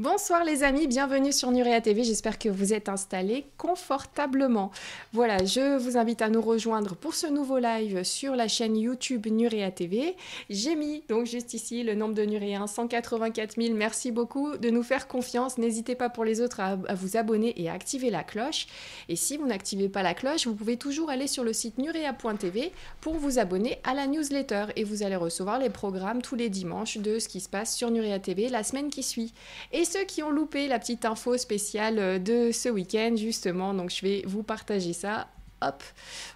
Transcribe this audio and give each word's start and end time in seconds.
Bonsoir 0.00 0.44
les 0.44 0.62
amis, 0.62 0.86
bienvenue 0.86 1.32
sur 1.32 1.50
Nurea 1.50 1.80
TV, 1.80 2.04
j'espère 2.04 2.38
que 2.38 2.48
vous 2.48 2.72
êtes 2.72 2.88
installés 2.88 3.46
confortablement. 3.56 4.70
Voilà, 5.12 5.44
je 5.44 5.76
vous 5.76 5.96
invite 5.96 6.22
à 6.22 6.28
nous 6.28 6.40
rejoindre 6.40 6.94
pour 6.94 7.14
ce 7.14 7.26
nouveau 7.26 7.58
live 7.58 8.04
sur 8.04 8.36
la 8.36 8.46
chaîne 8.46 8.76
YouTube 8.76 9.26
Nurea 9.26 9.72
TV. 9.72 10.14
J'ai 10.50 10.76
mis 10.76 11.02
donc 11.08 11.26
juste 11.26 11.52
ici 11.52 11.82
le 11.82 11.96
nombre 11.96 12.14
de 12.14 12.22
Nuréens, 12.22 12.68
184 12.68 13.60
000, 13.60 13.74
merci 13.74 14.12
beaucoup 14.12 14.56
de 14.56 14.70
nous 14.70 14.84
faire 14.84 15.08
confiance. 15.08 15.58
N'hésitez 15.58 15.96
pas 15.96 16.08
pour 16.08 16.24
les 16.24 16.40
autres 16.40 16.60
à, 16.60 16.76
vous 16.76 17.16
abonner 17.16 17.60
et 17.60 17.68
à 17.68 17.72
activer 17.72 18.10
la 18.10 18.22
cloche. 18.22 18.68
Et 19.08 19.16
si 19.16 19.36
vous 19.36 19.48
n'activez 19.48 19.88
pas 19.88 20.04
la 20.04 20.14
cloche, 20.14 20.46
vous 20.46 20.54
pouvez 20.54 20.76
toujours 20.76 21.10
aller 21.10 21.26
sur 21.26 21.42
le 21.42 21.52
site 21.52 21.76
nurea.tv 21.76 22.70
pour 23.00 23.14
vous 23.14 23.40
abonner 23.40 23.80
à 23.82 23.94
la 23.94 24.06
newsletter 24.06 24.66
et 24.76 24.84
vous 24.84 25.02
allez 25.02 25.16
recevoir 25.16 25.58
les 25.58 25.70
programmes 25.70 26.22
tous 26.22 26.36
les 26.36 26.50
dimanches 26.50 26.98
de 26.98 27.18
ce 27.18 27.26
qui 27.26 27.40
se 27.40 27.48
passe 27.48 27.74
sur 27.74 27.90
Nurea 27.90 28.20
TV 28.20 28.48
la 28.48 28.62
semaine 28.62 28.90
qui 28.90 29.02
suit. 29.02 29.32
Ceux 29.88 30.04
qui 30.04 30.22
ont 30.22 30.30
loupé 30.30 30.68
la 30.68 30.78
petite 30.78 31.04
info 31.04 31.36
spéciale 31.38 31.98
euh, 31.98 32.18
de 32.18 32.52
ce 32.52 32.68
week-end, 32.68 33.14
justement, 33.16 33.74
donc 33.74 33.90
je 33.90 34.02
vais 34.02 34.22
vous 34.26 34.42
partager 34.42 34.92
ça 34.92 35.28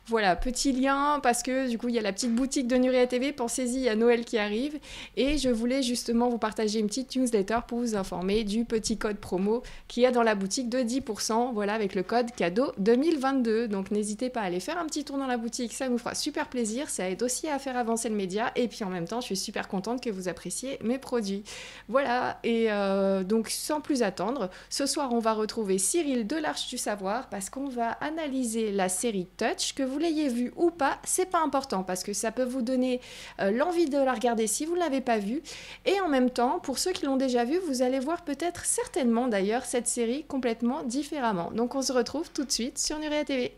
Voilà, 0.06 0.34
petit 0.34 0.72
lien 0.72 1.20
parce 1.22 1.42
que 1.42 1.68
du 1.68 1.78
coup 1.78 1.88
il 1.88 1.94
y 1.94 1.98
a 1.98 2.02
la 2.02 2.12
petite 2.12 2.34
boutique 2.34 2.66
de 2.66 2.76
Nuria 2.76 3.06
TV, 3.06 3.32
pensez-y, 3.32 3.88
a 3.88 3.94
Noël 3.94 4.24
qui 4.24 4.36
arrive. 4.36 4.78
Et 5.16 5.38
je 5.38 5.48
voulais 5.48 5.82
justement 5.82 6.28
vous 6.28 6.38
partager 6.38 6.80
une 6.80 6.88
petite 6.88 7.14
newsletter 7.14 7.60
pour 7.68 7.78
vous 7.78 7.94
informer 7.94 8.42
du 8.42 8.64
petit 8.64 8.98
code 8.98 9.18
promo 9.18 9.62
qu'il 9.86 10.02
y 10.02 10.06
a 10.06 10.10
dans 10.10 10.24
la 10.24 10.34
boutique 10.34 10.68
de 10.68 10.78
10%, 10.78 11.52
voilà 11.54 11.74
avec 11.74 11.94
le 11.94 12.02
code 12.02 12.32
cadeau 12.32 12.72
2022. 12.78 13.68
Donc 13.68 13.90
n'hésitez 13.90 14.28
pas 14.28 14.40
à 14.40 14.44
aller 14.44 14.60
faire 14.60 14.78
un 14.78 14.86
petit 14.86 15.04
tour 15.04 15.18
dans 15.18 15.28
la 15.28 15.36
boutique, 15.36 15.72
ça 15.72 15.88
nous 15.88 15.98
fera 15.98 16.14
super 16.14 16.48
plaisir, 16.48 16.90
ça 16.90 17.08
aide 17.08 17.22
aussi 17.22 17.48
à 17.48 17.58
faire 17.60 17.76
avancer 17.76 18.08
le 18.08 18.16
média. 18.16 18.50
Et 18.56 18.66
puis 18.66 18.82
en 18.84 18.90
même 18.90 19.06
temps 19.06 19.20
je 19.20 19.26
suis 19.26 19.36
super 19.36 19.68
contente 19.68 20.02
que 20.02 20.10
vous 20.10 20.28
appréciez 20.28 20.78
mes 20.82 20.98
produits. 20.98 21.44
Voilà, 21.88 22.40
et 22.42 22.72
euh, 22.72 23.22
donc 23.22 23.48
sans 23.50 23.80
plus 23.80 24.02
attendre, 24.02 24.50
ce 24.68 24.84
soir 24.86 25.12
on 25.12 25.20
va 25.20 25.32
retrouver 25.32 25.78
Cyril 25.78 26.26
de 26.26 26.36
l'Arche 26.36 26.66
du 26.66 26.76
Savoir 26.76 27.28
parce 27.28 27.50
qu'on 27.50 27.68
va 27.68 27.92
analyser 27.92 28.72
la 28.72 28.88
série 28.88 29.11
Touch, 29.36 29.74
que 29.74 29.82
vous 29.82 29.98
l'ayez 29.98 30.28
vu 30.28 30.52
ou 30.56 30.70
pas, 30.70 30.98
c'est 31.04 31.30
pas 31.30 31.40
important 31.40 31.82
parce 31.82 32.02
que 32.02 32.12
ça 32.12 32.32
peut 32.32 32.44
vous 32.44 32.62
donner 32.62 33.00
euh, 33.40 33.50
l'envie 33.50 33.86
de 33.86 33.98
la 33.98 34.12
regarder 34.12 34.46
si 34.46 34.66
vous 34.66 34.74
ne 34.74 34.80
l'avez 34.80 35.00
pas 35.00 35.18
vue. 35.18 35.42
Et 35.86 36.00
en 36.00 36.08
même 36.08 36.30
temps, 36.30 36.58
pour 36.58 36.78
ceux 36.78 36.92
qui 36.92 37.06
l'ont 37.06 37.16
déjà 37.16 37.44
vu, 37.44 37.58
vous 37.58 37.82
allez 37.82 38.00
voir 38.00 38.22
peut-être 38.22 38.64
certainement 38.64 39.28
d'ailleurs 39.28 39.64
cette 39.64 39.86
série 39.86 40.24
complètement 40.24 40.82
différemment. 40.82 41.50
Donc 41.52 41.74
on 41.74 41.82
se 41.82 41.92
retrouve 41.92 42.30
tout 42.30 42.44
de 42.44 42.52
suite 42.52 42.78
sur 42.78 42.98
Nuria 42.98 43.24
TV. 43.24 43.52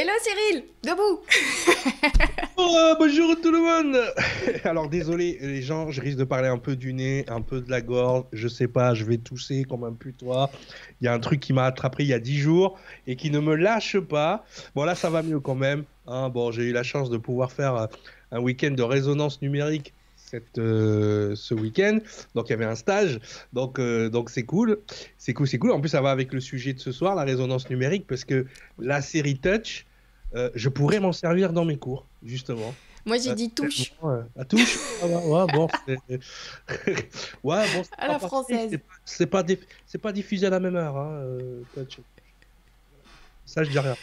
Hello 0.00 0.12
Cyril, 0.22 0.62
debout 0.84 1.24
oh, 2.56 2.94
Bonjour 3.00 3.34
tout 3.40 3.50
le 3.50 3.58
monde 3.58 4.00
Alors 4.64 4.88
désolé 4.88 5.38
les 5.40 5.60
gens, 5.60 5.90
je 5.90 6.00
risque 6.00 6.18
de 6.18 6.22
parler 6.22 6.46
un 6.46 6.58
peu 6.58 6.76
du 6.76 6.92
nez, 6.92 7.24
un 7.26 7.40
peu 7.40 7.60
de 7.60 7.68
la 7.68 7.80
gorge, 7.80 8.26
je 8.32 8.46
sais 8.46 8.68
pas, 8.68 8.94
je 8.94 9.02
vais 9.02 9.18
tousser 9.18 9.64
comme 9.64 9.82
un 9.82 9.92
putois. 9.92 10.52
Il 11.00 11.06
y 11.06 11.08
a 11.08 11.12
un 11.12 11.18
truc 11.18 11.40
qui 11.40 11.52
m'a 11.52 11.64
attrapé 11.64 12.04
il 12.04 12.10
y 12.10 12.12
a 12.12 12.20
10 12.20 12.38
jours 12.38 12.78
et 13.08 13.16
qui 13.16 13.32
ne 13.32 13.40
me 13.40 13.56
lâche 13.56 13.98
pas. 13.98 14.44
Bon 14.76 14.84
là 14.84 14.94
ça 14.94 15.10
va 15.10 15.24
mieux 15.24 15.40
quand 15.40 15.56
même. 15.56 15.82
Hein. 16.06 16.28
Bon 16.28 16.52
j'ai 16.52 16.62
eu 16.62 16.72
la 16.72 16.84
chance 16.84 17.10
de 17.10 17.16
pouvoir 17.16 17.50
faire 17.50 17.74
euh, 17.74 17.86
un 18.30 18.38
week-end 18.38 18.70
de 18.70 18.82
résonance 18.84 19.42
numérique 19.42 19.94
euh, 20.58 21.34
ce 21.34 21.54
week-end. 21.54 21.98
Donc 22.36 22.48
il 22.48 22.50
y 22.50 22.54
avait 22.54 22.66
un 22.66 22.76
stage, 22.76 23.18
donc 23.52 23.80
euh, 23.80 24.10
donc 24.10 24.30
c'est 24.30 24.44
cool, 24.44 24.78
c'est 25.16 25.32
cool, 25.32 25.48
c'est 25.48 25.58
cool. 25.58 25.72
En 25.72 25.80
plus 25.80 25.88
ça 25.88 26.00
va 26.00 26.12
avec 26.12 26.32
le 26.32 26.38
sujet 26.40 26.72
de 26.72 26.78
ce 26.78 26.92
soir, 26.92 27.16
la 27.16 27.24
résonance 27.24 27.68
numérique, 27.68 28.06
parce 28.06 28.24
que 28.24 28.46
la 28.78 29.02
série 29.02 29.38
Touch, 29.38 29.86
euh, 30.34 30.50
je 30.54 30.68
pourrais 30.68 31.00
m'en 31.00 31.12
servir 31.12 31.52
dans 31.52 31.64
mes 31.64 31.76
cours, 31.76 32.06
justement. 32.22 32.74
Moi, 33.06 33.18
j'ai 33.18 33.34
dit 33.34 33.50
touche. 33.50 33.92
à 34.36 34.44
touche 34.44 34.78
ah 35.02 35.06
bah, 35.08 35.20
ouais, 35.24 35.52
bon, 35.52 35.68
ouais, 37.44 37.66
bon, 37.72 37.82
À 37.96 38.08
la 38.08 38.18
française. 38.18 38.78
C'est 39.04 39.26
pas, 39.26 39.42
pas, 39.42 39.54
pas, 40.02 40.12
diffusé 40.12 40.46
à 40.46 40.50
la 40.50 40.60
même 40.60 40.76
heure. 40.76 40.96
Hein. 40.96 41.38
Ça, 43.46 43.64
je 43.64 43.70
dis 43.70 43.78
rien. 43.78 43.96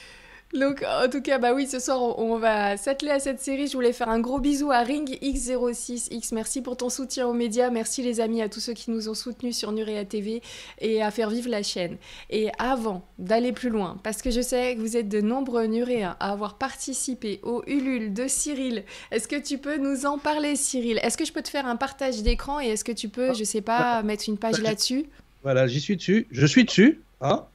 Donc, 0.53 0.85
en 0.87 1.09
tout 1.09 1.21
cas, 1.21 1.37
bah 1.37 1.53
oui, 1.53 1.67
ce 1.67 1.79
soir, 1.79 2.17
on, 2.19 2.37
va 2.37 2.77
s'atteler 2.77 3.11
à 3.11 3.19
cette 3.19 3.41
série. 3.41 3.67
Je 3.67 3.73
voulais 3.73 3.91
faire 3.91 4.09
un 4.09 4.19
gros 4.19 4.39
bisou 4.39 4.71
à 4.71 4.79
Ring 4.79 5.17
X06X. 5.21 6.33
Merci 6.33 6.61
pour 6.61 6.77
ton 6.77 6.89
soutien 6.89 7.27
aux 7.27 7.33
médias. 7.33 7.69
Merci, 7.71 8.03
les 8.03 8.21
amis, 8.21 8.41
à 8.41 8.47
tous 8.47 8.59
ceux 8.59 8.73
qui 8.73 8.91
nous 8.91 9.09
ont 9.09 9.13
soutenus 9.15 9.57
sur 9.57 9.71
Nurea 9.71 10.05
TV 10.05 10.41
et 10.79 11.01
à 11.01 11.11
faire 11.11 11.29
vivre 11.29 11.49
la 11.49 11.63
chaîne. 11.63 11.97
Et 12.29 12.49
avant 12.57 13.05
d'aller 13.17 13.51
plus 13.51 13.69
loin, 13.69 13.97
parce 14.03 14.21
que 14.21 14.31
je 14.31 14.39
sais 14.39 14.75
que 14.75 14.79
vous 14.79 14.95
êtes 14.95 15.09
de 15.09 15.19
nombreux 15.19 15.65
Nuréens 15.65 16.15
à 16.19 16.31
avoir 16.31 16.57
participé 16.57 17.39
au 17.43 17.63
Ulule 17.67 18.13
de 18.13 18.27
Cyril, 18.27 18.83
est-ce 19.11 19.27
que 19.27 19.41
tu 19.41 19.57
peux 19.57 19.77
nous 19.77 20.05
en 20.05 20.17
parler, 20.17 20.55
Cyril? 20.55 20.99
Est-ce 21.01 21.17
que 21.17 21.25
je 21.25 21.33
peux 21.33 21.41
te 21.41 21.49
faire 21.49 21.65
un 21.65 21.75
partage 21.75 22.23
d'écran 22.23 22.61
et 22.61 22.67
est-ce 22.67 22.83
que 22.83 22.91
tu 22.91 23.09
peux, 23.09 23.33
je 23.33 23.43
sais 23.43 23.61
pas, 23.61 24.03
mettre 24.03 24.25
une 24.29 24.37
page 24.37 24.61
là-dessus? 24.61 25.05
Voilà, 25.43 25.67
j'y 25.67 25.81
suis 25.81 25.97
dessus. 25.97 26.27
Je 26.31 26.45
suis 26.45 26.63
dessus. 26.63 27.01
Hein 27.21 27.45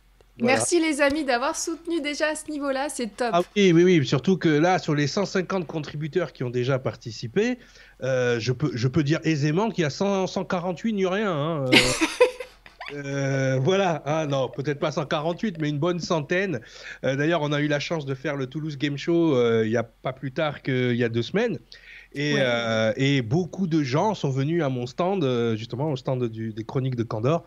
Merci 0.42 0.80
les 0.80 1.00
amis 1.00 1.24
d'avoir 1.24 1.56
soutenu 1.56 2.00
déjà 2.00 2.28
à 2.28 2.34
ce 2.34 2.50
niveau-là, 2.50 2.88
c'est 2.88 3.16
top. 3.16 3.30
Ah 3.32 3.42
oui, 3.56 3.72
oui, 3.72 3.84
oui, 3.84 4.06
surtout 4.06 4.36
que 4.36 4.48
là, 4.48 4.78
sur 4.78 4.94
les 4.94 5.06
150 5.06 5.66
contributeurs 5.66 6.32
qui 6.32 6.44
ont 6.44 6.50
déjà 6.50 6.78
participé, 6.78 7.58
euh, 8.02 8.40
je, 8.40 8.52
peux, 8.52 8.70
je 8.74 8.88
peux 8.88 9.02
dire 9.02 9.20
aisément 9.24 9.70
qu'il 9.70 9.82
y 9.82 9.86
a 9.86 9.90
148 9.90 10.92
Nuréens. 10.92 11.32
Hein, 11.32 11.64
euh. 11.66 11.76
Euh, 12.92 13.60
voilà, 13.62 14.02
ah 14.04 14.26
non, 14.26 14.48
peut-être 14.48 14.80
pas 14.80 14.90
148, 14.90 15.58
mais 15.60 15.68
une 15.68 15.78
bonne 15.78 16.00
centaine. 16.00 16.58
D'ailleurs, 17.04 17.40
on 17.40 17.52
a 17.52 17.60
eu 17.60 17.68
la 17.68 17.78
chance 17.78 18.04
de 18.04 18.16
faire 18.16 18.34
le 18.34 18.48
Toulouse 18.48 18.76
Game 18.76 18.98
Show 18.98 19.62
il 19.62 19.70
n'y 19.70 19.76
a 19.76 19.84
pas 19.84 20.12
plus 20.12 20.32
tard 20.32 20.60
qu'il 20.60 20.96
y 20.96 21.04
a 21.04 21.08
deux 21.08 21.22
semaines. 21.22 21.60
Et, 22.14 22.34
et, 22.96 23.22
beaucoup 23.22 23.68
de 23.68 23.84
gens 23.84 24.14
sont 24.14 24.30
venus 24.30 24.64
à 24.64 24.70
mon 24.70 24.86
stand, 24.86 25.24
justement 25.54 25.92
au 25.92 25.96
stand 25.96 26.24
des 26.24 26.64
Chroniques 26.64 26.96
de 26.96 27.04
Candor, 27.04 27.44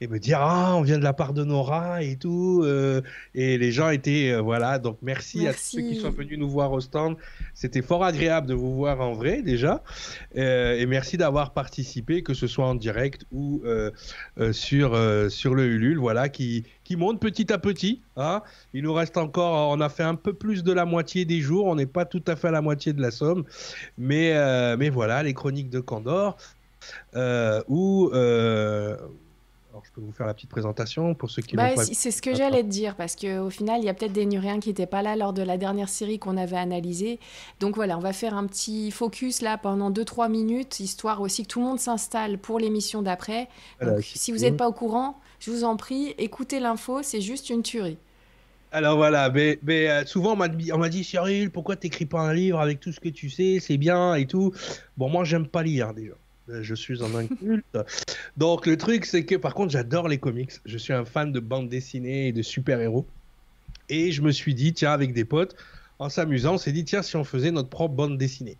et 0.00 0.08
me 0.08 0.18
dire 0.18 0.38
ah 0.40 0.74
on 0.76 0.82
vient 0.82 0.98
de 0.98 1.04
la 1.04 1.12
part 1.12 1.34
de 1.34 1.44
Nora 1.44 2.02
et 2.02 2.16
tout 2.16 2.62
euh, 2.64 3.02
et 3.34 3.58
les 3.58 3.70
gens 3.70 3.90
étaient 3.90 4.32
euh, 4.32 4.40
voilà 4.40 4.78
donc 4.78 4.98
merci, 5.02 5.46
à 5.46 5.52
tous 5.52 5.60
ceux 5.60 5.80
qui 5.82 5.96
sont 5.96 6.10
venus 6.10 6.38
nous 6.38 6.48
voir 6.48 6.72
au 6.72 6.80
stand 6.80 7.16
c'était 7.52 7.82
fort 7.82 8.02
agréable 8.02 8.46
de 8.46 8.54
vous 8.54 8.74
voir 8.74 9.00
en 9.00 9.12
vrai 9.12 9.42
déjà 9.42 9.82
euh, 10.36 10.78
et 10.78 10.86
merci 10.86 11.18
d'avoir 11.18 11.52
participé 11.52 12.22
que 12.22 12.32
ce 12.32 12.46
soit 12.46 12.66
en 12.66 12.74
direct 12.74 13.24
ou 13.30 13.62
sur 14.52 14.98
sur 15.30 15.54
le 15.54 15.66
Ulule 15.66 15.98
voilà 15.98 16.28
qui 16.28 16.64
qui 16.84 16.96
monte 16.96 17.20
petit 17.20 17.52
à 17.52 17.58
petit 17.58 18.00
hein. 18.16 18.42
il 18.72 18.82
nous 18.82 18.94
reste 18.94 19.18
encore 19.18 19.70
on 19.70 19.80
a 19.80 19.88
fait 19.88 20.02
un 20.02 20.14
peu 20.14 20.32
plus 20.32 20.64
de 20.64 20.72
la 20.72 20.86
moitié 20.86 21.24
des 21.26 21.40
jours 21.40 21.66
on 21.66 21.74
n'est 21.74 21.86
pas 21.86 22.06
tout 22.06 22.22
à 22.26 22.36
fait 22.36 22.48
à 22.48 22.52
la 22.52 22.62
moitié 22.62 22.92
de 22.92 23.02
la 23.02 23.10
somme 23.10 23.44
mais 23.98 24.32
mais 24.76 24.88
voilà 24.88 25.22
les 25.22 25.34
chroniques 25.34 25.70
de 25.70 25.80
Candor 25.80 26.38
où 27.68 28.10
alors, 29.70 29.84
je 29.84 29.92
peux 29.92 30.00
vous 30.00 30.10
faire 30.10 30.26
la 30.26 30.34
petite 30.34 30.50
présentation 30.50 31.14
pour 31.14 31.30
ceux 31.30 31.42
qui 31.42 31.54
bah, 31.54 31.70
pas... 31.74 31.84
C'est 31.84 32.10
ce 32.10 32.20
que 32.20 32.34
j'allais 32.34 32.64
te 32.64 32.68
dire, 32.68 32.96
parce 32.96 33.14
qu'au 33.14 33.50
final, 33.50 33.80
il 33.80 33.84
y 33.84 33.88
a 33.88 33.94
peut-être 33.94 34.12
des 34.12 34.26
Nuréens 34.26 34.58
qui 34.58 34.68
n'étaient 34.68 34.86
pas 34.86 35.00
là 35.02 35.14
lors 35.14 35.32
de 35.32 35.42
la 35.42 35.58
dernière 35.58 35.88
série 35.88 36.18
qu'on 36.18 36.36
avait 36.36 36.56
analysée. 36.56 37.20
Donc 37.60 37.76
voilà, 37.76 37.96
on 37.96 38.00
va 38.00 38.12
faire 38.12 38.34
un 38.34 38.46
petit 38.46 38.90
focus 38.90 39.42
là 39.42 39.58
pendant 39.58 39.92
2-3 39.92 40.28
minutes, 40.28 40.80
histoire 40.80 41.20
aussi 41.20 41.44
que 41.44 41.48
tout 41.48 41.60
le 41.60 41.66
monde 41.66 41.78
s'installe 41.78 42.38
pour 42.38 42.58
l'émission 42.58 43.00
d'après. 43.00 43.48
Donc 43.80 44.02
si 44.02 44.32
vous 44.32 44.38
n'êtes 44.38 44.56
pas 44.56 44.68
au 44.68 44.72
courant, 44.72 45.20
je 45.38 45.52
vous 45.52 45.62
en 45.62 45.76
prie, 45.76 46.14
écoutez 46.18 46.58
l'info, 46.58 47.02
c'est 47.02 47.20
juste 47.20 47.48
une 47.48 47.62
tuerie. 47.62 47.98
Alors 48.72 48.96
voilà, 48.96 49.30
mais, 49.30 49.58
euh, 49.88 50.04
souvent 50.04 50.32
on 50.32 50.78
m'a 50.78 50.88
dit 50.88 51.04
Cyril, 51.04 51.50
pourquoi 51.50 51.76
t'écris 51.76 52.06
pas 52.06 52.20
un 52.20 52.32
livre 52.32 52.60
avec 52.60 52.80
tout 52.80 52.92
ce 52.92 53.00
que 53.00 53.08
tu 53.08 53.30
sais, 53.30 53.58
c'est 53.60 53.78
bien 53.78 54.14
et 54.14 54.26
tout. 54.26 54.52
Bon, 54.96 55.08
moi 55.08 55.24
j'aime 55.24 55.46
pas 55.46 55.62
lire 55.62 55.92
déjà. 55.94 56.14
Euh, 56.50 56.62
je 56.62 56.74
suis 56.74 57.02
en 57.02 57.14
inculte. 57.14 57.78
Donc 58.36 58.66
le 58.66 58.76
truc, 58.76 59.04
c'est 59.04 59.24
que 59.24 59.34
par 59.34 59.54
contre, 59.54 59.72
j'adore 59.72 60.08
les 60.08 60.18
comics. 60.18 60.52
Je 60.64 60.78
suis 60.78 60.92
un 60.92 61.04
fan 61.04 61.32
de 61.32 61.40
bande 61.40 61.68
dessinée 61.68 62.28
et 62.28 62.32
de 62.32 62.42
super-héros. 62.42 63.06
Et 63.88 64.12
je 64.12 64.22
me 64.22 64.30
suis 64.30 64.54
dit, 64.54 64.72
tiens, 64.72 64.92
avec 64.92 65.12
des 65.12 65.24
potes, 65.24 65.56
en 65.98 66.08
s'amusant, 66.08 66.54
on 66.54 66.58
s'est 66.58 66.72
dit, 66.72 66.84
tiens, 66.84 67.02
si 67.02 67.16
on 67.16 67.24
faisait 67.24 67.50
notre 67.50 67.68
propre 67.68 67.94
bande 67.94 68.18
dessinée. 68.18 68.56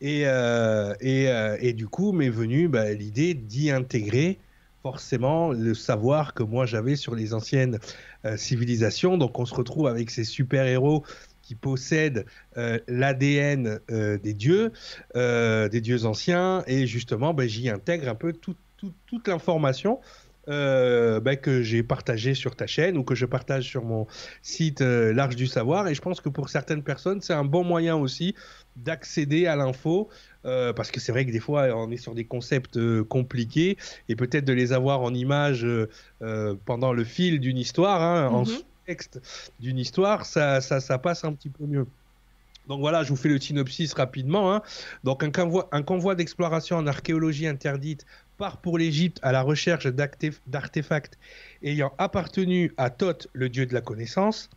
Et, 0.00 0.22
euh, 0.26 0.94
euh, 1.02 1.56
et, 1.60 1.72
du 1.72 1.88
coup, 1.88 2.12
m'est 2.12 2.28
venue 2.28 2.68
bah, 2.68 2.92
l'idée 2.92 3.34
d'y 3.34 3.70
intégrer 3.70 4.38
forcément 4.84 5.52
le 5.52 5.74
savoir 5.74 6.34
que 6.34 6.44
moi 6.44 6.64
j'avais 6.64 6.94
sur 6.94 7.16
les 7.16 7.34
anciennes 7.34 7.80
civilisations. 8.36 9.18
Donc 9.18 9.38
on 9.38 9.44
se 9.44 9.54
retrouve 9.54 9.88
avec 9.88 10.08
ces 10.08 10.22
super-héros 10.22 11.02
qui 11.48 11.54
possède 11.54 12.26
euh, 12.58 12.78
l'ADN 12.88 13.80
euh, 13.90 14.18
des 14.18 14.34
dieux, 14.34 14.70
euh, 15.16 15.70
des 15.70 15.80
dieux 15.80 16.04
anciens, 16.04 16.62
et 16.66 16.86
justement, 16.86 17.32
ben, 17.32 17.48
j'y 17.48 17.70
intègre 17.70 18.06
un 18.10 18.14
peu 18.14 18.34
toute 18.34 19.26
l'information 19.26 19.98
bah, 20.46 21.36
que 21.36 21.62
j'ai 21.62 21.82
partagé 21.82 22.34
sur 22.34 22.54
ta 22.54 22.66
chaîne 22.66 22.98
ou 22.98 23.02
que 23.02 23.14
je 23.14 23.24
partage 23.26 23.64
sur 23.64 23.82
mon 23.82 24.06
site 24.42 24.80
L'Arche 24.80 25.36
du 25.36 25.46
Savoir. 25.46 25.88
Et 25.88 25.94
je 25.94 26.00
pense 26.00 26.20
que 26.20 26.28
pour 26.30 26.48
certaines 26.48 26.82
personnes, 26.82 27.20
c'est 27.20 27.34
un 27.34 27.44
bon 27.44 27.64
moyen 27.64 27.96
aussi 27.96 28.34
d'accéder 28.76 29.46
à 29.46 29.56
l'info. 29.56 30.08
Euh, 30.44 30.72
parce 30.72 30.90
que 30.90 31.00
c'est 31.00 31.12
vrai 31.12 31.26
que 31.26 31.32
des 31.32 31.40
fois, 31.40 31.68
on 31.76 31.90
est 31.90 31.98
sur 31.98 32.14
des 32.14 32.24
concepts 32.24 32.78
compliqués 33.04 33.76
et 34.08 34.16
peut-être 34.16 34.46
de 34.46 34.54
les 34.54 34.72
avoir 34.72 35.02
en 35.02 35.12
image 35.12 35.66
pendant 36.64 36.92
le 36.94 37.04
fil 37.04 37.40
d'une 37.40 37.58
histoire, 37.58 38.02
hein, 38.02 38.28
en 38.28 38.44
d'une 39.60 39.78
histoire, 39.78 40.26
ça, 40.26 40.60
ça, 40.60 40.80
ça 40.80 40.98
passe 40.98 41.24
un 41.24 41.32
petit 41.32 41.50
peu 41.50 41.64
mieux. 41.64 41.86
Donc 42.68 42.80
voilà, 42.80 43.02
je 43.02 43.08
vous 43.08 43.16
fais 43.16 43.30
le 43.30 43.40
synopsis 43.40 43.94
rapidement. 43.94 44.54
Hein. 44.54 44.62
Donc 45.02 45.22
un 45.22 45.30
convoi, 45.30 45.68
un 45.72 45.82
convoi 45.82 46.14
d'exploration 46.14 46.76
en 46.76 46.86
archéologie 46.86 47.46
interdite 47.46 48.04
part 48.36 48.58
pour 48.58 48.78
l'Égypte 48.78 49.18
à 49.22 49.32
la 49.32 49.42
recherche 49.42 49.86
d'artefacts 49.86 51.18
ayant 51.62 51.92
appartenu 51.98 52.72
à 52.76 52.90
Thoth, 52.90 53.26
le 53.32 53.48
dieu 53.48 53.66
de 53.66 53.74
la 53.74 53.80
connaissance. 53.80 54.50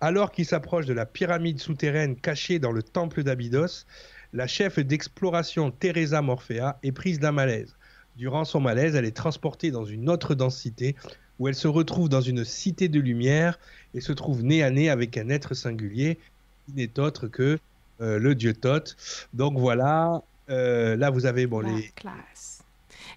Alors 0.00 0.32
qu'il 0.32 0.46
s'approche 0.46 0.86
de 0.86 0.94
la 0.94 1.06
pyramide 1.06 1.60
souterraine 1.60 2.16
cachée 2.16 2.58
dans 2.58 2.72
le 2.72 2.82
temple 2.82 3.22
d'Abydos, 3.22 3.84
la 4.32 4.46
chef 4.46 4.78
d'exploration 4.78 5.70
Teresa 5.70 6.20
Morphea 6.22 6.78
est 6.82 6.92
prise 6.92 7.20
d'un 7.20 7.32
malaise. 7.32 7.76
Durant 8.16 8.44
son 8.44 8.60
malaise, 8.60 8.96
elle 8.96 9.04
est 9.04 9.16
transportée 9.16 9.70
dans 9.70 9.84
une 9.84 10.10
autre 10.10 10.34
densité 10.34 10.96
où 11.38 11.48
elle 11.48 11.54
se 11.54 11.68
retrouve 11.68 12.08
dans 12.08 12.20
une 12.20 12.44
cité 12.44 12.88
de 12.88 13.00
lumière 13.00 13.58
et 13.94 14.00
se 14.00 14.12
trouve 14.12 14.42
nez 14.42 14.62
à 14.62 14.70
nez 14.70 14.90
avec 14.90 15.16
un 15.16 15.28
être 15.28 15.54
singulier 15.54 16.18
qui 16.66 16.72
n'est 16.74 16.98
autre 16.98 17.26
que 17.26 17.58
euh, 18.00 18.18
le 18.18 18.34
dieu 18.34 18.54
Thoth. 18.54 18.96
Donc 19.32 19.58
voilà, 19.58 20.22
euh, 20.50 20.96
là 20.96 21.10
vous 21.10 21.26
avez 21.26 21.46
bon, 21.46 21.60
les, 21.60 21.92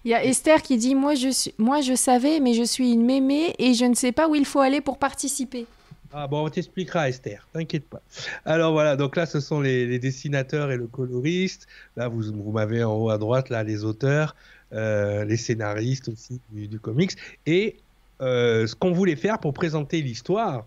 il 0.04 0.10
y 0.10 0.14
a 0.14 0.24
Esther 0.24 0.62
qui 0.62 0.78
dit 0.78 0.94
moi 0.94 1.14
je, 1.14 1.28
suis, 1.28 1.54
moi 1.58 1.80
je 1.80 1.94
savais, 1.94 2.40
mais 2.40 2.54
je 2.54 2.64
suis 2.64 2.92
une 2.92 3.04
mémé 3.04 3.54
et 3.58 3.74
je 3.74 3.84
ne 3.84 3.94
sais 3.94 4.12
pas 4.12 4.28
où 4.28 4.34
il 4.34 4.44
faut 4.44 4.58
aller 4.58 4.80
pour 4.80 4.98
participer. 4.98 5.66
Ah 6.12 6.26
bon, 6.26 6.44
on 6.44 6.48
t'expliquera 6.50 7.08
Esther, 7.08 7.46
t'inquiète 7.52 7.88
pas. 7.88 8.02
Alors 8.44 8.72
voilà, 8.72 8.96
donc 8.96 9.16
là 9.16 9.26
ce 9.26 9.40
sont 9.40 9.60
les, 9.60 9.98
dessinateurs 9.98 10.70
et 10.70 10.76
le 10.76 10.86
coloriste. 10.86 11.68
Là 11.96 12.08
vous, 12.08 12.22
vous 12.22 12.50
m'avez 12.50 12.82
en 12.82 12.94
haut 12.94 13.10
à 13.10 13.18
droite 13.18 13.48
là 13.48 13.62
les 13.62 13.84
auteurs, 13.84 14.34
euh, 14.72 15.24
les 15.24 15.36
scénaristes 15.36 16.08
aussi 16.08 16.40
du, 16.50 16.80
comics. 16.80 17.12
Et 17.46 17.76
euh, 18.22 18.66
ce 18.66 18.74
qu'on 18.74 18.92
voulait 18.92 19.16
faire 19.16 19.38
pour 19.38 19.52
présenter 19.52 20.00
l'histoire, 20.00 20.66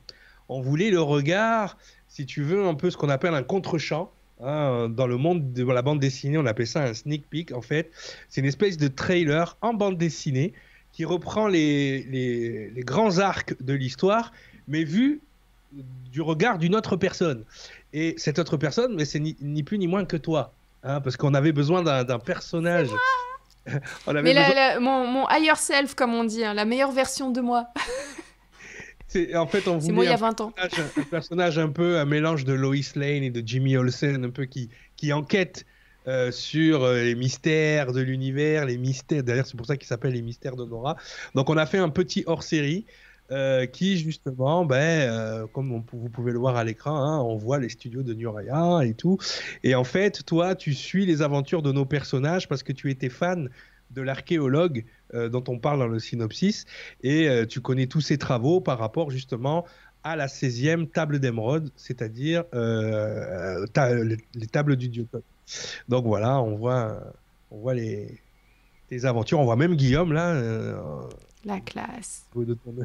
on 0.49 0.61
voulait 0.61 0.91
le 0.91 1.01
regard, 1.01 1.77
si 2.07 2.25
tu 2.25 2.43
veux, 2.43 2.65
un 2.67 2.75
peu 2.75 2.89
ce 2.91 2.97
qu'on 2.97 3.09
appelle 3.09 3.33
un 3.33 3.43
contre-champ. 3.43 4.11
Hein, 4.41 4.89
dans 4.89 5.07
le 5.07 5.15
monde 5.15 5.53
de 5.53 5.63
la 5.63 5.81
bande 5.81 6.01
dessinée, 6.01 6.37
on 6.37 6.45
appelle 6.45 6.67
ça 6.67 6.83
un 6.83 6.93
sneak 6.93 7.29
peek. 7.29 7.53
En 7.53 7.61
fait, 7.61 7.89
c'est 8.27 8.41
une 8.41 8.47
espèce 8.47 8.75
de 8.75 8.89
trailer 8.89 9.57
en 9.61 9.73
bande 9.73 9.97
dessinée 9.97 10.53
qui 10.91 11.05
reprend 11.05 11.47
les, 11.47 12.03
les, 12.03 12.83
grands 12.83 13.19
arcs 13.19 13.55
de 13.61 13.73
l'histoire, 13.73 14.33
mais 14.67 14.83
vu 14.83 15.21
du 16.11 16.21
regard 16.21 16.57
d'une 16.57 16.75
autre 16.75 16.97
personne. 16.97 17.43
Et 17.93 18.13
cette 18.17 18.39
autre 18.39 18.57
personne, 18.57 18.95
mais 18.95 19.05
c'est 19.05 19.19
ni, 19.19 19.63
plus 19.63 19.77
ni 19.77 19.87
moins 19.87 20.05
que 20.05 20.17
toi, 20.17 20.53
hein, 20.83 20.99
parce 21.01 21.17
qu'on 21.17 21.33
avait 21.33 21.51
besoin 21.53 21.81
d'un 21.81 22.19
personnage. 22.19 22.89
Mais 24.07 24.79
mon, 24.79 25.07
mon, 25.07 25.27
higher 25.29 25.57
self, 25.57 25.95
comme 25.95 26.13
on 26.13 26.23
dit, 26.23 26.43
hein, 26.43 26.53
la 26.53 26.65
meilleure 26.65 26.91
version 26.91 27.31
de 27.31 27.41
moi. 27.41 27.67
en 29.35 29.47
fait, 29.47 29.67
on 29.67 29.77
voulait 29.77 29.93
moi 29.93 30.05
il 30.05 30.09
y 30.09 30.13
a 30.13 30.17
20 30.17 30.41
ans. 30.41 30.53
Un, 30.57 31.03
personnage 31.03 31.57
un 31.57 31.69
peu 31.69 31.97
un 31.97 32.05
mélange 32.05 32.45
de 32.45 32.53
Lois 32.53 32.75
Lane 32.95 33.23
et 33.23 33.29
de 33.29 33.41
Jimmy 33.45 33.77
Olsen, 33.77 34.23
un 34.23 34.29
peu 34.29 34.45
qui, 34.45 34.69
qui 34.97 35.13
enquête 35.13 35.65
euh, 36.07 36.31
sur 36.31 36.83
euh, 36.83 37.01
les 37.01 37.15
mystères 37.15 37.91
de 37.91 38.01
l'univers, 38.01 38.65
les 38.65 38.77
mystères. 38.77 39.23
D'ailleurs, 39.23 39.47
c'est 39.47 39.57
pour 39.57 39.65
ça 39.65 39.77
qu'il 39.77 39.87
s'appelle 39.87 40.13
les 40.13 40.21
mystères 40.21 40.55
de 40.55 40.65
Nora. 40.65 40.97
Donc, 41.33 41.49
on 41.49 41.57
a 41.57 41.65
fait 41.65 41.79
un 41.79 41.89
petit 41.89 42.23
hors-série. 42.27 42.85
Euh, 43.31 43.65
qui 43.65 43.97
justement, 43.97 44.65
ben, 44.65 45.47
comme 45.51 45.83
vous 45.91 46.09
pouvez 46.09 46.31
le 46.31 46.37
voir 46.37 46.57
à 46.57 46.63
l'écran, 46.63 46.95
hein, 46.95 47.19
on 47.21 47.37
voit 47.37 47.57
les 47.57 47.69
studios 47.69 48.03
de 48.03 48.13
Nuraya 48.13 48.81
et 48.83 48.93
tout. 48.93 49.17
Et 49.63 49.73
en 49.73 49.83
fait, 49.83 50.23
toi, 50.25 50.53
tu 50.53 50.75
suis 50.75 51.07
les 51.07 51.23
aventures 51.23 51.63
de 51.63 51.71
nos 51.71 51.85
personnages 51.85 52.47
parce 52.47 52.61
que 52.61 52.71
tu 52.71 52.91
étais 52.91 53.09
fan 53.09 53.49
de 53.91 54.01
l'archéologue 54.01 54.85
euh, 55.13 55.29
dont 55.29 55.43
on 55.47 55.59
parle 55.59 55.79
dans 55.79 55.87
le 55.87 55.99
synopsis, 55.99 56.65
et 57.03 57.27
euh, 57.27 57.45
tu 57.45 57.61
connais 57.61 57.87
tous 57.87 58.01
ses 58.01 58.17
travaux 58.17 58.59
par 58.59 58.77
rapport 58.77 59.11
justement 59.11 59.65
à 60.03 60.15
la 60.15 60.27
16e 60.27 60.89
table 60.89 61.19
d'émeraude, 61.19 61.71
c'est-à-dire 61.75 62.43
euh, 62.53 63.65
les, 64.35 64.47
tables 64.47 64.75
du 64.75 64.89
dieu. 64.89 65.07
Donc 65.89 66.05
voilà, 66.05 66.41
on 66.41 66.55
voit, 66.55 67.01
on 67.49 67.57
voit 67.57 67.73
les, 67.73 68.19
tes 68.87 69.05
aventures, 69.05 69.39
on 69.39 69.45
voit 69.45 69.55
même 69.55 69.75
Guillaume 69.75 70.13
là. 70.13 70.39
La 71.45 71.59
classe. 71.59 72.25
De 72.35 72.53
ton 72.55 72.75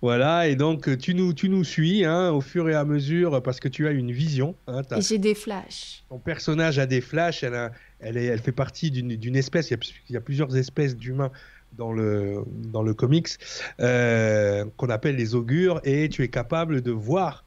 Voilà, 0.00 0.48
et 0.48 0.56
donc 0.56 0.96
tu 0.98 1.14
nous, 1.14 1.32
tu 1.32 1.48
nous 1.48 1.64
suis 1.64 2.04
hein, 2.04 2.30
au 2.30 2.40
fur 2.40 2.68
et 2.68 2.74
à 2.74 2.84
mesure 2.84 3.42
parce 3.42 3.60
que 3.60 3.68
tu 3.68 3.86
as 3.86 3.90
une 3.90 4.12
vision. 4.12 4.54
Hein, 4.66 4.82
et 4.96 5.00
j'ai 5.00 5.18
des 5.18 5.34
flashs. 5.34 6.04
Ton 6.08 6.18
personnage 6.18 6.78
a 6.78 6.86
des 6.86 7.00
flashs, 7.00 7.42
elle 7.42 7.54
a, 7.54 7.72
elle, 8.00 8.16
est, 8.16 8.26
elle 8.26 8.40
fait 8.40 8.52
partie 8.52 8.90
d'une 8.90 9.36
espèce, 9.36 9.70
il 9.70 9.78
y, 10.10 10.16
a, 10.16 10.20
plusieurs 10.20 10.56
espèces 10.56 10.96
d'humains 10.96 11.30
dans 11.76 11.92
le, 11.92 12.44
dans 12.72 12.82
le 12.82 12.94
comics 12.94 13.28
euh, 13.80 14.64
qu'on 14.76 14.88
appelle 14.88 15.16
les 15.16 15.34
augures 15.34 15.80
et 15.84 16.08
tu 16.08 16.22
es 16.22 16.28
capable 16.28 16.80
de 16.80 16.92
voir 16.92 17.44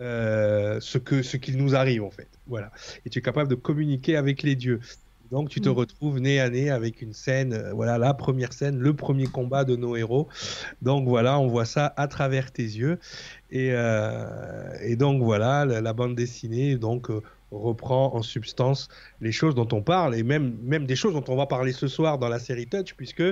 euh, 0.00 0.80
ce 0.80 0.98
que 0.98 1.22
ce 1.22 1.36
qu'il 1.36 1.56
nous 1.56 1.76
arrive 1.76 2.02
en 2.02 2.10
fait. 2.10 2.28
Voilà. 2.48 2.72
Et 3.06 3.10
tu 3.10 3.20
es 3.20 3.22
capable 3.22 3.48
de 3.48 3.54
communiquer 3.54 4.16
avec 4.16 4.42
les 4.42 4.56
dieux. 4.56 4.80
Donc 5.34 5.50
tu 5.50 5.60
te 5.60 5.68
mm. 5.68 5.72
retrouves 5.72 6.20
nez 6.20 6.40
à 6.40 6.48
nez 6.48 6.70
avec 6.70 7.02
une 7.02 7.12
scène, 7.12 7.52
euh, 7.52 7.72
voilà 7.74 7.98
la 7.98 8.14
première 8.14 8.52
scène, 8.52 8.78
le 8.78 8.94
premier 8.94 9.26
combat 9.26 9.64
de 9.64 9.76
nos 9.76 9.96
héros. 9.96 10.28
Donc 10.80 11.06
voilà, 11.06 11.38
on 11.38 11.48
voit 11.48 11.66
ça 11.66 11.92
à 11.96 12.08
travers 12.08 12.52
tes 12.52 12.62
yeux. 12.62 12.98
Et, 13.50 13.72
et 14.82 14.96
donc 14.96 15.22
voilà, 15.22 15.64
la, 15.64 15.80
la, 15.80 15.92
bande 15.92 16.16
dessinée, 16.16 16.76
donc 16.76 17.08
reprend 17.52 18.14
en 18.14 18.22
substance 18.22 18.88
les 19.20 19.32
choses 19.32 19.54
dont 19.54 19.68
on 19.72 19.82
parle 19.82 20.16
et 20.16 20.22
même, 20.22 20.56
même 20.62 20.86
des 20.86 20.96
choses 20.96 21.12
dont 21.12 21.24
on 21.28 21.36
va 21.36 21.46
parler 21.46 21.72
ce 21.72 21.86
soir 21.86 22.18
dans 22.18 22.28
la 22.28 22.38
série 22.38 22.66
Touch, 22.66 22.94
puisque 22.96 23.22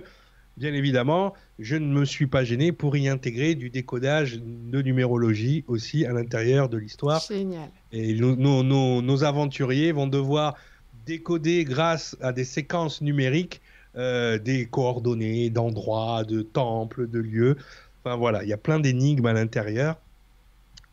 bien 0.57 0.75
évidemment, 0.75 1.35
je 1.59 1.77
ne 1.77 1.87
me 1.87 2.05
suis 2.05 2.27
pas 2.27 2.45
gêné 2.45 2.73
pour 2.73 2.97
y 2.97 3.09
intégrer 3.09 3.55
du 3.55 3.71
décodage 3.71 4.39
de 4.39 4.83
numérologie 4.83 5.65
aussi 5.67 6.05
à 6.05 6.13
l'intérieur 6.13 6.69
de 6.69 6.77
l'histoire. 6.77 7.21
Génial. 7.27 7.71
Et 7.93 8.15
nos, 8.15 8.63
nos, 8.63 9.25
aventuriers 9.25 9.93
vont 9.93 10.07
devoir 10.07 10.57
décoder 11.07 11.65
grâce 11.65 12.17
à 12.21 12.33
des 12.33 12.45
séquences 12.45 13.01
numériques 13.01 13.61
euh, 13.97 14.39
des 14.39 14.67
coordonnées 14.67 15.51
d'endroits, 15.51 16.25
de 16.25 16.41
temples, 16.41 17.09
de 17.09 17.19
lieux. 17.19 17.57
Enfin 18.03 18.17
voilà, 18.17 18.43
il 18.43 18.49
y 18.49 18.53
a 18.53 18.59
plein 18.59 18.81
d'énigmes 18.81 19.27
à 19.27 19.35
l'intérieur. 19.35 19.99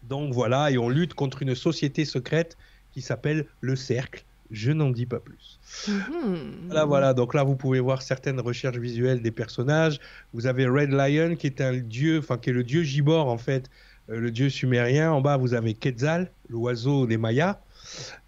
Donc 0.04 0.34
voilà, 0.34 0.70
et 0.70 0.78
on 0.78 0.90
lutte 0.90 1.14
contre 1.14 1.42
une 1.42 1.56
société 1.56 2.04
secrète 2.04 2.58
qui 2.92 3.02
s'appelle 3.02 3.46
Le 3.62 3.76
Cercle. 3.76 4.26
Je 4.52 4.72
n'en 4.72 4.90
dis 4.90 5.06
pas 5.06 5.20
plus. 5.20 5.60
Mhm. 5.88 6.66
Voilà, 6.66 6.86
voilà. 6.86 7.14
Donc 7.14 7.34
là, 7.34 7.44
vous 7.44 7.56
pouvez 7.56 7.80
voir 7.80 8.02
certaines 8.02 8.40
recherches 8.40 8.78
visuelles 8.78 9.22
des 9.22 9.32
personnages. 9.32 10.00
Vous 10.34 10.48
avez 10.48 10.68
Red 10.68 10.92
Lion, 10.92 11.36
qui 11.36 11.48
est 11.48 11.62
un 11.62 11.78
dieu, 11.78 12.20
enfin 12.20 12.38
qui 12.38 12.50
est 12.50 12.54
le 12.54 12.64
dieu 12.64 12.84
Gibor 12.84 13.28
en 13.28 13.38
fait, 13.38 13.70
euh, 14.10 14.20
le 14.20 14.32
dieu 14.32 14.50
sumérien. 14.50 15.12
En 15.12 15.22
bas, 15.22 15.38
vous 15.38 15.54
avez 15.54 15.74
Quetzal, 15.74 16.32
l'oiseau 16.50 17.06
des 17.06 17.18
Mayas. 17.18 17.60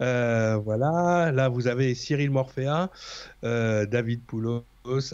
Euh, 0.02 0.58
voilà. 0.58 1.32
Là, 1.32 1.50
vous 1.50 1.68
avez 1.68 1.96
Cyril 1.96 2.32
Morphea, 2.32 2.90
euh, 3.44 3.86
David 3.86 4.22
Poulos, 4.24 4.66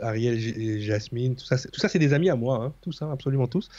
Ariel 0.01 0.39
Jasmine. 0.81 1.35
Tout 1.35 1.45
ça, 1.45 1.57
tout 1.57 1.79
ça, 1.79 1.89
c'est 1.89 1.99
des 1.99 2.13
amis 2.13 2.29
à 2.29 2.35
moi. 2.35 2.63
Hein. 2.63 2.73
Tout 2.81 2.91
ça, 2.91 3.11
absolument 3.11 3.47
tous. 3.47 3.69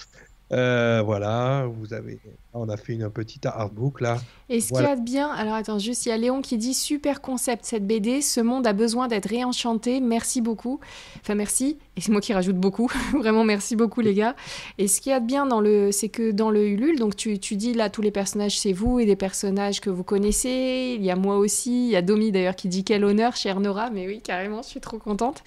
Euh, 0.50 1.02
voilà, 1.04 1.66
vous 1.66 1.92
avez, 1.92 2.20
on 2.54 2.70
a 2.70 2.76
fait 2.78 2.94
une, 2.94 3.10
petite 3.10 3.44
artbook 3.44 4.00
là. 4.00 4.18
Et 4.48 4.60
ce 4.60 4.68
qu'il 4.68 4.82
y 4.82 4.86
a 4.86 4.96
de 4.96 5.02
bien, 5.02 5.28
alors 5.28 5.54
attends, 5.54 5.78
juste 5.78 6.06
il 6.06 6.08
y 6.08 6.12
a 6.12 6.16
Léon 6.16 6.40
qui 6.40 6.56
dit 6.56 6.72
super 6.72 7.20
concept 7.20 7.66
cette 7.66 7.86
BD, 7.86 8.22
ce 8.22 8.40
monde 8.40 8.66
a 8.66 8.72
besoin 8.72 9.08
d'être 9.08 9.28
réenchanté, 9.28 10.00
merci 10.00 10.40
beaucoup. 10.40 10.80
Enfin 11.20 11.34
merci, 11.34 11.78
et 11.96 12.00
c'est 12.00 12.12
moi 12.12 12.22
qui 12.22 12.32
rajoute 12.32 12.56
beaucoup, 12.56 12.90
vraiment 13.18 13.44
merci 13.44 13.76
beaucoup 13.76 14.00
les 14.00 14.14
gars. 14.14 14.36
Et 14.78 14.88
ce 14.88 15.02
qu'il 15.02 15.10
y 15.10 15.14
a 15.14 15.20
de 15.20 15.26
bien 15.26 15.44
dans 15.44 15.60
le, 15.60 15.92
c'est 15.92 16.08
que 16.08 16.30
dans 16.30 16.50
le 16.50 16.66
Ulule, 16.66 16.98
donc 16.98 17.14
tu, 17.14 17.38
tu 17.38 17.56
dis 17.56 17.74
là 17.74 17.90
tous 17.90 18.02
les 18.02 18.10
personnages 18.10 18.58
c'est 18.58 18.72
vous 18.72 19.00
et 19.00 19.04
des 19.04 19.16
personnages 19.16 19.80
que 19.80 19.90
vous 19.90 20.04
connaissez, 20.04 20.96
il 20.98 21.04
y 21.04 21.10
a 21.10 21.16
moi 21.16 21.36
aussi, 21.36 21.88
il 21.88 21.90
y 21.90 21.96
a 21.96 22.02
Domi 22.02 22.32
d'ailleurs 22.32 22.56
qui 22.56 22.68
dit 22.68 22.84
quel 22.84 23.04
honneur, 23.04 23.36
chère 23.36 23.60
Nora, 23.60 23.90
mais 23.90 24.06
oui 24.06 24.22
carrément, 24.22 24.62
je 24.62 24.68
suis 24.68 24.80
trop 24.80 24.98
contente. 24.98 25.42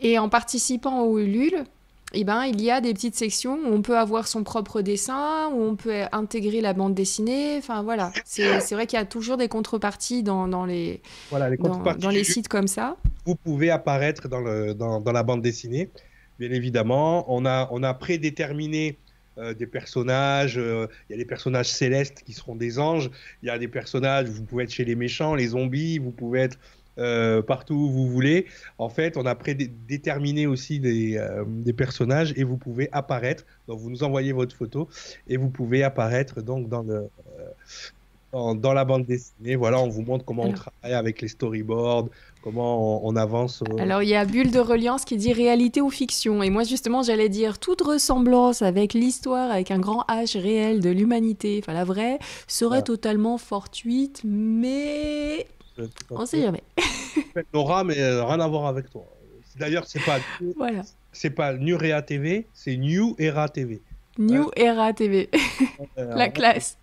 Et 0.00 0.18
en 0.18 0.28
participant 0.28 1.02
au 1.02 1.20
Ulule, 1.20 1.64
eh 2.12 2.24
ben, 2.24 2.44
il 2.44 2.60
y 2.60 2.70
a 2.70 2.80
des 2.80 2.92
petites 2.92 3.14
sections 3.14 3.58
où 3.66 3.72
on 3.72 3.82
peut 3.82 3.96
avoir 3.96 4.26
son 4.26 4.42
propre 4.42 4.80
dessin, 4.82 5.48
où 5.52 5.62
on 5.62 5.76
peut 5.76 6.02
intégrer 6.12 6.60
la 6.60 6.72
bande 6.72 6.94
dessinée. 6.94 7.56
Enfin 7.58 7.82
voilà, 7.82 8.12
c'est 8.24 8.72
vrai 8.72 8.86
qu'il 8.86 8.98
y 8.98 9.02
a 9.02 9.04
toujours 9.04 9.36
des 9.36 9.48
contreparties 9.48 10.22
dans, 10.22 10.48
dans 10.48 10.64
les, 10.64 11.00
voilà, 11.30 11.50
les 11.50 11.56
dans, 11.56 12.10
les 12.10 12.24
sites 12.24 12.48
comme 12.48 12.68
ça. 12.68 12.96
Vous 13.24 13.36
pouvez 13.36 13.70
apparaître 13.70 14.28
dans, 14.28 14.40
le, 14.40 14.74
dans, 14.74 15.00
dans 15.00 15.12
la 15.12 15.22
bande 15.22 15.42
dessinée, 15.42 15.90
bien 16.38 16.50
évidemment. 16.50 17.32
On 17.32 17.46
a, 17.46 17.68
on 17.70 17.82
a 17.82 17.94
prédéterminé 17.94 18.98
euh, 19.38 19.54
des 19.54 19.66
personnages. 19.66 20.58
Euh, 20.58 20.86
il 21.08 21.12
y 21.12 21.14
a 21.14 21.18
des 21.18 21.24
personnages 21.24 21.68
célestes 21.68 22.22
qui 22.26 22.32
seront 22.32 22.56
des 22.56 22.80
anges. 22.80 23.10
Il 23.42 23.46
y 23.46 23.50
a 23.50 23.58
des 23.58 23.68
personnages, 23.68 24.28
vous 24.28 24.42
pouvez 24.42 24.64
être 24.64 24.72
chez 24.72 24.84
les 24.84 24.96
méchants, 24.96 25.36
les 25.36 25.48
zombies, 25.48 25.98
vous 25.98 26.10
pouvez 26.10 26.40
être 26.40 26.58
partout 27.46 27.74
où 27.74 27.90
vous 27.90 28.08
voulez. 28.08 28.46
En 28.78 28.88
fait, 28.88 29.16
on 29.16 29.26
a 29.26 29.34
prédéterminé 29.34 30.46
aussi 30.46 30.80
des, 30.80 31.20
des, 31.46 31.72
personnages 31.72 32.32
et 32.36 32.44
vous 32.44 32.56
pouvez 32.56 32.88
apparaître. 32.92 33.44
Donc, 33.68 33.80
vous 33.80 33.90
nous 33.90 34.02
envoyez 34.02 34.32
votre 34.32 34.54
photo 34.54 34.88
et 35.28 35.36
vous 35.36 35.48
pouvez 35.48 35.82
apparaître 35.82 36.42
donc 36.42 36.68
dans 36.68 36.82
le 36.82 37.08
dans, 38.32 38.72
la 38.72 38.84
bande 38.84 39.04
dessinée. 39.04 39.56
Voilà, 39.56 39.80
on 39.80 39.88
vous 39.88 40.02
montre 40.02 40.24
comment 40.24 40.44
on 40.44 40.52
travaille 40.52 40.94
avec 40.94 41.20
les 41.20 41.28
storyboards, 41.28 42.08
comment 42.42 43.04
on, 43.06 43.16
avance. 43.16 43.62
Alors, 43.78 44.02
il 44.02 44.08
y 44.08 44.14
a 44.14 44.24
Bulle 44.24 44.50
de 44.50 44.60
Reliance 44.60 45.04
qui 45.04 45.16
dit 45.16 45.32
réalité 45.32 45.80
ou 45.80 45.90
fiction. 45.90 46.42
Et 46.42 46.50
moi, 46.50 46.64
justement, 46.64 47.02
j'allais 47.02 47.28
dire 47.28 47.58
toute 47.58 47.80
ressemblance 47.80 48.62
avec 48.62 48.94
l'histoire, 48.94 49.50
avec 49.50 49.70
un 49.70 49.78
grand 49.78 50.04
H 50.08 50.38
réel 50.40 50.80
de 50.80 50.90
l'humanité, 50.90 51.60
enfin 51.62 51.74
la 51.74 51.84
vraie, 51.84 52.18
serait 52.46 52.82
totalement 52.82 53.38
fortuite, 53.38 54.22
mais. 54.24 55.46
On 56.10 56.26
sait 56.26 56.42
jamais. 56.42 56.62
Laura, 57.52 57.84
mais 57.84 57.98
euh, 57.98 58.24
rien 58.24 58.40
à 58.40 58.48
voir 58.48 58.66
avec 58.66 58.90
toi. 58.90 59.06
D'ailleurs, 59.58 59.86
c'est 59.86 60.04
pas. 60.04 60.18
voilà. 60.56 60.82
C'est 61.12 61.30
pas 61.30 61.54
Nurea 61.54 62.02
TV, 62.02 62.46
c'est 62.52 62.76
New 62.76 63.14
Era 63.18 63.48
TV. 63.48 63.80
New 64.18 64.50
Era 64.56 64.92
TV. 64.92 65.28
la 65.96 66.28
classe. 66.28 66.76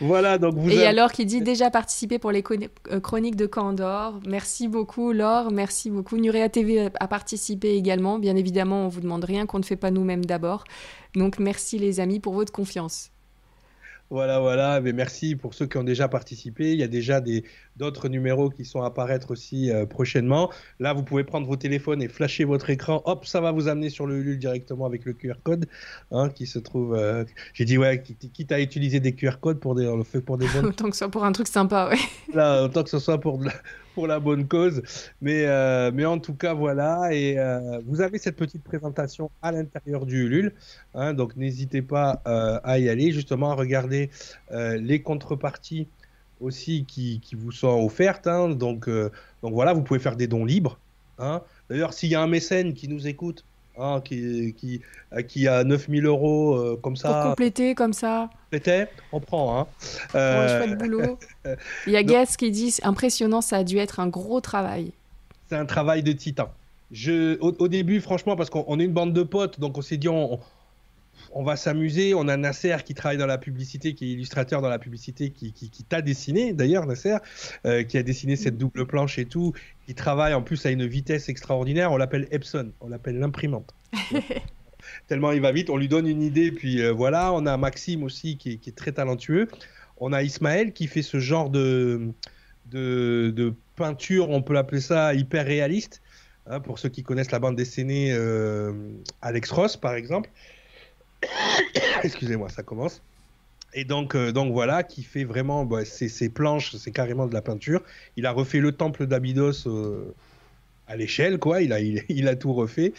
Voilà, 0.00 0.38
donc 0.38 0.54
vous. 0.56 0.70
Et 0.70 0.84
alors, 0.84 1.12
qui 1.12 1.24
dit 1.24 1.40
déjà 1.40 1.70
participer 1.70 2.18
pour 2.18 2.30
les 2.30 2.44
euh, 2.90 3.00
chroniques 3.00 3.36
de 3.36 3.46
Candor. 3.46 4.20
Merci 4.26 4.68
beaucoup, 4.68 5.12
Laure. 5.12 5.50
Merci 5.50 5.90
beaucoup. 5.90 6.16
Nurea 6.16 6.48
TV 6.48 6.90
a 6.98 7.08
participé 7.08 7.74
également. 7.74 8.18
Bien 8.18 8.36
évidemment, 8.36 8.84
on 8.84 8.88
vous 8.88 9.00
demande 9.00 9.24
rien 9.24 9.46
qu'on 9.46 9.58
ne 9.58 9.64
fait 9.64 9.76
pas 9.76 9.90
nous-mêmes 9.90 10.24
d'abord. 10.24 10.64
Donc, 11.14 11.38
merci 11.38 11.78
les 11.78 12.00
amis 12.00 12.20
pour 12.20 12.34
votre 12.34 12.52
confiance. 12.52 13.10
Voilà, 14.10 14.38
voilà. 14.38 14.80
Mais 14.80 14.92
merci 14.92 15.34
pour 15.34 15.54
ceux 15.54 15.66
qui 15.66 15.76
ont 15.78 15.84
déjà 15.84 16.08
participé. 16.08 16.72
Il 16.72 16.78
y 16.78 16.82
a 16.82 16.88
déjà 16.88 17.20
d'autres 17.76 18.08
numéros 18.08 18.50
qui 18.50 18.64
sont 18.64 18.82
à 18.82 18.86
apparaître 18.86 19.32
aussi 19.32 19.70
euh, 19.70 19.84
prochainement. 19.86 20.50
Là, 20.78 20.92
vous 20.92 21.02
pouvez 21.02 21.24
prendre 21.24 21.46
vos 21.46 21.56
téléphones 21.56 22.02
et 22.02 22.08
flasher 22.08 22.44
votre 22.44 22.70
écran. 22.70 23.02
Hop, 23.04 23.26
ça 23.26 23.40
va 23.40 23.50
vous 23.50 23.68
amener 23.68 23.90
sur 23.90 24.06
le 24.06 24.18
Ulule 24.18 24.38
directement 24.38 24.86
avec 24.86 25.04
le 25.04 25.12
QR 25.12 25.34
code 25.42 25.66
hein, 26.12 26.28
qui 26.28 26.46
se 26.46 26.58
trouve. 26.58 26.94
Euh, 26.94 27.24
j'ai 27.52 27.64
dit, 27.64 27.78
ouais, 27.78 28.02
quitte 28.02 28.52
à 28.52 28.60
utiliser 28.60 29.00
des 29.00 29.12
QR 29.12 29.38
codes 29.40 29.58
pour 29.58 29.74
des, 29.74 29.92
fait 30.04 30.20
pour 30.20 30.38
des 30.38 30.46
bonnes. 30.48 30.66
autant 30.66 30.86
que 30.86 30.92
ce 30.92 30.98
soit 30.98 31.10
pour 31.10 31.24
un 31.24 31.32
truc 31.32 31.48
sympa, 31.48 31.88
ouais. 31.90 31.98
Là, 32.34 32.64
autant 32.64 32.84
que 32.84 32.90
ce 32.90 32.98
soit 32.98 33.20
pour, 33.20 33.42
la, 33.42 33.52
pour 33.96 34.06
la 34.06 34.20
bonne 34.20 34.46
cause. 34.46 34.82
Mais, 35.20 35.46
euh, 35.46 35.90
mais 35.92 36.04
en 36.04 36.20
tout 36.20 36.34
cas, 36.34 36.54
voilà. 36.54 37.08
Et 37.12 37.36
vous 37.86 38.00
avez 38.00 38.18
cette 38.18 38.36
petite 38.36 38.62
présentation 38.62 39.30
à 39.42 39.50
l'intérieur 39.50 40.06
du 40.06 40.26
Ulule. 40.26 40.52
Hein, 40.94 41.14
donc, 41.14 41.34
n'hésitez 41.36 41.82
pas 41.82 42.22
à 42.24 42.78
y 42.78 42.88
aller, 42.88 43.10
justement, 43.10 43.50
à 43.50 43.54
regarder 43.54 44.10
les 44.52 45.00
contreparties 45.02 45.88
aussi 46.40 46.84
qui, 46.86 47.20
vous 47.32 47.52
sont 47.52 47.84
offertes. 47.84 48.26
Hein. 48.26 48.50
donc, 48.50 48.88
euh, 48.88 49.10
donc 49.42 49.52
voilà, 49.52 49.72
vous 49.72 49.82
pouvez 49.82 50.00
faire 50.00 50.16
des 50.16 50.26
dons 50.26 50.44
libres. 50.44 50.78
Hein. 51.18 51.42
D'ailleurs, 51.70 51.92
s'il 51.92 52.10
y 52.10 52.14
a 52.14 52.22
un 52.22 52.26
mécène 52.26 52.74
qui 52.74 52.88
nous 52.88 53.06
écoute, 53.06 53.44
hein, 53.78 54.00
qui, 54.04 54.54
qui, 54.56 54.80
euh, 55.12 55.22
qui 55.22 55.48
a 55.48 55.64
9000 55.64 56.06
euros 56.06 56.54
euh, 56.54 56.78
comme 56.82 56.96
ça. 56.96 57.12
Pour 57.12 57.30
compléter 57.30 57.74
comme 57.74 57.92
ça. 57.92 58.30
Compléter, 58.44 58.86
on 59.12 59.20
prend. 59.20 59.60
Hein. 59.60 59.66
Euh... 60.14 60.74
boulot. 60.76 61.18
Il 61.86 61.92
y 61.92 61.96
a 61.96 62.02
Guess 62.02 62.36
qui 62.36 62.50
dit 62.50 62.76
impressionnant, 62.82 63.40
ça 63.40 63.58
a 63.58 63.64
dû 63.64 63.78
être 63.78 64.00
un 64.00 64.08
gros 64.08 64.40
travail. 64.40 64.92
C'est 65.48 65.56
un 65.56 65.66
travail 65.66 66.02
de 66.02 66.12
titan. 66.12 66.48
Je, 66.92 67.38
au, 67.40 67.52
au 67.58 67.68
début, 67.68 68.00
franchement, 68.00 68.36
parce 68.36 68.50
qu'on 68.50 68.78
est 68.78 68.84
une 68.84 68.92
bande 68.92 69.12
de 69.12 69.22
potes, 69.22 69.58
donc 69.58 69.76
on 69.76 69.82
s'est 69.82 69.96
dit, 69.96 70.08
on, 70.08 70.38
on 71.36 71.42
va 71.42 71.56
s'amuser. 71.56 72.14
On 72.14 72.28
a 72.28 72.36
Nasser 72.36 72.76
qui 72.84 72.94
travaille 72.94 73.18
dans 73.18 73.26
la 73.26 73.36
publicité, 73.36 73.94
qui 73.94 74.06
est 74.06 74.12
illustrateur 74.14 74.62
dans 74.62 74.70
la 74.70 74.78
publicité, 74.78 75.30
qui, 75.30 75.52
t'a 75.88 76.00
dessiné 76.00 76.54
d'ailleurs, 76.54 76.86
Nasser, 76.86 77.18
euh, 77.66 77.82
qui 77.82 77.98
a 77.98 78.02
dessiné 78.02 78.36
cette 78.36 78.56
double 78.56 78.86
planche 78.86 79.18
et 79.18 79.26
tout, 79.26 79.52
qui 79.86 79.94
travaille 79.94 80.32
en 80.32 80.42
plus 80.42 80.64
à 80.64 80.70
une 80.70 80.86
vitesse 80.86 81.28
extraordinaire. 81.28 81.92
On 81.92 81.98
l'appelle 81.98 82.26
Epson, 82.30 82.72
on 82.80 82.88
l'appelle 82.88 83.18
l'imprimante. 83.18 83.74
Tellement 85.08 85.32
il 85.32 85.40
va 85.40 85.52
vite, 85.52 85.68
on 85.68 85.76
lui 85.76 85.88
donne 85.88 86.06
une 86.06 86.22
idée, 86.22 86.50
puis 86.52 86.80
euh, 86.80 86.90
voilà. 86.90 87.32
On 87.34 87.44
a 87.44 87.56
Maxime 87.58 88.02
aussi 88.02 88.38
qui 88.38 88.52
est, 88.52 88.74
très 88.74 88.92
talentueux. 88.92 89.48
On 89.98 90.12
a 90.12 90.22
Ismaël 90.22 90.72
qui 90.72 90.86
fait 90.86 91.02
ce 91.02 91.20
genre 91.20 91.50
de, 91.50 92.12
de, 92.70 93.52
peinture, 93.76 94.30
on 94.30 94.40
peut 94.40 94.54
l'appeler 94.54 94.80
ça 94.80 95.12
hyper 95.12 95.44
réaliste. 95.44 96.00
Hein, 96.48 96.60
pour 96.60 96.78
ceux 96.78 96.88
qui 96.88 97.02
connaissent 97.02 97.32
la 97.32 97.40
bande 97.40 97.56
dessinée 97.56 98.12
euh, 98.12 98.72
Alex 99.20 99.50
Ross, 99.50 99.76
par 99.76 99.94
exemple. 99.94 100.30
Excusez-moi, 102.02 102.48
ça 102.48 102.62
commence. 102.62 103.02
Et 103.74 103.84
donc, 103.84 104.14
euh, 104.14 104.32
donc 104.32 104.52
voilà, 104.52 104.82
qui 104.82 105.02
fait 105.02 105.24
vraiment 105.24 105.64
bah, 105.66 105.84
ses, 105.84 106.28
planches, 106.30 106.74
c'est 106.76 106.92
carrément 106.92 107.26
de 107.26 107.34
la 107.34 107.42
peinture. 107.42 107.82
Il 108.16 108.24
a 108.26 108.32
refait 108.32 108.58
le 108.58 108.72
temple 108.72 109.06
d'Abydos 109.06 109.66
euh, 109.66 110.14
à 110.86 110.96
l'échelle, 110.96 111.38
quoi. 111.38 111.60
Il 111.60 111.74
a, 111.74 111.80
il, 112.08 112.26
a 112.26 112.36
tout 112.36 112.54
refait. 112.54 112.94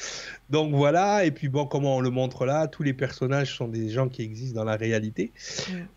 Donc 0.51 0.74
voilà, 0.75 1.25
et 1.25 1.31
puis 1.31 1.50
bon, 1.50 1.65
comment 1.65 1.98
on 1.98 2.00
le 2.00 2.12
montre 2.12 2.46
là, 2.46 2.67
tous 2.67 2.84
les 2.84 2.93
personnages 2.93 3.55
sont 3.55 3.67
des 3.67 3.89
gens 3.89 4.07
qui 4.07 4.22
existent 4.22 4.60
dans 4.60 4.65
la 4.65 4.75
réalité. 4.75 5.31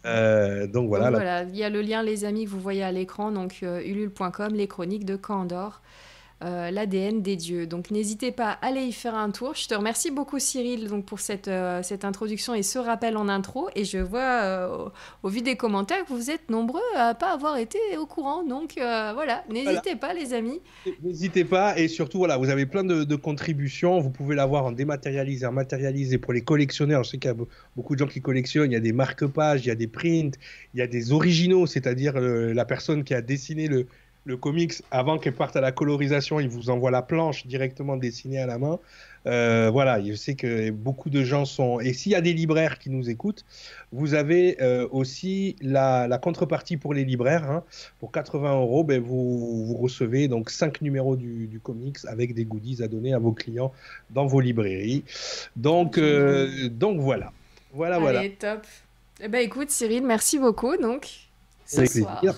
Euh, 0.07 0.67
donc 0.67 0.89
voilà. 0.89 1.11
voilà, 1.11 1.43
il 1.43 1.57
y 1.57 1.65
a 1.65 1.69
le 1.69 1.83
lien, 1.83 2.03
les 2.03 2.25
amis, 2.25 2.47
que 2.47 2.51
vous 2.51 2.61
voyez 2.61 2.83
à 2.83 2.91
l'écran, 2.91 3.33
donc 3.33 3.61
ulule.com, 3.63 4.55
les 4.55 4.67
chroniques 4.67 5.05
de 5.05 5.17
Candor. 5.17 5.83
Euh, 6.43 6.71
l'ADN 6.71 7.21
des 7.21 7.37
dieux. 7.37 7.67
Donc 7.67 7.91
n'hésitez 7.91 8.33
pas 8.33 8.53
à 8.53 8.69
aller 8.69 8.81
y 8.81 8.93
faire 8.93 9.15
un 9.15 9.31
tour. 9.31 9.55
Je 9.55 9.69
te 9.69 9.75
remercie 9.75 10.11
beaucoup 10.11 10.39
Cyril 10.39 10.89
donc, 10.89 11.05
pour 11.05 11.21
cette, 11.21 11.49
euh, 11.49 11.83
cette 11.83 12.03
introduction 12.03 12.55
et 12.55 12.63
ce 12.63 12.79
rappel 12.79 13.19
en 13.19 13.29
intro. 13.29 13.69
Et 13.77 13.85
je 13.85 13.99
vois 13.99 14.43
euh, 14.43 14.89
au, 15.23 15.29
vu 15.29 15.43
des 15.43 15.57
commentaires 15.57 16.03
que 16.07 16.15
vous 16.15 16.31
êtes 16.31 16.49
nombreux 16.49 16.81
à 16.97 17.13
pas 17.13 17.35
avoir 17.35 17.59
été 17.59 17.79
au 17.99 18.07
courant. 18.07 18.43
Donc 18.43 18.73
voilà, 18.77 19.45
n'hésitez 19.51 19.97
pas 19.97 20.15
les 20.15 20.33
amis. 20.33 20.63
N'hésitez 21.03 21.45
pas 21.45 21.79
et 21.79 21.89
surtout 21.89 22.17
voilà, 22.17 22.39
vous 22.39 22.49
avez 22.49 22.65
plein 22.65 22.85
de, 22.85 23.17
contributions. 23.17 24.01
Vous 24.01 24.11
pouvez 24.11 24.35
l'avoir 24.35 24.65
en 24.65 24.73
dématérialisé, 24.73 25.45
en 25.45 25.53
matérialisé 25.53 26.17
pour 26.17 26.33
les 26.33 26.41
collectionneurs. 26.41 27.05
Je 27.05 27.11
sais 27.11 27.19
qu'il 27.19 27.31
y 27.31 27.35
a 27.35 27.37
beaucoup 27.77 27.95
de 27.95 27.99
gens 27.99 28.07
qui 28.07 28.23
collectionnent. 28.23 28.71
Il 28.71 28.75
y 28.75 28.79
a 28.79 28.81
des 28.81 28.95
marque-pages, 28.95 29.67
il 29.67 29.69
y 29.69 29.73
a 29.73 29.75
des 29.75 29.89
prints, 29.89 30.39
il 30.73 30.81
y 30.81 30.83
a 30.83 30.87
des 30.87 31.13
originaux, 31.13 31.67
c'est-à-dire 31.67 32.19
la 32.19 32.65
personne 32.65 33.05
qui 33.05 33.13
a 33.13 33.21
dessiné 33.21 33.69
le 33.69 33.87
le 34.25 34.37
comics, 34.37 34.75
avant 34.91 35.19
qu'elle 35.19 35.35
parte 35.35 35.57
à 35.57 35.61
la 35.61 35.73
colorisation, 35.73 36.41
il 36.41 36.49
vous 36.49 36.71
envoie 36.71 36.91
la 36.91 37.03
planche 37.03 37.47
directement 37.47 37.97
dessinée 37.97 38.39
à 38.39 38.47
la 38.47 38.59
main. 38.59 38.79
Euh, 39.27 39.71
voilà, 39.71 40.03
je 40.03 40.15
sais 40.15 40.35
que 40.35 40.71
beaucoup 40.71 41.11
de 41.11 41.23
gens 41.23 41.45
sont. 41.45 41.81
Et 41.81 41.93
s'il 41.93 42.13
y 42.13 42.15
a 42.15 42.21
des 42.21 42.33
libraires 42.33 42.79
qui 42.79 42.91
nous 42.91 43.11
écoutent, 43.11 43.45
vous 43.93 44.15
avez 44.15 44.61
euh, 44.63 44.87
aussi 44.91 45.57
la, 45.61 46.19
contrepartie 46.23 46.77
pour 46.77 46.95
les 46.95 47.05
libraires. 47.05 47.51
Hein. 47.51 47.65
Pour 47.99 48.13
80 48.13 48.61
euros, 48.61 48.85
ben, 48.85 49.01
vous, 49.01 49.67
vous, 49.67 49.77
recevez 49.77 50.29
donc 50.29 50.51
5 50.51 50.81
numéros 50.83 51.17
du, 51.17 51.61
comics 51.63 51.99
avec 52.07 52.35
des 52.35 52.45
goodies 52.45 52.83
à 52.83 52.89
donner 52.89 53.13
à 53.13 53.19
vos 53.19 53.33
clients 53.33 53.73
dans 54.11 54.27
vos 54.27 54.41
librairies. 54.41 55.05
Donc, 55.57 55.99
euh, 55.99 56.69
donc 56.69 57.01
voilà. 57.01 57.33
Voilà, 57.73 57.97
Allez, 57.97 58.05
voilà. 58.05 58.29
top. 58.39 58.67
Eh 59.23 59.29
ben, 59.29 59.43
écoute, 59.43 59.71
Cyril, 59.71 60.03
merci 60.03 60.39
beaucoup. 60.39 60.77
Donc, 60.79 61.30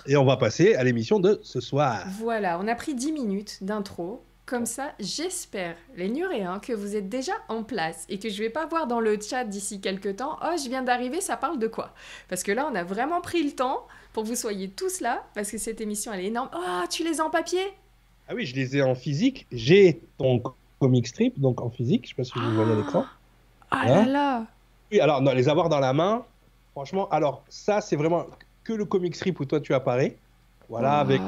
et 0.07 0.17
on 0.17 0.25
va 0.25 0.37
passer 0.37 0.75
à 0.75 0.85
l'émission 0.85 1.21
de 1.21 1.41
ce 1.43 1.61
soir. 1.61 2.05
Voilà, 2.19 2.59
on 2.61 2.69
a 2.69 2.75
pris 2.75 2.95
10 2.95 3.13
minutes 3.13 3.59
d'intro. 3.63 4.23
Comme 4.45 4.67
ça, 4.67 4.93
j'espère, 4.99 5.77
les 5.97 6.09
Nuréens, 6.09 6.59
que 6.59 6.73
vous 6.73 6.97
êtes 6.97 7.09
déjà 7.09 7.33
en 7.49 7.63
place 7.63 8.05
et 8.09 8.19
que 8.19 8.29
je 8.29 8.43
vais 8.43 8.51
pas 8.51 8.67
voir 8.67 8.89
dans 8.89 8.99
le 8.99 9.17
chat 9.21 9.45
d'ici 9.45 9.81
quelques 9.81 10.17
temps, 10.17 10.37
oh, 10.43 10.57
je 10.63 10.69
viens 10.69 10.83
d'arriver, 10.83 11.21
ça 11.21 11.37
parle 11.37 11.59
de 11.59 11.69
quoi? 11.69 11.95
Parce 12.29 12.43
que 12.43 12.51
là, 12.51 12.69
on 12.71 12.75
a 12.75 12.83
vraiment 12.83 13.21
pris 13.21 13.43
le 13.45 13.53
temps 13.53 13.87
pour 14.13 14.25
que 14.25 14.29
vous 14.29 14.35
soyez 14.35 14.69
tous 14.69 15.01
là, 15.01 15.25
parce 15.35 15.51
que 15.51 15.59
cette 15.59 15.81
émission, 15.81 16.13
elle 16.13 16.21
est 16.21 16.27
énorme. 16.27 16.51
Oh, 16.55 16.85
tu 16.91 17.05
les 17.05 17.21
as 17.21 17.25
en 17.25 17.31
papier? 17.31 17.63
Ah 18.29 18.35
oui, 18.35 18.45
je 18.45 18.55
les 18.57 18.77
ai 18.77 18.83
en 18.83 18.95
physique. 18.95 19.47
J'ai 19.53 20.01
ton 20.19 20.43
comic 20.81 21.07
strip, 21.07 21.41
donc 21.41 21.61
en 21.61 21.71
physique, 21.71 22.05
je 22.05 22.09
sais 22.11 22.15
pas 22.17 22.25
si 22.25 22.33
vous 22.37 22.55
voyez 22.55 22.73
à 22.73 22.75
l'écran. 22.75 23.07
Ah 23.71 23.87
là 23.87 24.01
hein? 24.01 24.07
là 24.07 24.47
Oui, 24.91 25.01
alors, 25.01 25.23
non, 25.23 25.33
les 25.33 25.49
avoir 25.49 25.69
dans 25.69 25.81
la 25.81 25.93
main, 25.93 26.25
franchement, 26.73 27.09
alors, 27.11 27.45
ça, 27.49 27.81
c'est 27.81 27.97
vraiment 27.97 28.27
que 28.65 28.73
le 28.73 28.85
comic 28.85 29.15
strip 29.15 29.41
où 29.41 29.45
toi 29.45 29.61
tu 29.61 29.75
apparais. 29.75 30.17
Voilà, 30.69 30.99
avec 30.99 31.21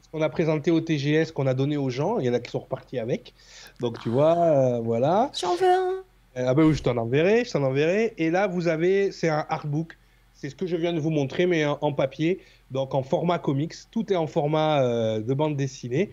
ce 0.00 0.08
qu'on 0.10 0.22
a 0.22 0.28
présenté 0.28 0.70
au 0.70 0.80
TGS, 0.80 1.32
qu'on 1.32 1.46
a 1.46 1.54
donné 1.54 1.76
aux 1.76 1.90
gens. 1.90 2.18
Il 2.18 2.26
y 2.26 2.30
en 2.30 2.34
a 2.34 2.40
qui 2.40 2.50
sont 2.50 2.60
repartis 2.60 2.98
avec. 2.98 3.34
Donc 3.80 4.00
tu 4.00 4.08
vois, 4.08 4.36
euh, 4.38 4.80
voilà. 4.80 5.30
J'en 5.38 5.54
veux 5.56 5.68
un. 5.68 6.02
Euh, 6.36 6.44
ah 6.46 6.54
ben 6.54 6.62
oui, 6.62 6.74
je 6.74 6.82
t'en 6.82 6.96
enverrai, 6.96 7.44
je 7.44 7.50
t'en 7.50 7.62
enverrai. 7.62 8.14
Et 8.16 8.30
là, 8.30 8.46
vous 8.46 8.68
avez, 8.68 9.12
c'est 9.12 9.28
un 9.28 9.44
artbook. 9.48 9.96
C'est 10.32 10.48
ce 10.48 10.54
que 10.54 10.66
je 10.66 10.76
viens 10.76 10.94
de 10.94 11.00
vous 11.00 11.10
montrer, 11.10 11.44
mais 11.44 11.66
en, 11.66 11.92
papier, 11.92 12.40
donc 12.70 12.94
en 12.94 13.02
format 13.02 13.38
comics. 13.38 13.74
Tout 13.90 14.10
est 14.10 14.16
en 14.16 14.26
format 14.26 14.82
euh, 14.82 15.20
de 15.20 15.34
bande 15.34 15.56
dessinée. 15.56 16.12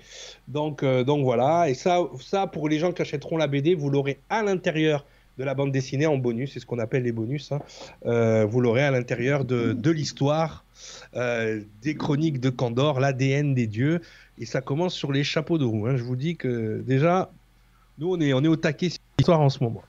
Donc, 0.50 0.84
donc 0.84 1.24
voilà. 1.24 1.70
Et 1.70 1.74
ça, 1.74 2.00
ça, 2.20 2.48
pour 2.48 2.68
les 2.68 2.80
gens 2.80 2.92
qui 2.92 3.02
achèteront 3.02 3.38
la 3.38 3.48
BD, 3.48 3.74
vous 3.74 3.90
l'aurez 3.90 4.20
à 4.30 4.44
l'intérieur 4.44 5.06
de 5.38 5.44
la 5.44 5.54
bande 5.54 5.72
dessinée 5.72 6.08
en 6.08 6.18
bonus, 6.18 6.54
c'est 6.54 6.60
ce 6.60 6.66
qu'on 6.66 6.80
appelle 6.80 7.04
les 7.04 7.12
bonus. 7.12 7.52
Hein. 7.52 7.60
Euh, 8.06 8.46
vous 8.46 8.60
l'aurez 8.62 8.84
à 8.84 8.92
l'intérieur 8.92 9.46
de, 9.46 9.74
de 9.74 9.92
l'histoire, 9.92 10.66
euh, 11.16 11.62
des 11.82 11.96
chroniques 11.96 12.40
de 12.40 12.50
Candor, 12.50 13.00
l'ADN 13.00 13.54
des 13.54 13.68
dieux, 13.68 14.02
et 14.40 14.46
ça 14.46 14.62
commence 14.62 14.94
sur 14.94 15.12
les 15.12 15.24
chapeaux 15.24 15.58
de 15.58 15.66
roue. 15.66 15.88
Hein. 15.88 15.98
Je 15.98 16.04
vous 16.04 16.16
dis 16.16 16.36
que 16.36 16.82
déjà, 16.86 17.32
nous 18.00 18.16
on 18.16 18.20
est, 18.20 18.34
on 18.34 18.44
est 18.44 18.48
au 18.48 18.56
taquet 18.56 18.90
sur 18.90 19.00
l'histoire 19.18 19.42
en 19.42 19.50
ce 19.50 19.64
moment. 19.64 19.84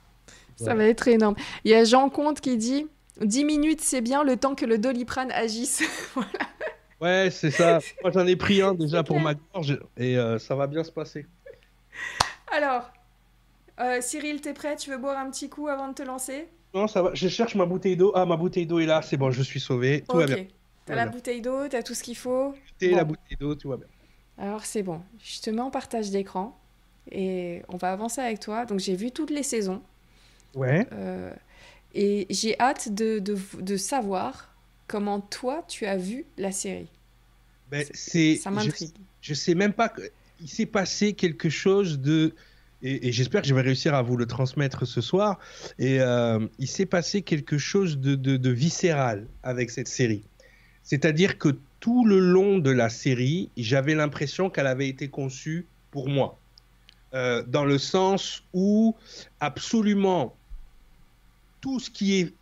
Ça 0.55 0.75
va 0.75 0.83
être 0.85 1.07
énorme. 1.07 1.35
Il 1.63 1.71
y 1.71 1.73
a 1.73 1.85
Jean 1.85 2.09
Comte 2.09 2.41
qui 2.41 2.57
dit 2.57 2.85
10 3.21 3.45
minutes, 3.45 3.81
c'est 3.81 4.01
bien 4.01 4.23
le 4.23 4.35
temps 4.35 4.55
que 4.55 4.65
le 4.65 4.77
doliprane 4.77 5.31
agisse. 5.31 5.83
voilà. 6.13 6.29
Ouais, 7.01 7.29
c'est 7.31 7.51
ça. 7.51 7.79
Moi, 8.03 8.11
j'en 8.11 8.27
ai 8.27 8.35
pris 8.35 8.61
un 8.61 8.73
déjà 8.75 9.03
pour 9.03 9.19
ma 9.19 9.33
gorge 9.33 9.79
et 9.97 10.17
euh, 10.17 10.37
ça 10.37 10.55
va 10.55 10.67
bien 10.67 10.83
se 10.83 10.91
passer. 10.91 11.25
Alors, 12.51 12.91
euh, 13.79 14.01
Cyril, 14.01 14.41
t'es 14.41 14.53
prêt? 14.53 14.75
Tu 14.75 14.89
veux 14.89 14.97
boire 14.97 15.17
un 15.17 15.29
petit 15.29 15.49
coup 15.49 15.67
avant 15.67 15.87
de 15.87 15.93
te 15.93 16.03
lancer? 16.03 16.47
Non, 16.73 16.87
ça 16.87 17.01
va. 17.01 17.11
Je 17.13 17.27
cherche 17.27 17.55
ma 17.55 17.65
bouteille 17.65 17.97
d'eau. 17.97 18.11
Ah, 18.15 18.25
ma 18.25 18.37
bouteille 18.37 18.65
d'eau 18.65 18.79
est 18.79 18.85
là. 18.85 19.01
C'est 19.01 19.17
bon, 19.17 19.31
je 19.31 19.41
suis 19.41 19.59
sauvé. 19.59 20.03
Tout 20.07 20.17
va 20.17 20.25
bien. 20.25 20.45
T'as 20.85 20.95
la 20.95 21.05
bouteille 21.05 21.41
d'eau, 21.41 21.67
t'as 21.67 21.83
tout 21.83 21.93
ce 21.93 22.03
qu'il 22.03 22.17
faut. 22.17 22.55
T'as 22.79 22.87
la 22.87 23.03
bouteille 23.03 23.37
d'eau, 23.39 23.55
tout 23.55 23.69
va 23.69 23.77
bien. 23.77 23.87
Alors, 24.37 24.65
c'est 24.65 24.83
bon. 24.83 25.01
Je 25.23 25.41
te 25.41 25.49
mets 25.49 25.61
en 25.61 25.69
partage 25.69 26.09
d'écran 26.09 26.59
et 27.11 27.61
on 27.67 27.77
va 27.77 27.91
avancer 27.91 28.21
avec 28.21 28.39
toi. 28.39 28.65
Donc, 28.65 28.79
j'ai 28.79 28.95
vu 28.95 29.11
toutes 29.11 29.29
les 29.29 29.43
saisons. 29.43 29.81
Ouais. 30.55 30.87
Euh, 30.93 31.31
et 31.93 32.25
j'ai 32.29 32.59
hâte 32.59 32.93
de, 32.93 33.19
de, 33.19 33.37
de, 33.59 33.77
savoir 33.77 34.55
comment 34.87 35.19
toi, 35.19 35.63
tu 35.67 35.85
as 35.85 35.97
vu 35.97 36.25
la 36.37 36.51
série. 36.51 36.89
Ben, 37.69 37.85
c'est, 37.93 38.35
ça 38.35 38.49
m'intrigue. 38.49 38.91
Je, 39.21 39.33
je, 39.33 39.33
sais 39.33 39.53
même 39.53 39.73
pas. 39.73 39.93
Il 40.41 40.49
s'est 40.49 40.65
passé 40.65 41.13
quelque 41.13 41.49
chose 41.49 41.99
de 41.99 42.33
et, 42.81 43.11
j'espère 43.11 43.41
que 43.41 43.47
je 43.47 43.53
vais 43.53 43.61
réussir 43.61 43.93
à 43.93 44.01
vous 44.01 44.15
le 44.15 44.25
transmettre 44.25 44.85
ce 44.85 45.01
soir. 45.01 45.39
Et 45.77 45.99
euh, 45.99 46.45
il 46.59 46.67
s'est 46.67 46.85
passé 46.85 47.21
quelque 47.21 47.57
chose 47.57 47.97
de, 47.97 48.49
viscéral 48.49 49.27
avec 49.43 49.69
cette 49.69 49.87
série. 49.87 50.23
C'est-à-dire 50.83 51.37
que 51.37 51.57
tout 51.79 52.05
le 52.05 52.19
long 52.19 52.59
de 52.59 52.71
la 52.71 52.89
série, 52.89 53.49
j'avais 53.57 53.95
l'impression 53.95 54.49
qu'elle 54.49 54.67
avait 54.67 54.87
été 54.87 55.09
conçue 55.09 55.65
pour 55.91 56.09
moi. 56.09 56.37
Euh, 57.13 57.43
dans 57.47 57.65
le 57.65 57.77
sens 57.77 58.43
où 58.53 58.95
absolument 59.39 60.35
tout 61.61 61.79
ce 61.79 61.89
qui 61.89 62.19
est 62.19 62.33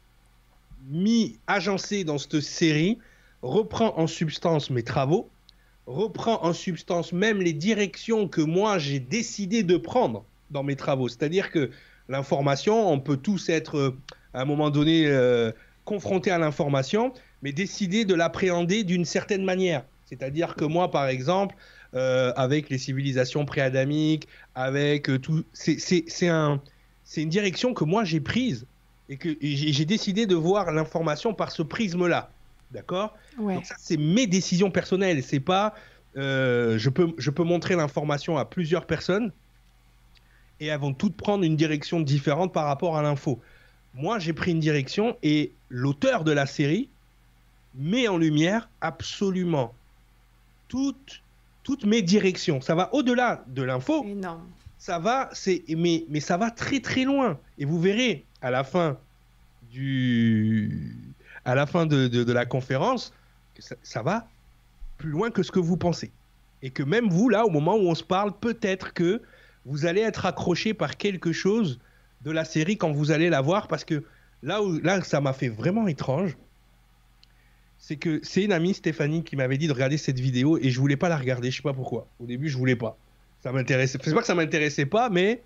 mis, 0.90 1.40
agencé 1.48 2.04
dans 2.04 2.18
cette 2.18 2.42
série, 2.42 3.00
reprend 3.42 3.98
en 3.98 4.08
substance 4.08 4.70
mes 4.70 4.84
travaux, 4.84 5.30
reprend 5.88 6.44
en 6.44 6.54
substance 6.54 7.14
même 7.14 7.42
les 7.42 7.54
directions 7.54 8.28
que 8.28 8.42
moi 8.42 8.78
j'ai 8.78 9.00
décidé 9.00 9.64
de 9.64 9.78
prendre 9.78 10.26
dans 10.52 10.64
mes 10.64 10.76
travaux. 10.76 11.08
C'est-à-dire 11.08 11.50
que 11.50 11.72
l'information, 12.10 12.92
on 12.92 13.00
peut 13.00 13.18
tous 13.18 13.50
être 13.50 13.78
euh, 13.78 13.98
à 14.34 14.42
un 14.42 14.46
moment 14.46 14.70
donné 14.70 15.08
euh, 15.08 15.52
confrontés 15.86 16.32
à 16.32 16.38
l'information, 16.38 17.14
mais 17.42 17.54
décider 17.54 18.06
de 18.06 18.14
l'appréhender 18.14 18.84
d'une 18.84 19.06
certaine 19.06 19.44
manière. 19.44 19.84
C'est-à-dire 20.06 20.56
que 20.56 20.66
moi, 20.66 20.92
par 20.92 21.08
exemple, 21.08 21.56
euh, 21.94 22.34
avec 22.36 22.70
les 22.70 22.78
civilisations 22.78 23.46
préadamiques, 23.46 24.28
avec 24.56 25.10
tout, 25.22 25.44
c'est 25.54 26.28
un, 26.28 26.62
une 27.16 27.30
direction 27.30 27.74
que 27.74 27.84
moi 27.84 28.04
j'ai 28.04 28.20
prise 28.20 28.66
et 29.10 29.18
que 29.18 29.38
j'ai 29.42 29.86
décidé 29.86 30.26
de 30.26 30.36
voir 30.36 30.72
l'information 30.72 31.34
par 31.34 31.52
ce 31.52 31.62
prisme-là. 31.62 32.30
D'accord? 32.72 33.16
Donc 33.38 33.66
ça, 33.66 33.76
c'est 33.78 33.98
mes 33.98 34.28
décisions 34.28 34.72
personnelles. 34.72 35.24
C'est 35.24 35.40
pas, 35.40 35.74
je 36.16 36.90
peux, 36.90 37.14
je 37.18 37.30
peux 37.30 37.44
montrer 37.44 37.76
l'information 37.76 38.38
à 38.38 38.46
plusieurs 38.46 38.86
personnes 38.86 39.32
et 40.60 40.68
elles 40.68 40.80
vont 40.80 40.94
toutes 40.94 41.16
prendre 41.16 41.44
une 41.44 41.56
direction 41.56 42.02
différente 42.02 42.54
par 42.54 42.66
rapport 42.66 42.98
à 42.98 43.02
l'info. 43.02 43.40
Moi, 43.94 44.20
j'ai 44.20 44.34
pris 44.34 44.52
une 44.52 44.60
direction 44.60 45.18
et 45.24 45.54
l'auteur 45.70 46.24
de 46.24 46.32
la 46.32 46.46
série 46.46 46.90
met 47.76 48.08
en 48.08 48.18
lumière 48.18 48.70
absolument 48.82 49.74
toutes, 50.68 51.24
toutes 51.64 51.86
mes 51.86 52.02
directions. 52.02 52.62
Ça 52.62 52.76
va 52.76 52.94
au-delà 52.94 53.44
de 53.48 53.62
l'info. 53.62 54.06
Ça 54.80 55.00
va, 55.00 55.30
c'est 55.34 55.64
mais, 55.70 56.06
mais 56.10 56.20
ça 56.20 56.38
va 56.38 56.52
très 56.52 56.80
très 56.80 57.04
loin. 57.04 57.40
Et 57.58 57.66
vous 57.66 57.80
verrez 57.80 58.26
à 58.42 58.52
la 58.52 58.64
fin 58.64 58.98
du, 59.72 60.96
à 61.48 61.56
la 61.56 61.66
fin 61.66 61.86
de, 61.86 62.32
la 62.32 62.46
conférence 62.46 63.14
que 63.56 63.64
ça, 63.64 63.76
ça 63.82 64.04
va 64.04 64.28
plus 64.98 65.10
loin 65.10 65.32
que 65.32 65.42
ce 65.42 65.52
que 65.52 65.60
vous 65.60 65.78
pensez. 65.78 66.12
Et 66.62 66.72
que 66.72 66.84
même 66.84 67.08
vous, 67.08 67.30
là, 67.30 67.46
au 67.46 67.50
moment 67.50 67.76
où 67.76 67.88
on 67.88 67.96
se 67.96 68.04
parle, 68.04 68.38
peut-être 68.38 68.94
que 68.94 69.22
vous 69.66 69.86
allez 69.86 70.02
être 70.02 70.26
accroché 70.26 70.74
par 70.74 70.98
quelque 70.98 71.32
chose 71.32 71.80
de 72.22 72.32
la 72.32 72.44
série 72.44 72.78
quand 72.78 72.92
vous 72.92 73.12
allez 73.12 73.30
la 73.30 73.42
voir 73.42 73.68
parce 73.68 73.86
que 73.86 74.04
là 74.42 74.62
où 74.64 74.80
là 74.80 75.02
ça 75.04 75.22
m'a 75.22 75.34
fait 75.34 75.50
vraiment 75.50 75.88
étrange 75.88 76.36
c'est 77.78 77.98
que 77.98 78.20
c'est 78.24 78.44
une 78.44 78.54
amie 78.54 78.74
Stéphanie 78.74 79.24
qui 79.24 79.36
m'avait 79.36 79.58
dit 79.58 79.68
de 79.68 79.74
regarder 79.74 79.98
cette 79.98 80.20
vidéo 80.20 80.58
et 80.58 80.72
je 80.72 80.80
voulais 80.80 80.96
pas 80.98 81.10
la 81.10 81.18
regarder 81.18 81.52
je 81.52 81.58
sais 81.58 81.64
pas 81.64 81.74
pourquoi 81.74 82.08
au 82.20 82.26
début 82.26 82.50
je 82.50 82.58
voulais 82.58 82.76
pas 82.76 82.98
ça 83.44 83.52
m'intéressait 83.52 84.00
c'est 84.02 84.14
pas 84.14 84.22
que 84.22 84.28
ça 84.28 84.36
m'intéressait 84.36 84.88
pas 84.88 85.10
mais 85.10 85.44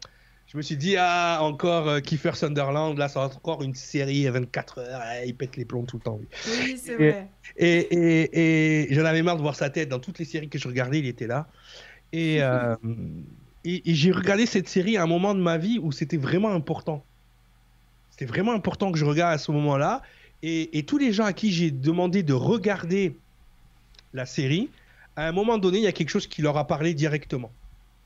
je 0.52 0.58
me 0.58 0.62
suis 0.62 0.76
dit 0.76 0.96
ah 0.98 1.40
encore 1.42 1.88
euh, 1.88 2.00
Kiefer 2.00 2.36
Sunderland 2.36 2.98
là 2.98 3.08
c'est 3.08 3.20
encore 3.20 3.64
une 3.64 3.76
série 3.76 4.28
à 4.28 4.32
24 4.32 4.80
heures 4.80 5.02
il 5.26 5.36
pète 5.36 5.56
les 5.56 5.66
plombs 5.66 5.86
tout 5.86 5.98
le 5.98 6.04
temps 6.04 6.20
oui, 6.48 6.78
c'est 6.78 6.96
vrai 6.96 7.28
et, 7.58 7.80
et, 7.80 8.92
et, 8.92 8.94
j'en 8.94 9.06
avais 9.06 9.22
marre 9.22 9.38
de 9.38 9.42
voir 9.42 9.56
sa 9.56 9.70
tête 9.70 9.90
dans 9.90 10.00
toutes 10.00 10.20
les 10.20 10.26
séries 10.26 10.50
que 10.50 10.60
je 10.60 10.68
regardais 10.68 11.00
il 11.00 11.06
était 11.08 11.28
là 11.28 11.48
et 12.12 12.38
euh, 12.42 12.76
et, 13.64 13.82
j'ai 13.86 14.12
regardé 14.12 14.46
cette 14.46 14.68
série 14.68 14.98
à 14.98 15.04
un 15.04 15.08
moment 15.08 15.34
de 15.36 15.40
ma 15.40 15.58
vie 15.58 15.80
où 15.80 15.92
c'était 15.92 16.18
vraiment 16.18 16.50
important. 16.50 17.04
C'était 18.10 18.26
vraiment 18.26 18.54
important 18.54 18.92
que 18.92 18.98
je 18.98 19.06
regarde 19.06 19.34
à 19.34 19.38
ce 19.38 19.52
moment-là. 19.52 20.02
Et, 20.44 20.84
tous 20.88 20.98
les 20.98 21.14
gens 21.14 21.26
à 21.26 21.34
qui 21.34 21.52
j'ai 21.52 21.70
demandé 21.70 22.24
de 22.24 22.34
regarder 22.34 23.16
la 24.14 24.26
série, 24.26 24.70
à 25.16 25.28
un 25.28 25.32
moment 25.32 25.58
donné, 25.58 25.78
il 25.78 25.84
y 25.84 25.88
a 25.88 25.92
quelque 25.92 26.10
chose 26.10 26.28
qui 26.28 26.42
leur 26.42 26.58
a 26.58 26.66
parlé 26.66 26.94
directement. 26.94 27.52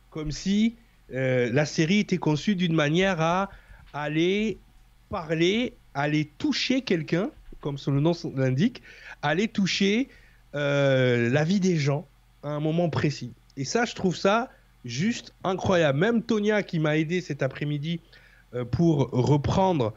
Comme 0.09 0.31
si 0.31 0.75
euh, 1.13 1.49
la 1.51 1.65
série 1.65 1.99
était 1.99 2.17
conçue 2.17 2.55
d'une 2.55 2.73
manière 2.73 3.21
à 3.21 3.49
aller 3.93 4.57
parler, 5.09 5.75
aller 5.93 6.31
toucher 6.37 6.81
quelqu'un, 6.81 7.29
comme 7.61 7.77
son 7.77 7.91
nom 7.91 8.13
l'indique, 8.35 8.81
aller 9.21 9.47
toucher 9.47 10.09
euh, 10.55 11.29
la 11.29 11.43
vie 11.43 11.59
des 11.59 11.77
gens 11.77 12.07
à 12.43 12.49
un 12.49 12.59
moment 12.59 12.89
précis. 12.89 13.33
Et 13.57 13.65
ça, 13.65 13.85
je 13.85 13.93
trouve 13.93 14.15
ça 14.15 14.49
juste 14.83 15.33
incroyable. 15.43 15.99
Même 15.99 16.21
Tonia 16.21 16.63
qui 16.63 16.79
m'a 16.79 16.97
aidé 16.97 17.21
cet 17.21 17.43
après-midi 17.43 18.01
euh, 18.53 18.65
pour 18.65 19.09
reprendre 19.11 19.93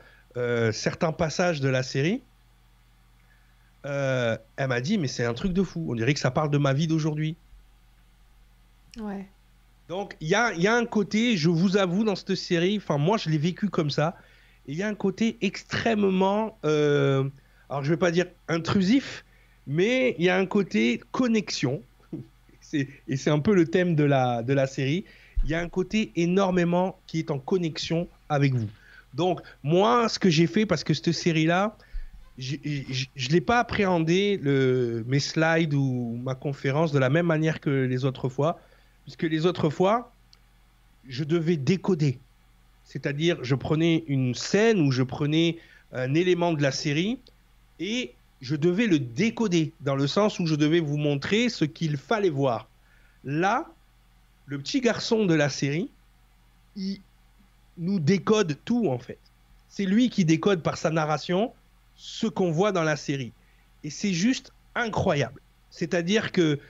certains 0.73 1.11
passages 1.11 1.61
de 1.61 1.69
la 1.69 1.83
série, 1.83 2.23
elle 3.83 4.69
m'a 4.69 4.81
dit 4.81 4.97
mais 4.97 5.09
c'est 5.09 5.25
un 5.25 5.35
truc 5.35 5.53
de 5.53 5.65
fou. 5.65 5.85
On 5.89 5.97
dirait 5.97 6.15
que 6.15 6.21
ça 6.21 6.31
parle 6.31 6.49
de 6.49 6.59
ma 6.59 6.73
vie 6.73 6.87
d'aujourd'hui. 6.87 7.35
Ouais. 9.01 9.27
Donc 9.89 10.17
il 10.21 10.29
y 10.29 10.35
a, 10.35 10.75
un 10.75 10.85
côté, 10.85 11.37
je 11.39 11.49
vous 11.49 11.79
avoue, 11.79 12.05
dans 12.05 12.15
cette 12.15 12.35
série, 12.35 12.77
enfin 12.77 12.99
moi 12.99 13.17
je 13.17 13.31
l'ai 13.31 13.39
vécu 13.39 13.71
comme 13.71 13.91
ça, 13.91 14.17
il 14.67 14.77
y 14.77 14.83
a 14.83 14.89
un 14.89 14.95
côté 14.95 15.39
extrêmement, 15.41 16.59
alors 16.63 17.83
je 17.83 17.89
vais 17.91 17.97
pas 17.97 18.11
dire 18.11 18.27
intrusif, 18.49 19.25
mais 19.67 20.15
il 20.19 20.27
y 20.27 20.29
a 20.29 20.37
un 20.37 20.45
côté 20.45 21.01
connexion 21.11 21.83
et 22.73 23.17
c'est 23.17 23.31
un 23.31 23.39
peu 23.39 23.55
le 23.55 23.67
thème 23.67 23.95
de 23.95 24.05
la, 24.05 24.67
série. 24.67 25.05
Il 25.45 25.51
y 25.51 25.55
a 25.55 25.61
un 25.61 25.69
côté 25.69 26.13
énormément 26.17 26.99
qui 27.07 27.21
est 27.21 27.31
en 27.31 27.39
connexion 27.39 28.09
avec 28.29 28.55
vous. 28.55 28.69
Donc, 29.15 29.41
moi, 29.63 30.09
ce 30.09 30.19
que 30.19 30.29
j'ai 30.29 30.47
fait, 30.47 30.67
parce 30.67 30.85
que 30.85 30.93
cette 30.93 31.13
série-là, 31.13 31.77
je 32.37 32.57
ne 32.57 33.33
l'ai 33.33 33.41
pas 33.41 33.61
appréhendé 33.61 34.39
mes 35.07 35.21
slides 35.21 35.73
ou 35.75 36.19
ma 36.23 36.35
conférence 36.35 36.93
de 36.93 36.99
la 36.99 37.09
même 37.09 37.27
manière 37.27 37.61
que 37.61 37.71
les 37.71 38.05
autres 38.05 38.29
fois, 38.29 38.61
puisque 39.09 39.23
les 39.23 39.47
autres 39.47 39.71
fois, 39.71 40.13
je 41.09 41.25
devais 41.25 41.57
décoder. 41.57 42.19
C'est-à-dire, 42.85 43.43
je 43.43 43.55
prenais 43.55 44.05
une 44.07 44.35
scène 44.35 44.83
ou 44.83 44.91
je 44.93 45.03
prenais 45.03 45.57
un 45.93 46.13
élément 46.13 46.53
de 46.53 46.61
la 46.61 46.73
série 46.73 47.19
et 47.81 48.13
je 48.43 48.55
devais 48.55 48.87
le 48.87 48.99
décoder, 48.99 49.73
dans 49.81 49.97
le 49.97 50.07
sens 50.07 50.39
où 50.41 50.47
je 50.47 50.55
devais 50.55 50.81
vous 50.81 50.99
montrer 50.99 51.49
ce 51.49 51.65
qu'il 51.65 51.97
fallait 51.97 52.29
voir. 52.29 52.69
Là, 53.25 53.73
le 54.45 54.59
petit 54.59 54.83
garçon 54.83 55.25
de 55.25 55.33
la 55.33 55.49
série, 55.49 55.89
il 56.77 57.01
nous 57.79 58.01
décode 58.01 58.59
tout 58.67 58.91
en 58.91 58.99
fait. 58.99 59.19
C'est 59.71 59.87
lui 59.87 60.11
qui 60.11 60.27
décode 60.27 60.63
par 60.63 60.77
sa 60.77 60.91
narration 60.91 61.55
ce 61.97 62.27
qu'on 62.27 62.51
voit 62.51 62.73
dans 62.73 62.85
la 62.85 62.97
série. 62.97 63.33
Et 63.85 63.89
c'est 63.89 64.13
juste 64.13 64.53
incroyable. 64.75 65.41
C'est-à-dire 65.71 66.31
que 66.31 66.61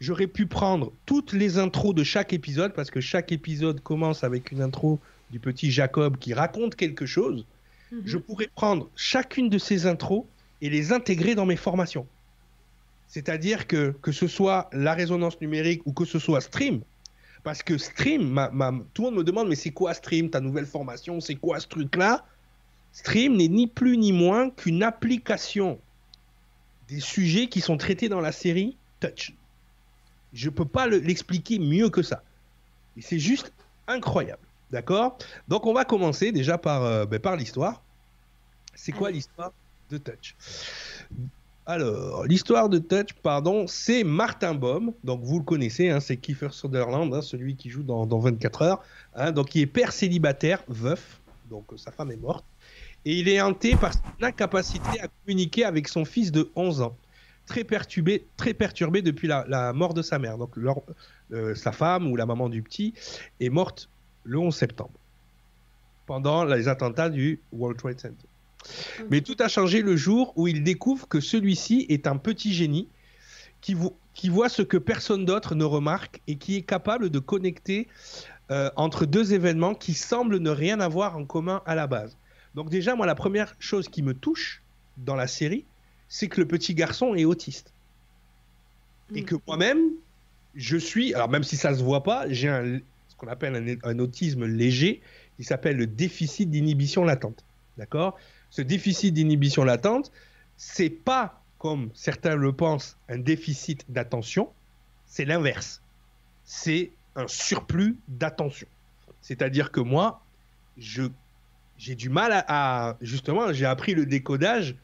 j'aurais 0.00 0.26
pu 0.26 0.46
prendre 0.46 0.92
toutes 1.06 1.32
les 1.32 1.58
intros 1.58 1.94
de 1.94 2.04
chaque 2.04 2.32
épisode, 2.32 2.72
parce 2.74 2.90
que 2.90 3.00
chaque 3.00 3.32
épisode 3.32 3.80
commence 3.80 4.24
avec 4.24 4.52
une 4.52 4.62
intro 4.62 4.98
du 5.30 5.40
petit 5.40 5.70
Jacob 5.70 6.18
qui 6.18 6.34
raconte 6.34 6.76
quelque 6.76 7.06
chose. 7.06 7.46
Mhm. 7.92 8.02
Je 8.04 8.18
pourrais 8.18 8.48
prendre 8.54 8.88
chacune 8.96 9.48
de 9.48 9.58
ces 9.58 9.86
intros 9.86 10.24
et 10.60 10.70
les 10.70 10.92
intégrer 10.92 11.34
dans 11.34 11.46
mes 11.46 11.56
formations. 11.56 12.06
C'est-à-dire 13.08 13.66
que 13.66 13.94
que 14.02 14.12
ce 14.12 14.26
soit 14.26 14.68
la 14.72 14.94
résonance 14.94 15.40
numérique 15.40 15.82
ou 15.86 15.92
que 15.92 16.04
ce 16.04 16.18
soit 16.18 16.40
Stream, 16.40 16.80
parce 17.44 17.62
que 17.62 17.78
Stream, 17.78 18.40
tout 18.92 19.02
le 19.02 19.10
monde 19.10 19.18
me 19.18 19.24
demande 19.24 19.48
mais 19.48 19.54
c'est 19.54 19.70
quoi 19.70 19.94
Stream, 19.94 20.30
ta 20.30 20.40
nouvelle 20.40 20.66
formation, 20.66 21.20
c'est 21.20 21.36
quoi 21.36 21.60
ce 21.60 21.68
truc-là? 21.68 22.24
Stream 22.92 23.36
n'est 23.36 23.48
ni 23.48 23.66
plus 23.66 23.96
ni 23.98 24.12
moins 24.12 24.50
qu'une 24.50 24.82
application 24.82 25.78
des 26.88 27.00
sujets 27.00 27.48
qui 27.48 27.60
sont 27.60 27.76
traités 27.76 28.08
dans 28.08 28.20
la 28.20 28.32
série 28.32 28.76
Touch. 29.00 29.34
Je 30.36 30.50
ne 30.50 30.54
peux 30.54 30.66
pas 30.66 30.86
l'expliquer 30.86 31.58
mieux 31.58 31.88
que 31.88 32.02
ça. 32.02 32.22
C'est 33.00 33.18
juste 33.18 33.52
incroyable. 33.88 34.42
D'accord? 34.70 35.16
Donc 35.48 35.66
on 35.66 35.72
va 35.72 35.84
commencer 35.84 36.30
déjà 36.30 36.58
par, 36.58 36.84
euh, 36.84 37.06
ben, 37.06 37.18
par 37.18 37.36
l'histoire. 37.36 37.80
C'est 38.74 38.92
quoi 38.92 39.10
l'histoire 39.10 39.52
de 39.90 39.96
Touch? 39.96 40.36
Alors, 41.64 42.24
l'histoire 42.26 42.68
de 42.68 42.78
Touch, 42.78 43.14
pardon, 43.22 43.66
c'est 43.66 44.04
Martin 44.04 44.54
Baum. 44.54 44.92
Donc, 45.02 45.22
vous 45.24 45.38
le 45.38 45.44
connaissez, 45.44 45.88
hein, 45.88 45.98
c'est 45.98 46.16
Kiefer 46.16 46.50
Sutherland, 46.52 47.12
hein, 47.12 47.22
celui 47.22 47.56
qui 47.56 47.70
joue 47.70 47.82
dans, 47.82 48.06
24 48.06 48.62
heures. 48.62 48.84
Hein, 49.16 49.32
donc, 49.32 49.54
il 49.56 49.62
est 49.62 49.66
père 49.66 49.92
célibataire, 49.92 50.62
veuf. 50.68 51.20
Donc, 51.50 51.64
sa 51.76 51.90
femme 51.90 52.12
est 52.12 52.16
morte. 52.16 52.44
Et 53.04 53.18
il 53.18 53.28
est 53.28 53.40
hanté 53.40 53.74
par 53.74 53.94
son 53.94 54.00
incapacité 54.22 55.00
à 55.00 55.08
communiquer 55.08 55.64
avec 55.64 55.88
son 55.88 56.04
fils 56.04 56.30
de 56.30 56.50
11 56.54 56.82
ans. 56.82 56.96
Très 57.46 57.64
perturbé, 57.64 58.26
très 58.36 58.54
perturbé 58.54 59.02
depuis 59.02 59.28
la, 59.28 59.72
mort 59.72 59.94
de 59.94 60.02
sa 60.02 60.18
mère. 60.18 60.36
Donc, 60.36 60.58
euh, 60.58 61.54
sa 61.54 61.72
femme 61.72 62.10
ou 62.10 62.16
la 62.16 62.26
maman 62.26 62.48
du 62.48 62.62
petit 62.62 62.94
est 63.40 63.50
morte 63.50 63.88
le 64.24 64.38
11 64.38 64.54
septembre, 64.54 64.98
pendant 66.06 66.44
les 66.44 66.68
attentats 66.68 67.08
du 67.08 67.40
World 67.52 67.78
Trade 67.78 68.00
Center. 68.00 68.26
Mais 69.10 69.20
tout 69.20 69.36
a 69.38 69.48
changé 69.48 69.82
le 69.82 69.96
jour 69.96 70.32
où 70.36 70.48
il 70.48 70.64
découvre 70.64 71.06
que 71.06 71.20
celui-ci 71.20 71.86
est 71.88 72.06
un 72.06 72.16
petit 72.16 72.52
génie 72.52 72.88
qui, 73.60 73.76
qui 74.14 74.28
voit 74.28 74.48
ce 74.48 74.62
que 74.62 74.76
personne 74.76 75.24
d'autre 75.24 75.54
ne 75.54 75.64
remarque 75.64 76.20
et 76.26 76.36
qui 76.36 76.56
est 76.56 76.62
capable 76.62 77.10
de 77.10 77.18
connecter 77.18 77.88
euh, 78.50 78.70
entre 78.76 79.06
deux 79.06 79.34
événements 79.34 79.74
qui 79.74 79.94
semblent 79.94 80.38
ne 80.38 80.50
rien 80.50 80.80
avoir 80.80 81.16
en 81.16 81.24
commun 81.24 81.62
à 81.66 81.74
la 81.74 81.86
base. 81.86 82.16
Donc 82.54 82.70
déjà, 82.70 82.94
moi, 82.94 83.06
la 83.06 83.14
première 83.14 83.54
chose 83.58 83.88
qui 83.88 84.02
me 84.02 84.14
touche 84.14 84.62
dans 84.96 85.16
la 85.16 85.26
série, 85.26 85.64
c'est 86.08 86.28
que 86.28 86.40
le 86.40 86.46
petit 86.46 86.74
garçon 86.74 87.14
est 87.14 87.24
autiste. 87.24 87.72
Et 89.14 89.22
que 89.22 89.36
moi-même, 89.46 89.92
je 90.54 90.76
suis, 90.76 91.14
alors 91.14 91.28
même 91.28 91.44
si 91.44 91.56
ça 91.56 91.70
ne 91.70 91.76
se 91.76 91.82
voit 91.82 92.02
pas, 92.02 92.28
j'ai 92.28 92.48
ce 93.08 93.16
qu'on 93.16 93.28
appelle 93.28 93.78
un, 93.84 93.88
un, 93.88 93.98
autisme 93.98 94.46
léger 94.46 95.00
qui 95.36 95.44
s'appelle 95.44 95.76
le 95.76 95.86
déficit 95.86 96.50
d'inhibition 96.50 97.04
latente. 97.04 97.44
D'accord? 97.78 98.16
Ce 98.50 98.62
déficit 98.62 99.14
d'inhibition 99.14 99.64
latente, 99.64 100.10
c'est 100.56 100.90
pas, 100.90 101.40
comme 101.58 101.90
certains 101.94 102.34
le 102.34 102.52
pensent, 102.52 102.96
un 103.08 103.18
déficit 103.18 103.84
d'attention, 103.88 104.50
c'est 105.06 105.24
l'inverse. 105.24 105.82
C'est 106.44 106.90
un 107.14 107.28
surplus 107.28 107.96
d'attention. 108.08 108.66
C'est-à-dire 109.20 109.72
que 109.72 109.80
moi, 109.80 110.22
j'ai 110.76 111.94
du 111.94 112.08
mal 112.08 112.44
à, 112.48 112.96
justement, 113.00 113.52
j'ai 113.52 113.66
appris 113.66 113.94
le 113.94 114.06
décodage 114.06 114.76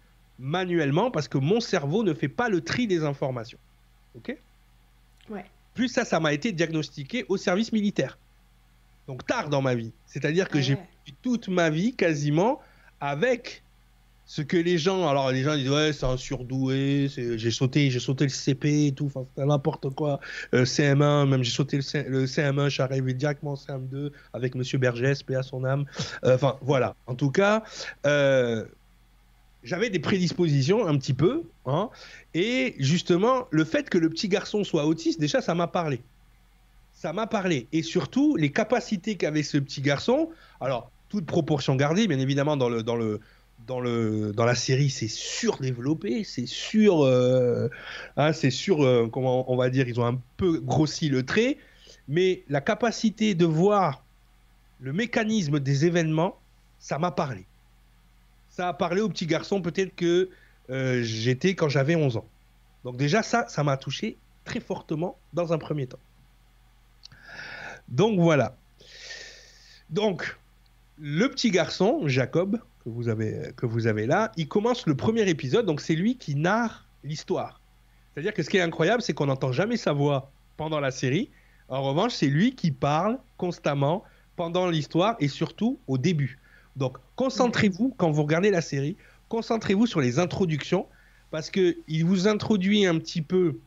manuellement 0.42 1.10
parce 1.10 1.28
que 1.28 1.38
mon 1.38 1.60
cerveau 1.60 2.02
ne 2.02 2.12
fait 2.12 2.28
pas 2.28 2.48
le 2.48 2.60
tri 2.60 2.86
des 2.86 3.04
informations. 3.04 3.58
Ok? 4.16 4.36
Ouais. 5.30 5.44
Plus 5.74 5.88
ça, 5.88 6.04
ça 6.04 6.20
m'a 6.20 6.32
été 6.34 6.52
diagnostiqué 6.52 7.24
au 7.28 7.36
service 7.36 7.72
militaire. 7.72 8.18
Donc 9.06 9.26
tard 9.26 9.48
dans 9.48 9.62
ma 9.62 9.74
vie. 9.74 9.92
C'est-à-dire 10.06 10.48
que 10.48 10.60
j'ai 10.60 10.76
toute 11.22 11.48
ma 11.48 11.70
vie 11.70 11.94
quasiment 11.94 12.60
avec 13.00 13.62
ce 14.24 14.42
que 14.42 14.56
les 14.56 14.78
gens, 14.78 15.08
alors 15.08 15.30
les 15.32 15.42
gens 15.42 15.56
disent 15.56 15.68
ouais 15.68 15.92
c'est 15.92 16.06
un 16.06 16.16
surdoué, 16.16 17.08
j'ai 17.08 17.50
sauté, 17.50 17.90
j'ai 17.90 18.00
sauté 18.00 18.24
le 18.24 18.30
CP 18.30 18.86
et 18.86 18.92
tout, 18.92 19.10
enfin 19.14 19.26
n'importe 19.36 19.90
quoi, 19.90 20.20
euh, 20.54 20.64
CM1, 20.64 21.28
même 21.28 21.42
j'ai 21.42 21.50
sauté 21.50 21.76
le, 21.76 22.24
CM1, 22.26 22.64
je 22.64 22.70
suis 22.70 22.82
arrivé 22.82 23.14
directement 23.14 23.54
au 23.54 23.56
CM2 23.56 24.10
avec 24.32 24.54
Monsieur 24.54 24.78
Bergès, 24.78 25.22
paix 25.22 25.34
à 25.34 25.42
son 25.42 25.64
âme, 25.64 25.84
euh, 26.24 26.36
enfin 26.36 26.56
voilà. 26.62 26.94
En 27.06 27.14
tout 27.14 27.30
cas, 27.30 27.64
euh, 28.06 28.64
j'avais 29.64 29.90
des 29.90 29.98
prédispositions 29.98 30.86
un 30.86 30.96
petit 30.98 31.14
peu, 31.14 31.44
hein, 31.66 31.90
et 32.34 32.74
justement 32.78 33.46
le 33.50 33.64
fait 33.64 33.88
que 33.88 33.98
le 33.98 34.08
petit 34.08 34.28
garçon 34.28 34.64
soit 34.64 34.86
autiste, 34.86 35.20
déjà 35.20 35.40
ça 35.40 35.54
m'a 35.54 35.66
parlé, 35.66 36.00
ça 36.92 37.12
m'a 37.12 37.26
parlé, 37.26 37.68
et 37.72 37.82
surtout 37.82 38.36
les 38.36 38.50
capacités 38.50 39.16
qu'avait 39.16 39.42
ce 39.42 39.58
petit 39.58 39.80
garçon, 39.80 40.30
alors 40.60 40.90
toute 41.08 41.26
proportion 41.26 41.76
gardée, 41.76 42.08
bien 42.08 42.18
évidemment, 42.18 42.56
dans 42.56 42.70
le, 42.70 42.82
dans 42.82 42.96
le, 42.96 43.20
dans, 43.66 43.80
le, 43.80 44.32
dans 44.32 44.46
la 44.46 44.54
série, 44.54 44.88
c'est 44.88 45.08
surdéveloppé, 45.08 46.24
c'est 46.24 46.46
sur, 46.46 47.04
euh, 47.04 47.68
hein, 48.16 48.32
c'est 48.32 48.50
sur, 48.50 48.82
euh, 48.82 49.08
comment 49.12 49.50
on 49.52 49.56
va 49.56 49.68
dire, 49.68 49.86
ils 49.88 50.00
ont 50.00 50.06
un 50.06 50.18
peu 50.38 50.58
grossi 50.58 51.10
le 51.10 51.22
trait, 51.22 51.58
mais 52.08 52.44
la 52.48 52.60
capacité 52.60 53.34
de 53.34 53.44
voir 53.44 54.04
le 54.80 54.92
mécanisme 54.92 55.60
des 55.60 55.84
événements, 55.84 56.38
ça 56.78 56.98
m'a 56.98 57.10
parlé. 57.10 57.44
Ça 58.52 58.68
a 58.68 58.72
parlé 58.74 59.00
au 59.00 59.08
petit 59.08 59.26
garçon 59.26 59.62
peut-être 59.62 59.96
que 59.96 60.28
euh, 60.70 61.02
j'étais 61.02 61.54
quand 61.54 61.70
j'avais 61.70 61.96
11 61.96 62.18
ans. 62.18 62.26
Donc 62.84 62.96
déjà 62.96 63.22
ça, 63.22 63.46
ça 63.48 63.64
m'a 63.64 63.78
touché 63.78 64.18
très 64.44 64.60
fortement 64.60 65.16
dans 65.32 65.52
un 65.52 65.58
premier 65.58 65.86
temps. 65.86 65.98
Donc 67.88 68.20
voilà. 68.20 68.56
Donc 69.88 70.38
le 70.98 71.28
petit 71.30 71.50
garçon, 71.50 72.02
Jacob, 72.06 72.58
que 72.84 72.90
vous 72.90 73.08
avez, 73.08 73.52
que 73.56 73.64
vous 73.64 73.86
avez 73.86 74.06
là, 74.06 74.32
il 74.36 74.48
commence 74.48 74.86
le 74.86 74.94
premier 74.94 75.28
épisode, 75.28 75.64
donc 75.64 75.80
c'est 75.80 75.94
lui 75.94 76.16
qui 76.16 76.34
narre 76.34 76.86
l'histoire. 77.04 77.60
C'est-à-dire 78.12 78.34
que 78.34 78.42
ce 78.42 78.50
qui 78.50 78.58
est 78.58 78.62
incroyable, 78.62 79.00
c'est 79.00 79.14
qu'on 79.14 79.26
n'entend 79.26 79.52
jamais 79.52 79.78
sa 79.78 79.94
voix 79.94 80.30
pendant 80.58 80.78
la 80.80 80.90
série. 80.90 81.30
En 81.68 81.82
revanche, 81.82 82.12
c'est 82.12 82.26
lui 82.26 82.54
qui 82.54 82.70
parle 82.70 83.18
constamment 83.38 84.04
pendant 84.36 84.68
l'histoire 84.68 85.16
et 85.20 85.28
surtout 85.28 85.78
au 85.86 85.96
début. 85.96 86.38
Donc, 86.76 86.96
concentrez-vous 87.16 87.94
quand 87.96 88.10
vous 88.10 88.22
regardez 88.22 88.50
la 88.50 88.62
série, 88.62 88.96
concentrez-vous 89.28 89.86
sur 89.86 90.00
les 90.00 90.18
introductions 90.18 90.86
parce 91.30 91.50
que 91.50 91.76
il 91.88 92.04
vous 92.04 92.28
introduit 92.28 92.86
un 92.86 92.98
petit 92.98 93.22
peu 93.22 93.58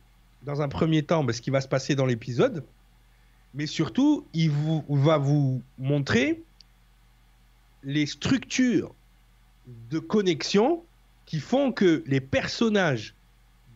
dans 0.42 0.62
un 0.62 0.68
premier 0.68 1.02
temps 1.02 1.24
ben, 1.24 1.32
ce 1.32 1.40
qui 1.40 1.50
va 1.50 1.60
se 1.60 1.68
passer 1.68 1.94
dans 1.94 2.06
l'épisode, 2.06 2.64
mais 3.54 3.66
surtout, 3.66 4.26
il 4.34 4.50
vous, 4.50 4.84
va 4.88 5.18
vous 5.18 5.62
montrer 5.78 6.42
les 7.82 8.06
structures 8.06 8.94
de 9.90 9.98
connexion 9.98 10.82
qui 11.24 11.40
font 11.40 11.72
que 11.72 12.04
les 12.06 12.20
personnages 12.20 13.14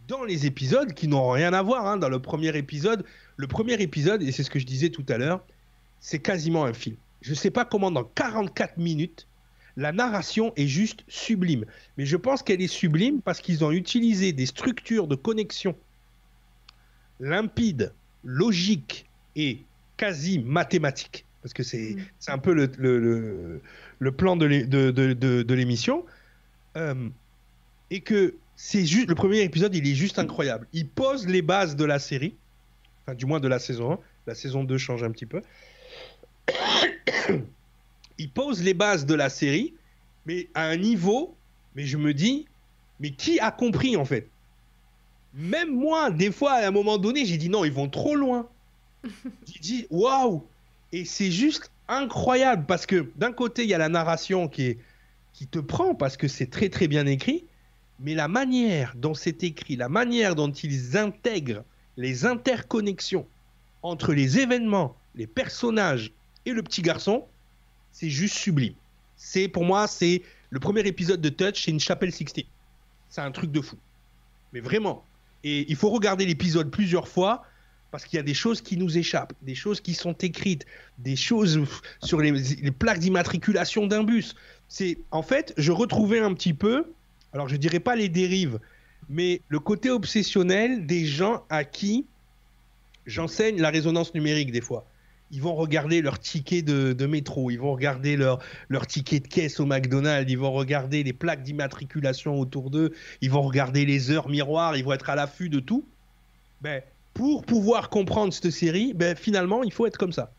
dans 0.06 0.24
les 0.24 0.46
épisodes, 0.46 0.92
qui 0.92 1.08
n'ont 1.08 1.30
rien 1.30 1.52
à 1.52 1.62
voir 1.62 1.86
hein, 1.86 1.96
dans 1.96 2.08
le 2.08 2.20
premier 2.20 2.56
épisode, 2.56 3.04
le 3.36 3.46
premier 3.46 3.80
épisode, 3.80 4.22
et 4.22 4.32
c'est 4.32 4.42
ce 4.42 4.50
que 4.50 4.58
je 4.58 4.66
disais 4.66 4.90
tout 4.90 5.04
à 5.08 5.18
l'heure, 5.18 5.44
c'est 6.00 6.18
quasiment 6.18 6.64
un 6.64 6.72
film. 6.72 6.96
Je 7.22 7.30
ne 7.30 7.34
sais 7.34 7.50
pas 7.50 7.64
comment 7.64 7.90
dans 7.90 8.04
44 8.04 8.78
minutes, 8.78 9.26
la 9.76 9.92
narration 9.92 10.52
est 10.56 10.66
juste 10.66 11.04
sublime. 11.08 11.64
Mais 11.96 12.06
je 12.06 12.16
pense 12.16 12.42
qu'elle 12.42 12.62
est 12.62 12.66
sublime 12.66 13.20
parce 13.22 13.40
qu'ils 13.40 13.64
ont 13.64 13.72
utilisé 13.72 14.32
des 14.32 14.46
structures 14.46 15.06
de 15.06 15.14
connexion 15.14 15.76
limpides, 17.20 17.92
logiques 18.24 19.06
et 19.36 19.62
quasi 19.96 20.38
mathématiques 20.38 21.26
parce 21.42 21.54
que 21.54 21.62
c'est 21.62 21.94
mm. 21.94 22.02
un 22.28 22.38
peu 22.38 22.52
le, 22.52 22.70
le, 22.78 23.60
le, 23.98 24.12
plan 24.12 24.36
de 24.36 25.54
l'émission. 25.54 26.04
Euh, 26.76 27.08
et 27.90 28.00
que 28.00 28.36
c'est 28.56 28.84
juste 28.84 29.08
le 29.08 29.14
premier 29.14 29.40
épisode, 29.40 29.74
il 29.74 29.88
est 29.88 29.94
juste 29.94 30.18
incroyable. 30.18 30.68
Il 30.72 30.88
pose 30.88 31.26
les 31.26 31.42
bases 31.42 31.76
de 31.76 31.84
la 31.84 31.98
série, 31.98 32.36
enfin 33.02 33.14
du 33.14 33.26
moins 33.26 33.40
de 33.40 33.48
la 33.48 33.58
saison 33.58 33.92
1. 33.92 33.98
La 34.26 34.34
saison 34.34 34.64
2 34.64 34.78
change 34.78 35.02
un 35.02 35.10
petit 35.10 35.26
peu. 35.26 35.40
Il 38.18 38.30
pose 38.30 38.62
les 38.62 38.74
bases 38.74 39.06
de 39.06 39.14
la 39.14 39.28
série, 39.30 39.74
mais 40.26 40.48
à 40.54 40.64
un 40.64 40.76
niveau, 40.76 41.34
mais 41.74 41.86
je 41.86 41.96
me 41.96 42.12
dis, 42.12 42.46
mais 43.00 43.10
qui 43.10 43.40
a 43.40 43.50
compris 43.50 43.96
en 43.96 44.04
fait? 44.04 44.28
Même 45.34 45.74
moi, 45.74 46.10
des 46.10 46.32
fois, 46.32 46.52
à 46.52 46.68
un 46.68 46.70
moment 46.70 46.98
donné, 46.98 47.24
j'ai 47.24 47.36
dit 47.36 47.48
non, 47.48 47.64
ils 47.64 47.72
vont 47.72 47.88
trop 47.88 48.14
loin. 48.14 48.48
j'ai 49.04 49.60
dit 49.60 49.86
waouh 49.90 50.44
et 50.92 51.04
c'est 51.04 51.30
juste 51.30 51.70
incroyable 51.88 52.64
parce 52.66 52.86
que 52.86 53.10
d'un 53.16 53.32
côté, 53.32 53.62
il 53.62 53.68
y 53.68 53.74
a 53.74 53.78
la 53.78 53.88
narration 53.88 54.48
qui, 54.48 54.62
est, 54.62 54.78
qui 55.32 55.46
te 55.46 55.58
prend 55.58 55.94
parce 55.94 56.16
que 56.16 56.28
c'est 56.28 56.50
très 56.50 56.68
très 56.68 56.88
bien 56.88 57.06
écrit, 57.06 57.44
mais 58.00 58.14
la 58.14 58.28
manière 58.28 58.94
dont 58.96 59.14
c'est 59.14 59.42
écrit, 59.44 59.76
la 59.76 59.88
manière 59.88 60.34
dont 60.34 60.50
ils 60.50 60.96
intègrent 60.96 61.64
les 61.96 62.26
interconnexions 62.26 63.26
entre 63.82 64.12
les 64.12 64.38
événements, 64.38 64.96
les 65.14 65.26
personnages 65.26 66.12
et 66.46 66.52
le 66.52 66.62
petit 66.62 66.82
garçon, 66.82 67.26
c'est 67.92 68.10
juste 68.10 68.36
sublime. 68.36 68.74
C'est 69.16 69.48
pour 69.48 69.64
moi, 69.64 69.86
c'est 69.86 70.22
le 70.50 70.60
premier 70.60 70.80
épisode 70.80 71.20
de 71.20 71.28
Touch, 71.28 71.64
c'est 71.64 71.70
une 71.70 71.80
chapelle 71.80 72.12
60. 72.12 72.46
C'est 73.08 73.20
un 73.20 73.30
truc 73.30 73.50
de 73.52 73.60
fou. 73.60 73.76
Mais 74.52 74.60
vraiment. 74.60 75.04
Et 75.44 75.70
il 75.70 75.76
faut 75.76 75.90
regarder 75.90 76.26
l'épisode 76.26 76.70
plusieurs 76.70 77.08
fois 77.08 77.44
parce 77.90 78.04
qu'il 78.04 78.16
y 78.16 78.20
a 78.20 78.24
des 78.24 78.34
choses 78.34 78.60
qui 78.60 78.76
nous 78.76 78.98
échappent, 78.98 79.32
des 79.42 79.54
choses 79.54 79.80
qui 79.80 79.94
sont 79.94 80.12
écrites, 80.12 80.64
des 80.98 81.16
choses 81.16 81.60
sur 82.02 82.20
les, 82.20 82.32
plaques 82.70 83.00
d'immatriculation 83.00 83.86
d'un 83.86 84.04
bus. 84.04 84.36
C'est 84.68 84.98
en 85.10 85.22
fait, 85.22 85.52
je 85.56 85.72
retrouvais 85.72 86.20
un 86.20 86.32
petit 86.34 86.54
peu, 86.54 86.92
alors 87.32 87.48
je 87.48 87.56
dirais 87.56 87.80
pas 87.80 87.96
les 87.96 88.08
dérives, 88.08 88.60
mais 89.08 89.40
le 89.48 89.58
côté 89.58 89.90
obsessionnel 89.90 90.86
des 90.86 91.04
gens 91.04 91.44
à 91.50 91.64
qui 91.64 92.06
j'enseigne 93.06 93.60
la 93.60 93.70
résonance 93.70 94.14
numérique 94.14 94.52
des 94.52 94.60
fois. 94.60 94.86
Ils 95.32 95.40
vont 95.40 95.54
regarder 95.54 96.02
leur 96.02 96.18
ticket 96.18 96.62
de, 96.62 97.06
métro, 97.06 97.50
ils 97.50 97.58
vont 97.58 97.72
regarder 97.72 98.16
leur, 98.16 98.40
leur 98.68 98.86
ticket 98.86 99.20
de 99.20 99.28
caisse 99.28 99.60
au 99.60 99.66
McDonald's, 99.66 100.30
ils 100.30 100.38
vont 100.38 100.52
regarder 100.52 101.02
les 101.02 101.12
plaques 101.12 101.42
d'immatriculation 101.42 102.38
autour 102.38 102.70
d'eux, 102.70 102.92
ils 103.20 103.30
vont 103.30 103.42
regarder 103.42 103.84
les 103.84 104.10
heures 104.10 104.28
miroirs, 104.28 104.76
ils 104.76 104.84
vont 104.84 104.92
être 104.92 105.08
à 105.08 105.14
l'affût 105.14 105.48
de 105.48 105.60
tout. 105.60 105.84
Ben, 106.60 106.82
pour 107.14 107.44
pouvoir 107.44 107.90
comprendre 107.90 108.32
cette 108.32 108.50
série, 108.50 108.92
ben, 108.92 109.16
finalement, 109.16 109.62
il 109.62 109.72
faut 109.72 109.86
être 109.86 109.98
comme 109.98 110.12
ça. 110.12 110.32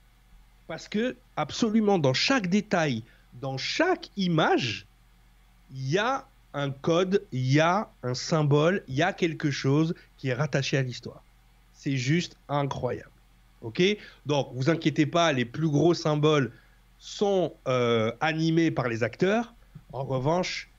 Parce 0.68 0.88
que, 0.88 1.16
absolument, 1.36 2.00
dans 2.00 2.14
chaque 2.14 2.48
détail, 2.48 3.04
dans 3.42 3.58
chaque 3.58 4.10
image, 4.18 4.86
il 5.74 5.90
y 5.90 5.98
a 5.98 6.26
un 6.54 6.72
code, 6.72 7.24
il 7.32 7.52
y 7.52 7.60
a 7.60 7.90
un 8.04 8.14
symbole, 8.14 8.84
il 8.88 8.96
y 8.96 9.04
a 9.04 9.14
quelque 9.14 9.52
chose 9.52 9.94
qui 10.18 10.30
est 10.30 10.34
rattaché 10.34 10.78
à 10.78 10.82
l'histoire. 10.82 11.24
C'est 11.74 11.98
juste 11.98 12.36
incroyable. 12.50 13.11
Ok 13.62 13.82
Donc, 14.26 14.50
vous 14.54 14.70
inquiétez 14.70 15.06
pas, 15.06 15.32
les 15.34 15.46
plus 15.46 15.70
gros 15.70 15.94
symboles 15.94 16.52
sont 16.98 17.54
euh, 17.68 18.12
animés 18.20 18.72
par 18.72 18.88
les 18.88 19.04
acteurs. 19.04 19.54
En 19.94 20.04
revanche, 20.04 20.70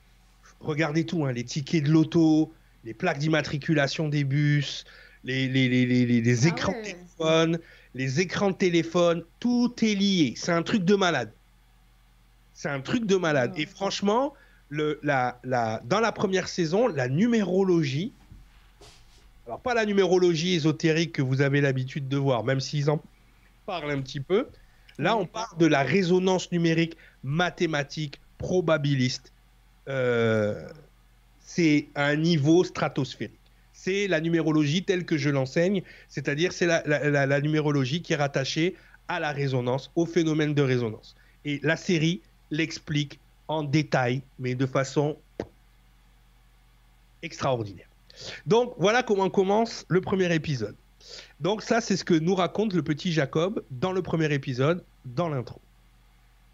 regardez 0.59 1.05
tout, 1.05 1.25
hein, 1.25 1.31
les 1.31 1.43
tickets 1.43 1.83
de 1.83 1.89
l'auto, 1.89 2.53
les 2.83 2.93
plaques 2.93 3.19
d'immatriculation 3.19 4.09
des 4.09 4.23
bus, 4.23 4.85
les, 5.23 5.47
les, 5.47 5.69
les, 5.69 6.05
les 6.05 6.45
ah 6.45 6.49
écrans 6.49 6.73
de 6.73 6.83
téléphone, 6.83 7.59
les 7.93 8.19
écrans 8.19 8.51
de 8.51 8.55
téléphone, 8.55 9.23
tout 9.39 9.73
est 9.81 9.95
lié. 9.95 10.33
C'est 10.35 10.51
un 10.51 10.63
truc 10.63 10.83
de 10.83 10.95
malade. 10.95 11.31
C'est 12.53 12.69
un 12.69 12.81
truc 12.81 13.05
de 13.05 13.15
malade. 13.15 13.53
Et 13.57 13.65
franchement, 13.65 14.33
le, 14.69 14.99
la, 15.03 15.39
la, 15.43 15.81
dans 15.85 15.99
la 15.99 16.11
première 16.11 16.47
saison, 16.47 16.87
la 16.87 17.07
numérologie, 17.07 18.13
alors 19.45 19.59
pas 19.59 19.73
la 19.73 19.85
numérologie 19.85 20.53
ésotérique 20.53 21.13
que 21.13 21.21
vous 21.21 21.41
avez 21.41 21.59
l'habitude 21.59 22.07
de 22.07 22.17
voir, 22.17 22.43
même 22.43 22.59
s'ils 22.59 22.89
en 22.89 23.01
parlent 23.65 23.91
un 23.91 24.01
petit 24.01 24.19
peu, 24.19 24.47
là 24.97 25.17
on 25.17 25.25
parle 25.25 25.57
de 25.57 25.65
la 25.65 25.83
résonance 25.83 26.51
numérique 26.51 26.97
mathématique 27.23 28.19
probabiliste. 28.37 29.31
Euh, 29.89 30.67
c'est 31.39 31.87
un 31.95 32.15
niveau 32.15 32.63
stratosphérique. 32.63 33.39
C'est 33.73 34.07
la 34.07 34.21
numérologie 34.21 34.83
telle 34.83 35.05
que 35.05 35.17
je 35.17 35.29
l'enseigne, 35.29 35.83
c'est-à-dire 36.07 36.53
c'est 36.53 36.65
la, 36.65 37.41
numérologie 37.41 38.01
qui 38.01 38.13
est 38.13 38.17
rattachée 38.17 38.75
à 39.09 39.19
la 39.19 39.31
résonance, 39.31 39.91
au 39.95 40.05
phénomène 40.05 40.53
de 40.53 40.61
résonance. 40.61 41.15
Et 41.43 41.59
la 41.63 41.75
série 41.75 42.21
l'explique 42.49 43.19
en 43.49 43.63
détail, 43.63 44.21
mais 44.39 44.55
de 44.55 44.65
façon 44.65 45.17
extraordinaire. 47.21 47.87
Donc 48.45 48.73
voilà 48.77 49.03
comment 49.03 49.29
commence 49.29 49.85
le 49.87 50.01
premier 50.01 50.33
épisode. 50.33 50.75
Donc 51.39 51.61
ça, 51.61 51.81
c'est 51.81 51.97
ce 51.97 52.03
que 52.03 52.13
nous 52.13 52.35
raconte 52.35 52.73
le 52.73 52.83
petit 52.83 53.11
Jacob 53.11 53.63
dans 53.71 53.91
le 53.91 54.01
premier 54.01 54.33
épisode, 54.33 54.83
dans 55.05 55.29
l'intro. 55.29 55.59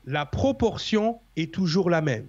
La 0.05 0.25
proportion 0.25 1.19
est 1.35 1.53
toujours 1.53 1.89
la 1.89 2.01
même. 2.01 2.27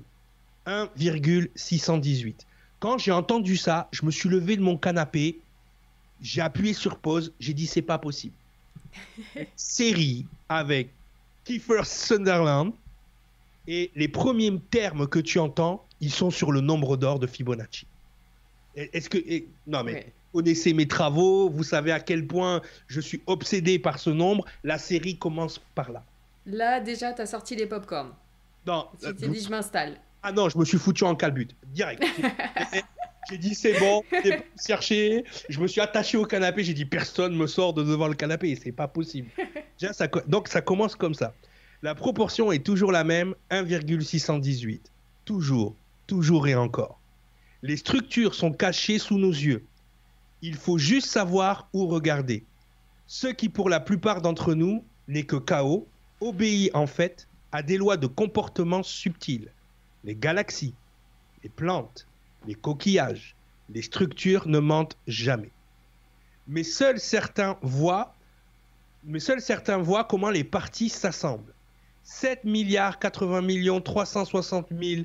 1,618. 0.66 2.46
Quand 2.78 2.98
j'ai 2.98 3.12
entendu 3.12 3.56
ça, 3.56 3.88
je 3.92 4.04
me 4.04 4.10
suis 4.10 4.28
levé 4.28 4.56
de 4.56 4.62
mon 4.62 4.76
canapé, 4.76 5.40
j'ai 6.20 6.40
appuyé 6.40 6.74
sur 6.74 6.98
pause, 6.98 7.32
j'ai 7.40 7.54
dit 7.54 7.66
c'est 7.66 7.82
pas 7.82 7.98
possible. 7.98 8.34
Série 9.56 10.26
avec 10.48 10.90
Kiefer 11.44 11.84
Sunderland 11.84 12.72
et 13.66 13.90
les 13.94 14.08
premiers 14.08 14.58
termes 14.70 15.06
que 15.06 15.18
tu 15.18 15.38
entends, 15.38 15.86
ils 16.00 16.12
sont 16.12 16.30
sur 16.30 16.52
le 16.52 16.60
nombre 16.60 16.96
d'or 16.96 17.18
de 17.18 17.26
Fibonacci. 17.26 17.86
Est-ce 18.76 19.10
que 19.10 19.18
non 19.66 19.82
mais 19.82 20.12
vous 20.32 20.40
connaissez 20.40 20.72
mes 20.72 20.86
travaux, 20.86 21.50
vous 21.50 21.64
savez 21.64 21.92
à 21.92 22.00
quel 22.00 22.26
point 22.26 22.60
je 22.86 23.00
suis 23.00 23.20
obsédé 23.26 23.78
par 23.78 23.98
ce 23.98 24.10
nombre. 24.10 24.44
La 24.62 24.78
série 24.78 25.16
commence 25.16 25.60
par 25.74 25.90
là. 25.90 26.04
Là 26.46 26.80
déjà, 26.80 27.12
tu 27.12 27.22
as 27.22 27.26
sorti 27.26 27.56
les 27.56 27.66
popcorns. 27.66 28.14
Non. 28.66 28.86
Tu 29.00 29.14
t'es 29.14 29.28
dit 29.28 29.40
je 29.40 29.50
m'installe. 29.50 29.96
Ah 30.22 30.32
non, 30.32 30.48
je 30.48 30.58
me 30.58 30.64
suis 30.64 30.78
foutu 30.78 31.04
en 31.04 31.14
calbut, 31.14 31.48
direct. 31.68 32.04
j'ai 33.30 33.38
dit 33.38 33.54
c'est 33.54 33.78
bon, 33.78 34.02
j'ai 34.22 34.42
cherché. 34.64 35.24
Je 35.48 35.60
me 35.60 35.66
suis 35.66 35.80
attaché 35.80 36.18
au 36.18 36.26
canapé, 36.26 36.62
j'ai 36.62 36.74
dit 36.74 36.84
personne 36.84 37.34
me 37.34 37.46
sort 37.46 37.72
de 37.72 37.82
devant 37.82 38.06
le 38.06 38.14
canapé, 38.14 38.54
c'est 38.62 38.72
pas 38.72 38.86
possible. 38.86 39.30
ça, 39.92 40.06
donc 40.26 40.48
ça 40.48 40.60
commence 40.60 40.94
comme 40.94 41.14
ça. 41.14 41.32
La 41.82 41.94
proportion 41.94 42.52
est 42.52 42.64
toujours 42.64 42.92
la 42.92 43.04
même, 43.04 43.34
1,618. 43.50 44.92
Toujours, 45.24 45.74
toujours 46.06 46.46
et 46.46 46.54
encore. 46.54 46.99
Les 47.62 47.76
structures 47.76 48.34
sont 48.34 48.52
cachées 48.52 48.98
sous 48.98 49.18
nos 49.18 49.30
yeux. 49.32 49.64
Il 50.42 50.56
faut 50.56 50.78
juste 50.78 51.08
savoir 51.08 51.68
où 51.72 51.86
regarder. 51.86 52.44
Ce 53.06 53.26
qui 53.26 53.48
pour 53.48 53.68
la 53.68 53.80
plupart 53.80 54.22
d'entre 54.22 54.54
nous 54.54 54.84
n'est 55.08 55.24
que 55.24 55.36
chaos, 55.36 55.86
obéit 56.20 56.70
en 56.74 56.86
fait 56.86 57.28
à 57.52 57.62
des 57.62 57.76
lois 57.76 57.96
de 57.96 58.06
comportement 58.06 58.82
subtiles 58.82 59.50
les 60.04 60.14
galaxies, 60.14 60.74
les 61.42 61.50
plantes, 61.50 62.06
les 62.46 62.54
coquillages, 62.54 63.36
les 63.68 63.82
structures 63.82 64.48
ne 64.48 64.58
mentent 64.58 64.96
jamais. 65.06 65.50
Mais 66.48 66.62
seuls 66.62 66.98
certains 66.98 67.58
voient, 67.62 68.14
mais 69.04 69.20
seuls 69.20 69.40
certains 69.40 69.78
voient 69.78 70.04
comment 70.04 70.30
les 70.30 70.44
parties 70.44 70.88
s'assemblent. 70.88 71.54
7 72.02 72.44
milliards 72.44 72.98
80 72.98 73.42
millions 73.42 73.80
360 73.80 74.68
000 74.70 75.02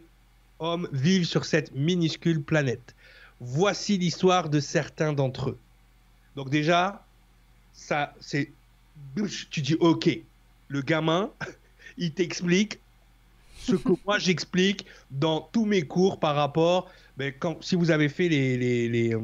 hommes 0.59 0.87
vivent 0.91 1.25
sur 1.25 1.45
cette 1.45 1.73
minuscule 1.73 2.41
planète. 2.41 2.95
Voici 3.39 3.97
l'histoire 3.97 4.49
de 4.49 4.59
certains 4.59 5.13
d'entre 5.13 5.51
eux. 5.51 5.57
Donc 6.35 6.49
déjà, 6.49 7.05
ça, 7.73 8.13
c'est, 8.19 8.51
tu 9.49 9.61
dis 9.61 9.75
ok, 9.79 10.09
le 10.67 10.81
gamin, 10.81 11.29
il 11.97 12.11
t'explique 12.11 12.79
ce 13.57 13.75
que 13.75 13.93
moi 14.05 14.19
j'explique 14.19 14.85
dans 15.11 15.41
tous 15.41 15.65
mes 15.65 15.81
cours 15.81 16.19
par 16.19 16.35
rapport, 16.35 16.89
ben, 17.17 17.33
quand, 17.37 17.63
si 17.63 17.75
vous 17.75 17.91
avez 17.91 18.09
fait 18.09 18.29
les, 18.29 18.57
les, 18.57 18.89
les, 18.89 19.13
euh, 19.13 19.21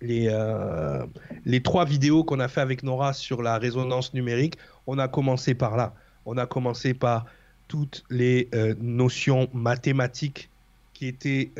les, 0.00 0.28
euh, 0.28 1.04
les 1.44 1.62
trois 1.62 1.84
vidéos 1.84 2.24
qu'on 2.24 2.40
a 2.40 2.48
fait 2.48 2.60
avec 2.60 2.82
Nora 2.82 3.12
sur 3.12 3.42
la 3.42 3.58
résonance 3.58 4.14
numérique, 4.14 4.56
on 4.86 4.98
a 4.98 5.08
commencé 5.08 5.54
par 5.54 5.76
là. 5.76 5.94
On 6.26 6.36
a 6.36 6.46
commencé 6.46 6.94
par 6.94 7.26
toutes 7.68 8.04
les 8.10 8.48
euh, 8.54 8.74
notions 8.80 9.48
mathématiques 9.52 10.48
qui, 10.94 11.06
étaient, 11.06 11.52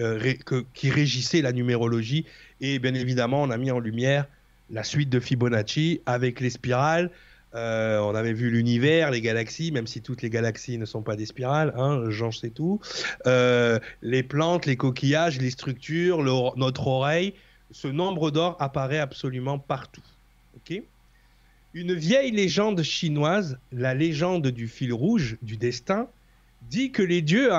qui 0.74 0.90
régissaient 0.90 1.42
la 1.42 1.52
numérologie. 1.52 2.24
Et 2.60 2.80
bien 2.80 2.94
évidemment, 2.94 3.42
on 3.42 3.50
a 3.50 3.56
mis 3.56 3.70
en 3.70 3.78
lumière 3.78 4.26
la 4.70 4.82
suite 4.82 5.10
de 5.10 5.20
Fibonacci 5.20 6.00
avec 6.06 6.40
les 6.40 6.50
spirales, 6.50 7.10
euh, 7.54 7.98
on 8.00 8.14
avait 8.14 8.32
vu 8.32 8.50
l'univers, 8.50 9.10
les 9.10 9.20
galaxies, 9.20 9.72
même 9.72 9.86
si 9.86 10.02
toutes 10.02 10.22
les 10.22 10.30
galaxies 10.30 10.76
ne 10.78 10.84
sont 10.84 11.02
pas 11.02 11.16
des 11.16 11.26
spirales, 11.26 11.72
hein, 11.76 12.10
Jean 12.10 12.30
sait 12.30 12.50
tout. 12.50 12.80
Euh, 13.26 13.78
les 14.02 14.22
plantes, 14.22 14.66
les 14.66 14.76
coquillages, 14.76 15.38
les 15.40 15.50
structures, 15.50 16.22
notre 16.56 16.86
oreille. 16.86 17.34
Ce 17.70 17.88
nombre 17.88 18.30
d'or 18.30 18.56
apparaît 18.60 18.98
absolument 18.98 19.58
partout. 19.58 20.02
Une 21.74 21.94
vieille 21.94 22.30
légende 22.30 22.82
chinoise, 22.82 23.58
la 23.72 23.94
légende 23.94 24.46
du 24.46 24.68
fil 24.68 24.92
rouge 24.92 25.36
du 25.42 25.56
destin, 25.56 26.08
dit 26.70 26.90
que 26.92 27.02
les 27.02 27.20
dieux 27.20 27.50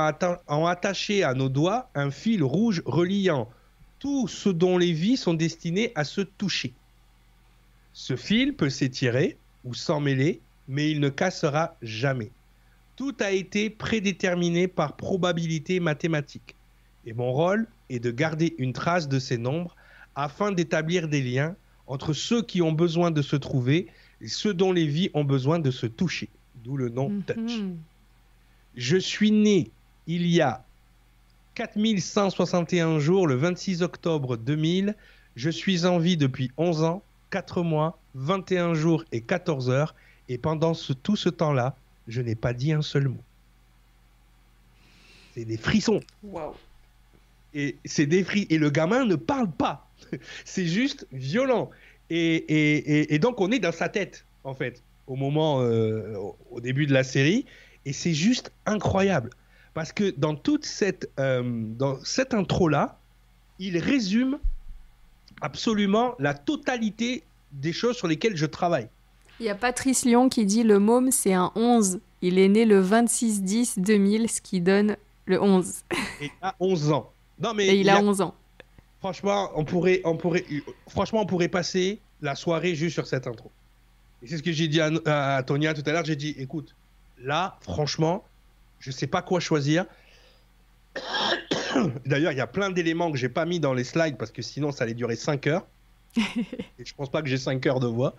ont 0.47 0.65
attaché 0.65 1.23
à 1.23 1.33
nos 1.33 1.49
doigts 1.49 1.89
un 1.93 2.09
fil 2.09 2.43
rouge 2.43 2.81
reliant 2.85 3.47
tout 3.99 4.27
ce 4.27 4.49
dont 4.49 4.77
les 4.77 4.93
vies 4.93 5.17
sont 5.17 5.33
destinées 5.33 5.91
à 5.93 6.03
se 6.03 6.21
toucher. 6.21 6.73
Ce 7.93 8.15
fil 8.15 8.55
peut 8.55 8.69
s'étirer, 8.69 9.37
ou 9.65 9.73
s'en 9.73 9.99
mêler, 9.99 10.39
mais 10.67 10.89
il 10.89 11.01
ne 11.01 11.09
cassera 11.09 11.75
jamais. 11.81 12.31
Tout 12.95 13.15
a 13.19 13.31
été 13.31 13.69
prédéterminé 13.69 14.67
par 14.67 14.95
probabilité 14.95 15.79
mathématique. 15.79 16.55
Et 17.05 17.13
mon 17.13 17.31
rôle 17.31 17.67
est 17.89 17.99
de 17.99 18.11
garder 18.11 18.55
une 18.57 18.73
trace 18.73 19.07
de 19.07 19.19
ces 19.19 19.37
nombres 19.37 19.75
afin 20.15 20.51
d'établir 20.51 21.07
des 21.07 21.21
liens 21.21 21.55
entre 21.87 22.13
ceux 22.13 22.41
qui 22.41 22.61
ont 22.61 22.71
besoin 22.71 23.11
de 23.11 23.21
se 23.21 23.35
trouver 23.35 23.87
ceux 24.27 24.53
dont 24.53 24.71
les 24.71 24.85
vies 24.85 25.09
ont 25.13 25.23
besoin 25.23 25.59
de 25.59 25.71
se 25.71 25.85
toucher. 25.85 26.29
D'où 26.63 26.77
le 26.77 26.89
nom 26.89 27.09
mhm. 27.09 27.23
Touch. 27.23 27.61
Je 28.75 28.97
suis 28.97 29.31
né 29.31 29.71
il 30.07 30.27
y 30.27 30.41
a 30.41 30.63
4161 31.55 32.99
jours, 32.99 33.27
le 33.27 33.35
26 33.35 33.81
octobre 33.81 34.37
2000. 34.37 34.95
Je 35.35 35.49
suis 35.49 35.85
en 35.85 35.99
vie 35.99 36.17
depuis 36.17 36.51
11 36.57 36.83
ans, 36.83 37.03
4 37.31 37.63
mois, 37.63 37.99
21 38.15 38.73
jours 38.73 39.03
et 39.11 39.21
14 39.21 39.69
heures. 39.69 39.95
Et 40.29 40.37
pendant 40.37 40.73
tout 41.03 41.15
ce 41.15 41.29
temps-là, 41.29 41.75
je 42.07 42.21
n'ai 42.21 42.35
pas 42.35 42.53
dit 42.53 42.71
un 42.71 42.81
seul 42.81 43.09
mot. 43.09 43.23
C'est 45.33 45.45
des 45.45 45.57
frissons. 45.57 46.01
Et 47.53 47.77
c'est 47.85 48.05
des 48.05 48.25
Et 48.49 48.57
le 48.57 48.69
gamin 48.69 49.05
ne 49.05 49.15
parle 49.15 49.51
pas. 49.51 49.87
c'est 50.45 50.65
juste 50.65 51.07
violent. 51.11 51.69
Et, 52.09 53.19
donc 53.19 53.39
on 53.41 53.51
est 53.51 53.59
dans 53.59 53.71
sa 53.71 53.89
tête, 53.89 54.25
en 54.43 54.53
fait, 54.53 54.83
au 55.07 55.15
moment, 55.15 55.61
euh, 55.61 56.15
au 56.51 56.59
début 56.59 56.85
de 56.87 56.93
la 56.93 57.03
série. 57.03 57.45
Et 57.85 57.93
c'est 57.93 58.13
juste 58.13 58.51
incroyable. 58.65 59.29
Parce 59.73 59.93
que 59.93 60.13
dans 60.17 60.35
toute 60.35 60.65
cette, 60.65 61.09
euh, 61.19 61.43
dans 61.45 61.99
cette 62.03 62.33
intro-là, 62.33 62.99
il 63.59 63.77
résume 63.77 64.39
absolument 65.41 66.15
la 66.19 66.33
totalité 66.33 67.23
des 67.51 67.73
choses 67.73 67.95
sur 67.95 68.07
lesquelles 68.07 68.35
je 68.35 68.45
travaille. 68.45 68.87
Il 69.39 69.45
y 69.45 69.49
a 69.49 69.55
Patrice 69.55 70.05
Lyon 70.05 70.27
qui 70.27 70.45
dit 70.45 70.63
le 70.63 70.79
môme 70.79 71.11
c'est 71.11 71.33
un 71.33 71.51
11. 71.55 71.99
Il 72.21 72.37
est 72.37 72.49
né 72.49 72.65
le 72.65 72.83
26-10-2000, 72.83 74.27
ce 74.27 74.41
qui 74.41 74.59
donne 74.59 74.97
le 75.25 75.41
11. 75.41 75.83
Et 76.21 76.25
il 76.25 76.31
a 76.41 76.55
11 76.59 76.91
ans. 76.91 77.11
Non, 77.41 77.53
mais 77.53 77.67
Et 77.67 77.79
il, 77.79 77.89
a, 77.89 78.01
11 78.01 78.19
ans. 78.21 78.35
Franchement, 78.99 79.51
on 79.55 79.63
pourrait, 79.63 80.01
on 80.03 80.17
pourrait, 80.17 80.45
franchement, 80.89 81.21
on 81.21 81.25
pourrait 81.25 81.47
passer 81.47 81.99
la 82.21 82.35
soirée 82.35 82.75
juste 82.75 82.93
sur 82.93 83.07
cette 83.07 83.27
intro. 83.27 83.49
Et 84.21 84.27
c'est 84.27 84.37
ce 84.37 84.43
que 84.43 84.51
j'ai 84.51 84.67
dit 84.67 84.81
à, 84.81 84.91
à, 85.05 85.43
Tonia 85.43 85.73
tout 85.73 85.83
à 85.85 85.91
l'heure. 85.93 86.03
J'ai 86.03 86.17
dit, 86.17 86.35
écoute, 86.37 86.75
là, 87.21 87.57
franchement, 87.61 88.25
je 88.79 88.91
sais 88.91 89.07
pas 89.07 89.21
quoi 89.21 89.39
choisir. 89.39 89.85
D'ailleurs, 92.05 92.33
il 92.33 92.37
y 92.37 92.41
a 92.41 92.47
plein 92.47 92.69
d'éléments 92.71 93.11
que 93.11 93.17
j'ai 93.17 93.29
pas 93.29 93.45
mis 93.45 93.59
dans 93.59 93.73
les 93.73 93.83
slides 93.83 94.17
parce 94.17 94.31
que 94.31 94.41
sinon 94.41 94.71
ça 94.71 94.83
allait 94.83 94.93
durer 94.93 95.15
5 95.15 95.47
heures. 95.47 95.65
Et 96.17 96.85
je 96.85 96.93
pense 96.93 97.09
pas 97.09 97.21
que 97.21 97.29
j'ai 97.29 97.37
5 97.37 97.65
heures 97.67 97.79
de 97.79 97.87
voix. 97.87 98.15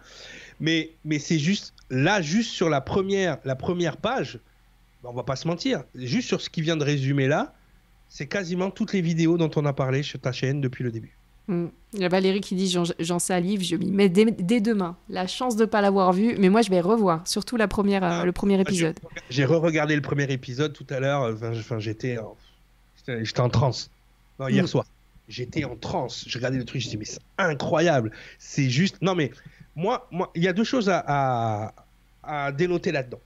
Mais, 0.61 0.93
mais 1.05 1.19
c'est 1.19 1.38
juste 1.38 1.75
là, 1.90 2.23
juste 2.23 2.51
sur 2.51 2.71
la 2.71 2.81
première, 2.81 3.38
la 3.45 3.57
première 3.57 3.97
page, 3.97 4.38
on 5.03 5.12
va 5.12 5.25
pas 5.25 5.37
se 5.37 5.49
mentir, 5.49 5.83
juste 5.95 6.29
sur 6.29 6.40
ce 6.40 6.51
qui 6.51 6.62
vient 6.62 6.77
de 6.77 6.85
résumer 6.85 7.27
là, 7.27 7.55
c'est 8.11 8.27
quasiment 8.27 8.70
toutes 8.70 8.92
les 8.92 9.01
vidéos 9.01 9.38
dont 9.38 9.51
on 9.57 9.64
a 9.64 9.73
parlé 9.73 10.03
sur 10.03 10.20
ta 10.20 10.33
chaîne 10.33 10.61
depuis 10.61 10.85
le 10.85 10.90
début. 10.90 11.16
Mm. 11.46 11.66
Il 11.94 12.01
y 12.01 12.05
a 12.05 12.09
Valérie 12.09 12.40
qui 12.40 12.55
dit 12.55 12.73
j'en 12.99 13.18
salive, 13.18 13.62
je 13.62 13.77
m'y 13.77 13.90
mets 13.90 14.09
dès, 14.09 14.61
demain. 14.61 14.96
La 15.09 15.27
chance 15.27 15.57
de 15.57 15.62
ne 15.62 15.66
pas 15.66 15.81
l'avoir 15.81 16.12
vu, 16.12 16.37
mais 16.38 16.49
moi 16.49 16.62
je 16.62 16.70
vais 16.70 16.81
revoir, 16.81 17.27
surtout 17.27 17.57
la 17.57 17.66
première, 17.66 18.05
euh, 18.05 18.25
le 18.25 18.33
premier 18.33 18.61
épisode. 18.61 18.99
J'ai 19.31 19.44
re-regardé 19.44 19.96
le 19.96 20.03
premier 20.03 20.31
épisode 20.31 20.73
tout 20.73 20.87
à 20.90 21.01
l'heure, 21.01 21.33
enfin, 21.33 21.79
j'étais 21.79 22.18
en, 22.18 22.37
j'étais 23.07 23.40
en 23.40 23.49
transe. 23.49 23.90
Non, 24.38 24.49
hier 24.49 24.64
mm. 24.64 24.68
soir. 24.68 24.87
J'étais 25.29 25.64
en 25.64 25.77
transe, 25.77 26.25
je 26.27 26.37
regardais 26.38 26.59
le 26.59 26.64
truc, 26.64 26.81
je 26.81 26.87
me 26.87 26.90
dis 26.90 26.96
mais 26.99 27.05
c'est 27.05 27.20
incroyable. 27.38 28.11
C'est 28.38 28.68
juste. 28.68 28.96
Non 29.01 29.14
mais 29.14 29.31
moi, 29.77 30.09
moi, 30.11 30.31
il 30.35 30.42
y 30.42 30.49
a 30.49 30.53
deux 30.53 30.64
choses 30.64 30.88
à, 30.88 31.73
à, 32.23 32.53
dénoter 32.53 32.92
là-dedans. 32.92 33.20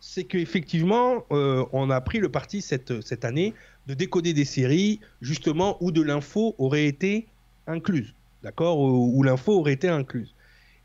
C'est 0.00 0.24
qu'effectivement, 0.24 1.26
euh, 1.30 1.64
on 1.72 1.90
a 1.90 2.00
pris 2.00 2.18
le 2.18 2.30
parti 2.30 2.62
cette, 2.62 3.02
cette 3.02 3.24
année 3.26 3.54
de 3.90 3.94
décoder 3.94 4.32
des 4.32 4.44
séries, 4.44 5.00
justement, 5.20 5.76
où 5.80 5.90
de 5.90 6.00
l'info 6.00 6.54
aurait 6.58 6.86
été 6.86 7.26
incluse, 7.66 8.14
d'accord? 8.44 8.78
Où, 8.78 9.20
l'info 9.24 9.58
aurait 9.58 9.72
été 9.72 9.88
incluse. 9.88 10.32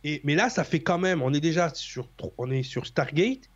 Et, 0.03 0.21
mais 0.23 0.33
là, 0.33 0.49
ça 0.49 0.63
fait 0.63 0.79
quand 0.79 0.97
même, 0.97 1.21
on 1.21 1.31
est 1.31 1.39
déjà 1.39 1.71
sur, 1.73 2.09
on 2.39 2.49
est 2.49 2.63
sur 2.63 2.87
Stargate, 2.87 3.47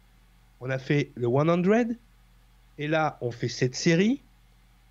on 0.62 0.70
a 0.70 0.78
fait 0.78 1.12
le 1.16 1.28
100, 1.28 1.96
et 2.78 2.88
là, 2.88 3.18
on 3.22 3.32
fait 3.32 3.48
cette 3.48 3.76
série. 3.76 4.22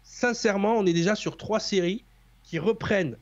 Sincèrement, 0.03 0.75
on 0.75 0.87
est 0.87 0.93
déjà 0.93 1.15
sur 1.15 1.37
trois 1.37 1.61
séries 1.61 2.03
qui 2.43 2.59
reprennent 2.59 3.17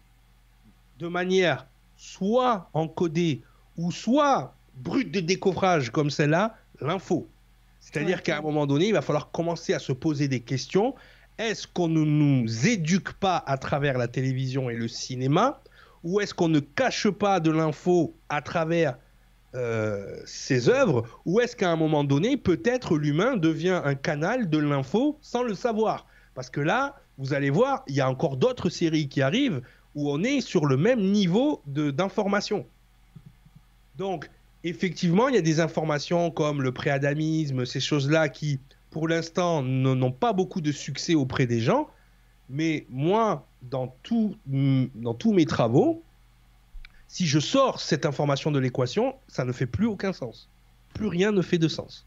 de 0.99 1.07
manière 1.07 1.67
soit 1.99 2.71
encodée 2.73 3.43
ou 3.77 3.93
soit 3.93 4.55
brute 4.77 5.13
de 5.13 5.21
découvrage 5.21 5.91
comme 5.91 6.09
celle-là, 6.09 6.57
l'info. 6.81 7.29
C'est-à-dire 7.81 8.23
qu'à 8.23 8.39
un 8.39 8.41
moment 8.41 8.67
donné, 8.67 8.89
il 8.89 8.95
va 8.95 9.03
falloir 9.03 9.31
commencer 9.31 9.75
à 9.75 9.79
se 9.79 9.93
poser 9.93 10.29
des 10.29 10.41
questions 10.41 10.95
est-ce 11.39 11.67
qu'on 11.67 11.89
ne 11.89 12.05
nous 12.05 12.67
éduque 12.67 13.13
pas 13.15 13.43
à 13.47 13.59
travers 13.59 13.99
la 13.99 14.09
télévision 14.09 14.71
et 14.71 14.75
le 14.75 14.89
cinéma 14.89 15.61
ou 16.03 16.21
est-ce 16.21 16.35
qu'on 16.35 16.49
ne 16.49 16.61
cache 16.61 17.09
pas 17.11 17.41
de 17.41 17.51
l'info 17.51 18.15
à 18.29 18.41
travers 18.41 18.97
euh, 19.55 20.21
ces 20.25 20.69
œuvres 20.69 21.07
ou 21.25 21.41
est-ce 21.41 21.57
qu'à 21.57 21.71
un 21.71 21.77
moment 21.77 22.05
donné, 22.05 22.37
peut-être 22.37 22.97
l'humain 22.97 23.37
devient 23.37 23.81
un 23.85 23.95
canal 23.95 24.49
de 24.49 24.59
l'info 24.59 25.19
sans 25.21 25.43
le 25.43 25.55
savoir? 25.55 26.07
Parce 26.35 26.51
que 26.51 26.61
là, 26.61 26.97
vous 27.19 27.35
allez 27.35 27.51
voir, 27.51 27.83
il 27.89 27.95
y 27.95 28.01
a 28.01 28.09
encore 28.09 28.37
d'autres 28.37 28.69
séries 28.69 29.09
qui 29.09 29.23
arrivent 29.23 29.63
où 29.95 30.11
on 30.11 30.23
est 30.23 30.41
sur 30.41 30.67
le 30.67 30.77
même 30.77 31.01
niveau 31.01 31.63
d'information. 31.67 32.67
Donc, 33.97 34.31
effectivement, 34.63 35.29
il 35.29 35.35
y 35.35 35.39
a 35.39 35.43
des 35.43 35.61
informations 35.61 36.31
comme 36.31 36.63
le 36.63 36.73
préadamisme, 36.73 37.65
ces 37.65 37.81
choses-là 37.81 38.29
qui, 38.29 38.61
pour 38.97 39.09
l'instant, 39.09 39.63
n'ont 39.63 40.11
pas 40.11 40.33
beaucoup 40.33 40.63
de 40.63 40.73
succès 40.73 41.15
auprès 41.15 41.45
des 41.45 41.61
gens. 41.61 41.87
Mais 42.49 42.87
moi, 42.89 43.47
dans, 43.61 43.95
dans 44.47 45.13
tous 45.13 45.33
mes 45.35 45.45
travaux, 45.45 46.03
si 47.07 47.27
je 47.27 47.39
sors 47.39 47.79
cette 47.79 48.07
information 48.07 48.51
de 48.51 48.59
l'équation, 48.59 49.15
ça 49.29 49.45
ne 49.45 49.53
fait 49.53 49.67
plus 49.67 49.85
aucun 49.85 50.15
sens. 50.15 50.49
Plus 50.95 51.09
rien 51.09 51.31
ne 51.31 51.43
fait 51.43 51.59
de 51.59 51.69
sens. 51.69 52.07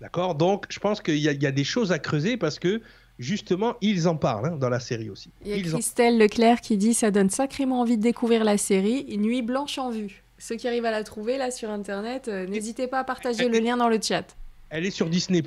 D'accord? 0.00 0.36
Donc, 0.36 0.66
je 0.68 0.78
pense 0.78 1.00
qu'il 1.00 1.16
y, 1.16 1.28
a 1.28 1.50
des 1.50 1.64
choses 1.64 1.90
à 1.90 1.98
creuser 1.98 2.36
parce 2.36 2.60
que, 2.60 2.80
justement, 3.18 3.74
ils 3.80 4.06
en 4.06 4.14
parlent 4.14 4.46
hein, 4.46 4.56
dans 4.56 4.68
la 4.68 4.78
série 4.78 5.10
aussi. 5.10 5.30
Il 5.44 5.56
y 5.56 5.58
a 5.58 5.72
Christelle 5.72 6.18
Leclerc 6.18 6.60
qui 6.60 6.76
dit 6.76 6.94
Ça 6.94 7.10
donne 7.10 7.30
sacrément 7.30 7.80
envie 7.80 7.96
de 7.96 8.02
découvrir 8.02 8.44
la 8.44 8.58
série. 8.58 9.18
Nuit 9.18 9.42
blanche 9.42 9.76
en 9.78 9.90
vue. 9.90 10.22
Ceux 10.38 10.54
qui 10.54 10.68
arrivent 10.68 10.86
à 10.86 10.92
la 10.92 11.02
trouver 11.02 11.36
là 11.36 11.50
sur 11.50 11.68
Internet, 11.68 12.28
euh, 12.28 12.46
n'hésitez 12.46 12.86
pas 12.86 13.00
à 13.00 13.04
partager 13.04 13.48
le 13.48 13.58
lien 13.66 13.76
dans 13.76 13.88
le 13.88 13.98
chat. 14.00 14.36
Elle 14.70 14.86
est 14.86 14.90
sur 14.90 15.08
Disney+. 15.08 15.42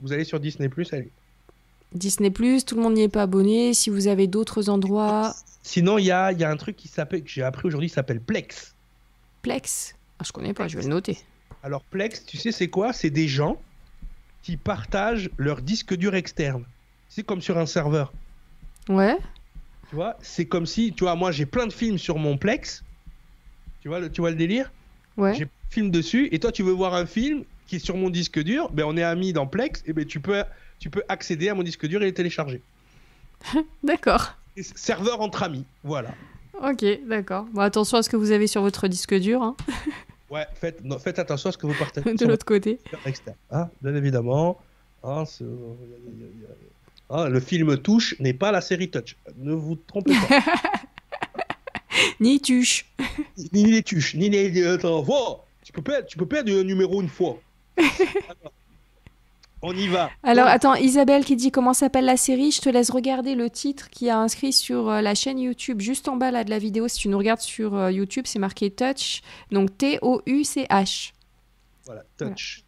Vous 0.00 0.12
allez 0.12 0.24
sur 0.24 0.40
Disney+, 0.40 0.70
elle 0.92 0.98
est. 1.00 1.10
Disney+, 1.92 2.30
tout 2.30 2.76
le 2.76 2.82
monde 2.82 2.94
n'y 2.94 3.02
est 3.02 3.08
pas 3.08 3.22
abonné. 3.22 3.74
Si 3.74 3.90
vous 3.90 4.06
avez 4.06 4.26
d'autres 4.26 4.68
endroits... 4.70 5.34
Sinon, 5.62 5.98
il 5.98 6.06
y 6.06 6.10
a, 6.10 6.32
y 6.32 6.42
a, 6.42 6.50
un 6.50 6.56
truc 6.56 6.76
qui 6.76 6.88
s'appelle, 6.88 7.22
que 7.22 7.30
j'ai 7.30 7.42
appris 7.42 7.68
aujourd'hui, 7.68 7.88
qui 7.88 7.94
s'appelle 7.94 8.20
Plex. 8.20 8.74
Plex 9.42 9.94
ah, 10.18 10.24
Je 10.26 10.32
connais 10.32 10.54
pas, 10.54 10.66
je 10.66 10.76
vais 10.76 10.82
le 10.82 10.88
noter. 10.88 11.18
Alors 11.62 11.82
Plex, 11.84 12.24
tu 12.24 12.36
sais 12.36 12.50
c'est 12.50 12.68
quoi? 12.68 12.92
C'est 12.92 13.10
des 13.10 13.28
gens 13.28 13.60
qui 14.42 14.56
partagent 14.56 15.30
leur 15.36 15.62
disque 15.62 15.94
dur 15.94 16.14
externe. 16.14 16.64
C'est 17.08 17.22
comme 17.22 17.40
sur 17.40 17.58
un 17.58 17.66
serveur. 17.66 18.12
Ouais. 18.88 19.16
Tu 19.88 19.94
vois, 19.94 20.16
c'est 20.22 20.46
comme 20.46 20.66
si, 20.66 20.92
tu 20.92 21.04
vois, 21.04 21.14
moi 21.14 21.30
j'ai 21.30 21.46
plein 21.46 21.66
de 21.66 21.72
films 21.72 21.98
sur 21.98 22.18
mon 22.18 22.36
Plex. 22.36 22.82
Tu 23.82 23.88
vois, 23.88 24.00
le, 24.00 24.10
tu 24.10 24.20
vois 24.20 24.30
le 24.30 24.36
délire? 24.36 24.72
Ouais. 25.16 25.34
J'ai 25.34 25.46
film 25.70 25.90
dessus 25.90 26.28
et 26.32 26.38
toi 26.38 26.52
tu 26.52 26.62
veux 26.62 26.72
voir 26.72 26.94
un 26.94 27.06
film, 27.06 27.44
qui 27.72 27.76
est 27.76 27.86
sur 27.86 27.96
mon 27.96 28.10
disque 28.10 28.38
dur, 28.38 28.70
ben 28.70 28.84
on 28.86 28.98
est 28.98 29.02
amis 29.02 29.32
dans 29.32 29.46
Plex, 29.46 29.82
et 29.86 29.94
ben 29.94 30.04
tu 30.04 30.20
peux, 30.20 30.44
tu 30.78 30.90
peux 30.90 31.02
accéder 31.08 31.48
à 31.48 31.54
mon 31.54 31.62
disque 31.62 31.86
dur 31.86 32.02
et 32.02 32.04
le 32.04 32.12
télécharger. 32.12 32.60
d'accord. 33.82 34.34
Serveur 34.60 35.22
entre 35.22 35.42
amis, 35.42 35.64
voilà. 35.82 36.10
Ok, 36.62 36.84
d'accord. 37.08 37.46
Bon, 37.54 37.62
attention 37.62 37.96
à 37.96 38.02
ce 38.02 38.10
que 38.10 38.16
vous 38.16 38.30
avez 38.30 38.46
sur 38.46 38.60
votre 38.60 38.88
disque 38.88 39.14
dur. 39.14 39.42
Hein. 39.42 39.56
ouais, 40.30 40.44
faites, 40.52 40.82
faites 41.02 41.18
attention 41.18 41.48
à 41.48 41.52
ce 41.52 41.56
que 41.56 41.66
vous 41.66 41.72
partagez. 41.72 42.12
De 42.12 42.26
l'autre 42.26 42.44
côté. 42.44 42.78
Ah, 43.50 43.70
bien 43.80 43.94
évidemment. 43.94 44.60
Ah, 45.02 45.24
ah, 47.08 47.28
le 47.30 47.40
film 47.40 47.78
Touche 47.78 48.20
n'est 48.20 48.34
pas 48.34 48.52
la 48.52 48.60
série 48.60 48.90
Touch. 48.90 49.16
Ne 49.38 49.54
vous 49.54 49.76
trompez 49.76 50.12
pas. 50.28 50.42
ni 52.20 52.38
Tuche. 52.38 52.84
ni, 53.54 53.64
les 53.64 53.82
Tuches, 53.82 54.14
ni 54.14 54.28
les. 54.28 54.66
Attends, 54.66 55.02
tu 55.64 55.72
peux 55.72 55.80
pas, 55.80 56.02
tu 56.02 56.18
peux 56.18 56.26
perdre 56.26 56.52
un 56.52 56.64
numéro 56.64 57.00
une 57.00 57.08
fois. 57.08 57.38
On 59.62 59.72
y 59.74 59.88
va. 59.88 60.10
Alors, 60.22 60.46
attends, 60.46 60.74
Isabelle 60.74 61.24
qui 61.24 61.36
dit 61.36 61.50
comment 61.50 61.72
s'appelle 61.72 62.04
la 62.04 62.16
série? 62.16 62.50
Je 62.50 62.60
te 62.60 62.68
laisse 62.68 62.90
regarder 62.90 63.34
le 63.34 63.50
titre 63.50 63.90
qui 63.90 64.10
a 64.10 64.18
inscrit 64.18 64.52
sur 64.52 64.88
euh, 64.88 65.00
la 65.00 65.14
chaîne 65.14 65.38
YouTube, 65.38 65.80
juste 65.80 66.08
en 66.08 66.16
bas 66.16 66.30
là 66.30 66.44
de 66.44 66.50
la 66.50 66.58
vidéo. 66.58 66.88
Si 66.88 66.98
tu 66.98 67.08
nous 67.08 67.18
regardes 67.18 67.40
sur 67.40 67.74
euh, 67.74 67.90
YouTube, 67.90 68.24
c'est 68.26 68.38
marqué 68.38 68.70
Touch. 68.70 69.22
Donc 69.50 69.76
T-O-U-C-H. 69.78 71.12
Voilà, 71.86 72.02
Touch. 72.16 72.64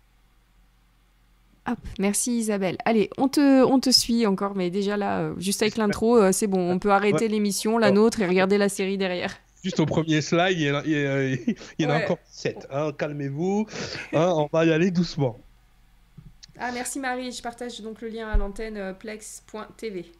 Hop, 1.66 1.78
merci 1.98 2.36
Isabelle. 2.38 2.76
Allez, 2.84 3.08
on 3.16 3.28
te, 3.28 3.64
on 3.64 3.80
te 3.80 3.88
suit 3.88 4.26
encore, 4.26 4.54
mais 4.54 4.68
déjà 4.68 4.98
là, 4.98 5.20
euh, 5.20 5.34
juste 5.38 5.62
avec 5.62 5.78
l'intro, 5.78 6.30
c'est 6.30 6.46
bon, 6.46 6.70
on 6.70 6.78
peut 6.78 6.90
arrêter 6.90 7.26
l'émission, 7.26 7.78
la 7.78 7.90
nôtre, 7.90 8.20
et 8.20 8.26
regarder 8.26 8.58
la 8.58 8.68
série 8.68 8.98
derrière 8.98 9.34
juste 9.64 9.80
au 9.80 9.86
premier 9.86 10.20
slide, 10.20 10.58
il 10.58 11.54
y 11.78 11.86
en 11.86 11.90
a, 11.90 12.04
encore 12.04 12.18
7. 12.26 12.68
Hein, 12.70 12.92
calmez-vous, 12.96 13.66
hein, 14.12 14.32
on 14.36 14.48
va 14.52 14.66
y 14.66 14.72
aller 14.72 14.90
doucement. 14.90 15.38
Ah, 16.58 16.70
merci 16.72 17.00
Marie, 17.00 17.32
je 17.32 17.42
partage 17.42 17.80
donc 17.80 18.00
le 18.00 18.08
lien 18.08 18.28
à 18.28 18.36
l'antenne 18.36 18.76
euh, 18.76 18.92
plex.tv. 18.92 20.12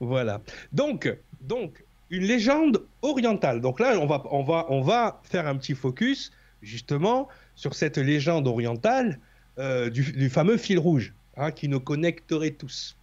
Voilà. 0.00 0.42
Donc, 0.72 1.10
donc, 1.40 1.84
une 2.10 2.24
légende 2.24 2.84
orientale. 3.00 3.60
Donc 3.60 3.80
là, 3.80 3.98
on 3.98 4.06
va, 4.06 4.22
on, 4.30 4.42
va, 4.42 4.66
on 4.68 4.82
va 4.82 5.20
faire 5.24 5.46
un 5.46 5.56
petit 5.56 5.74
focus 5.74 6.32
justement 6.60 7.28
sur 7.54 7.74
cette 7.74 7.96
légende 7.96 8.46
orientale 8.46 9.20
euh, 9.58 9.88
du, 9.90 10.28
fameux 10.28 10.56
fil 10.56 10.78
rouge 10.78 11.14
hein, 11.36 11.50
qui 11.50 11.68
nous 11.68 11.80
connecterait 11.80 12.50
tous. 12.50 12.97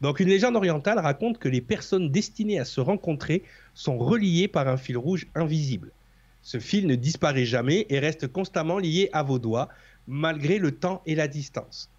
Donc 0.00 0.20
une 0.20 0.28
légende 0.28 0.56
orientale 0.56 0.98
raconte 0.98 1.38
que 1.38 1.48
les 1.48 1.60
personnes 1.60 2.10
destinées 2.10 2.58
à 2.58 2.64
se 2.64 2.80
rencontrer 2.80 3.42
sont 3.74 3.98
reliées 3.98 4.48
par 4.48 4.66
un 4.68 4.76
fil 4.76 4.96
rouge 4.96 5.26
invisible. 5.34 5.92
Ce 6.42 6.58
fil 6.58 6.86
ne 6.86 6.94
disparaît 6.94 7.44
jamais 7.44 7.86
et 7.90 7.98
reste 7.98 8.26
constamment 8.26 8.78
lié 8.78 9.10
à 9.12 9.22
vos 9.22 9.38
doigts, 9.38 9.68
malgré 10.06 10.58
le 10.58 10.72
temps 10.72 11.02
et 11.04 11.14
la 11.14 11.28
distance. 11.28 11.90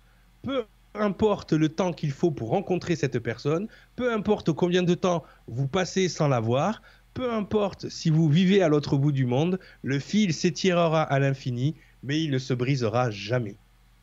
Peu 0.41 0.65
importe 0.95 1.53
le 1.53 1.69
temps 1.69 1.93
qu'il 1.93 2.11
faut 2.11 2.31
pour 2.31 2.49
rencontrer 2.49 2.95
cette 2.95 3.19
personne, 3.19 3.67
peu 3.95 4.11
importe 4.11 4.51
combien 4.51 4.83
de 4.83 4.95
temps 4.95 5.23
vous 5.47 5.67
passez 5.67 6.09
sans 6.09 6.27
la 6.27 6.39
voir, 6.39 6.81
peu 7.13 7.31
importe 7.31 7.89
si 7.89 8.09
vous 8.09 8.29
vivez 8.29 8.61
à 8.61 8.67
l'autre 8.67 8.97
bout 8.97 9.11
du 9.11 9.25
monde, 9.25 9.59
le 9.83 9.99
fil 9.99 10.33
s'étirera 10.33 11.03
à 11.03 11.19
l'infini, 11.19 11.75
mais 12.03 12.21
il 12.21 12.31
ne 12.31 12.39
se 12.39 12.53
brisera 12.53 13.11
jamais. 13.11 13.55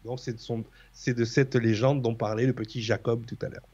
Donc 0.04 0.20
c'est 0.20 1.14
de, 1.14 1.24
cette 1.24 1.54
légende 1.56 2.02
dont 2.02 2.14
parlait 2.14 2.46
le 2.46 2.52
petit 2.52 2.80
Jacob 2.80 3.26
tout 3.26 3.38
à 3.42 3.48
l'heure. 3.48 3.66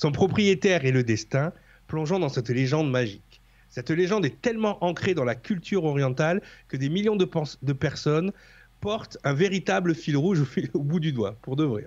Son 0.00 0.12
propriétaire 0.12 0.86
est 0.86 0.92
le 0.92 1.04
destin, 1.04 1.52
plongeant 1.86 2.18
dans 2.18 2.30
cette 2.30 2.48
légende 2.48 2.90
magique. 2.90 3.42
Cette 3.68 3.90
légende 3.90 4.24
est 4.24 4.40
tellement 4.40 4.82
ancrée 4.82 5.12
dans 5.12 5.24
la 5.24 5.34
culture 5.34 5.84
orientale 5.84 6.40
que 6.68 6.78
des 6.78 6.88
millions 6.88 7.16
de, 7.16 7.28
de 7.60 7.72
personnes 7.74 8.32
portent 8.80 9.18
un 9.24 9.34
véritable 9.34 9.94
fil 9.94 10.16
rouge 10.16 10.42
au, 10.72 10.78
bout 10.78 11.00
du 11.00 11.12
doigt, 11.12 11.36
pour 11.42 11.54
de 11.54 11.64
vrai. 11.64 11.84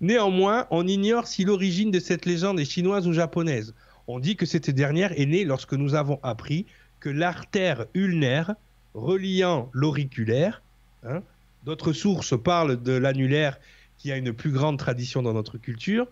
Néanmoins, 0.00 0.68
on 0.70 0.86
ignore 0.86 1.26
si 1.26 1.44
l'origine 1.44 1.90
de 1.90 1.98
cette 1.98 2.24
légende 2.24 2.60
est 2.60 2.70
chinoise 2.70 3.08
ou 3.08 3.12
japonaise. 3.12 3.74
On 4.06 4.20
dit 4.20 4.36
que 4.36 4.46
cette 4.46 4.70
dernière 4.70 5.18
est 5.18 5.26
née 5.26 5.44
lorsque 5.44 5.74
nous 5.74 5.96
avons 5.96 6.20
appris 6.22 6.66
que 7.00 7.08
l'artère 7.08 7.86
ulnaire 7.94 8.54
reliant 8.94 9.70
l'auriculaire, 9.72 10.62
hein, 11.02 11.24
d'autres 11.64 11.92
sources 11.92 12.40
parlent 12.40 12.80
de 12.80 12.92
l'annulaire 12.92 13.58
qui 13.98 14.12
a 14.12 14.16
une 14.16 14.32
plus 14.32 14.52
grande 14.52 14.78
tradition 14.78 15.20
dans 15.20 15.32
notre 15.32 15.58
culture, 15.58 16.06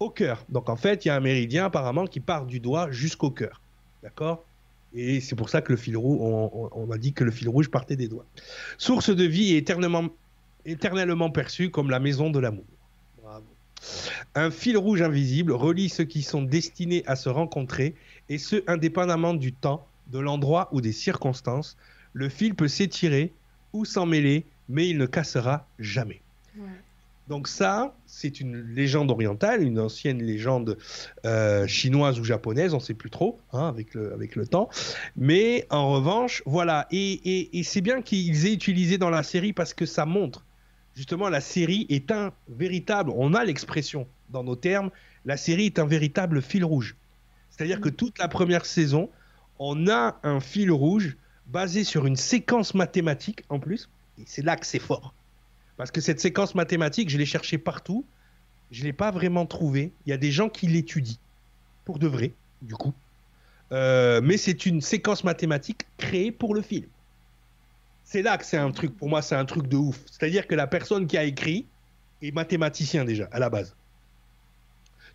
au 0.00 0.10
cœur. 0.10 0.44
Donc 0.48 0.68
en 0.68 0.76
fait, 0.76 1.04
il 1.04 1.08
y 1.08 1.10
a 1.10 1.14
un 1.14 1.20
méridien 1.20 1.66
apparemment 1.66 2.06
qui 2.06 2.20
part 2.20 2.46
du 2.46 2.58
doigt 2.58 2.90
jusqu'au 2.90 3.30
cœur. 3.30 3.60
D'accord? 4.02 4.42
Et 4.94 5.20
c'est 5.20 5.36
pour 5.36 5.50
ça 5.50 5.62
que 5.62 5.72
le 5.72 5.76
fil 5.76 5.96
rouge, 5.96 6.18
on, 6.20 6.90
a 6.90 6.98
dit 6.98 7.12
que 7.12 7.22
le 7.22 7.30
fil 7.30 7.48
rouge 7.48 7.70
partait 7.70 7.96
des 7.96 8.08
doigts. 8.08 8.24
Source 8.76 9.10
de 9.10 9.24
vie 9.24 9.54
éternellement, 9.54 10.08
éternellement 10.64 11.30
perçue 11.30 11.70
comme 11.70 11.90
la 11.90 12.00
maison 12.00 12.30
de 12.30 12.40
l'amour. 12.40 12.64
Un 14.34 14.50
fil 14.50 14.76
rouge 14.76 15.00
invisible 15.00 15.52
relie 15.52 15.88
ceux 15.88 16.04
qui 16.04 16.22
sont 16.22 16.42
destinés 16.42 17.02
à 17.06 17.16
se 17.16 17.28
rencontrer 17.28 17.94
et 18.28 18.38
ce 18.38 18.62
indépendamment 18.66 19.32
du 19.32 19.52
temps, 19.52 19.86
de 20.08 20.18
l'endroit 20.18 20.68
ou 20.72 20.80
des 20.80 20.92
circonstances. 20.92 21.76
Le 22.12 22.28
fil 22.28 22.54
peut 22.54 22.68
s'étirer 22.68 23.32
ou 23.72 23.84
s'en 23.84 24.06
mêler, 24.06 24.44
mais 24.68 24.88
il 24.88 24.98
ne 24.98 25.06
cassera 25.06 25.66
jamais. 25.78 26.20
Donc 27.30 27.46
ça, 27.46 27.94
c'est 28.06 28.40
une 28.40 28.60
légende 28.74 29.12
orientale, 29.12 29.62
une 29.62 29.78
ancienne 29.78 30.20
légende 30.20 30.76
euh, 31.24 31.64
chinoise 31.68 32.18
ou 32.18 32.24
japonaise, 32.24 32.74
on 32.74 32.78
ne 32.78 32.82
sait 32.82 32.92
plus 32.92 33.08
trop 33.08 33.38
hein, 33.52 33.68
avec, 33.68 33.94
le, 33.94 34.46
temps. 34.48 34.68
Mais 35.16 35.64
en 35.70 35.92
revanche, 35.92 36.42
voilà, 36.44 36.88
et, 36.90 37.56
et 37.56 37.62
c'est 37.62 37.82
bien 37.82 38.02
qu'ils 38.02 38.46
aient 38.46 38.52
utilisé 38.52 38.98
dans 38.98 39.10
la 39.10 39.22
série 39.22 39.52
parce 39.52 39.74
que 39.74 39.86
ça 39.86 40.06
montre 40.06 40.44
justement 40.96 41.28
la 41.28 41.40
série 41.40 41.86
est 41.88 42.10
un 42.10 42.32
véritable, 42.48 43.12
on 43.14 43.32
a 43.34 43.44
l'expression 43.44 44.08
dans 44.30 44.42
nos 44.42 44.56
termes, 44.56 44.90
la 45.24 45.36
série 45.36 45.66
est 45.66 45.78
un 45.78 45.86
véritable 45.86 46.42
fil 46.42 46.64
rouge. 46.64 46.96
C'est-à-dire 47.50 47.80
que 47.80 47.88
toute 47.88 48.18
la 48.18 48.26
première 48.26 48.66
saison, 48.66 49.08
on 49.60 49.86
a 49.86 50.18
un 50.24 50.40
fil 50.40 50.72
rouge 50.72 51.16
basé 51.46 51.84
sur 51.84 52.06
une 52.06 52.16
séquence 52.16 52.74
mathématique 52.74 53.44
en 53.50 53.60
plus, 53.60 53.88
et 54.18 54.24
c'est 54.26 54.42
là 54.42 54.56
que 54.56 54.66
c'est 54.66 54.80
fort. 54.80 55.14
Parce 55.80 55.92
que 55.92 56.02
cette 56.02 56.20
séquence 56.20 56.54
mathématique, 56.54 57.08
je 57.08 57.16
l'ai 57.16 57.24
cherchée 57.24 57.56
partout, 57.56 58.04
je 58.70 58.82
ne 58.82 58.88
l'ai 58.88 58.92
pas 58.92 59.10
vraiment 59.10 59.46
trouvée. 59.46 59.92
Il 60.04 60.10
y 60.10 60.12
a 60.12 60.18
des 60.18 60.30
gens 60.30 60.50
qui 60.50 60.66
l'étudient, 60.66 61.16
pour 61.86 61.98
de 61.98 62.06
vrai, 62.06 62.34
du 62.60 62.74
coup. 62.74 62.92
Euh, 63.72 64.20
mais 64.22 64.36
c'est 64.36 64.66
une 64.66 64.82
séquence 64.82 65.24
mathématique 65.24 65.86
créée 65.96 66.32
pour 66.32 66.54
le 66.54 66.60
film. 66.60 66.84
C'est 68.04 68.20
là 68.20 68.36
que 68.36 68.44
c'est 68.44 68.58
un 68.58 68.70
truc, 68.72 68.94
pour 68.94 69.08
moi, 69.08 69.22
c'est 69.22 69.36
un 69.36 69.46
truc 69.46 69.68
de 69.68 69.78
ouf. 69.78 69.98
C'est-à-dire 70.04 70.46
que 70.46 70.54
la 70.54 70.66
personne 70.66 71.06
qui 71.06 71.16
a 71.16 71.24
écrit 71.24 71.64
est 72.20 72.30
mathématicien 72.30 73.06
déjà, 73.06 73.30
à 73.32 73.38
la 73.38 73.48
base. 73.48 73.74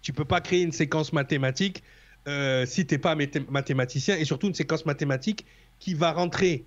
Tu 0.02 0.14
peux 0.14 0.26
pas 0.26 0.42
créer 0.42 0.64
une 0.64 0.72
séquence 0.72 1.14
mathématique 1.14 1.84
euh, 2.28 2.66
si 2.66 2.88
tu 2.88 2.96
n'es 2.96 2.98
pas 2.98 3.16
mathématicien, 3.50 4.18
et 4.18 4.26
surtout 4.26 4.48
une 4.48 4.56
séquence 4.56 4.88
mathématique 4.88 5.46
qui 5.78 5.94
va 5.94 6.12
rentrer 6.12 6.66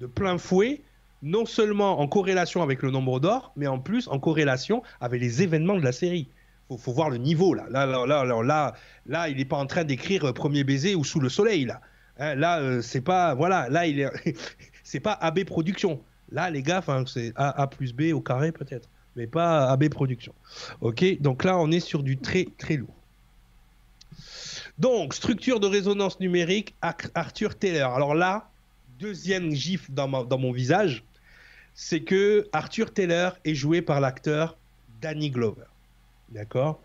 de 0.00 0.06
plein 0.06 0.36
fouet 0.36 0.82
non 1.22 1.46
seulement 1.46 2.00
en 2.00 2.06
corrélation 2.06 2.62
avec 2.62 2.82
le 2.82 2.90
nombre 2.90 3.20
d'or, 3.20 3.52
mais 3.56 3.66
en 3.66 3.78
plus 3.78 4.08
en 4.08 4.18
corrélation 4.18 4.82
avec 5.00 5.20
les 5.20 5.42
événements 5.42 5.76
de 5.76 5.82
la 5.82 5.92
série. 5.92 6.28
Il 6.70 6.78
faut, 6.78 6.92
voir 6.92 7.08
le 7.08 7.16
niveau 7.16 7.54
là. 7.54 7.64
Là, 7.70 7.86
là, 7.86 8.06
là, 8.06 8.42
là, 8.42 8.74
là 9.06 9.28
il 9.28 9.38
n'est 9.38 9.44
pas 9.44 9.56
en 9.56 9.66
train 9.66 9.84
d'écrire 9.84 10.24
euh, 10.26 10.32
Premier 10.32 10.64
baiser 10.64 10.94
ou 10.94 11.04
Sous 11.04 11.20
le 11.20 11.28
soleil 11.28 11.64
là. 11.64 11.80
Hein, 12.18 12.34
là, 12.34 12.60
euh, 12.60 12.82
c'est 12.82 13.00
pas 13.00 13.34
voilà. 13.34 13.68
Là, 13.68 13.86
il 13.86 14.00
est, 14.00 14.10
c'est 14.84 15.00
pas 15.00 15.12
AB 15.12 15.44
Production. 15.44 16.00
Là, 16.30 16.50
les 16.50 16.62
gars, 16.62 16.84
c'est 17.06 17.32
A, 17.36 17.62
A, 17.62 17.66
plus 17.66 17.94
B 17.94 18.12
au 18.12 18.20
carré 18.20 18.52
peut-être, 18.52 18.88
mais 19.16 19.26
pas 19.26 19.70
AB 19.70 19.88
Production. 19.88 20.34
Ok, 20.82 21.04
donc 21.20 21.44
là, 21.44 21.58
on 21.58 21.70
est 21.70 21.80
sur 21.80 22.02
du 22.02 22.18
très 22.18 22.46
très 22.58 22.76
lourd. 22.76 22.94
Donc, 24.78 25.14
structure 25.14 25.58
de 25.58 25.66
résonance 25.66 26.20
numérique, 26.20 26.74
Arthur 27.14 27.56
Taylor. 27.56 27.94
Alors 27.94 28.14
là, 28.14 28.50
deuxième 29.00 29.52
gifle 29.52 29.92
dans 29.92 30.38
mon 30.38 30.52
visage 30.52 31.02
c'est 31.80 32.00
que 32.00 32.48
Arthur 32.52 32.92
Taylor 32.92 33.38
est 33.44 33.54
joué 33.54 33.82
par 33.82 34.00
l'acteur 34.00 34.58
Danny 35.00 35.30
Glover. 35.30 35.66
D'accord? 36.28 36.82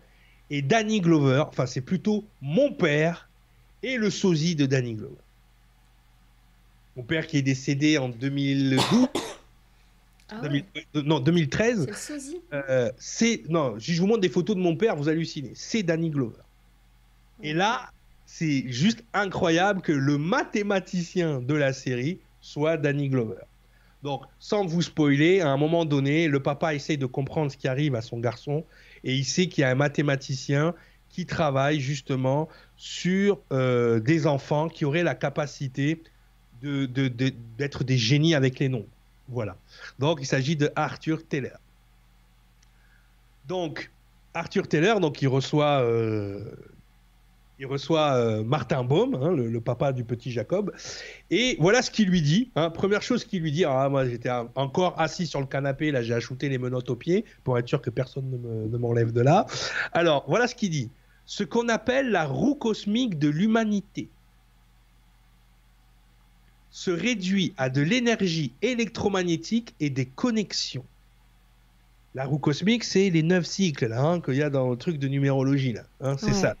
Et 0.50 0.62
Danny 0.62 1.00
Glover, 1.00 1.42
enfin 1.48 1.66
c'est 1.66 1.80
plutôt 1.80 2.24
mon 2.40 2.72
père 2.72 3.28
et 3.82 3.96
le 3.96 4.08
sosie 4.08 4.54
de 4.54 4.66
Danny 4.66 4.94
Glover. 4.94 5.16
Mon 6.96 7.02
père 7.02 7.26
qui 7.26 7.38
est 7.38 7.42
décédé 7.42 7.98
en 7.98 8.08
2012. 8.08 9.08
Ah 10.30 10.40
euh, 10.42 11.02
non, 11.02 11.20
2013. 11.20 11.86
C'est 12.96 13.42
euh, 13.42 13.46
Non, 13.50 13.74
je 13.78 14.00
vous 14.00 14.06
montre 14.06 14.22
des 14.22 14.30
photos 14.30 14.56
de 14.56 14.60
mon 14.60 14.74
père, 14.74 14.96
vous 14.96 15.10
hallucinez. 15.10 15.52
C'est 15.54 15.82
Danny 15.82 16.08
Glover. 16.08 16.40
Et 17.42 17.52
là, 17.52 17.90
c'est 18.24 18.64
juste 18.68 19.04
incroyable 19.12 19.82
que 19.82 19.92
le 19.92 20.16
mathématicien 20.16 21.42
de 21.42 21.52
la 21.52 21.74
série 21.74 22.20
soit 22.40 22.78
Danny 22.78 23.10
Glover. 23.10 23.42
Donc, 24.04 24.22
sans 24.38 24.66
vous 24.66 24.82
spoiler, 24.82 25.40
à 25.40 25.48
un 25.48 25.56
moment 25.56 25.86
donné, 25.86 26.28
le 26.28 26.38
papa 26.38 26.74
essaye 26.74 26.98
de 26.98 27.06
comprendre 27.06 27.50
ce 27.50 27.56
qui 27.56 27.68
arrive 27.68 27.94
à 27.94 28.02
son 28.02 28.18
garçon 28.18 28.62
et 29.02 29.14
il 29.14 29.24
sait 29.24 29.46
qu'il 29.46 29.62
y 29.62 29.64
a 29.64 29.70
un 29.70 29.74
mathématicien 29.74 30.74
qui 31.08 31.24
travaille 31.24 31.80
justement 31.80 32.50
sur 32.76 33.40
euh, 33.50 34.00
des 34.00 34.26
enfants 34.26 34.68
qui 34.68 34.84
auraient 34.84 35.02
la 35.02 35.14
capacité 35.14 36.02
d'être 36.62 37.82
des 37.82 37.96
génies 37.96 38.34
avec 38.34 38.58
les 38.58 38.68
noms. 38.68 38.86
Voilà. 39.28 39.56
Donc, 39.98 40.18
il 40.20 40.26
s'agit 40.26 40.56
de 40.56 40.70
Arthur 40.76 41.26
Taylor. 41.26 41.58
Donc, 43.48 43.90
Arthur 44.34 44.68
Taylor, 44.68 45.00
donc, 45.00 45.22
il 45.22 45.28
reçoit 45.28 45.80
euh, 45.80 46.44
il 47.58 47.66
reçoit 47.66 48.14
euh, 48.14 48.42
Martin 48.42 48.82
Baum, 48.82 49.14
hein, 49.14 49.30
le, 49.32 49.60
papa 49.60 49.92
du 49.92 50.04
petit 50.04 50.32
Jacob, 50.32 50.72
et 51.30 51.56
voilà 51.60 51.82
ce 51.82 51.90
qu'il 51.90 52.08
lui 52.08 52.22
dit. 52.22 52.50
Hein. 52.56 52.70
Première 52.70 53.02
chose 53.02 53.24
qu'il 53.24 53.42
lui 53.42 53.52
dit, 53.52 53.64
ah, 53.64 53.88
moi 53.88 54.08
j'étais 54.08 54.30
encore 54.54 55.00
assis 55.00 55.26
sur 55.26 55.40
le 55.40 55.46
canapé, 55.46 55.90
là 55.90 56.02
j'ai 56.02 56.14
ajouté 56.14 56.48
les 56.48 56.58
menottes 56.58 56.90
aux 56.90 56.96
pieds 56.96 57.24
pour 57.44 57.58
être 57.58 57.68
sûr 57.68 57.80
que 57.80 57.90
personne 57.90 58.40
ne 58.70 58.78
m'enlève 58.78 59.12
de 59.12 59.20
là. 59.20 59.46
Alors 59.92 60.24
voilà 60.26 60.48
ce 60.48 60.54
qu'il 60.54 60.70
dit. 60.70 60.90
Ce 61.26 61.44
qu'on 61.44 61.68
appelle 61.68 62.10
la 62.10 62.26
roue 62.26 62.54
cosmique 62.54 63.18
de 63.18 63.28
l'humanité 63.28 64.08
se 66.70 66.90
réduit 66.90 67.54
à 67.56 67.70
de 67.70 67.80
l'énergie 67.80 68.52
électromagnétique 68.60 69.74
et 69.78 69.90
des 69.90 70.06
connexions. 70.06 70.84
La 72.16 72.26
roue 72.26 72.38
cosmique, 72.38 72.84
c'est 72.84 73.10
les 73.10 73.22
neuf 73.22 73.46
cycles 73.46 73.86
là 73.86 74.02
hein, 74.02 74.20
qu'il 74.20 74.34
y 74.34 74.42
a 74.42 74.50
dans 74.50 74.70
le 74.70 74.76
truc 74.76 74.98
de 74.98 75.08
numérologie 75.08 75.72
là. 75.72 76.16
c'est 76.18 76.32
ça. 76.32 76.56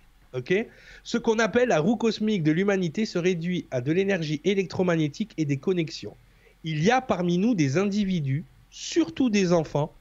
Ce 1.04 1.16
qu'on 1.16 1.38
appelle 1.38 1.68
la 1.68 1.80
roue 1.80 1.96
cosmique 1.96 2.42
de 2.42 2.50
l'humanité 2.50 3.06
se 3.06 3.18
réduit 3.18 3.66
à 3.70 3.80
de 3.80 3.92
l'énergie 3.92 4.40
électromagnétique 4.44 5.32
et 5.36 5.44
des 5.44 5.58
connexions. 5.58 6.16
Il 6.64 6.82
y 6.82 6.90
a 6.90 7.00
parmi 7.00 7.38
nous 7.38 7.54
des 7.54 7.76
individus, 7.76 8.44
surtout 8.70 9.30
des 9.30 9.52
enfants, 9.52 9.94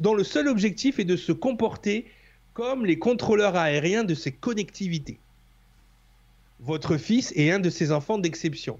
dont 0.00 0.14
le 0.14 0.24
seul 0.24 0.48
objectif 0.48 0.98
est 0.98 1.04
de 1.04 1.16
se 1.16 1.32
comporter 1.32 2.06
comme 2.52 2.84
les 2.84 2.98
contrôleurs 2.98 3.56
aériens 3.56 4.04
de 4.04 4.14
ces 4.14 4.30
connectivités. 4.30 5.18
Votre 6.60 6.96
fils 6.96 7.32
est 7.34 7.50
un 7.50 7.60
de 7.60 7.70
ces 7.70 7.92
enfants 7.92 8.18
d'exception. 8.18 8.78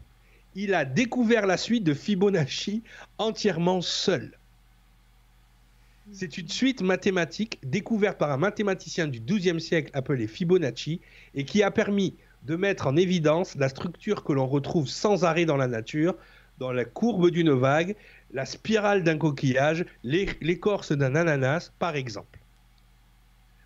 Il 0.55 0.75
a 0.75 0.85
découvert 0.85 1.47
la 1.47 1.57
suite 1.57 1.85
de 1.85 1.95
Fibonacci 1.95 2.83
entièrement 3.19 3.81
seul. 3.81 4.39
C'est 6.13 6.37
une 6.37 6.49
suite 6.49 6.83
mathématique 6.83 7.59
découverte 7.65 8.19
par 8.19 8.31
un 8.31 8.37
mathématicien 8.37 9.09
du 9.09 9.21
XIIe 9.21 9.61
siècle 9.61 9.91
appelé 9.95 10.27
Fibonacci 10.27 11.01
et 11.35 11.45
qui 11.45 11.63
a 11.63 11.71
permis 11.71 12.15
de 12.45 12.57
mettre 12.57 12.87
en 12.87 12.97
évidence 12.97 13.55
la 13.57 13.71
structure 13.71 14.23
que 14.23 14.35
l'on 14.35 14.47
retrouve 14.47 14.87
sans 14.87 15.25
arrêt 15.25 15.47
dans 15.47 15.57
la 15.57 15.67
nature, 15.67 16.15
dans 16.59 16.73
la 16.73 16.85
courbe 16.85 17.31
d'une 17.31 17.53
vague, 17.53 17.97
la 18.33 18.45
spirale 18.45 19.03
d'un 19.03 19.17
coquillage, 19.17 19.87
l'écorce 20.03 20.93
d'un 20.93 21.15
ananas, 21.15 21.73
par 21.79 21.97
exemple. 21.97 22.39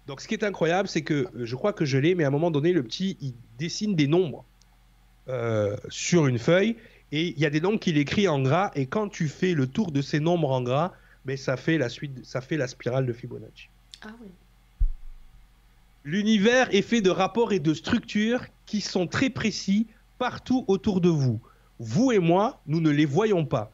Donc 0.07 0.21
ce 0.21 0.29
qui 0.29 0.35
est 0.35 0.45
incroyable, 0.45 0.89
c'est 0.89 1.03
que 1.03 1.27
je 1.35 1.57
crois 1.57 1.73
que 1.73 1.85
je 1.85 1.99
l'ai, 1.99 2.15
mais 2.15 2.25
à 2.25 2.29
un 2.29 2.31
moment 2.31 2.53
donné, 2.53 2.73
le 2.73 2.85
petit, 2.85 3.17
il 3.21 3.35
dessine 3.59 3.97
des 3.97 4.07
nombres 4.07 4.45
euh, 5.29 5.77
sur 5.89 6.29
une 6.29 6.39
feuille 6.39 6.77
et 7.11 7.29
il 7.29 7.39
y 7.39 7.47
a 7.47 7.51
des 7.51 7.61
nombres 7.61 7.81
qu'il 7.81 7.99
écrit 7.99 8.29
en 8.29 8.41
gras 8.41 8.71
et 8.77 8.87
quand 8.87 9.09
tu 9.09 9.29
fais 9.29 9.55
le 9.55 9.67
tour 9.67 9.91
de 9.91 10.01
ces 10.03 10.21
nombres 10.21 10.53
en 10.53 10.63
gras, 10.63 10.93
mais 11.29 11.37
ça 11.37 11.59
fait 11.59 11.77
la 11.77 11.91
suite, 11.91 12.25
ça 12.25 12.41
fait 12.41 12.57
la 12.57 12.67
spirale 12.67 13.05
de 13.05 13.13
Fibonacci. 13.13 13.69
Ah 14.01 14.15
oui. 14.23 14.29
L'univers 16.03 16.75
est 16.75 16.81
fait 16.81 17.03
de 17.03 17.11
rapports 17.11 17.53
et 17.53 17.59
de 17.59 17.75
structures 17.75 18.47
qui 18.65 18.81
sont 18.81 19.07
très 19.07 19.29
précis 19.29 19.87
partout 20.17 20.65
autour 20.69 21.03
de 21.03 21.11
vous. 21.11 21.39
Vous 21.81 22.13
et 22.13 22.19
moi, 22.19 22.63
nous 22.67 22.81
ne 22.81 22.89
les 22.89 23.05
voyons 23.05 23.45
pas. 23.45 23.71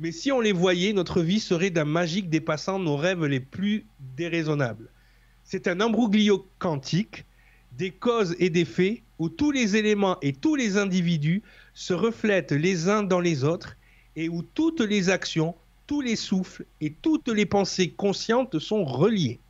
Mais 0.00 0.10
si 0.10 0.32
on 0.32 0.40
les 0.40 0.50
voyait, 0.50 0.92
notre 0.92 1.22
vie 1.22 1.38
serait 1.38 1.70
d'un 1.70 1.84
magique 1.84 2.30
dépassant 2.30 2.80
nos 2.80 2.96
rêves 2.96 3.24
les 3.26 3.38
plus 3.38 3.86
déraisonnables. 4.16 4.90
C'est 5.44 5.68
un 5.68 5.80
embrouglio 5.80 6.48
quantique 6.58 7.26
des 7.76 7.92
causes 7.92 8.34
et 8.40 8.50
des 8.50 8.64
faits 8.64 9.02
où 9.20 9.28
tous 9.28 9.52
les 9.52 9.76
éléments 9.76 10.18
et 10.20 10.32
tous 10.32 10.56
les 10.56 10.76
individus 10.76 11.44
se 11.74 11.94
reflètent 11.94 12.50
les 12.50 12.88
uns 12.88 13.04
dans 13.04 13.20
les 13.20 13.44
autres 13.44 13.76
et 14.16 14.28
où 14.28 14.42
toutes 14.42 14.80
les 14.80 15.10
actions, 15.10 15.54
tous 15.88 16.00
les 16.02 16.14
souffles 16.14 16.66
et 16.80 16.92
toutes 16.92 17.28
les 17.28 17.46
pensées 17.46 17.90
conscientes 17.90 18.60
sont 18.60 18.84
reliés. 18.84 19.40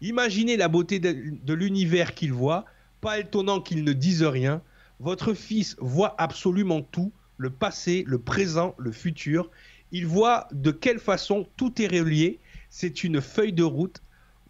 Imaginez 0.00 0.56
la 0.56 0.68
beauté 0.68 1.00
de, 1.00 1.52
l'univers 1.52 2.14
qu'il 2.14 2.32
voit, 2.32 2.64
pas 3.00 3.18
étonnant 3.18 3.60
qu'il 3.60 3.84
ne 3.84 3.92
dise 3.92 4.22
rien. 4.22 4.62
Votre 5.00 5.34
fils 5.34 5.76
voit 5.80 6.14
absolument 6.16 6.80
tout, 6.80 7.12
le 7.36 7.50
passé, 7.50 8.04
le 8.06 8.18
présent, 8.18 8.74
le 8.78 8.92
futur. 8.92 9.50
Il 9.90 10.06
voit 10.06 10.46
de 10.52 10.70
quelle 10.70 11.00
façon 11.00 11.46
tout 11.56 11.82
est 11.82 11.88
relié. 11.88 12.38
C'est 12.70 13.04
une 13.04 13.20
feuille 13.20 13.52
de 13.52 13.64
route. 13.64 14.00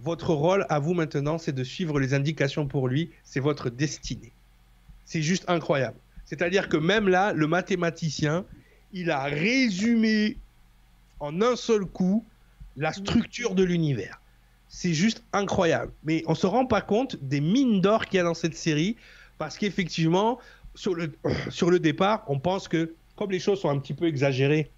votre 0.00 0.34
rôle 0.34 0.66
à 0.68 0.78
vous 0.78 0.92
maintenant, 0.92 1.38
c'est 1.38 1.52
de 1.52 1.64
suivre 1.64 1.98
les 1.98 2.12
indications 2.12 2.66
pour 2.66 2.86
lui. 2.86 3.10
C'est 3.24 3.40
votre 3.40 3.70
destinée. 3.70 4.32
C'est 5.06 5.22
juste 5.22 5.44
incroyable. 5.48 5.96
C'est-à-dire 6.26 6.68
que 6.68 6.76
même 6.76 7.08
là, 7.08 7.32
le 7.32 7.46
mathématicien, 7.46 8.44
il 8.92 9.10
a 9.10 9.24
résumé 9.24 10.36
en 11.20 11.40
un 11.40 11.56
seul 11.56 11.84
coup 11.84 12.24
la 12.76 12.92
structure 12.92 13.54
de 13.54 13.62
l'univers. 13.62 14.20
C'est 14.68 14.94
juste 14.94 15.22
incroyable. 15.32 15.92
Mais 16.04 16.22
on 16.26 16.34
se 16.34 16.46
rend 16.46 16.66
pas 16.66 16.80
compte 16.80 17.16
des 17.22 17.40
mines 17.40 17.80
d'or 17.80 18.06
qu'il 18.06 18.16
y 18.16 18.20
a 18.20 18.24
dans 18.24 18.34
cette 18.34 18.56
série 18.56 18.96
parce 19.38 19.58
qu'effectivement, 19.58 20.38
sur 20.74 20.94
le, 20.94 21.12
sur 21.50 21.70
le 21.70 21.78
départ, 21.78 22.24
on 22.26 22.38
pense 22.38 22.68
que 22.68 22.94
comme 23.16 23.30
les 23.30 23.38
choses 23.38 23.60
sont 23.60 23.70
un 23.70 23.78
petit 23.78 23.94
peu 23.94 24.06
exagérées 24.06 24.70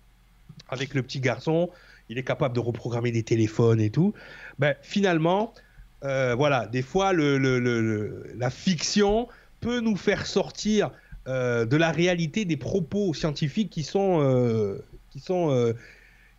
avec 0.69 0.95
le 0.95 1.03
petit 1.03 1.21
garçon, 1.21 1.71
il 2.09 2.19
est 2.19 2.23
capable 2.23 2.55
de 2.55 2.61
reprogrammer 2.61 3.11
des 3.11 3.23
téléphones 3.23 3.81
et 3.81 3.91
tout. 3.91 4.13
Ben, 4.59 4.75
finalement, 4.83 5.55
euh, 6.05 6.35
voilà, 6.35 6.67
des 6.67 6.83
fois, 6.83 7.13
le, 7.13 7.39
le, 7.39 8.33
la 8.37 8.51
fiction 8.51 9.29
peut 9.61 9.81
nous 9.81 9.97
faire 9.97 10.27
sortir 10.27 10.91
euh, 11.27 11.65
de 11.65 11.77
la 11.77 11.91
réalité 11.91 12.45
des 12.45 12.57
propos 12.57 13.15
scientifiques 13.15 13.71
qui 13.71 13.83
sont, 13.83 14.21
euh, 14.21 14.85
qui 15.11 15.21
sont, 15.21 15.75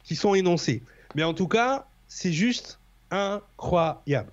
qui 0.07 0.15
sont 0.15 0.33
énoncés. 0.33 0.81
Mais 1.15 1.23
en 1.23 1.33
tout 1.33 1.47
cas, 1.47 1.85
c'est 2.07 2.31
juste 2.31 2.79
incroyable. 3.11 4.31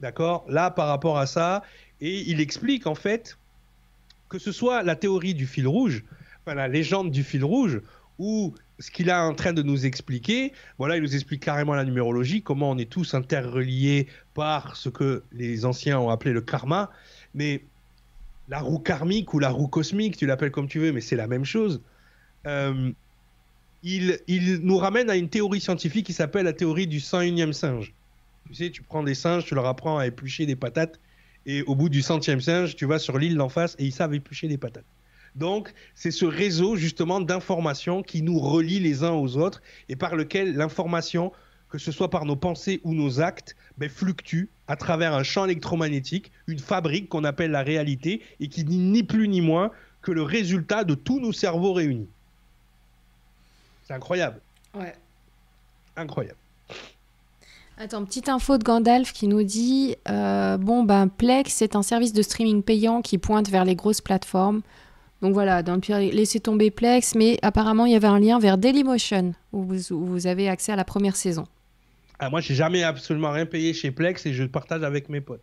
D'accord? 0.00 0.44
Là, 0.48 0.70
par 0.70 0.88
rapport 0.88 1.18
à 1.18 1.26
ça, 1.26 1.62
et 2.00 2.30
il 2.30 2.40
explique 2.40 2.86
en 2.86 2.94
fait 2.94 3.36
que 4.28 4.38
ce 4.38 4.52
soit 4.52 4.82
la 4.82 4.94
théorie 4.94 5.34
du 5.34 5.46
fil 5.46 5.66
rouge, 5.66 6.04
enfin, 6.40 6.54
la 6.54 6.68
légende 6.68 7.10
du 7.10 7.24
fil 7.24 7.44
rouge, 7.44 7.80
ou 8.18 8.54
ce 8.78 8.90
qu'il 8.90 9.08
est 9.08 9.14
en 9.14 9.34
train 9.34 9.52
de 9.52 9.62
nous 9.62 9.84
expliquer, 9.86 10.52
voilà, 10.78 10.96
il 10.96 11.02
nous 11.02 11.14
explique 11.14 11.42
carrément 11.42 11.74
la 11.74 11.84
numérologie, 11.84 12.42
comment 12.42 12.70
on 12.70 12.78
est 12.78 12.90
tous 12.90 13.14
interreliés 13.14 14.06
par 14.34 14.76
ce 14.76 14.88
que 14.88 15.22
les 15.32 15.64
anciens 15.64 15.98
ont 15.98 16.10
appelé 16.10 16.32
le 16.32 16.40
karma, 16.40 16.90
mais 17.34 17.62
la 18.48 18.60
roue 18.60 18.78
karmique 18.78 19.34
ou 19.34 19.38
la 19.38 19.50
roue 19.50 19.68
cosmique, 19.68 20.16
tu 20.16 20.26
l'appelles 20.26 20.50
comme 20.50 20.68
tu 20.68 20.78
veux, 20.78 20.92
mais 20.92 21.00
c'est 21.00 21.16
la 21.16 21.26
même 21.26 21.44
chose. 21.44 21.82
Euh, 22.46 22.92
il, 23.86 24.60
nous 24.62 24.78
ramène 24.78 25.10
à 25.10 25.16
une 25.16 25.28
théorie 25.28 25.60
scientifique 25.60 26.06
qui 26.06 26.12
s'appelle 26.12 26.44
la 26.44 26.52
théorie 26.52 26.88
du 26.88 26.98
101e 26.98 27.52
singe. 27.52 27.94
Tu 28.48 28.54
sais, 28.54 28.70
tu 28.70 28.82
prends 28.82 29.04
des 29.04 29.14
singes, 29.14 29.44
tu 29.44 29.54
leur 29.54 29.66
apprends 29.66 29.98
à 29.98 30.06
éplucher 30.06 30.44
des 30.44 30.56
patates, 30.56 30.98
et 31.46 31.62
au 31.62 31.76
bout 31.76 31.88
du 31.88 32.02
centième 32.02 32.40
singe, 32.40 32.74
tu 32.74 32.84
vas 32.84 32.98
sur 32.98 33.16
l'île 33.16 33.36
d'en 33.36 33.48
face 33.48 33.76
et 33.78 33.84
ils 33.84 33.92
savent 33.92 34.14
éplucher 34.14 34.48
des 34.48 34.58
patates. 34.58 34.84
Donc, 35.36 35.72
c'est 35.94 36.10
ce 36.10 36.24
réseau 36.24 36.74
justement 36.74 37.20
d'informations 37.20 38.02
qui 38.02 38.22
nous 38.22 38.38
relie 38.40 38.80
les 38.80 39.04
uns 39.04 39.12
aux 39.12 39.36
autres 39.36 39.62
et 39.88 39.94
par 39.94 40.16
lequel 40.16 40.56
l'information, 40.56 41.30
que 41.68 41.78
ce 41.78 41.92
soit 41.92 42.10
par 42.10 42.24
nos 42.24 42.36
pensées 42.36 42.80
ou 42.82 42.92
nos 42.94 43.20
actes, 43.20 43.54
ben, 43.78 43.88
fluctue 43.88 44.46
à 44.66 44.74
travers 44.74 45.14
un 45.14 45.22
champ 45.22 45.44
électromagnétique, 45.44 46.32
une 46.48 46.58
fabrique 46.58 47.08
qu'on 47.08 47.22
appelle 47.22 47.52
la 47.52 47.62
réalité 47.62 48.22
et 48.40 48.48
qui 48.48 48.64
n'est 48.64 48.76
ni 48.76 49.02
plus 49.04 49.28
ni 49.28 49.40
moins 49.40 49.70
que 50.02 50.10
le 50.10 50.22
résultat 50.22 50.82
de 50.82 50.94
tous 50.94 51.20
nos 51.20 51.32
cerveaux 51.32 51.72
réunis. 51.72 52.08
C'est 53.86 53.94
incroyable. 53.94 54.40
Ouais. 54.74 54.94
Incroyable. 55.96 56.38
Attends, 57.78 58.04
petite 58.04 58.28
info 58.28 58.58
de 58.58 58.64
Gandalf 58.64 59.12
qui 59.12 59.28
nous 59.28 59.42
dit 59.42 59.96
euh, 60.08 60.56
Bon, 60.56 60.82
ben, 60.82 61.08
Plex, 61.08 61.52
c'est 61.52 61.76
un 61.76 61.82
service 61.82 62.12
de 62.12 62.22
streaming 62.22 62.62
payant 62.62 63.02
qui 63.02 63.18
pointe 63.18 63.48
vers 63.48 63.64
les 63.64 63.76
grosses 63.76 64.00
plateformes. 64.00 64.62
Donc 65.22 65.34
voilà, 65.34 65.62
dans 65.62 65.74
le 65.74 65.80
pire, 65.80 65.98
laissez 65.98 66.40
tomber 66.40 66.70
Plex, 66.70 67.14
mais 67.14 67.38
apparemment, 67.42 67.86
il 67.86 67.92
y 67.92 67.96
avait 67.96 68.08
un 68.08 68.18
lien 68.18 68.38
vers 68.38 68.58
Dailymotion 68.58 69.34
où 69.52 69.62
vous, 69.62 69.92
où 69.92 70.04
vous 70.04 70.26
avez 70.26 70.48
accès 70.48 70.72
à 70.72 70.76
la 70.76 70.84
première 70.84 71.16
saison. 71.16 71.46
Ah, 72.18 72.28
moi, 72.28 72.40
j'ai 72.40 72.54
jamais 72.54 72.82
absolument 72.82 73.30
rien 73.30 73.46
payé 73.46 73.72
chez 73.72 73.90
Plex 73.90 74.26
et 74.26 74.32
je 74.32 74.44
partage 74.44 74.82
avec 74.82 75.08
mes 75.08 75.20
potes. 75.20 75.42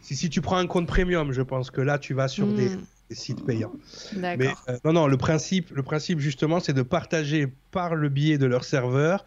Si, 0.00 0.16
si 0.16 0.30
tu 0.30 0.40
prends 0.40 0.56
un 0.56 0.66
compte 0.66 0.86
premium, 0.86 1.32
je 1.32 1.42
pense 1.42 1.70
que 1.70 1.80
là, 1.80 1.98
tu 1.98 2.14
vas 2.14 2.28
sur 2.28 2.46
des, 2.46 2.70
hmm. 3.10 3.14
sites 3.14 3.44
payants. 3.44 3.72
D'accord. 4.14 4.64
Euh, 4.68 4.78
non, 4.84 4.92
non, 4.92 5.06
le 5.06 5.16
principe, 5.16 5.70
le 5.70 5.82
principe 5.82 6.18
justement, 6.18 6.60
c'est 6.60 6.72
de 6.72 6.82
partager 6.82 7.48
par 7.70 7.94
le 7.94 8.08
biais 8.08 8.38
de 8.38 8.46
leur 8.46 8.64
serveur 8.64 9.24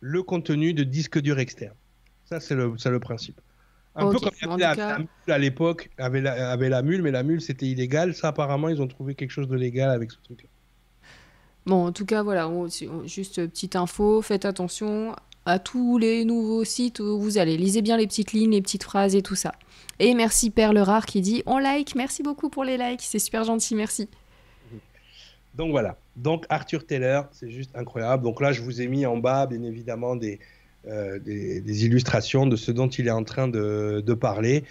le 0.00 0.22
contenu 0.22 0.74
de 0.74 0.82
disques 0.82 1.20
durs 1.20 1.38
externes. 1.38 1.76
Ça, 2.24 2.40
c'est 2.40 2.54
le, 2.54 2.74
le, 2.84 3.00
principe. 3.00 3.40
Un 3.94 4.10
peu 4.10 4.18
comme 4.18 4.58
la, 4.58 4.98
mule 4.98 5.08
à 5.28 5.38
l'époque 5.38 5.90
avait 5.98 6.20
la, 6.20 6.50
avait 6.50 6.68
la 6.68 6.82
mule, 6.82 7.02
mais 7.02 7.10
la 7.10 7.22
mule 7.22 7.40
c'était 7.40 7.66
illégal. 7.66 8.14
Ça, 8.14 8.28
apparemment, 8.28 8.68
ils 8.68 8.80
ont 8.80 8.88
trouvé 8.88 9.14
quelque 9.14 9.30
chose 9.30 9.48
de 9.48 9.56
légal 9.56 9.90
avec 9.90 10.10
ce 10.10 10.16
truc-là. 10.24 10.48
Bon, 11.66 11.86
en 11.86 11.92
tout 11.92 12.06
cas, 12.06 12.22
voilà, 12.22 12.50
juste 13.04 13.36
petite 13.46 13.76
info, 13.76 14.20
faites 14.22 14.44
attention 14.44 15.14
à 15.46 15.58
tous 15.58 15.98
les 15.98 16.24
nouveaux 16.24 16.64
sites 16.64 17.00
où 17.00 17.18
vous 17.18 17.38
allez. 17.38 17.56
Lisez 17.56 17.82
bien 17.82 17.96
les 17.96 18.06
petites 18.06 18.32
lignes, 18.32 18.52
les 18.52 18.62
petites 18.62 18.84
phrases 18.84 19.14
et 19.14 19.22
tout 19.22 19.34
ça. 19.34 19.52
Et 19.98 20.14
merci 20.14 20.50
Perle 20.50 20.78
Rare 20.78 21.06
qui 21.06 21.20
dit 21.20 21.42
on 21.46 21.58
like, 21.58 21.94
merci 21.94 22.22
beaucoup 22.22 22.48
pour 22.48 22.64
les 22.64 22.76
likes, 22.76 23.02
c'est 23.02 23.18
super 23.18 23.44
gentil, 23.44 23.74
merci. 23.74 24.08
Donc 25.54 25.70
voilà, 25.70 25.98
donc 26.16 26.46
Arthur 26.48 26.86
Taylor, 26.86 27.26
c'est 27.32 27.50
juste 27.50 27.70
incroyable. 27.74 28.22
Donc 28.22 28.40
là, 28.40 28.52
je 28.52 28.62
vous 28.62 28.80
ai 28.80 28.86
mis 28.86 29.04
en 29.04 29.18
bas, 29.18 29.46
bien 29.46 29.62
évidemment, 29.62 30.16
des, 30.16 30.40
euh, 30.88 31.20
des, 31.20 31.84
illustrations 31.84 32.46
de 32.46 32.56
ce 32.56 32.72
dont 32.72 32.88
il 32.88 33.06
est 33.06 33.12
en 33.12 33.22
train 33.22 33.46
de, 33.46 34.14
parler. 34.14 34.64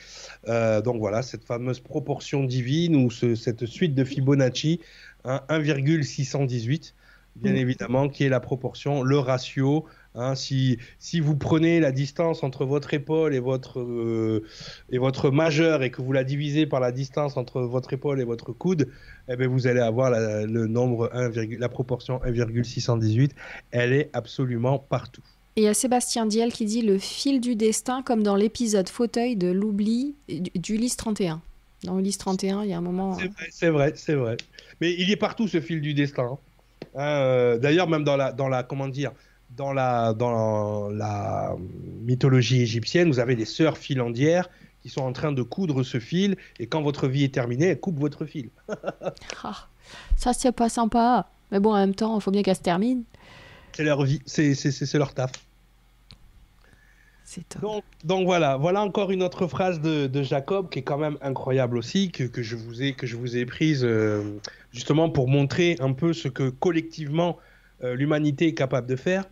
Euh, 0.49 0.82
donc 0.82 0.97
voilà, 0.97 1.22
cette 1.22 1.45
fameuse 1.45 1.80
proportion 1.80 2.43
divine 2.43 2.95
ou 2.97 3.09
cette 3.11 3.65
suite 3.65 3.95
de 3.95 4.03
Fibonacci, 4.03 4.82
1,618, 5.24 6.95
bien 7.38 7.53
mm. 7.53 7.55
évidemment, 7.55 8.09
qui 8.09 8.26
est 8.26 8.30
la 8.30 8.39
proportion, 8.41 9.03
le 9.03 9.19
ratio. 9.19 9.86
Hein, 10.14 10.36
si, 10.36 10.78
si 10.99 11.22
vous 11.22 11.38
prenez 11.38 11.80
la 11.80 11.93
distance 11.93 12.43
entre 12.43 12.66
votre 12.66 12.93
épaule 12.93 13.34
et 13.34 13.39
votre, 13.39 13.80
euh, 13.80 14.43
et 14.89 14.97
votre 14.97 15.32
majeur 15.32 15.84
et 15.84 15.91
que 15.91 16.01
vous 16.01 16.12
la 16.12 16.26
divisez 16.26 16.66
par 16.66 16.82
la 16.82 16.91
distance 16.91 17.38
entre 17.38 17.62
votre 17.62 17.93
épaule 17.93 18.20
et 18.20 18.26
votre 18.26 18.51
coude, 18.51 18.89
eh 19.30 19.38
bien, 19.38 19.47
vous 19.47 19.68
allez 19.68 19.80
avoir 19.80 20.09
la, 20.09 20.45
le 20.45 20.68
nombre 20.68 21.09
1, 21.14 21.32
la 21.57 21.70
proportion 21.70 22.20
1,618. 22.26 23.34
Elle 23.72 23.93
est 23.93 24.09
absolument 24.12 24.80
partout. 24.80 25.24
Et 25.55 25.62
il 25.62 25.64
y 25.66 25.68
a 25.68 25.74
Sébastien 25.74 26.26
Diel 26.26 26.51
qui 26.51 26.66
dit 26.66 26.82
le 26.82 26.97
fil 26.97 27.39
du 27.39 27.55
destin, 27.55 28.01
comme 28.03 28.24
dans 28.24 28.36
l'épisode 28.36 28.89
fauteuil 28.89 29.36
de 29.36 29.47
l'oubli 29.47 30.16
d'Ulysse 30.55 30.97
31. 30.97 31.41
Dans 31.84 31.99
Ulysse 31.99 32.18
31, 32.18 32.64
il 32.64 32.70
y 32.70 32.74
a 32.74 32.78
un 32.78 32.82
moment. 32.82 33.18
C'est 33.49 33.70
vrai, 33.70 33.93
c'est 33.95 34.14
vrai, 34.14 34.38
Mais 34.80 34.93
il 34.93 35.09
y 35.09 35.12
est 35.12 35.18
partout 35.18 35.47
ce 35.47 35.59
fil 35.59 35.82
du 35.82 35.93
destin. 35.93 36.38
Hein. 36.95 37.01
Euh, 37.01 37.57
d'ailleurs, 37.57 37.88
même 37.88 38.03
dans 38.03 38.18
la, 38.18 38.32
dans 38.32 38.47
la, 38.47 38.64
comment 38.64 38.88
dire, 38.88 39.12
dans 39.58 39.74
la, 39.74 40.14
dans 40.14 40.89
la 40.89 41.56
mythologie 42.02 42.62
égyptienne, 42.62 43.10
vous 43.10 43.20
avez 43.20 43.36
des 43.36 43.45
sœurs 43.45 43.78
filandières 43.78 44.49
qui 44.82 44.89
sont 44.89 45.02
en 45.02 45.14
train 45.14 45.32
de 45.32 45.43
coudre 45.43 45.84
ce 45.84 45.99
fil, 45.99 46.38
et 46.60 46.66
quand 46.66 46.82
votre 46.82 47.08
vie 47.08 47.24
est 47.24 47.34
terminée, 47.34 47.68
elles 47.68 47.80
coupent 47.80 47.99
votre 47.99 48.26
fil. 48.26 48.49
ah, 49.43 49.68
ça, 50.16 50.34
c'est 50.34 50.52
pas 50.52 50.70
sympa. 50.70 51.30
Mais 51.52 51.60
bon, 51.60 51.74
en 51.74 51.78
même 51.78 51.95
temps, 51.95 52.18
il 52.18 52.22
faut 52.22 52.32
bien 52.32 52.41
qu'elle 52.41 52.56
se 52.56 52.62
termine. 52.62 53.04
C'est 53.74 53.84
leur 53.84 54.04
vie, 54.04 54.22
c'est 54.26 54.93
leur 54.95 55.14
taf. 55.14 55.32
Donc, 57.62 57.84
donc, 58.04 58.26
voilà, 58.26 58.58
voilà 58.58 58.82
encore 58.82 59.12
une 59.12 59.24
autre 59.24 59.47
phrase 59.47 59.80
de, 59.80 60.08
de, 60.08 60.22
Jacob 60.22 60.70
qui 60.70 60.80
est 60.80 60.82
quand 60.82 60.97
même 60.97 61.18
incroyable 61.22 61.78
aussi, 61.78 62.12
que, 62.12 62.24
que 62.24 62.43
je, 62.43 62.58
vous 62.58 62.84
ai, 62.84 62.93
que 62.93 63.08
je 63.08 63.16
vous 63.16 63.38
ai 63.38 63.45
prise 63.45 63.86
euh, 63.86 64.38
justement 64.74 65.10
pour 65.10 65.30
montrer 65.30 65.78
un 65.80 65.93
peu 65.93 66.12
ce 66.12 66.28
que 66.28 66.49
collectivement 66.49 67.38
euh, 67.84 67.95
l'humanité 67.95 68.47
est 68.47 68.54
capable 68.54 68.88
de 68.88 68.97
faire. 68.97 69.26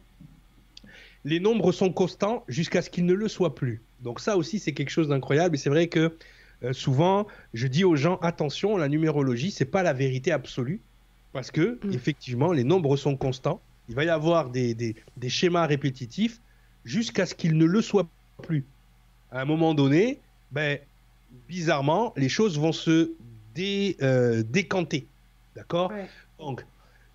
Les 1.25 1.39
nombres 1.39 1.71
sont 1.71 1.91
constants 1.91 2.43
jusqu'à 2.47 2.81
ce 2.81 2.89
qu'ils 2.89 3.05
ne 3.05 3.13
le 3.13 3.27
soient 3.27 3.55
plus. 3.55 3.81
Donc 4.01 4.19
ça 4.19 4.37
aussi 4.37 4.59
c'est 4.59 4.73
quelque 4.73 4.89
chose 4.89 5.09
d'incroyable 5.09 5.55
et 5.55 5.57
c'est 5.57 5.69
vrai 5.69 5.87
que 5.87 6.15
euh, 6.63 6.73
souvent 6.73 7.27
je 7.53 7.67
dis 7.67 7.83
aux 7.83 7.95
gens 7.95 8.17
attention, 8.17 8.77
la 8.77 8.87
numérologie 8.87 9.51
c'est 9.51 9.65
pas 9.65 9.83
la 9.83 9.93
vérité 9.93 10.31
absolue 10.31 10.81
parce 11.33 11.51
que 11.51 11.79
mm. 11.83 11.93
effectivement 11.93 12.51
les 12.53 12.63
nombres 12.63 12.95
sont 12.95 13.17
constants 13.17 13.61
il 13.89 13.95
va 13.95 14.05
y 14.05 14.09
avoir 14.09 14.49
des, 14.49 14.75
des, 14.75 15.29
schémas 15.29 15.65
répétitifs 15.65 16.39
jusqu'à 16.85 17.25
ce 17.25 17.33
qu'ils 17.33 17.57
ne 17.57 17.65
le 17.65 17.81
soient 17.81 18.07
plus. 18.43 18.63
À 19.31 19.41
un 19.41 19.45
moment 19.45 19.73
donné, 19.73 20.19
ben, 20.51 20.77
bizarrement, 21.47 22.13
les 22.15 22.29
choses 22.29 22.59
vont 22.59 22.71
se 22.71 23.11
euh, 23.59 24.43
décanter. 24.43 25.07
D'accord? 25.55 25.91
Donc, 26.37 26.63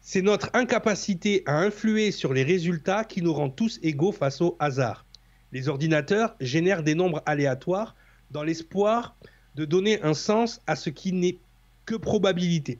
c'est 0.07 0.21
notre 0.21 0.51
incapacité 0.53 1.43
à 1.47 1.57
influer 1.57 2.11
sur 2.11 2.35
les 2.35 2.43
résultats 2.43 3.05
qui 3.05 3.23
nous 3.23 3.33
rend 3.33 3.49
tous 3.49 3.81
égaux 3.83 4.13
face 4.13 4.43
au 4.43 4.55
hasard. 4.59 5.07
Les 5.51 5.71
ordinateurs 5.71 6.37
génèrent 6.41 6.83
des 6.83 6.95
nombres 6.95 7.23
aléatoires 7.25 7.97
dans 8.31 8.43
l'espoir 8.43 9.17
de 9.55 9.65
donner 9.65 10.03
un 10.03 10.13
sens 10.13 10.61
à 10.67 10.77
ce 10.77 10.91
qui 10.91 11.15
n'est 11.15 11.39
que 11.87 11.95
probabilité 11.95 12.79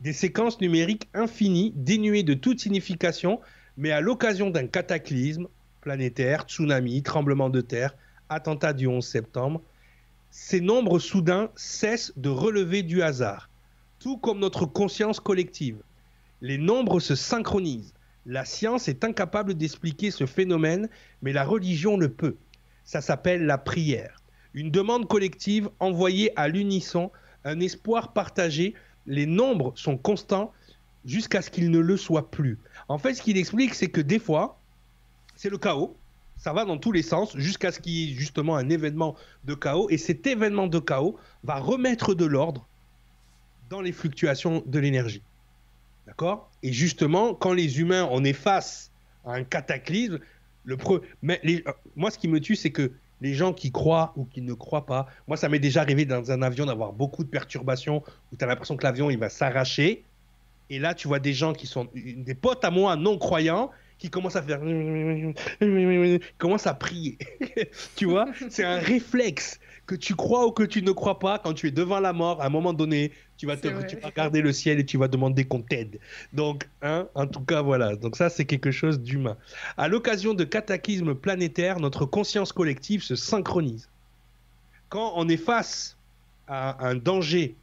des 0.00 0.14
séquences 0.14 0.60
numériques 0.60 1.08
infinies, 1.14 1.72
dénuées 1.76 2.24
de 2.24 2.34
toute 2.34 2.58
signification, 2.58 3.40
mais 3.76 3.92
à 3.92 4.00
l'occasion 4.00 4.50
d'un 4.50 4.66
cataclysme 4.66 5.46
planétaire, 5.82 6.42
tsunami, 6.42 7.02
tremblement 7.02 7.50
de 7.50 7.60
terre, 7.60 7.94
attentat 8.30 8.72
du 8.72 8.86
11 8.86 9.06
septembre, 9.06 9.62
ces 10.30 10.60
nombres 10.60 10.98
soudains 10.98 11.50
cessent 11.54 12.12
de 12.16 12.30
relever 12.30 12.82
du 12.82 13.02
hasard, 13.02 13.50
tout 14.00 14.16
comme 14.16 14.38
notre 14.40 14.64
conscience 14.64 15.20
collective. 15.20 15.76
Les 16.42 16.58
nombres 16.58 16.98
se 16.98 17.14
synchronisent. 17.14 17.94
La 18.26 18.44
science 18.44 18.88
est 18.88 19.04
incapable 19.04 19.54
d'expliquer 19.54 20.10
ce 20.10 20.26
phénomène, 20.26 20.88
mais 21.22 21.32
la 21.32 21.44
religion 21.44 21.96
le 21.96 22.08
peut. 22.08 22.34
Ça 22.82 23.00
s'appelle 23.00 23.46
la 23.46 23.58
prière. 23.58 24.20
Une 24.52 24.72
demande 24.72 25.06
collective 25.06 25.70
envoyée 25.78 26.32
à 26.34 26.48
l'unisson, 26.48 27.12
un 27.44 27.60
espoir 27.60 28.12
partagé. 28.12 28.74
Les 29.06 29.24
nombres 29.24 29.72
sont 29.76 29.96
constants 29.96 30.52
jusqu'à 31.04 31.42
ce 31.42 31.50
qu'ils 31.50 31.70
ne 31.70 31.78
le 31.78 31.96
soient 31.96 32.28
plus. 32.28 32.58
En 32.88 32.98
fait, 32.98 33.14
ce 33.14 33.22
qu'il 33.22 33.36
explique, 33.36 33.74
c'est 33.74 33.90
que 33.90 34.00
des 34.00 34.18
fois, 34.18 34.58
c'est 35.36 35.48
le 35.48 35.58
chaos. 35.58 35.96
Ça 36.36 36.52
va 36.52 36.64
dans 36.64 36.76
tous 36.76 36.90
les 36.90 37.02
sens 37.02 37.36
jusqu'à 37.36 37.70
ce 37.70 37.78
qu'il 37.78 37.92
y 37.92 38.10
ait 38.10 38.14
justement 38.16 38.56
un 38.56 38.68
événement 38.68 39.14
de 39.44 39.54
chaos. 39.54 39.88
Et 39.90 39.96
cet 39.96 40.26
événement 40.26 40.66
de 40.66 40.80
chaos 40.80 41.16
va 41.44 41.60
remettre 41.60 42.14
de 42.14 42.24
l'ordre 42.24 42.66
dans 43.70 43.80
les 43.80 43.92
fluctuations 43.92 44.64
de 44.66 44.78
l'énergie. 44.80 45.22
D'accord? 46.06 46.50
Et 46.62 46.72
justement, 46.72 47.34
quand 47.34 47.52
les 47.52 47.80
humains, 47.80 48.08
on 48.10 48.24
est 48.24 48.32
face 48.32 48.90
à 49.24 49.34
un 49.34 49.44
cataclysme, 49.44 50.18
le 50.64 50.76
Mais 51.22 51.40
les... 51.42 51.64
moi, 51.96 52.10
ce 52.10 52.18
qui 52.18 52.28
me 52.28 52.40
tue, 52.40 52.56
c'est 52.56 52.70
que 52.70 52.92
les 53.20 53.34
gens 53.34 53.52
qui 53.52 53.70
croient 53.70 54.12
ou 54.16 54.24
qui 54.24 54.42
ne 54.42 54.52
croient 54.52 54.86
pas, 54.86 55.06
moi, 55.28 55.36
ça 55.36 55.48
m'est 55.48 55.60
déjà 55.60 55.80
arrivé 55.80 56.04
dans 56.04 56.32
un 56.32 56.42
avion 56.42 56.66
d'avoir 56.66 56.92
beaucoup 56.92 57.22
de 57.22 57.28
perturbations, 57.28 58.02
où 58.32 58.36
tu 58.36 58.44
as 58.44 58.48
l'impression 58.48 58.76
que 58.76 58.84
l'avion, 58.84 59.10
il 59.10 59.18
va 59.18 59.28
s'arracher. 59.28 60.04
Et 60.70 60.78
là, 60.78 60.94
tu 60.94 61.06
vois 61.06 61.20
des 61.20 61.32
gens 61.32 61.52
qui 61.52 61.66
sont 61.66 61.88
des 61.94 62.34
potes 62.34 62.64
à 62.64 62.70
moi 62.70 62.96
non 62.96 63.18
croyants 63.18 63.70
qui 63.98 64.10
commencent 64.10 64.34
à 64.34 64.42
faire 64.42 64.60
commencent 66.38 66.66
à 66.66 66.74
prier. 66.74 67.18
tu 67.96 68.06
vois, 68.06 68.26
c'est 68.48 68.64
un 68.64 68.78
réflexe 68.78 69.60
que 69.92 69.96
tu 69.98 70.14
crois 70.14 70.46
ou 70.46 70.52
que 70.52 70.62
tu 70.62 70.82
ne 70.82 70.90
crois 70.90 71.18
pas, 71.18 71.38
quand 71.38 71.52
tu 71.52 71.68
es 71.68 71.70
devant 71.70 72.00
la 72.00 72.14
mort, 72.14 72.40
à 72.40 72.46
un 72.46 72.48
moment 72.48 72.72
donné, 72.72 73.12
tu 73.36 73.44
vas, 73.46 73.58
te, 73.58 73.68
regarder 74.02 74.40
le 74.40 74.50
ciel 74.50 74.78
et 74.80 74.86
tu 74.86 74.96
vas 74.96 75.06
demander 75.06 75.44
qu'on 75.44 75.60
t'aide. 75.60 75.98
Donc, 76.32 76.66
hein, 76.80 77.08
en 77.14 77.26
tout 77.26 77.40
cas, 77.40 77.60
voilà. 77.60 77.94
Donc 77.96 78.16
ça, 78.16 78.30
c'est 78.30 78.46
quelque 78.46 78.70
chose 78.70 79.00
d'humain. 79.00 79.36
À 79.76 79.88
l'occasion 79.88 80.32
de 80.32 80.44
cataclysmes 80.44 81.14
planétaires, 81.14 81.78
notre 81.78 82.06
conscience 82.06 82.52
collective 82.52 83.02
se 83.02 83.16
synchronise. 83.16 83.90
Quand 84.88 85.12
on 85.16 85.28
est 85.28 85.36
face 85.36 85.98
à 86.48 86.86
un 86.86 86.94
danger, 86.94 87.54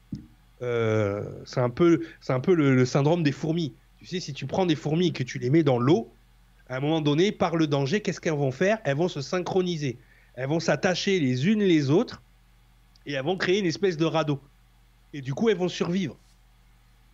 euh, 0.61 1.23
c'est 1.45 1.61
un 1.61 1.71
peu, 1.71 2.01
c'est 2.21 2.34
un 2.34 2.39
peu 2.39 2.53
le, 2.53 2.86
syndrome 2.86 3.23
des 3.23 3.32
fourmis. 3.32 3.73
Tu 3.97 4.05
sais, 4.05 4.19
si 4.19 4.34
tu 4.34 4.45
prends 4.45 4.67
des 4.67 4.75
fourmis 4.75 5.07
et 5.07 5.11
que 5.11 5.23
tu 5.23 5.39
les 5.39 5.49
mets 5.49 5.63
dans 5.63 5.80
l'eau, 5.80 6.11
à 6.67 6.77
un 6.77 6.80
moment 6.80 7.01
donné, 7.01 7.32
par 7.32 7.55
le 7.55 7.65
danger, 7.65 8.01
qu'est-ce 8.01 8.21
qu'elles 8.21 8.34
vont 8.34 8.51
faire? 8.51 8.77
Elles 8.84 8.97
vont 8.97 9.07
se 9.07 9.21
synchroniser 9.21 9.97
elles 10.39 10.47
vont 10.47 10.61
s'attacher 10.61 11.19
les 11.19 11.49
unes 11.49 11.61
les 11.61 11.89
autres 11.89 12.23
et 13.05 13.11
elles 13.11 13.25
vont 13.25 13.35
créer 13.35 13.59
une 13.59 13.65
espèce 13.65 13.97
de 13.97 14.05
radeau. 14.05 14.39
Et 15.13 15.19
du 15.19 15.33
coup, 15.33 15.49
elles 15.49 15.57
vont 15.57 15.67
survivre. 15.67 16.17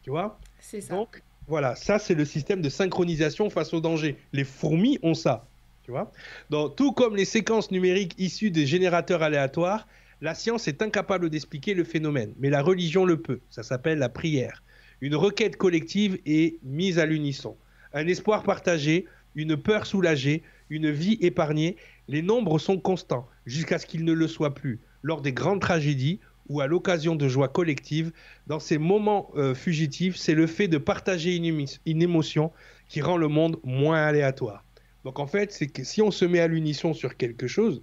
Tu 0.04 0.12
vois? 0.12 0.40
C'est 0.60 0.80
ça. 0.80 0.94
Donc, 0.94 1.24
voilà, 1.48 1.76
ça, 1.76 1.98
c'est 1.98 2.14
le 2.14 2.24
système 2.24 2.62
de 2.62 2.70
synchronisation 2.70 3.50
face 3.50 3.74
au 3.74 3.82
danger. 3.82 4.16
Les 4.32 4.44
fourmis 4.44 5.00
ont 5.02 5.16
ça. 5.16 5.48
Tu 5.82 5.90
vois? 5.90 6.12
Donc, 6.52 6.76
Tout 6.76 6.92
comme 6.92 7.16
les 7.16 7.26
séquences 7.26 7.72
numériques 7.72 8.14
issues 8.20 8.52
des 8.52 8.68
générateurs 8.68 9.24
aléatoires, 9.24 9.88
la 10.22 10.36
science 10.36 10.68
est 10.68 10.84
incapable 10.84 11.32
d'expliquer 11.32 11.74
le 11.74 11.84
phénomène, 11.84 12.32
mais 12.38 12.52
la 12.52 12.62
religion 12.62 13.06
le 13.06 13.20
peut. 13.20 13.40
Ça 13.50 13.64
s'appelle 13.64 13.98
la 13.98 14.10
prière. 14.10 14.62
Une 15.02 15.16
requête 15.16 15.58
collective 15.58 16.20
est 16.28 16.60
mise 16.62 17.00
à 17.00 17.08
l'unisson. 17.08 17.58
Un 17.92 18.06
espoir 18.06 18.44
partagé, 18.44 19.08
une 19.34 19.58
peur 19.58 19.88
soulagée, 19.88 20.44
une 20.70 20.92
vie 20.92 21.18
épargnée 21.22 21.76
les 22.08 22.22
nombres 22.22 22.60
sont 22.60 22.80
constants 22.80 23.28
jusqu'à 23.46 23.80
ce 23.80 23.86
qu'ils 23.86 24.06
ne 24.06 24.14
le 24.14 24.28
soient 24.28 24.54
plus 24.54 24.80
lors 25.04 25.22
des 25.22 25.34
grandes 25.34 25.62
tragédies 25.62 26.20
ou 26.50 26.62
à 26.62 26.68
l'occasion 26.68 27.16
de 27.16 27.28
joie 27.28 27.48
collective. 27.48 28.12
Dans 28.48 28.60
ces 28.60 28.78
moments 28.78 29.32
euh, 29.36 29.56
fugitifs, 29.56 30.16
c'est 30.16 30.36
le 30.36 30.48
fait 30.48 30.68
de 30.68 30.78
partager 30.78 31.36
une, 31.36 32.02
émotion 32.02 32.52
qui 32.88 33.02
rend 33.02 33.18
le 33.18 33.28
monde 33.28 33.58
moins 33.64 34.04
aléatoire. 34.04 34.64
Donc 35.04 35.20
en 35.20 35.28
fait, 35.28 35.52
c'est 35.52 35.68
que 35.68 35.84
si 35.84 36.02
on 36.02 36.12
se 36.12 36.26
met 36.26 36.40
à 36.40 36.48
l'unisson 36.48 36.94
sur 36.94 37.18
quelque 37.18 37.48
chose, 37.48 37.82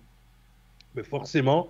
ben 0.95 1.05
forcément, 1.05 1.69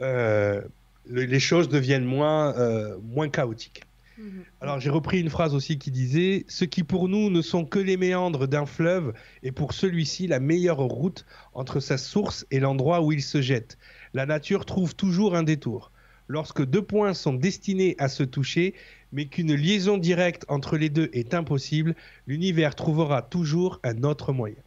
euh, 0.00 0.62
les 1.06 1.40
choses 1.40 1.68
deviennent 1.68 2.04
moins, 2.04 2.56
euh, 2.56 2.96
moins 3.02 3.28
chaotiques. 3.28 3.82
Mhm. 4.20 4.44
Alors 4.60 4.80
j'ai 4.80 4.90
repris 4.90 5.18
une 5.18 5.30
phrase 5.30 5.54
aussi 5.54 5.78
qui 5.78 5.90
disait 5.90 6.44
Ce 6.46 6.66
qui 6.66 6.84
pour 6.84 7.08
nous 7.08 7.30
ne 7.30 7.40
sont 7.40 7.64
que 7.64 7.78
les 7.78 7.96
méandres 7.96 8.46
d'un 8.46 8.66
fleuve 8.66 9.14
est 9.42 9.52
pour 9.52 9.72
celui-ci 9.72 10.26
la 10.26 10.40
meilleure 10.40 10.78
route 10.78 11.24
entre 11.54 11.80
sa 11.80 11.96
source 11.96 12.46
et 12.50 12.60
l'endroit 12.60 13.00
où 13.00 13.12
il 13.12 13.22
se 13.22 13.40
jette. 13.40 13.78
La 14.12 14.26
nature 14.26 14.66
trouve 14.66 14.94
toujours 14.94 15.34
un 15.34 15.42
détour. 15.42 15.90
Lorsque 16.28 16.64
deux 16.64 16.82
points 16.82 17.14
sont 17.14 17.32
destinés 17.32 17.96
à 17.98 18.08
se 18.08 18.22
toucher, 18.22 18.74
mais 19.10 19.24
qu'une 19.24 19.54
liaison 19.54 19.96
directe 19.96 20.44
entre 20.48 20.76
les 20.76 20.90
deux 20.90 21.08
est 21.12 21.34
impossible, 21.34 21.96
l'univers 22.26 22.74
trouvera 22.74 23.22
toujours 23.22 23.80
un 23.82 24.04
autre 24.04 24.32
moyen. 24.32 24.62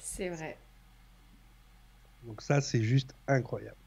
C'est 0.00 0.28
vrai. 0.28 0.58
Donc 2.24 2.42
ça, 2.42 2.60
c'est 2.60 2.82
juste 2.82 3.14
incroyable. 3.28 3.79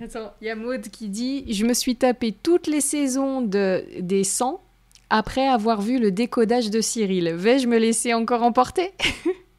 Attends, 0.00 0.32
il 0.40 0.46
y 0.46 0.50
a 0.50 0.54
Maud 0.54 0.82
qui 0.90 1.08
dit 1.08 1.52
Je 1.52 1.66
me 1.66 1.74
suis 1.74 1.96
tapé 1.96 2.32
toutes 2.32 2.68
les 2.68 2.80
saisons 2.80 3.40
de, 3.40 3.84
des 3.98 4.22
100 4.22 4.62
après 5.10 5.48
avoir 5.48 5.82
vu 5.82 5.98
le 5.98 6.12
décodage 6.12 6.70
de 6.70 6.80
Cyril. 6.80 7.30
Vais-je 7.34 7.66
me 7.66 7.78
laisser 7.78 8.14
encore 8.14 8.44
emporter? 8.44 8.92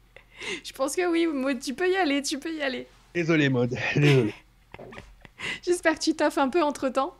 Je 0.64 0.72
pense 0.72 0.96
que 0.96 1.06
oui, 1.10 1.26
Maud, 1.26 1.60
tu 1.60 1.74
peux 1.74 1.90
y 1.90 1.96
aller, 1.96 2.22
tu 2.22 2.38
peux 2.38 2.54
y 2.54 2.62
aller. 2.62 2.86
Désolé, 3.14 3.50
Maud, 3.50 3.76
désolé. 3.94 4.32
J'espère 5.62 5.98
que 5.98 6.04
tu 6.04 6.14
taffes 6.14 6.38
un 6.38 6.48
peu 6.48 6.62
entre 6.62 6.88
temps. 6.88 7.14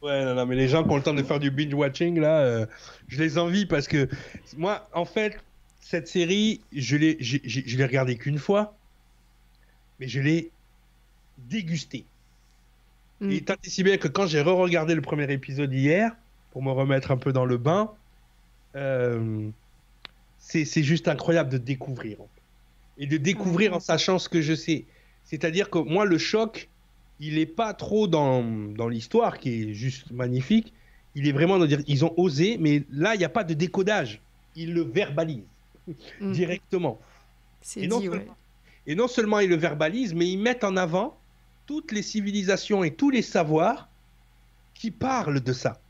Ouais, 0.00 0.24
non, 0.24 0.34
non, 0.34 0.46
mais 0.46 0.56
les 0.56 0.68
gens 0.68 0.82
qui 0.82 0.90
ont 0.90 0.96
le 0.96 1.02
temps 1.02 1.12
de 1.12 1.22
faire 1.22 1.40
du 1.40 1.50
binge-watching, 1.50 2.18
là, 2.20 2.40
euh, 2.40 2.66
je 3.08 3.22
les 3.22 3.36
envie 3.36 3.66
parce 3.66 3.86
que 3.86 4.08
moi, 4.56 4.88
en 4.94 5.04
fait, 5.04 5.36
cette 5.80 6.08
série, 6.08 6.62
je 6.72 6.96
l'ai, 6.96 7.18
je 7.20 7.76
l'ai 7.76 7.84
regardée 7.84 8.16
qu'une 8.16 8.38
fois, 8.38 8.74
mais 9.98 10.08
je 10.08 10.20
l'ai 10.20 10.50
dégustée. 11.36 12.06
Mm. 13.20 13.30
Et 13.30 13.40
tant 13.42 13.54
si 13.62 13.82
bien 13.82 13.96
que 13.96 14.08
quand 14.08 14.26
j'ai 14.26 14.40
re-regardé 14.40 14.94
le 14.94 15.02
premier 15.02 15.30
épisode 15.32 15.72
hier, 15.72 16.12
pour 16.52 16.62
me 16.62 16.70
remettre 16.70 17.10
un 17.10 17.16
peu 17.16 17.32
dans 17.32 17.44
le 17.44 17.58
bain, 17.58 17.92
euh, 18.76 19.48
c'est 20.38 20.82
juste 20.82 21.08
incroyable 21.08 21.50
de 21.50 21.58
découvrir. 21.58 22.18
Et 22.98 23.06
de 23.06 23.16
découvrir 23.16 23.74
en 23.74 23.80
sachant 23.80 24.18
ce 24.18 24.28
que 24.28 24.40
je 24.42 24.54
sais. 24.54 24.84
C'est-à-dire 25.24 25.70
que 25.70 25.78
moi, 25.78 26.04
le 26.04 26.18
choc, 26.18 26.68
il 27.20 27.36
n'est 27.36 27.46
pas 27.46 27.72
trop 27.72 28.08
dans, 28.08 28.42
dans 28.42 28.88
l'histoire, 28.88 29.38
qui 29.38 29.62
est 29.70 29.74
juste 29.74 30.10
magnifique. 30.10 30.72
Il 31.14 31.28
est 31.28 31.32
vraiment 31.32 31.58
de 31.58 31.66
dire, 31.66 31.80
ils 31.86 32.04
ont 32.04 32.14
osé, 32.16 32.56
mais 32.58 32.82
là, 32.90 33.14
il 33.14 33.18
n'y 33.18 33.24
a 33.24 33.30
pas 33.30 33.44
de 33.44 33.54
décodage. 33.54 34.20
Ils 34.56 34.74
le 34.74 34.82
verbalisent 34.82 35.44
mm. 36.20 36.32
directement. 36.32 37.00
Et 37.76 37.86
non, 37.86 38.02
et 38.86 38.94
non 38.94 39.08
seulement 39.08 39.40
ils 39.40 39.50
le 39.50 39.56
verbalisent, 39.56 40.14
mais 40.14 40.28
ils 40.28 40.38
mettent 40.38 40.64
en 40.64 40.76
avant 40.76 41.16
toutes 41.70 41.92
les 41.92 42.02
civilisations 42.02 42.82
et 42.82 42.90
tous 42.90 43.10
les 43.10 43.22
savoirs 43.22 43.88
qui 44.74 44.90
parlent 44.90 45.40
de 45.40 45.52
ça. 45.52 45.80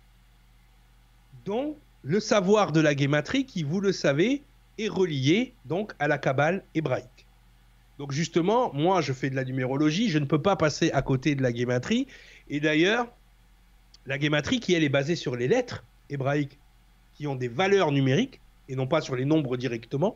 Donc, 1.46 1.78
le 2.02 2.20
savoir 2.20 2.72
de 2.72 2.82
la 2.82 2.94
guématrie, 2.94 3.46
qui, 3.46 3.62
vous 3.62 3.80
le 3.80 3.90
savez, 3.90 4.42
est 4.76 4.88
relié 4.88 5.54
donc 5.64 5.94
à 5.98 6.06
la 6.06 6.18
Kabbale 6.18 6.64
hébraïque. 6.74 7.26
Donc 7.98 8.12
justement, 8.12 8.70
moi, 8.74 9.00
je 9.00 9.14
fais 9.14 9.30
de 9.30 9.34
la 9.34 9.42
numérologie, 9.42 10.10
je 10.10 10.18
ne 10.18 10.26
peux 10.26 10.42
pas 10.42 10.54
passer 10.54 10.90
à 10.90 11.00
côté 11.00 11.34
de 11.34 11.42
la 11.42 11.50
guématrie. 11.50 12.06
Et 12.50 12.60
d'ailleurs, 12.60 13.06
la 14.04 14.18
guématrie, 14.18 14.60
qui 14.60 14.74
elle 14.74 14.84
est 14.84 14.90
basée 14.90 15.16
sur 15.16 15.34
les 15.34 15.48
lettres 15.48 15.82
hébraïques, 16.10 16.58
qui 17.14 17.26
ont 17.26 17.36
des 17.36 17.48
valeurs 17.48 17.90
numériques, 17.90 18.38
et 18.68 18.76
non 18.76 18.86
pas 18.86 19.00
sur 19.00 19.16
les 19.16 19.24
nombres 19.24 19.56
directement, 19.56 20.14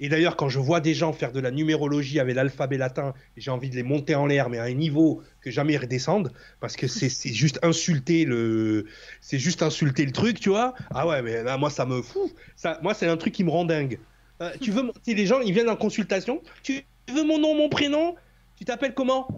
et 0.00 0.08
d'ailleurs, 0.08 0.36
quand 0.36 0.48
je 0.48 0.58
vois 0.58 0.80
des 0.80 0.94
gens 0.94 1.12
faire 1.12 1.32
de 1.32 1.40
la 1.40 1.50
numérologie 1.50 2.18
avec 2.18 2.34
l'alphabet 2.34 2.76
latin, 2.76 3.14
j'ai 3.36 3.50
envie 3.50 3.70
de 3.70 3.76
les 3.76 3.82
monter 3.82 4.14
en 4.14 4.26
l'air, 4.26 4.48
mais 4.48 4.58
à 4.58 4.64
un 4.64 4.74
niveau 4.74 5.22
que 5.40 5.50
jamais 5.50 5.74
ils 5.74 5.78
redescendent, 5.78 6.32
parce 6.60 6.76
que 6.76 6.86
c'est 6.88 7.32
juste 7.32 7.58
insulter 7.62 8.24
le, 8.24 8.86
c'est 9.20 9.38
juste 9.38 9.62
insulter 9.62 10.04
le 10.04 10.12
truc, 10.12 10.40
tu 10.40 10.48
vois. 10.48 10.74
Ah 10.94 11.06
ouais, 11.06 11.22
mais 11.22 11.44
moi 11.58 11.70
ça 11.70 11.86
me 11.86 12.02
fout. 12.02 12.34
Moi 12.82 12.94
c'est 12.94 13.06
un 13.06 13.16
truc 13.16 13.32
qui 13.32 13.44
me 13.44 13.50
rend 13.50 13.64
dingue. 13.64 13.98
Euh, 14.40 14.50
tu 14.60 14.70
veux, 14.72 14.90
si 15.04 15.14
les 15.14 15.26
gens 15.26 15.40
ils 15.40 15.52
viennent 15.52 15.70
en 15.70 15.76
consultation, 15.76 16.42
tu 16.62 16.82
veux 17.08 17.24
mon 17.24 17.38
nom, 17.38 17.54
mon 17.54 17.68
prénom, 17.68 18.16
tu 18.56 18.64
t'appelles 18.64 18.94
comment? 18.94 19.28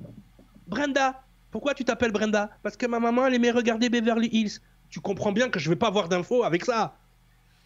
Brenda. 0.66 1.22
Pourquoi 1.50 1.74
tu 1.74 1.84
t'appelles 1.84 2.12
Brenda? 2.12 2.50
Parce 2.62 2.76
que 2.76 2.86
ma 2.86 3.00
maman 3.00 3.26
elle 3.26 3.34
aimait 3.34 3.50
regarder 3.50 3.90
Beverly 3.90 4.28
Hills. 4.32 4.60
Tu 4.88 5.00
comprends 5.00 5.32
bien 5.32 5.50
que 5.50 5.58
je 5.58 5.68
vais 5.68 5.76
pas 5.76 5.88
avoir 5.88 6.08
d'infos 6.08 6.42
avec 6.42 6.64
ça. 6.64 6.96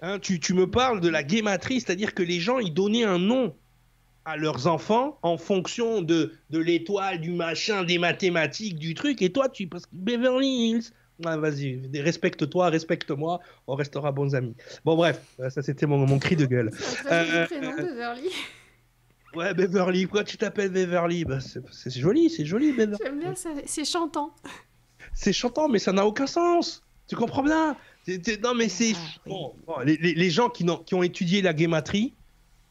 Hein, 0.00 0.18
tu, 0.20 0.54
me 0.54 0.70
parles 0.70 1.00
de 1.00 1.08
la 1.08 1.22
guématrie, 1.22 1.80
c'est-à-dire 1.80 2.14
que 2.14 2.22
les 2.22 2.38
gens, 2.38 2.58
ils 2.58 2.72
donnaient 2.72 3.04
un 3.04 3.18
nom 3.18 3.54
à 4.24 4.36
leurs 4.36 4.66
enfants 4.66 5.18
en 5.22 5.38
fonction 5.38 6.02
de, 6.02 6.34
de 6.50 6.58
l'étoile, 6.58 7.20
du 7.20 7.32
machin, 7.32 7.82
des 7.82 7.98
mathématiques, 7.98 8.78
du 8.78 8.94
truc. 8.94 9.22
Et 9.22 9.32
toi, 9.32 9.48
tu. 9.48 9.66
Parce 9.66 9.86
que 9.86 9.94
Beverly 9.94 10.46
Hills. 10.46 10.84
Ah, 11.24 11.36
vas-y, 11.36 11.80
respecte-toi, 12.00 12.70
respecte-moi, 12.70 13.40
on 13.66 13.74
restera 13.74 14.12
bons 14.12 14.36
amis. 14.36 14.54
Bon, 14.84 14.94
bref, 14.94 15.20
ça 15.48 15.62
c'était 15.62 15.86
mon, 15.86 16.06
mon, 16.06 16.20
cri 16.20 16.36
de 16.36 16.46
gueule. 16.46 16.70
Prénom, 16.70 17.72
euh, 17.72 17.76
Beverly. 17.76 18.28
Ouais, 19.34 19.52
Beverly, 19.52 20.06
quoi, 20.06 20.22
tu 20.22 20.36
t'appelles 20.36 20.70
Beverly? 20.70 21.24
Bah, 21.24 21.38
C'est 21.40 21.90
joli, 21.90 22.30
c'est 22.30 22.44
joli, 22.44 22.70
Beverly. 22.70 22.98
J'aime 23.02 23.18
bien, 23.18 23.34
c'est 23.34 23.84
chantant. 23.84 24.32
C'est 25.12 25.32
chantant, 25.32 25.68
mais 25.68 25.80
ça 25.80 25.92
n'a 25.92 26.06
aucun 26.06 26.28
sens. 26.28 26.84
Tu 27.08 27.16
comprends 27.16 27.42
bien? 27.42 27.76
Non, 28.42 28.54
mais 28.54 28.68
c'est. 28.68 28.92
Ah, 29.30 29.84
les, 29.84 30.30
gens 30.30 30.48
qui, 30.48 30.68
ont, 30.68 30.78
qui 30.78 30.94
ont 30.94 31.02
étudié 31.02 31.42
la 31.42 31.52
guématrie, 31.52 32.12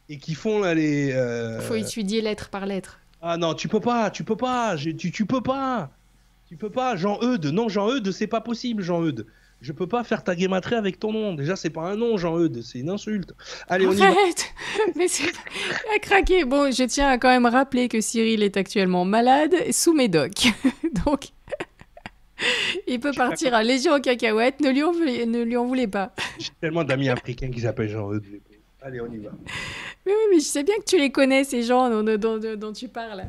et 0.10 0.18
qui 0.18 0.34
font 0.36 0.60
là, 0.60 0.74
les. 0.74 1.12
euh, 1.12 1.60
Faut 1.62 1.76
étudier 1.76 2.22
lettre 2.22 2.50
par 2.50 2.66
lettre. 2.66 3.00
Ah 3.22 3.38
non, 3.38 3.54
tu 3.54 3.68
peux 3.68 3.80
pas, 3.80 4.10
tu 4.12 4.24
peux 4.24 4.36
pas, 4.36 4.76
tu, 4.78 5.12
tu 5.12 5.26
peux 5.26 5.42
pas. 5.42 5.90
Tu 6.48 6.56
peux 6.56 6.70
pas, 6.70 6.96
Jean-Eudes. 6.96 7.48
Non, 7.48 7.68
Jean-Eudes, 7.68 8.12
c'est 8.12 8.28
pas 8.28 8.42
possible, 8.42 8.82
Jean-Eudes. 8.82 9.26
Je 9.60 9.72
peux 9.74 9.88
pas 9.88 10.04
faire 10.04 10.24
ta 10.24 10.36
guématrie 10.36 10.76
avec 10.76 11.00
ton 11.00 11.12
nom. 11.12 11.34
Déjà, 11.34 11.56
c'est 11.56 11.72
pas 11.72 11.82
un 11.82 11.96
nom, 11.96 12.16
Jean-Eudes, 12.18 12.62
c'est 12.62 12.80
une 12.80 12.92
insulte. 12.92 13.34
Allez, 13.68 13.88
on 13.88 13.92
y 13.92 13.98
va. 13.98 14.06
Arrête 14.06 14.54
Mais 14.96 15.08
c'est 15.08 15.32
à 15.96 16.00
craquer. 16.00 16.46
Bon, 16.46 16.72
je 16.72 16.84
tiens 16.84 17.10
à 17.10 17.18
quand 17.18 17.30
même 17.30 17.48
rappeler 17.48 17.90
que 17.90 18.00
Cyril 18.00 18.44
est 18.44 18.56
actuellement 18.56 19.04
malade, 19.04 19.54
sous 19.72 19.94
médoc. 19.94 20.48
Donc, 21.06 21.30
il 22.88 23.00
peut 23.00 23.14
partir 23.16 23.54
à 23.54 23.64
Légion 23.64 23.96
aux 23.96 24.02
cacahuètes. 24.02 24.60
Ne 24.62 24.70
lui 24.70 24.84
en 24.84 24.92
voulez, 24.92 25.26
ne 25.26 25.42
lui 25.44 25.58
en 25.58 25.66
voulez 25.66 25.88
pas. 25.88 26.14
J'ai 26.40 26.50
tellement 26.62 26.84
d'amis 26.84 27.10
africains 27.10 27.50
qui 27.52 27.62
s'appellent 27.62 27.90
Jean-Eudes. 27.90 28.24
Allez, 28.82 29.02
on 29.02 29.12
y 29.12 29.18
va. 29.18 29.32
Mais 30.06 30.12
oui, 30.14 30.22
mais 30.32 30.40
je 30.40 30.46
sais 30.46 30.64
bien 30.64 30.76
que 30.78 30.86
tu 30.86 30.98
les 30.98 31.12
connais, 31.12 31.44
ces 31.44 31.64
gens 31.64 31.90
dont, 31.90 32.04
dont- 32.18 32.38
dont- 32.38 32.56
dont 32.56 32.74
tu 32.74 32.88
parles. 32.88 33.26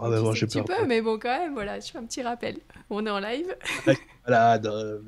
Ah 0.00 0.10
bah, 0.10 0.20
tu 0.34 0.48
sais 0.48 0.62
peux, 0.62 0.86
mais 0.86 1.00
bon, 1.00 1.18
quand 1.20 1.38
même, 1.38 1.54
voilà, 1.54 1.78
je 1.78 1.90
fais 1.90 1.98
un 1.98 2.04
petit 2.04 2.22
rappel. 2.22 2.56
On 2.90 3.06
est 3.06 3.10
en 3.10 3.20
live. 3.20 3.54
Malade, 4.26 4.66
euh, 4.66 4.98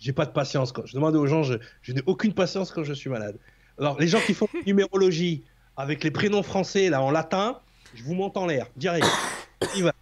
j'ai 0.00 0.12
pas 0.12 0.26
de 0.26 0.32
patience. 0.32 0.72
Quand... 0.72 0.84
Je 0.84 0.94
demande 0.94 1.14
aux 1.14 1.26
gens, 1.26 1.44
je, 1.44 1.54
je 1.82 1.92
n'ai 1.92 2.02
aucune 2.06 2.34
patience 2.34 2.72
quand 2.72 2.82
je 2.82 2.92
suis 2.92 3.08
malade. 3.08 3.38
Alors, 3.78 3.98
les 4.00 4.08
gens 4.08 4.20
qui 4.20 4.34
font 4.34 4.48
numérologie 4.66 5.44
avec 5.76 6.02
les 6.02 6.10
prénoms 6.10 6.42
français 6.42 6.88
là 6.90 7.02
en 7.02 7.10
latin, 7.12 7.60
je 7.94 8.02
vous 8.02 8.14
monte 8.14 8.36
en 8.36 8.46
l'air, 8.46 8.66
direct. 8.76 9.06
On 9.62 9.78
y 9.78 9.82
va. 9.82 9.92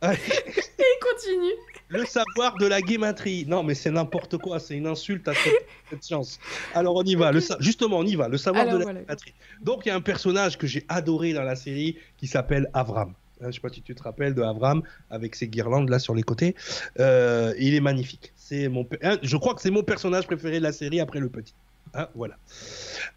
Allez. 0.00 0.18
Et 0.18 0.82
continue. 1.00 1.52
Le 1.90 2.04
savoir 2.04 2.56
de 2.56 2.66
la 2.66 2.80
guématrie. 2.80 3.44
Non, 3.46 3.62
mais 3.62 3.74
c'est 3.74 3.90
n'importe 3.90 4.38
quoi, 4.38 4.60
c'est 4.60 4.76
une 4.76 4.86
insulte 4.86 5.26
à 5.28 5.34
cette, 5.34 5.66
cette 5.90 6.02
science. 6.04 6.38
Alors 6.74 6.96
on 6.96 7.02
y 7.02 7.14
va, 7.16 7.32
le 7.32 7.40
justement 7.58 7.98
on 7.98 8.04
y 8.04 8.14
va, 8.14 8.28
le 8.28 8.38
savoir 8.38 8.62
Alors, 8.62 8.74
de 8.74 8.78
la 8.78 8.84
voilà. 8.84 9.00
guématrie. 9.00 9.34
Donc 9.62 9.84
il 9.84 9.88
y 9.88 9.92
a 9.92 9.96
un 9.96 10.00
personnage 10.00 10.56
que 10.56 10.66
j'ai 10.66 10.84
adoré 10.88 11.32
dans 11.32 11.42
la 11.42 11.56
série 11.56 11.96
qui 12.16 12.26
s'appelle 12.26 12.70
Avram. 12.74 13.12
Hein, 13.42 13.46
je 13.48 13.52
sais 13.52 13.60
pas 13.60 13.70
si 13.70 13.82
tu 13.82 13.94
te 13.94 14.02
rappelles 14.02 14.34
de 14.34 14.42
Avram 14.42 14.82
avec 15.10 15.34
ses 15.34 15.48
guirlandes 15.48 15.88
là 15.88 15.98
sur 15.98 16.14
les 16.14 16.22
côtés. 16.22 16.54
Euh, 16.98 17.54
il 17.58 17.74
est 17.74 17.80
magnifique. 17.80 18.32
C'est 18.36 18.68
mon, 18.68 18.86
hein, 19.02 19.18
je 19.22 19.36
crois 19.36 19.54
que 19.54 19.62
c'est 19.62 19.70
mon 19.70 19.82
personnage 19.82 20.26
préféré 20.26 20.58
de 20.58 20.64
la 20.64 20.72
série 20.72 21.00
après 21.00 21.20
le 21.20 21.28
petit. 21.28 21.54
Hein, 21.94 22.08
voilà. 22.14 22.36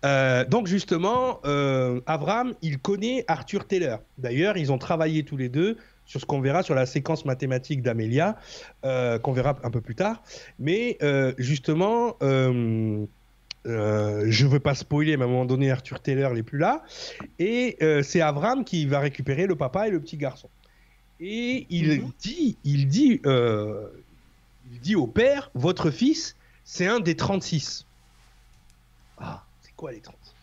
Euh, 0.06 0.46
donc 0.46 0.68
justement, 0.68 1.40
euh, 1.46 2.02
Avram, 2.06 2.54
il 2.62 2.80
connaît 2.80 3.24
Arthur 3.28 3.68
Taylor. 3.68 4.00
D'ailleurs, 4.18 4.58
ils 4.58 4.72
ont 4.72 4.78
travaillé 4.78 5.24
tous 5.24 5.38
les 5.38 5.50
deux 5.50 5.78
sur 6.06 6.20
ce 6.20 6.26
qu'on 6.26 6.42
verra 6.42 6.64
sur 6.64 6.76
la 6.76 6.86
séquence 6.86 7.26
mathématique 7.26 7.82
d'Amelia, 7.82 8.38
euh, 8.86 9.20
qu'on 9.20 9.32
verra 9.32 9.58
un 9.64 9.72
peu 9.72 9.82
plus 9.82 9.96
tard. 9.96 10.22
Mais 10.60 10.98
euh, 11.02 11.34
justement, 11.38 12.18
euh, 12.22 13.06
je 13.66 14.46
ne 14.46 14.50
veux 14.50 14.60
pas 14.60 14.76
spoiler, 14.76 15.16
mais 15.18 15.24
à 15.24 15.28
un 15.28 15.30
moment 15.30 15.46
donné, 15.46 15.72
Arthur 15.72 16.02
Taylor 16.02 16.34
n'est 16.34 16.44
plus 16.44 16.60
là. 16.60 16.84
Et 17.40 17.78
c'est 18.04 18.22
Avram 18.22 18.66
qui 18.66 18.86
va 18.86 19.00
récupérer 19.00 19.48
le 19.48 19.56
papa 19.56 19.88
et 19.88 19.92
le 19.92 20.02
petit 20.02 20.18
garçon. 20.18 20.50
Et 21.20 21.68
il 21.70 22.02
Mhm. 22.02 22.12
dit, 22.20 22.58
il 22.64 22.88
dit, 22.88 23.22
il 23.26 24.80
dit 24.82 24.96
au 24.96 25.08
père, 25.08 25.50
votre 25.54 25.92
fils, 25.92 26.36
c'est 26.66 26.88
un 26.88 27.00
des 27.00 27.16
36. 27.16 27.86
Ah, 29.18 29.46
c'est 29.62 29.74
quoi 29.76 29.92
les 29.92 30.02
36 30.02 30.36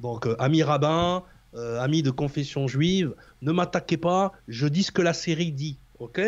Donc, 0.00 0.26
ami 0.38 0.62
rabbin, 0.62 1.24
euh, 1.54 1.80
ami 1.80 2.02
de 2.02 2.10
confession 2.10 2.66
juive, 2.68 3.14
ne 3.42 3.52
m'attaquez 3.52 3.96
pas, 3.96 4.32
je 4.48 4.66
dis 4.66 4.82
ce 4.82 4.92
que 4.92 5.02
la 5.02 5.14
série 5.14 5.52
dit, 5.52 5.78
ok? 5.98 6.20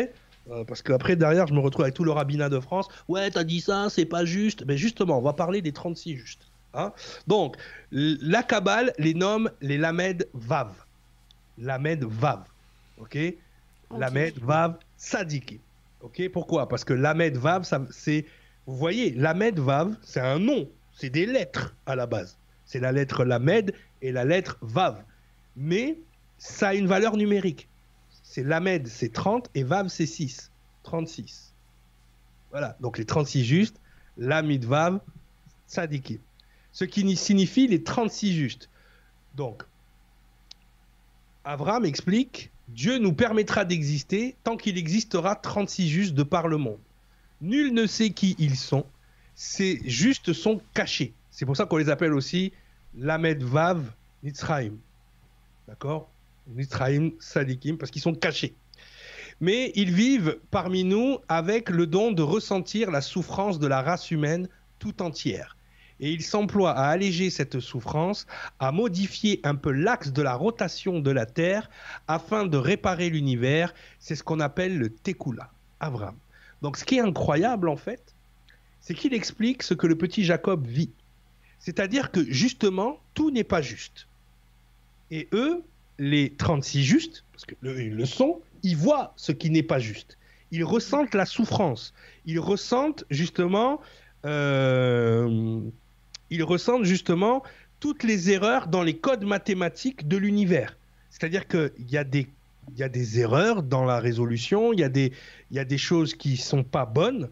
Euh, 0.49 0.63
Parce 0.65 0.81
qu'après, 0.81 1.15
derrière, 1.15 1.45
je 1.47 1.53
me 1.53 1.59
retrouve 1.59 1.83
avec 1.83 1.93
tout 1.93 2.03
le 2.03 2.11
rabbinat 2.11 2.49
de 2.49 2.59
France. 2.59 2.87
Ouais, 3.07 3.29
t'as 3.29 3.43
dit 3.43 3.61
ça, 3.61 3.87
c'est 3.89 4.05
pas 4.05 4.25
juste. 4.25 4.63
Mais 4.65 4.75
justement, 4.75 5.19
on 5.19 5.21
va 5.21 5.33
parler 5.33 5.61
des 5.61 5.71
36 5.71 6.17
justes. 6.17 6.47
hein. 6.73 6.91
Donc, 7.27 7.55
la 7.91 8.41
Kabbale 8.41 8.91
les 8.97 9.13
nomme 9.13 9.51
les 9.61 9.77
Lamed 9.77 10.27
Vav. 10.33 10.71
Lamed 11.59 12.03
Vav, 12.05 12.43
ok? 12.97 13.17
Lamed 13.97 14.33
Vav 14.41 14.77
Sadiki. 14.97 15.59
Ok? 16.01 16.27
Pourquoi? 16.33 16.67
Parce 16.67 16.83
que 16.83 16.93
Lamed 16.93 17.37
Vav, 17.37 17.63
ça, 17.63 17.85
c'est. 17.91 18.25
Vous 18.65 18.75
voyez, 18.75 19.11
Lamed 19.11 19.59
Vav, 19.59 19.95
c'est 20.01 20.21
un 20.21 20.39
nom. 20.39 20.67
C'est 20.93 21.09
des 21.11 21.25
lettres 21.27 21.75
à 21.85 21.95
la 21.95 22.07
base. 22.07 22.37
C'est 22.65 22.79
la 22.79 22.91
lettre 22.91 23.23
Lamed 23.25 23.73
et 24.01 24.11
la 24.11 24.25
lettre 24.25 24.57
Vav. 24.61 25.03
Mais 25.55 25.97
ça 26.37 26.69
a 26.69 26.73
une 26.75 26.87
valeur 26.87 27.17
numérique. 27.17 27.67
C'est 28.23 28.43
Lamed, 28.43 28.87
c'est 28.87 29.11
30 29.11 29.49
et 29.55 29.63
Vav, 29.63 29.89
c'est 29.89 30.05
6. 30.05 30.51
36. 30.83 31.53
Voilà. 32.51 32.77
Donc 32.79 32.97
les 32.97 33.05
36 33.05 33.43
justes, 33.43 33.79
Lamid 34.17 34.65
Vav, 34.65 34.99
Sadiki. 35.67 36.19
Ce 36.71 36.85
qui 36.85 37.03
ni- 37.03 37.15
signifie 37.17 37.67
les 37.67 37.83
36 37.83 38.33
justes. 38.33 38.69
Donc, 39.35 39.63
Abraham 41.43 41.85
explique 41.85 42.51
Dieu 42.67 42.97
nous 42.99 43.13
permettra 43.13 43.65
d'exister 43.65 44.35
tant 44.43 44.55
qu'il 44.55 44.77
existera 44.77 45.35
36 45.35 45.89
justes 45.89 46.13
de 46.13 46.23
par 46.23 46.47
le 46.47 46.57
monde. 46.57 46.79
Nul 47.41 47.73
ne 47.73 47.85
sait 47.85 48.11
qui 48.11 48.35
ils 48.39 48.55
sont. 48.55 48.85
Ces 49.35 49.81
justes 49.89 50.31
sont 50.33 50.61
cachés. 50.73 51.13
C'est 51.31 51.45
pour 51.45 51.57
ça 51.57 51.65
qu'on 51.65 51.77
les 51.77 51.89
appelle 51.89 52.13
aussi 52.13 52.53
Lamed 52.95 53.43
Vav 53.43 53.83
Nitzraim. 54.23 54.73
D'accord? 55.71 56.11
Nitzraim 56.47 57.11
Sadikim, 57.21 57.77
parce 57.77 57.91
qu'ils 57.91 58.01
sont 58.01 58.13
cachés. 58.13 58.57
Mais 59.39 59.71
ils 59.75 59.93
vivent 59.93 60.37
parmi 60.51 60.83
nous 60.83 61.19
avec 61.29 61.69
le 61.69 61.87
don 61.87 62.11
de 62.11 62.21
ressentir 62.21 62.91
la 62.91 62.99
souffrance 62.99 63.57
de 63.57 63.67
la 63.67 63.81
race 63.81 64.11
humaine 64.11 64.49
tout 64.79 65.01
entière. 65.01 65.55
Et 66.01 66.11
ils 66.11 66.23
s'emploient 66.23 66.77
à 66.77 66.89
alléger 66.89 67.29
cette 67.29 67.61
souffrance, 67.61 68.27
à 68.59 68.73
modifier 68.73 69.39
un 69.45 69.55
peu 69.55 69.71
l'axe 69.71 70.11
de 70.11 70.21
la 70.21 70.35
rotation 70.35 70.99
de 70.99 71.09
la 71.09 71.25
Terre 71.25 71.69
afin 72.05 72.45
de 72.45 72.57
réparer 72.57 73.09
l'univers. 73.09 73.73
C'est 73.97 74.15
ce 74.15 74.23
qu'on 74.23 74.41
appelle 74.41 74.77
le 74.77 74.89
Tekula, 74.89 75.51
Abraham. 75.79 76.17
Donc 76.61 76.75
ce 76.75 76.83
qui 76.83 76.97
est 76.97 77.01
incroyable 77.01 77.69
en 77.69 77.77
fait, 77.77 78.13
c'est 78.81 78.93
qu'il 78.93 79.13
explique 79.13 79.63
ce 79.63 79.73
que 79.73 79.87
le 79.87 79.97
petit 79.97 80.25
Jacob 80.25 80.67
vit. 80.67 80.91
C'est-à-dire 81.59 82.11
que 82.11 82.25
justement, 82.29 82.99
tout 83.13 83.31
n'est 83.31 83.45
pas 83.45 83.61
juste. 83.61 84.09
Et 85.11 85.27
eux, 85.33 85.63
les 85.99 86.33
36 86.33 86.83
justes, 86.83 87.23
parce 87.31 87.45
que 87.45 87.55
le 87.61 88.05
sont, 88.05 88.41
ils 88.63 88.77
voient 88.77 89.13
ce 89.17 89.31
qui 89.31 89.49
n'est 89.49 89.63
pas 89.63 89.79
juste. 89.79 90.17
Ils 90.51 90.63
ressentent 90.63 91.15
la 91.15 91.25
souffrance. 91.25 91.93
Ils 92.25 92.39
ressentent 92.39 93.05
justement, 93.09 93.79
euh, 94.25 95.59
ils 96.29 96.43
ressentent 96.43 96.85
justement 96.85 97.43
toutes 97.79 98.03
les 98.03 98.31
erreurs 98.31 98.67
dans 98.67 98.83
les 98.83 98.97
codes 98.97 99.23
mathématiques 99.23 100.07
de 100.07 100.17
l'univers. 100.17 100.77
C'est-à-dire 101.09 101.47
qu'il 101.47 101.71
y 101.89 101.97
a 101.97 102.03
des 102.03 102.27
il 102.73 102.79
y 102.79 102.83
a 102.83 102.89
des 102.89 103.19
erreurs 103.19 103.63
dans 103.63 103.83
la 103.83 103.99
résolution, 103.99 104.71
il 104.71 104.79
y 104.79 104.83
a 104.83 104.89
des, 104.89 105.11
il 105.49 105.57
y 105.57 105.59
a 105.59 105.65
des 105.65 105.79
choses 105.79 106.13
qui 106.13 106.37
sont 106.37 106.63
pas 106.63 106.85
bonnes, 106.85 107.29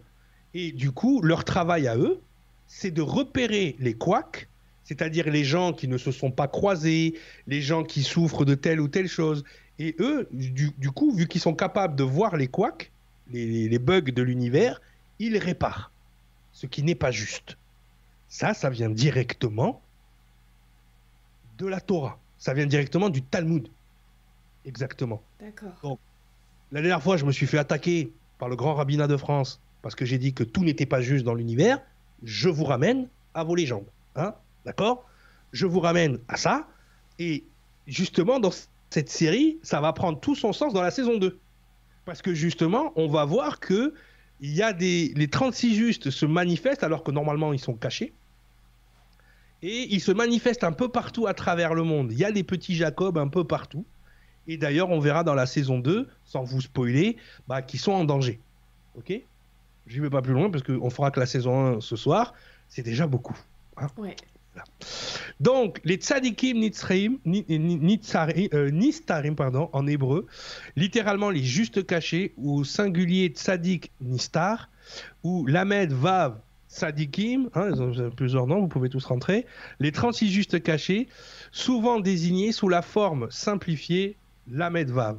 et 0.54 0.72
du 0.72 0.90
coup, 0.90 1.22
leur 1.22 1.44
travail 1.44 1.86
à 1.86 1.96
eux, 1.96 2.20
c'est 2.66 2.90
de 2.90 3.00
repérer 3.00 3.76
les 3.78 3.94
couacs, 3.94 4.48
c'est-à-dire 4.90 5.30
les 5.30 5.44
gens 5.44 5.72
qui 5.72 5.86
ne 5.86 5.96
se 5.98 6.10
sont 6.10 6.32
pas 6.32 6.48
croisés, 6.48 7.14
les 7.46 7.62
gens 7.62 7.84
qui 7.84 8.02
souffrent 8.02 8.44
de 8.44 8.56
telle 8.56 8.80
ou 8.80 8.88
telle 8.88 9.06
chose. 9.06 9.44
Et 9.78 9.94
eux, 10.00 10.28
du, 10.32 10.72
du 10.76 10.90
coup, 10.90 11.12
vu 11.12 11.28
qu'ils 11.28 11.40
sont 11.40 11.54
capables 11.54 11.94
de 11.94 12.02
voir 12.02 12.36
les 12.36 12.48
couacs, 12.48 12.90
les, 13.30 13.68
les 13.68 13.78
bugs 13.78 14.00
de 14.00 14.20
l'univers, 14.20 14.80
ils 15.20 15.38
réparent, 15.38 15.92
ce 16.50 16.66
qui 16.66 16.82
n'est 16.82 16.96
pas 16.96 17.12
juste. 17.12 17.56
Ça, 18.28 18.52
ça 18.52 18.68
vient 18.68 18.90
directement 18.90 19.80
de 21.58 21.68
la 21.68 21.80
Torah. 21.80 22.18
Ça 22.36 22.52
vient 22.52 22.66
directement 22.66 23.10
du 23.10 23.22
Talmud. 23.22 23.68
Exactement. 24.64 25.22
D'accord. 25.38 25.98
La 26.72 26.80
dernière 26.80 27.00
fois, 27.00 27.16
je 27.16 27.24
me 27.24 27.30
suis 27.30 27.46
fait 27.46 27.58
attaquer 27.58 28.12
par 28.40 28.48
le 28.48 28.56
grand 28.56 28.74
rabbinat 28.74 29.06
de 29.06 29.16
France 29.16 29.60
parce 29.82 29.94
que 29.94 30.04
j'ai 30.04 30.18
dit 30.18 30.34
que 30.34 30.42
tout 30.42 30.64
n'était 30.64 30.84
pas 30.84 31.00
juste 31.00 31.24
dans 31.24 31.34
l'univers. 31.34 31.80
Je 32.24 32.48
vous 32.48 32.64
ramène 32.64 33.06
à 33.34 33.44
vos 33.44 33.54
légendes. 33.54 33.86
Hein 34.16 34.34
D'accord? 34.64 35.08
Je 35.52 35.66
vous 35.66 35.80
ramène 35.80 36.18
à 36.28 36.36
ça. 36.36 36.68
Et 37.18 37.44
justement, 37.86 38.38
dans 38.40 38.50
cette 38.90 39.08
série, 39.10 39.58
ça 39.62 39.80
va 39.80 39.92
prendre 39.92 40.20
tout 40.20 40.34
son 40.34 40.52
sens 40.52 40.72
dans 40.72 40.82
la 40.82 40.90
saison 40.90 41.16
2. 41.16 41.38
Parce 42.04 42.22
que 42.22 42.34
justement, 42.34 42.92
on 42.96 43.08
va 43.08 43.24
voir 43.24 43.60
que 43.60 43.94
il 44.40 44.54
y 44.54 44.62
a 44.62 44.72
des, 44.72 45.12
les 45.16 45.28
36 45.28 45.74
justes 45.74 46.10
se 46.10 46.24
manifestent 46.24 46.82
alors 46.82 47.02
que 47.04 47.10
normalement 47.10 47.52
ils 47.52 47.58
sont 47.58 47.74
cachés. 47.74 48.14
Et 49.62 49.94
ils 49.94 50.00
se 50.00 50.12
manifestent 50.12 50.64
un 50.64 50.72
peu 50.72 50.88
partout 50.88 51.26
à 51.26 51.34
travers 51.34 51.74
le 51.74 51.82
monde. 51.82 52.10
Il 52.12 52.18
y 52.18 52.24
a 52.24 52.32
des 52.32 52.42
petits 52.42 52.74
Jacob 52.74 53.18
un 53.18 53.28
peu 53.28 53.44
partout. 53.44 53.84
Et 54.46 54.56
d'ailleurs, 54.56 54.88
on 54.90 54.98
verra 54.98 55.22
dans 55.22 55.34
la 55.34 55.44
saison 55.44 55.78
2, 55.78 56.08
sans 56.24 56.42
vous 56.42 56.62
spoiler, 56.62 57.18
bah, 57.46 57.60
qu'ils 57.60 57.78
sont 57.78 57.92
en 57.92 58.04
danger. 58.04 58.40
Ok? 58.96 59.12
Je 59.86 59.98
ne 59.98 60.02
vais 60.02 60.10
pas 60.10 60.22
plus 60.22 60.32
loin 60.32 60.50
parce 60.50 60.64
qu'on 60.64 60.88
fera 60.88 61.10
que 61.10 61.20
la 61.20 61.26
saison 61.26 61.76
1 61.76 61.80
ce 61.82 61.96
soir. 61.96 62.32
C'est 62.68 62.82
déjà 62.82 63.06
beaucoup. 63.06 63.36
hein. 63.76 63.88
Ouais. 63.98 64.16
Donc, 65.38 65.80
les 65.84 65.96
tzadikim 65.96 66.58
nitzraim, 66.58 67.18
ni- 67.24 67.44
ni- 67.48 67.78
nitzari- 67.78 68.48
euh, 68.52 68.70
nistarim 68.70 69.34
pardon, 69.34 69.70
en 69.72 69.86
hébreu, 69.86 70.26
littéralement 70.76 71.30
les 71.30 71.42
justes 71.42 71.86
cachés, 71.86 72.34
ou 72.36 72.64
singulier 72.64 73.28
tzadik 73.28 73.90
nistar, 74.00 74.68
ou 75.22 75.46
lamed 75.46 75.92
vav 75.92 76.40
Sadikim, 76.72 77.50
hein, 77.54 77.70
ils 77.74 77.82
ont 77.82 78.10
plusieurs 78.12 78.46
noms, 78.46 78.60
vous 78.60 78.68
pouvez 78.68 78.88
tous 78.88 79.04
rentrer. 79.04 79.44
Les 79.80 79.90
36 79.90 80.30
justes 80.30 80.62
cachés, 80.62 81.08
souvent 81.50 81.98
désignés 81.98 82.52
sous 82.52 82.68
la 82.68 82.80
forme 82.80 83.26
simplifiée 83.28 84.16
Lamed 84.48 84.88
Vav, 84.88 85.18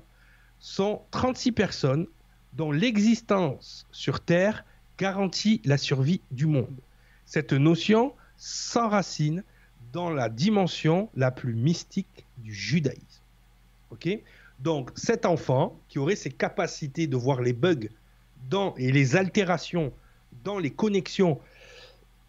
sont 0.59 1.01
36 1.11 1.51
personnes 1.51 2.07
dont 2.53 2.71
l'existence 2.71 3.85
sur 3.91 4.21
Terre 4.21 4.63
garantit 4.97 5.61
la 5.65 5.77
survie 5.77 6.21
du 6.31 6.45
monde. 6.45 6.79
Cette 7.25 7.51
notion 7.51 8.13
s'enracine 8.41 9.43
dans 9.93 10.09
la 10.09 10.29
dimension 10.29 11.09
la 11.15 11.29
plus 11.29 11.53
mystique 11.53 12.25
du 12.39 12.53
judaïsme. 12.53 13.21
Ok? 13.91 14.09
Donc, 14.59 14.89
cet 14.95 15.27
enfant 15.27 15.79
qui 15.89 15.99
aurait 15.99 16.15
ces 16.15 16.31
capacités 16.31 17.05
de 17.05 17.15
voir 17.15 17.41
les 17.41 17.53
bugs 17.53 17.89
dans, 18.49 18.73
et 18.75 18.91
les 18.91 19.15
altérations 19.15 19.93
dans 20.43 20.57
les 20.57 20.71
connexions 20.71 21.39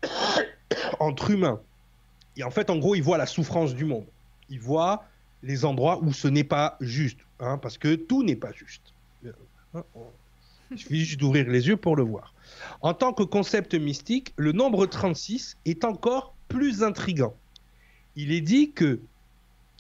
entre 1.01 1.31
humains, 1.31 1.61
et 2.37 2.45
en 2.45 2.51
fait, 2.51 2.69
en 2.69 2.77
gros, 2.77 2.95
il 2.95 3.03
voit 3.03 3.19
la 3.19 3.27
souffrance 3.27 3.75
du 3.75 3.87
monde. 3.87 4.07
Il 4.51 4.61
voit 4.61 5.05
les 5.43 5.65
endroits 5.65 5.99
où 6.03 6.13
ce 6.13 6.29
n'est 6.29 6.45
pas 6.45 6.77
juste, 6.81 7.21
hein, 7.41 7.57
parce 7.57 7.79
que 7.79 7.95
tout 7.95 8.23
n'est 8.23 8.37
pas 8.37 8.53
juste. 8.53 8.93
Hein, 9.75 9.85
il 10.71 10.79
suffit 10.79 11.05
juste 11.05 11.21
d'ouvrir 11.21 11.49
les 11.49 11.69
yeux 11.69 11.77
pour 11.77 11.97
le 11.97 12.03
voir. 12.03 12.35
En 12.81 12.95
tant 12.95 13.13
que 13.13 13.23
concept 13.23 13.75
mystique, 13.75 14.33
le 14.37 14.53
nombre 14.53 14.87
36 14.87 15.57
est 15.65 15.85
encore 15.85 16.35
plus 16.49 16.83
intrigant. 16.83 17.35
Il 18.17 18.33
est 18.33 18.41
dit 18.41 18.73
que 18.73 19.01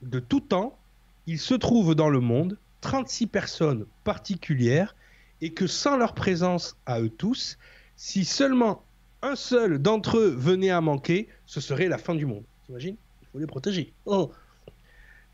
de 0.02 0.18
tout 0.18 0.40
temps, 0.40 0.78
il 1.26 1.38
se 1.38 1.54
trouve 1.54 1.94
dans 1.94 2.08
le 2.08 2.20
monde 2.20 2.58
36 2.80 3.26
personnes 3.28 3.86
particulières 4.04 4.96
et 5.40 5.52
que 5.52 5.66
sans 5.66 5.96
leur 5.96 6.14
présence 6.14 6.76
à 6.86 7.00
eux 7.00 7.10
tous, 7.10 7.58
si 7.96 8.24
seulement 8.24 8.84
un 9.22 9.36
seul 9.36 9.78
d'entre 9.78 10.18
eux 10.18 10.34
venait 10.36 10.70
à 10.70 10.80
manquer, 10.80 11.28
ce 11.46 11.60
serait 11.60 11.88
la 11.88 11.98
fin 11.98 12.14
du 12.14 12.26
monde. 12.26 12.44
T'imagines? 12.66 12.96
Il 13.22 13.28
faut 13.28 13.38
les 13.38 13.46
protéger. 13.46 13.92
Oh. 14.04 14.32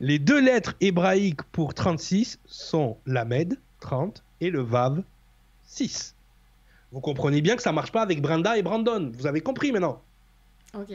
Les 0.00 0.18
deux 0.18 0.40
lettres 0.40 0.74
hébraïques 0.80 1.42
pour 1.44 1.74
36 1.74 2.38
sont 2.44 2.98
l'Amed, 3.06 3.58
30, 3.80 4.22
et 4.40 4.50
le 4.50 4.60
Vav, 4.60 5.02
6. 5.64 6.14
Vous 6.92 7.00
comprenez 7.00 7.40
bien 7.42 7.56
que 7.56 7.62
ça 7.62 7.72
marche 7.72 7.92
pas 7.92 8.02
avec 8.02 8.22
Brenda 8.22 8.56
et 8.56 8.62
Brandon. 8.62 9.10
Vous 9.14 9.26
avez 9.26 9.40
compris 9.40 9.72
maintenant 9.72 10.02
Ok. 10.74 10.92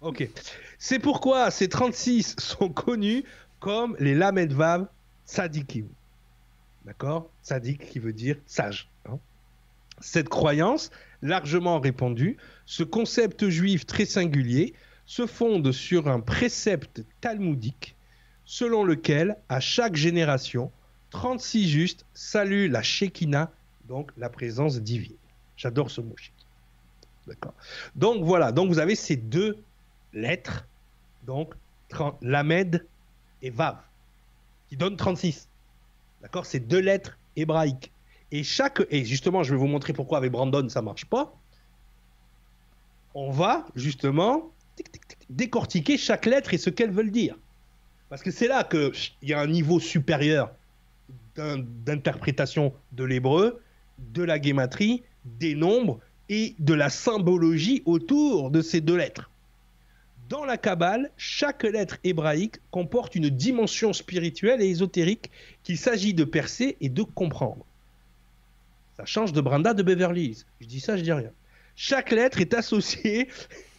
Ok. 0.00 0.28
C'est 0.78 0.98
pourquoi 0.98 1.50
ces 1.50 1.68
36 1.68 2.36
sont 2.38 2.68
connus 2.68 3.24
comme 3.58 3.96
les 3.98 4.14
Lamed 4.14 4.52
Vav 4.52 4.86
Sadikim. 5.24 5.86
D'accord? 6.84 7.30
Sadik 7.42 7.88
qui 7.88 7.98
veut 7.98 8.12
dire 8.12 8.36
sage. 8.46 8.90
Hein. 9.08 9.18
Cette 10.00 10.28
croyance, 10.28 10.90
largement 11.22 11.80
répandue, 11.80 12.36
ce 12.66 12.82
concept 12.82 13.48
juif 13.48 13.86
très 13.86 14.04
singulier, 14.04 14.74
se 15.06 15.26
fonde 15.26 15.72
sur 15.72 16.08
un 16.08 16.20
précepte 16.20 17.02
talmudique 17.20 17.94
selon 18.44 18.84
lequel, 18.84 19.36
à 19.48 19.60
chaque 19.60 19.96
génération, 19.96 20.70
36 21.10 21.68
justes 21.68 22.06
saluent 22.14 22.68
la 22.68 22.82
Shekinah, 22.82 23.50
donc 23.88 24.10
la 24.16 24.28
présence 24.28 24.80
divine. 24.80 25.16
J'adore 25.56 25.90
ce 25.90 26.00
mot 26.00 26.14
D'accord. 27.26 27.54
Donc 27.94 28.22
voilà, 28.22 28.52
donc 28.52 28.68
vous 28.68 28.78
avez 28.78 28.94
ces 28.94 29.16
deux 29.16 29.58
lettres, 30.12 30.66
donc 31.26 31.54
Lamed 32.20 32.86
et 33.40 33.50
Vav, 33.50 33.78
qui 34.68 34.76
donnent 34.76 34.96
36. 34.96 35.48
D'accord? 36.22 36.46
Ces 36.46 36.60
deux 36.60 36.80
lettres 36.80 37.18
hébraïques. 37.36 37.92
Et 38.30 38.42
chaque. 38.42 38.82
Et 38.90 39.04
justement, 39.04 39.42
je 39.42 39.52
vais 39.52 39.58
vous 39.58 39.66
montrer 39.66 39.92
pourquoi 39.92 40.18
avec 40.18 40.32
Brandon 40.32 40.68
ça 40.68 40.82
marche 40.82 41.04
pas. 41.04 41.34
On 43.14 43.30
va 43.30 43.66
justement 43.76 44.50
décortiquer 45.30 45.96
chaque 45.96 46.26
lettre 46.26 46.52
et 46.52 46.58
ce 46.58 46.68
qu'elles 46.68 46.90
veulent 46.90 47.12
dire. 47.12 47.36
Parce 48.08 48.22
que 48.22 48.30
c'est 48.30 48.48
là 48.48 48.64
qu'il 48.64 48.92
y 49.22 49.32
a 49.32 49.40
un 49.40 49.46
niveau 49.46 49.78
supérieur 49.78 50.50
d'interprétation 51.36 52.72
de 52.92 53.04
l'hébreu, 53.04 53.62
de 53.98 54.22
la 54.22 54.38
guématrie, 54.38 55.04
des 55.24 55.54
nombres 55.54 56.00
et 56.28 56.54
de 56.58 56.74
la 56.74 56.90
symbologie 56.90 57.82
autour 57.84 58.50
de 58.50 58.62
ces 58.62 58.80
deux 58.80 58.96
lettres. 58.96 59.30
Dans 60.28 60.44
la 60.44 60.56
Kabbale, 60.56 61.10
chaque 61.16 61.64
lettre 61.64 61.98
hébraïque 62.02 62.56
comporte 62.70 63.14
une 63.14 63.28
dimension 63.28 63.92
spirituelle 63.92 64.62
et 64.62 64.68
ésotérique 64.68 65.30
qu'il 65.62 65.76
s'agit 65.76 66.14
de 66.14 66.24
percer 66.24 66.76
et 66.80 66.88
de 66.88 67.02
comprendre. 67.02 67.64
Ça 68.96 69.04
change 69.04 69.32
de 69.32 69.40
Branda 69.40 69.74
de 69.74 69.82
Beverly. 69.82 70.44
Je 70.60 70.66
dis 70.66 70.80
ça, 70.80 70.96
je 70.96 71.02
dis 71.02 71.12
rien. 71.12 71.30
Chaque 71.76 72.10
lettre 72.10 72.40
est 72.40 72.54
associée. 72.54 73.28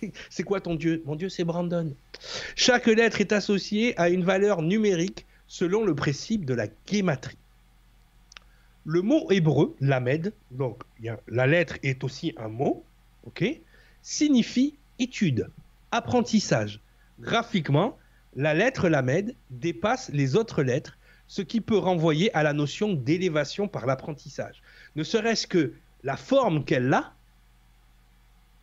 c'est 0.29 0.43
quoi 0.43 0.61
ton 0.61 0.75
Dieu? 0.75 1.01
Mon 1.05 1.15
Dieu, 1.15 1.29
c'est 1.29 1.45
Brandon. 1.45 1.95
Chaque 2.55 2.87
lettre 2.87 3.21
est 3.21 3.31
associée 3.31 3.97
à 3.99 4.09
une 4.09 4.23
valeur 4.23 4.61
numérique 4.61 5.25
selon 5.47 5.83
le 5.83 5.95
principe 5.95 6.45
de 6.45 6.53
la 6.53 6.67
guématrie. 6.87 7.37
Le 8.85 9.01
mot 9.01 9.29
hébreu, 9.31 9.75
lamed, 9.79 10.31
donc 10.51 10.83
la 11.27 11.47
lettre 11.47 11.77
est 11.81 12.03
aussi 12.03 12.33
un 12.37 12.49
mot, 12.49 12.83
ok, 13.25 13.43
signifie 14.03 14.75
étude, 14.99 15.49
apprentissage. 15.91 16.81
Graphiquement, 17.19 17.97
la 18.35 18.53
lettre 18.53 18.87
lamed 18.87 19.33
dépasse 19.49 20.09
les 20.13 20.35
autres 20.35 20.61
lettres, 20.61 20.97
ce 21.27 21.41
qui 21.41 21.61
peut 21.61 21.77
renvoyer 21.77 22.33
à 22.35 22.43
la 22.43 22.53
notion 22.53 22.93
d'élévation 22.93 23.67
par 23.67 23.87
l'apprentissage. 23.87 24.61
Ne 24.95 25.03
serait-ce 25.03 25.47
que 25.47 25.73
la 26.03 26.17
forme 26.17 26.63
qu'elle 26.63 26.93
a, 26.93 27.13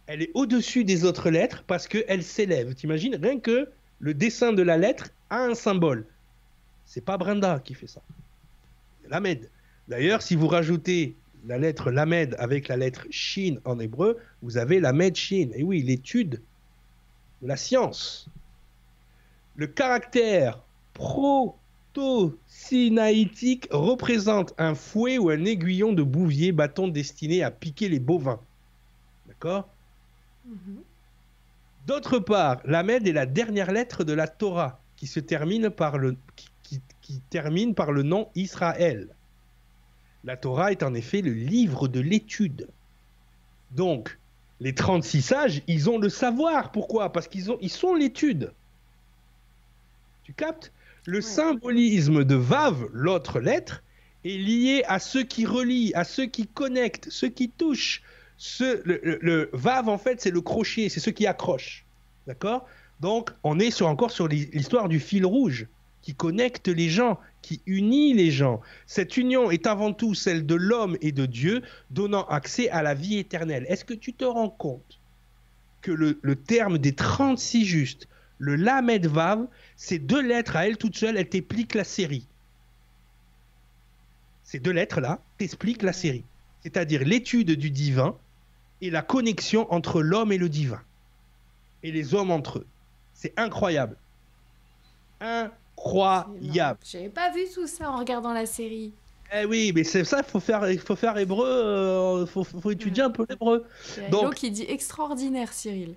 elle 0.07 0.23
est 0.23 0.31
au-dessus 0.35 0.85
des 0.85 1.05
autres 1.05 1.31
lettres 1.31 1.65
parce 1.67 1.89
qu'elle 1.89 2.23
s'élève. 2.23 2.75
T'imagines 2.75 3.17
Rien 3.17 3.41
que 3.41 3.69
le 3.99 4.15
dessin 4.15 4.53
de 4.53 4.63
la 4.63 4.77
lettre 4.77 5.11
a 5.31 5.39
un 5.43 5.55
symbole. 5.55 6.07
C'est 6.85 7.05
pas 7.05 7.17
Brenda 7.17 7.61
qui 7.65 7.75
fait 7.75 7.87
ça. 7.87 8.03
Lamed. 9.09 9.49
D'ailleurs, 9.89 10.23
si 10.23 10.37
vous 10.37 10.49
rajoutez 10.49 11.17
la 11.47 11.59
lettre 11.59 11.91
Lamed 11.91 12.37
avec 12.39 12.69
la 12.69 12.77
lettre 12.77 13.07
Shin 13.11 13.57
en 13.65 13.81
hébreu, 13.81 14.19
vous 14.43 14.59
avez 14.59 14.81
Lamed 14.81 15.17
Shin. 15.17 15.49
Et 15.55 15.63
oui, 15.63 15.83
l'étude 15.83 16.43
de 17.43 17.49
la 17.49 17.57
science. 17.57 18.29
Le 19.57 19.67
caractère 19.67 20.61
proto-sinaïtique 20.95 23.69
représente 23.71 24.55
un 24.57 24.75
fouet 24.75 25.19
ou 25.19 25.29
un 25.31 25.45
aiguillon 25.45 25.93
de 25.93 26.03
bouvier 26.03 26.53
bâton 26.53 26.89
destiné 26.89 27.43
à 27.43 27.51
piquer 27.51 27.89
les 27.89 27.99
bovins. 27.99 28.41
D'accord? 29.27 29.69
Mhm. 30.47 30.83
D'autre 31.87 32.19
part, 32.21 32.61
Lamed 32.65 33.07
est 33.09 33.13
la 33.13 33.27
dernière 33.27 33.73
lettre 33.73 34.05
de 34.05 34.13
la 34.13 34.29
Torah 34.29 34.79
qui 34.97 35.09
se 35.09 35.19
termine 35.19 35.69
par 35.69 35.99
le, 35.99 36.17
qui 36.63 36.81
termine 37.29 37.75
par 37.75 37.91
le 37.91 38.05
nom 38.05 38.29
Israël. 38.37 39.09
La 40.25 40.37
Torah 40.37 40.73
est 40.73 40.83
en 40.83 40.95
effet 40.95 41.21
le 41.21 41.33
livre 41.33 41.89
de 41.89 42.01
l'étude. 42.01 42.69
Donc, 43.73 44.19
les 44.61 44.75
36 44.75 45.23
sages, 45.23 45.63
ils 45.67 45.91
ont 45.91 45.99
le 45.99 46.09
savoir. 46.09 46.71
Pourquoi? 46.71 47.13
Parce 47.13 47.27
qu'ils 47.27 47.49
ils 47.61 47.71
sont 47.71 47.95
l'étude. 47.95 48.53
Tu 50.23 50.33
captes? 50.33 50.73
Le 51.05 51.21
symbolisme 51.21 52.23
de 52.25 52.37
Vav, 52.37 52.87
l'autre 52.93 53.41
lettre, 53.41 53.83
est 54.25 54.39
lié 54.39 54.85
à 54.87 55.01
ceux 55.01 55.25
qui 55.25 55.45
relient, 55.47 55.93
à 55.95 56.05
ceux 56.05 56.27
qui 56.27 56.47
connectent, 56.47 57.11
ceux 57.11 57.29
qui 57.29 57.49
touchent. 57.49 58.03
le, 58.61 59.51
Vav, 59.53 59.89
en 59.89 59.99
fait, 59.99 60.21
c'est 60.21 60.31
le 60.31 60.41
crochet, 60.41 60.89
c'est 60.89 61.01
ceux 61.01 61.11
qui 61.11 61.27
accrochent. 61.27 61.85
D'accord? 62.29 62.69
Donc, 63.01 63.31
on 63.43 63.59
est 63.59 63.73
sur, 63.73 63.89
encore 63.89 64.13
sur 64.13 64.29
l'histoire 64.29 64.89
du 64.89 65.01
fil 65.01 65.27
rouge 65.27 65.67
qui 66.03 66.15
connecte 66.15 66.69
les 66.69 66.89
gens, 66.89 67.19
qui 67.41 67.63
unit 67.67 68.13
les 68.13 68.31
gens. 68.31 68.61
Cette 68.87 69.17
union 69.17 69.51
est 69.51 69.67
avant 69.67 69.93
tout 69.93 70.15
celle 70.15 70.45
de 70.45 70.57
l'homme 70.57 70.99
et 71.01 71.13
de 71.13 71.27
Dieu, 71.27 71.63
donnant 71.91 72.25
accès 72.25 72.69
à 72.71 72.83
la 72.83 72.95
vie 72.95 73.19
éternelle. 73.19 73.65
Est-ce 73.69 73.85
que 73.85 73.95
tu 73.95 74.13
te 74.13 74.25
rends 74.25 74.51
compte 74.51 75.01
que 75.81 75.93
le, 75.93 76.37
terme 76.37 76.79
des 76.79 76.95
36 76.95 77.65
justes, 77.65 78.09
le 78.39 78.57
Lamed 78.57 79.07
Vav, 79.07 79.47
ces 79.77 79.99
deux 79.99 80.21
lettres 80.21 80.57
à 80.57 80.67
elles 80.67 80.77
toutes 80.77 80.97
seules, 80.97 81.17
elles 81.17 81.29
t'expliquent 81.29 81.75
la 81.75 81.85
série. 81.85 82.27
Ces 84.45 84.59
deux 84.59 84.73
lettres-là 84.73 85.21
t'expliquent 85.39 85.83
la 85.83 85.93
série. 85.93 86.25
C'est-à-dire 86.63 87.05
l'étude 87.05 87.53
du 87.53 87.71
divin 87.71 88.17
et 88.81 88.91
la 88.91 89.03
connexion 89.03 89.73
entre 89.73 90.03
l'homme 90.03 90.33
et 90.33 90.39
le 90.39 90.49
divin. 90.49 90.83
Et 91.83 91.91
les 91.91 92.15
hommes 92.15 92.31
entre 92.31 92.59
eux. 92.59 92.67
C'est 93.15 93.33
incroyable. 93.37 93.97
Incroyable 95.21 95.62
incroyable. 95.85 96.79
J'avais 96.85 97.09
pas 97.09 97.31
vu 97.31 97.43
tout 97.53 97.67
ça 97.67 97.91
en 97.91 97.99
regardant 97.99 98.33
la 98.33 98.47
série. 98.47 98.93
Eh 99.35 99.47
oui, 99.47 99.73
mais 99.75 99.85
c'est 99.85 100.05
ça, 100.05 100.19
il 100.19 100.31
faut 100.31 100.41
faire, 100.41 100.67
faut 100.85 100.97
faire 100.97 101.17
hébreu, 101.17 101.47
il 101.47 102.23
euh, 102.23 102.27
faut, 102.27 102.45
faut, 102.45 102.71
étudier 102.71 103.03
un 103.03 103.11
peu 103.11 103.25
l'hébreu. 103.29 103.65
Donc 104.11 104.35
qui 104.35 104.51
dit 104.51 104.67
extraordinaire, 104.69 105.53
Cyril. 105.53 105.95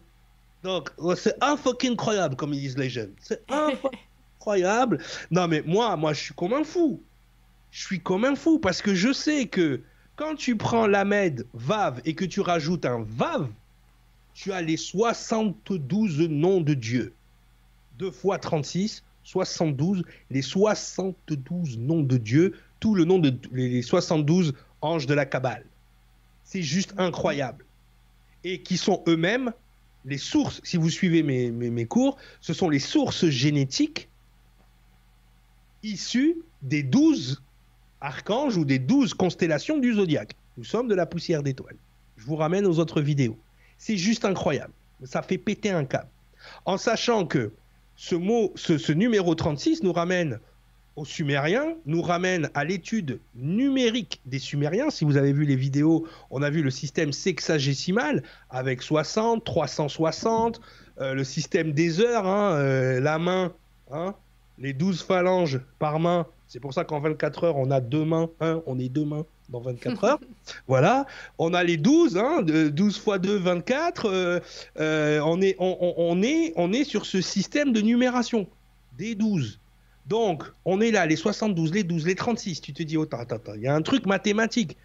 Donc, 0.64 0.90
c'est 1.16 1.36
un 1.44 1.58
fucking 1.58 1.94
incroyable, 1.94 2.36
comme 2.36 2.54
ils 2.54 2.62
disent 2.62 2.78
les 2.78 2.90
jeunes. 2.90 3.14
C'est 3.20 3.44
incroyable. 4.40 5.00
Non, 5.32 5.48
mais 5.48 5.62
moi, 5.66 5.96
moi, 5.98 6.14
je 6.14 6.22
suis 6.22 6.34
comme 6.34 6.54
un 6.54 6.64
fou. 6.64 7.02
Je 7.72 7.84
suis 7.84 8.00
comme 8.00 8.24
un 8.24 8.36
fou 8.36 8.58
parce 8.58 8.82
que 8.82 8.96
je 8.96 9.12
sais 9.12 9.48
que 9.48 9.82
quand 10.16 10.36
tu 10.36 10.56
prends 10.56 10.88
l'Amed 10.88 11.46
Vav 11.54 12.02
et 12.06 12.16
que 12.16 12.24
tu 12.24 12.40
rajoutes 12.40 12.86
un 12.86 13.06
Vav, 13.08 13.50
tu 14.34 14.54
as 14.54 14.62
les 14.62 14.78
72 14.78 16.22
noms 16.22 16.62
de 16.62 16.74
Dieu. 16.74 17.14
2 18.00 18.12
fois 18.12 18.40
36, 18.40 19.04
72, 19.26 20.04
les 20.30 20.42
72 20.42 21.78
noms 21.80 22.04
de 22.04 22.18
Dieu, 22.18 22.54
tout 22.80 22.96
le 22.96 23.04
nom 23.04 23.20
de 23.20 23.38
les 23.52 23.82
72 23.82 24.54
anges 24.82 25.08
de 25.08 25.14
la 25.14 25.26
Kabbale. 25.26 25.66
C'est 26.44 26.62
juste 26.62 26.94
incroyable. 26.98 27.66
Et 28.44 28.62
qui 28.62 28.78
sont 28.78 29.04
eux-mêmes 29.08 29.52
les 30.06 30.20
sources, 30.20 30.62
si 30.64 30.78
vous 30.78 30.92
suivez 30.92 31.24
mes, 31.24 31.50
mes, 31.50 31.86
cours, 31.86 32.18
ce 32.40 32.54
sont 32.54 32.70
les 32.70 32.80
sources 32.80 33.26
génétiques 33.26 34.08
issues 35.82 36.38
des 36.62 36.84
12 36.84 37.42
archanges 38.02 38.56
ou 38.56 38.66
des 38.66 38.78
12 38.78 39.16
constellations 39.16 39.80
du 39.80 39.96
zodiaque. 39.96 40.36
Nous 40.58 40.64
sommes 40.64 40.88
de 40.88 40.94
la 40.94 41.08
poussière 41.08 41.42
d'étoiles. 41.42 41.78
Je 42.18 42.26
vous 42.26 42.36
ramène 42.36 42.68
aux 42.68 42.78
autres 42.78 43.02
vidéos. 43.02 43.40
C'est 43.80 43.98
juste 43.98 44.26
incroyable. 44.26 44.74
Ça 45.04 45.24
fait 45.24 45.40
péter 45.40 45.72
un 45.72 45.86
câble. 45.86 46.10
En 46.66 46.78
sachant 46.78 47.26
que 47.26 47.52
ce 47.96 48.16
mot, 48.16 48.52
ce, 48.56 48.92
numéro 48.92 49.36
36 49.36 49.84
nous 49.84 49.94
ramène 49.94 50.40
aux 50.96 51.06
Sumériens, 51.06 51.76
nous 51.86 52.02
ramène 52.02 52.50
à 52.54 52.64
l'étude 52.64 53.20
numérique 53.36 54.22
des 54.26 54.40
Sumériens. 54.40 54.90
Si 54.90 55.04
vous 55.04 55.18
avez 55.18 55.34
vu 55.34 55.46
les 55.46 55.56
vidéos, 55.56 56.08
on 56.30 56.42
a 56.42 56.50
vu 56.50 56.62
le 56.62 56.72
système 56.72 57.12
sexagésimal 57.12 58.24
avec 58.50 58.82
60, 58.82 59.44
360, 59.44 60.62
euh, 61.02 61.14
le 61.14 61.24
système 61.24 61.74
des 61.74 62.00
heures, 62.00 62.26
hein, 62.26 62.56
euh, 62.56 63.02
la 63.02 63.20
main, 63.20 63.54
hein, 63.92 64.16
les 64.58 64.74
12 64.74 65.04
phalanges 65.04 65.60
par 65.80 66.00
main. 66.00 66.28
C'est 66.48 66.60
pour 66.60 66.74
ça 66.74 66.86
qu'en 66.86 67.00
24 67.00 67.44
heures, 67.44 67.58
on 67.58 67.72
a 67.72 67.82
deux 67.82 68.06
mains, 68.06 68.30
on 68.66 68.80
est 68.80 68.90
deux 68.90 69.04
mains 69.04 69.26
dans 69.50 69.62
24 69.62 70.04
heures. 70.04 70.20
voilà, 70.68 71.06
on 71.38 71.54
a 71.54 71.64
les 71.64 71.78
12, 71.78 72.18
hein, 72.18 72.42
12 72.42 73.00
fois 73.00 73.20
2, 73.20 73.38
24. 73.38 74.06
Euh, 74.06 74.40
euh, 74.80 75.20
on, 75.24 75.42
est, 75.42 75.56
on, 75.60 76.22
est, 76.22 76.54
on 76.56 76.74
est 76.74 76.84
sur 76.84 77.06
ce 77.06 77.22
système 77.22 77.74
de 77.74 77.82
numération 77.82 78.48
des 78.98 79.16
12. 79.16 79.60
Donc, 80.08 80.44
on 80.66 80.82
est 80.82 80.92
là, 80.92 81.06
les 81.06 81.16
72, 81.16 81.74
les 81.74 81.84
12, 81.84 82.06
les 82.06 82.16
36. 82.16 82.62
Tu 82.62 82.74
te 82.74 82.84
dis, 82.84 82.98
oh, 82.98 83.04
attends, 83.04 83.36
attends, 83.36 83.54
il 83.56 83.62
y 83.62 83.68
a 83.68 83.76
un 83.76 83.82
truc 83.82 84.06
mathématique. 84.06 84.78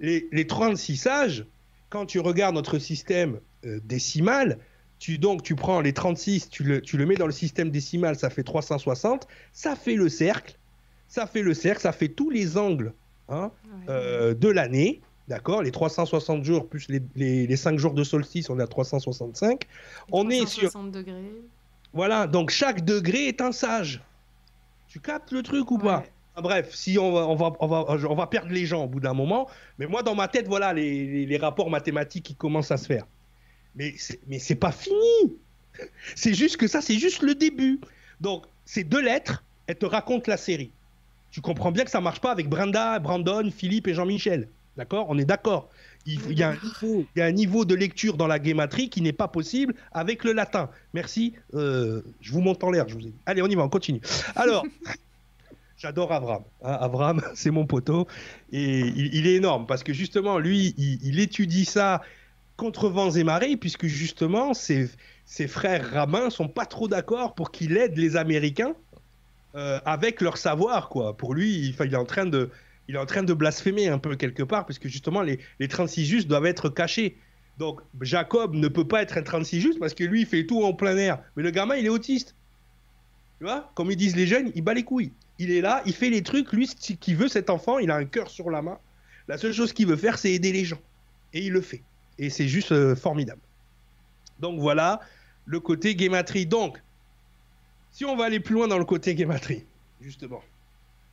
Les, 0.00 0.28
les 0.32 0.46
36 0.46 0.96
sages, 0.96 1.46
quand 1.90 2.06
tu 2.06 2.18
regardes 2.18 2.56
notre 2.56 2.78
système 2.78 3.38
euh, 3.64 3.78
décimal, 3.84 4.58
tu, 4.98 5.18
donc, 5.18 5.42
tu 5.42 5.54
prends 5.54 5.80
les 5.80 5.92
36, 5.92 6.48
tu 6.50 6.64
le, 6.64 6.80
tu 6.80 6.96
le 6.96 7.06
mets 7.06 7.14
dans 7.14 7.26
le 7.26 7.32
système 7.32 7.70
décimal, 7.70 8.16
ça 8.16 8.30
fait 8.30 8.42
360, 8.42 9.28
ça 9.52 9.76
fait 9.76 9.94
le 9.94 10.08
cercle, 10.08 10.56
ça 11.08 11.26
fait 11.26 11.42
le 11.42 11.54
cercle, 11.54 11.82
ça 11.82 11.92
fait 11.92 12.08
tous 12.08 12.30
les 12.30 12.56
angles 12.56 12.92
Hein, 13.28 13.50
euh, 13.88 14.34
de 14.34 14.48
l'année. 14.48 15.00
D'accord 15.28 15.62
Les 15.62 15.70
360 15.70 16.44
jours 16.44 16.68
plus 16.68 16.86
les, 16.88 17.00
les, 17.46 17.56
5 17.56 17.78
jours 17.78 17.94
de 17.94 18.04
solstice, 18.04 18.50
on 18.50 18.58
est 18.58 18.62
à 18.62 18.66
365. 18.66 19.62
On 20.12 20.28
est 20.28 20.46
sur. 20.46 20.70
degrés. 20.90 21.32
Voilà, 21.94 22.26
donc 22.26 22.50
chaque 22.50 22.84
degré 22.84 23.28
est 23.28 23.40
un 23.40 23.52
sage. 23.52 24.02
Tu 24.86 25.00
captes 25.00 25.32
le 25.32 25.42
truc 25.42 25.70
ou 25.70 25.78
pas? 25.78 26.04
Bref, 26.36 26.74
si 26.74 26.98
on 26.98 27.12
va, 27.12 27.26
on, 27.26 27.36
va, 27.36 27.52
on, 27.60 27.66
va, 27.66 27.96
on 28.10 28.14
va 28.14 28.26
perdre 28.26 28.52
les 28.52 28.66
gens 28.66 28.84
au 28.84 28.88
bout 28.88 29.00
d'un 29.00 29.14
moment, 29.14 29.48
mais 29.78 29.86
moi 29.86 30.02
dans 30.02 30.16
ma 30.16 30.28
tête, 30.28 30.48
voilà 30.48 30.74
les, 30.74 31.24
les 31.24 31.36
rapports 31.36 31.70
mathématiques 31.70 32.24
qui 32.24 32.34
commencent 32.34 32.72
à 32.72 32.76
se 32.76 32.86
faire. 32.86 33.06
Mais 33.76 33.94
c'est 33.96 34.54
pas 34.56 34.72
fini 34.72 35.38
C'est 36.14 36.34
juste 36.34 36.56
que 36.56 36.66
ça, 36.66 36.80
c'est 36.80 36.98
juste 36.98 37.22
le 37.22 37.34
début. 37.34 37.80
Donc, 38.20 38.44
ces 38.64 38.84
deux 38.84 39.00
lettres, 39.00 39.42
elles 39.66 39.78
te 39.78 39.86
racontent 39.86 40.30
la 40.30 40.36
série 40.36 40.72
tu 41.34 41.40
comprends 41.40 41.72
bien 41.72 41.82
que 41.82 41.90
ça 41.90 42.00
marche 42.00 42.20
pas 42.20 42.30
avec 42.30 42.48
Brenda, 42.48 43.00
Brandon, 43.00 43.50
Philippe 43.50 43.88
et 43.88 43.94
Jean-Michel. 43.94 44.48
D'accord? 44.76 45.06
On 45.08 45.18
est 45.18 45.24
d'accord. 45.24 45.68
Il, 46.06 46.38
y 46.38 46.44
a 46.44 46.54
un 47.16 47.32
niveau, 47.32 47.64
de 47.64 47.74
lecture 47.74 48.16
dans 48.16 48.28
la 48.28 48.38
guématrie 48.38 48.88
qui 48.88 49.00
n'est 49.00 49.12
pas 49.12 49.26
possible 49.26 49.74
avec 49.90 50.22
le 50.22 50.32
latin. 50.32 50.70
Merci. 50.92 51.34
Euh, 51.54 52.02
je 52.20 52.30
vous 52.30 52.40
monte 52.40 52.62
en 52.62 52.70
l'air. 52.70 52.88
Je 52.88 52.94
vous 52.94 53.08
ai... 53.08 53.12
Allez, 53.26 53.42
on 53.42 53.48
y 53.48 53.56
va, 53.56 53.64
on 53.64 53.68
continue. 53.68 54.00
Alors, 54.36 54.64
j'adore 55.76 56.12
Avram. 56.12 56.44
Hein, 56.62 56.78
Avram, 56.80 57.20
c'est 57.34 57.50
mon 57.50 57.66
poteau. 57.66 58.06
Et 58.52 58.78
il, 58.78 59.26
est 59.26 59.34
énorme 59.34 59.66
parce 59.66 59.82
que 59.82 59.92
justement, 59.92 60.38
lui, 60.38 60.72
il, 60.78 61.18
étudie 61.18 61.64
ça 61.64 62.00
contre 62.56 62.88
vents 62.88 63.10
et 63.10 63.24
marées, 63.24 63.56
puisque 63.56 63.86
justement, 63.86 64.54
ses, 64.54 64.88
ses 65.24 65.48
frères 65.48 65.90
rabbins 65.90 66.30
sont 66.30 66.46
pas 66.46 66.64
trop 66.64 66.86
d'accord 66.86 67.34
pour 67.34 67.50
qu'il 67.50 67.76
aide 67.76 67.98
les 67.98 68.14
Américains 68.16 68.76
euh, 69.54 69.80
avec 69.84 70.20
leur 70.20 70.36
savoir, 70.36 70.88
quoi. 70.88 71.16
Pour 71.16 71.34
lui, 71.34 71.74
il, 71.78 71.92
est 71.92 71.96
en 71.96 72.04
train 72.04 72.26
de, 72.26 72.50
il 72.88 72.96
est 72.96 72.98
en 72.98 73.06
train 73.06 73.22
de 73.22 73.32
blasphémer 73.32 73.88
un 73.88 73.98
peu 73.98 74.16
quelque 74.16 74.42
part, 74.42 74.66
parce 74.66 74.78
que 74.78 74.88
justement, 74.88 75.22
les, 75.22 75.38
les 75.60 75.68
36 75.68 76.04
justes 76.04 76.28
doivent 76.28 76.46
être 76.46 76.68
cachés. 76.68 77.16
Donc, 77.58 77.80
Jacob 78.00 78.54
ne 78.54 78.68
peut 78.68 78.86
pas 78.86 79.02
être 79.02 79.16
un 79.16 79.22
36 79.22 79.60
juste 79.60 79.78
parce 79.78 79.94
que 79.94 80.04
lui, 80.04 80.22
il 80.22 80.26
fait 80.26 80.44
tout 80.44 80.64
en 80.64 80.72
plein 80.72 80.96
air. 80.96 81.20
Mais 81.36 81.42
le 81.42 81.50
gamin, 81.50 81.76
il 81.76 81.86
est 81.86 81.90
autiste. 81.90 82.34
Tu 83.38 83.44
vois? 83.44 83.70
Comme 83.74 83.90
ils 83.90 83.96
disent 83.96 84.16
les 84.16 84.26
jeunes, 84.26 84.50
il 84.54 84.62
bat 84.62 84.74
les 84.74 84.82
couilles. 84.82 85.12
Il 85.38 85.50
est 85.52 85.60
là, 85.60 85.82
il 85.86 85.92
fait 85.92 86.10
les 86.10 86.22
trucs. 86.22 86.52
Lui, 86.52 86.66
ce 86.66 86.92
qu'il 86.92 87.16
veut, 87.16 87.28
cet 87.28 87.50
enfant, 87.50 87.78
il 87.78 87.90
a 87.90 87.96
un 87.96 88.04
cœur 88.04 88.30
sur 88.30 88.50
la 88.50 88.62
main. 88.62 88.78
La 89.28 89.38
seule 89.38 89.52
chose 89.52 89.72
qu'il 89.72 89.86
veut 89.86 89.96
faire, 89.96 90.18
c'est 90.18 90.32
aider 90.32 90.52
les 90.52 90.64
gens. 90.64 90.80
Et 91.32 91.46
il 91.46 91.52
le 91.52 91.60
fait. 91.60 91.82
Et 92.18 92.30
c'est 92.30 92.48
juste 92.48 92.72
euh, 92.72 92.94
formidable. 92.94 93.40
Donc 94.40 94.60
voilà 94.60 95.00
le 95.46 95.60
côté 95.60 95.94
guématrie. 95.94 96.46
Donc, 96.46 96.82
si 97.94 98.04
on 98.04 98.16
va 98.16 98.24
aller 98.24 98.40
plus 98.40 98.54
loin 98.54 98.66
dans 98.66 98.76
le 98.76 98.84
côté 98.84 99.14
guématrie, 99.14 99.64
justement, 100.00 100.42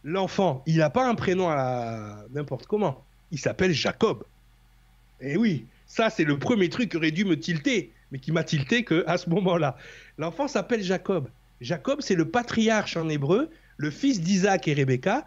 l'enfant, 0.04 0.64
il 0.66 0.78
n'a 0.78 0.90
pas 0.90 1.08
un 1.08 1.14
prénom 1.14 1.48
n'importe 2.32 2.66
comment. 2.66 3.06
Il 3.30 3.40
s'appelle 3.40 3.72
Jacob. 3.72 4.24
Et 5.22 5.38
oui, 5.38 5.68
ça 5.86 6.10
c'est 6.10 6.24
le 6.24 6.40
premier 6.40 6.70
truc 6.70 6.90
qui 6.90 6.98
aurait 6.98 7.12
dû 7.12 7.24
me 7.24 7.40
tilter, 7.40 7.94
mais 8.12 8.18
qui 8.18 8.32
m'a 8.32 8.44
tilté 8.44 8.84
que 8.84 9.04
à 9.08 9.20
ce 9.20 9.30
moment-là. 9.30 9.78
L'enfant 10.18 10.48
s'appelle 10.48 10.82
Jacob. 10.82 11.30
Jacob, 11.62 12.02
c'est 12.02 12.16
le 12.16 12.28
patriarche 12.28 12.98
en 12.98 13.08
hébreu, 13.10 13.52
le 13.78 13.92
fils 13.92 14.20
d'Isaac 14.20 14.68
et 14.68 14.74
Rebecca, 14.74 15.24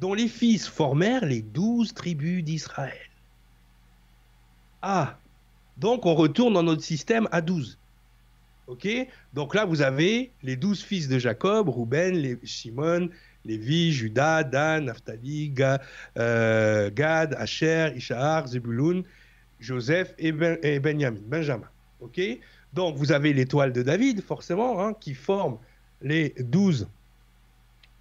dont 0.00 0.12
les 0.12 0.26
fils 0.26 0.66
formèrent 0.66 1.24
les 1.24 1.40
douze 1.40 1.94
tribus 1.94 2.42
d'Israël. 2.42 2.98
Ah, 4.82 5.16
donc 5.76 6.04
on 6.04 6.16
retourne 6.16 6.54
dans 6.54 6.64
notre 6.64 6.82
système 6.82 7.28
à 7.30 7.40
douze. 7.40 7.78
Ok 8.66 8.88
Donc 9.32 9.54
là, 9.54 9.64
vous 9.64 9.82
avez 9.82 10.32
les 10.42 10.56
douze 10.56 10.82
fils 10.82 11.08
de 11.08 11.18
Jacob, 11.18 11.68
Rouben, 11.68 12.14
les, 12.16 12.36
Shimon, 12.42 13.08
Lévi, 13.44 13.92
Judas, 13.92 14.42
Dan, 14.42 14.86
Naphtali, 14.86 15.54
euh, 16.18 16.90
Gad, 16.92 17.34
Asher, 17.38 17.92
Ishahar, 17.94 18.48
Zebulun, 18.48 19.02
Joseph 19.60 20.14
et, 20.18 20.32
ben, 20.32 20.58
Benjamin, 20.80 21.60
Donc 22.72 22.96
vous 22.96 23.12
avez 23.12 23.32
l'étoile 23.32 23.72
de 23.72 23.82
David, 23.82 24.22
forcément, 24.22 24.84
hein, 24.84 24.94
qui 24.94 25.14
forme 25.14 25.58
les 26.02 26.34
douze 26.40 26.88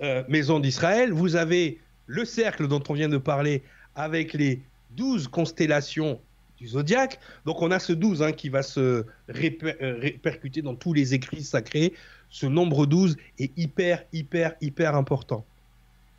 euh, 0.01 0.23
maisons 0.27 0.59
d'Israël. 0.59 1.11
Vous 1.11 1.35
avez 1.35 1.79
le 2.07 2.25
cercle 2.25 2.67
dont 2.67 2.83
on 2.89 2.93
vient 2.93 3.09
de 3.09 3.17
parler 3.17 3.63
avec 3.95 4.33
les 4.33 4.61
douze 4.91 5.27
constellations 5.27 6.19
du 6.57 6.67
zodiaque. 6.67 7.19
Donc 7.45 7.61
on 7.61 7.71
a 7.71 7.79
ce 7.79 7.93
12 7.93 8.23
hein, 8.23 8.31
qui 8.31 8.49
va 8.49 8.63
se 8.63 8.79
euh, 8.79 9.03
répercuter 9.29 10.61
dans 10.61 10.75
tous 10.75 10.93
les 10.93 11.13
écrits 11.13 11.43
sacrés. 11.43 11.93
Ce 12.29 12.45
nombre 12.45 12.85
12 12.85 13.17
est 13.39 13.57
hyper, 13.57 14.03
hyper, 14.13 14.55
hyper 14.61 14.95
important. 14.95 15.45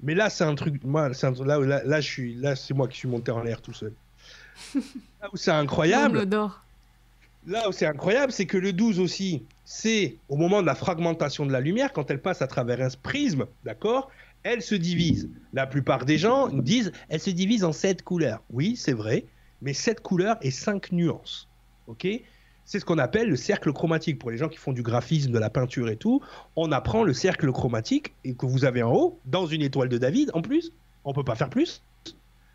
Mais 0.03 0.15
là, 0.15 0.31
c'est 0.31 0.45
un 0.45 0.55
truc. 0.55 0.83
Moi, 0.85 1.09
là, 1.09 1.59
là, 1.59 1.83
là, 1.85 2.01
je 2.01 2.07
suis, 2.07 2.35
là, 2.35 2.55
c'est 2.55 2.75
moi 2.75 2.87
qui 2.89 2.99
suis 2.99 3.09
monté 3.09 3.31
en 3.31 3.43
l'air 3.43 3.63
tout 3.63 3.73
seul. 3.73 3.93
là 4.75 5.29
où 5.33 5.37
c'est 5.37 5.51
incroyable. 5.51 6.29
Là 7.47 7.69
où 7.69 7.73
c'est 7.73 7.87
incroyable, 7.87 8.33
c'est 8.33 8.47
que 8.47 8.59
le 8.59 8.73
12 8.73 8.99
aussi, 8.99 9.45
c'est 9.65 10.17
au 10.29 10.37
moment 10.37 10.61
de 10.61 10.67
la 10.67 10.75
fragmentation 10.75 11.47
de 11.47 11.53
la 11.53 11.61
lumière, 11.61 11.93
quand 11.93 12.11
elle 12.11 12.21
passe 12.21 12.43
à 12.43 12.49
travers 12.49 12.81
un 12.81 12.89
prisme, 13.03 13.47
d'accord 13.65 14.11
Elle 14.43 14.63
se 14.63 14.75
divise. 14.75 15.31
La 15.53 15.67
plupart 15.67 16.05
des 16.05 16.19
gens 16.19 16.49
disent, 16.49 16.93
elle 17.09 17.21
se 17.21 17.31
divise 17.31 17.63
en 17.63 17.73
sept 17.73 18.03
couleurs. 18.03 18.43
Oui, 18.51 18.75
c'est 18.77 18.93
vrai 18.93 19.27
mais 19.63 19.73
sept 19.73 20.01
couleurs 20.01 20.37
et 20.43 20.51
cinq 20.51 20.93
nuances. 20.93 21.49
Ok? 21.87 22.07
C'est 22.65 22.81
ce 22.81 22.85
qu'on 22.85 22.99
appelle 22.99 23.29
le 23.29 23.37
cercle 23.37 23.73
chromatique. 23.73 24.19
Pour 24.19 24.33
les 24.33 24.39
gens 24.39 24.49
qui 24.49 24.59
font 24.59 24.73
du 24.73 24.83
graphisme, 24.83 25.31
de 25.31 25.39
la 25.39 25.51
peinture 25.51 25.89
et 25.89 25.97
tout, 25.97 26.21
on 26.57 26.73
apprend 26.73 27.05
le 27.05 27.13
cercle 27.13 27.53
chromatique 27.53 28.13
et 28.25 28.35
que 28.35 28.45
vous 28.45 28.65
avez 28.65 28.83
en 28.83 28.93
haut, 28.93 29.21
dans 29.25 29.47
une 29.47 29.63
étoile 29.63 29.89
de 29.89 29.99
David 29.99 30.31
en 30.35 30.43
plus. 30.43 30.73
On 31.05 31.13
peut 31.13 31.23
pas 31.23 31.37
faire 31.37 31.49
plus. 31.49 31.83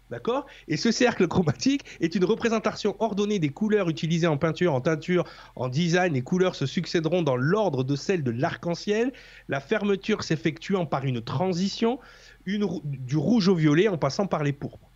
D'accord? 0.09 0.45
Et 0.67 0.75
ce 0.75 0.91
cercle 0.91 1.25
chromatique 1.29 1.85
est 2.01 2.13
une 2.15 2.25
représentation 2.25 2.97
ordonnée 2.99 3.39
des 3.39 3.47
couleurs 3.47 3.87
utilisées 3.87 4.27
en 4.27 4.35
peinture, 4.35 4.73
en 4.73 4.81
teinture, 4.81 5.23
en 5.55 5.69
design. 5.69 6.11
Les 6.11 6.21
couleurs 6.21 6.55
se 6.55 6.65
succéderont 6.65 7.21
dans 7.21 7.37
l'ordre 7.37 7.85
de 7.85 7.95
celles 7.95 8.21
de 8.21 8.31
l'arc-en-ciel, 8.31 9.13
la 9.47 9.61
fermeture 9.61 10.25
s'effectuant 10.25 10.85
par 10.85 11.05
une 11.05 11.21
transition, 11.21 11.99
du 12.45 13.15
rouge 13.15 13.47
au 13.47 13.55
violet 13.55 13.87
en 13.87 13.97
passant 13.97 14.27
par 14.27 14.43
les 14.43 14.51
pourpres. 14.51 14.90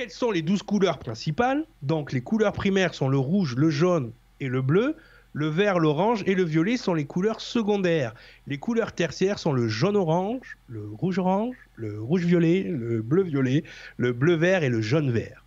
Quelles 0.00 0.08
sont 0.08 0.30
les 0.30 0.40
douze 0.40 0.62
couleurs 0.62 0.98
principales 0.98 1.66
Donc 1.82 2.12
les 2.12 2.22
couleurs 2.22 2.54
primaires 2.54 2.94
sont 2.94 3.10
le 3.10 3.18
rouge, 3.18 3.54
le 3.54 3.68
jaune 3.68 4.12
et 4.40 4.48
le 4.48 4.62
bleu. 4.62 4.96
Le 5.34 5.46
vert, 5.48 5.78
l'orange 5.78 6.22
et 6.24 6.34
le 6.34 6.42
violet 6.42 6.78
sont 6.78 6.94
les 6.94 7.04
couleurs 7.04 7.42
secondaires. 7.42 8.14
Les 8.46 8.56
couleurs 8.56 8.92
tertiaires 8.92 9.38
sont 9.38 9.52
le 9.52 9.68
jaune-orange, 9.68 10.56
le 10.68 10.88
rouge-orange, 10.88 11.54
le 11.76 12.00
rouge-violet, 12.00 12.62
le 12.62 13.02
bleu-violet, 13.02 13.62
le 13.98 14.14
bleu-vert 14.14 14.62
et 14.62 14.70
le 14.70 14.80
jaune-vert. 14.80 15.44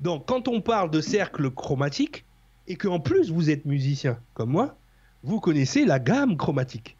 Donc 0.00 0.26
quand 0.26 0.48
on 0.48 0.62
parle 0.62 0.90
de 0.90 1.02
cercle 1.02 1.50
chromatique, 1.50 2.24
et 2.68 2.76
qu'en 2.76 2.98
plus 2.98 3.30
vous 3.30 3.50
êtes 3.50 3.66
musicien 3.66 4.18
comme 4.32 4.52
moi, 4.52 4.74
vous 5.22 5.38
connaissez 5.38 5.84
la 5.84 5.98
gamme 5.98 6.38
chromatique. 6.38 6.96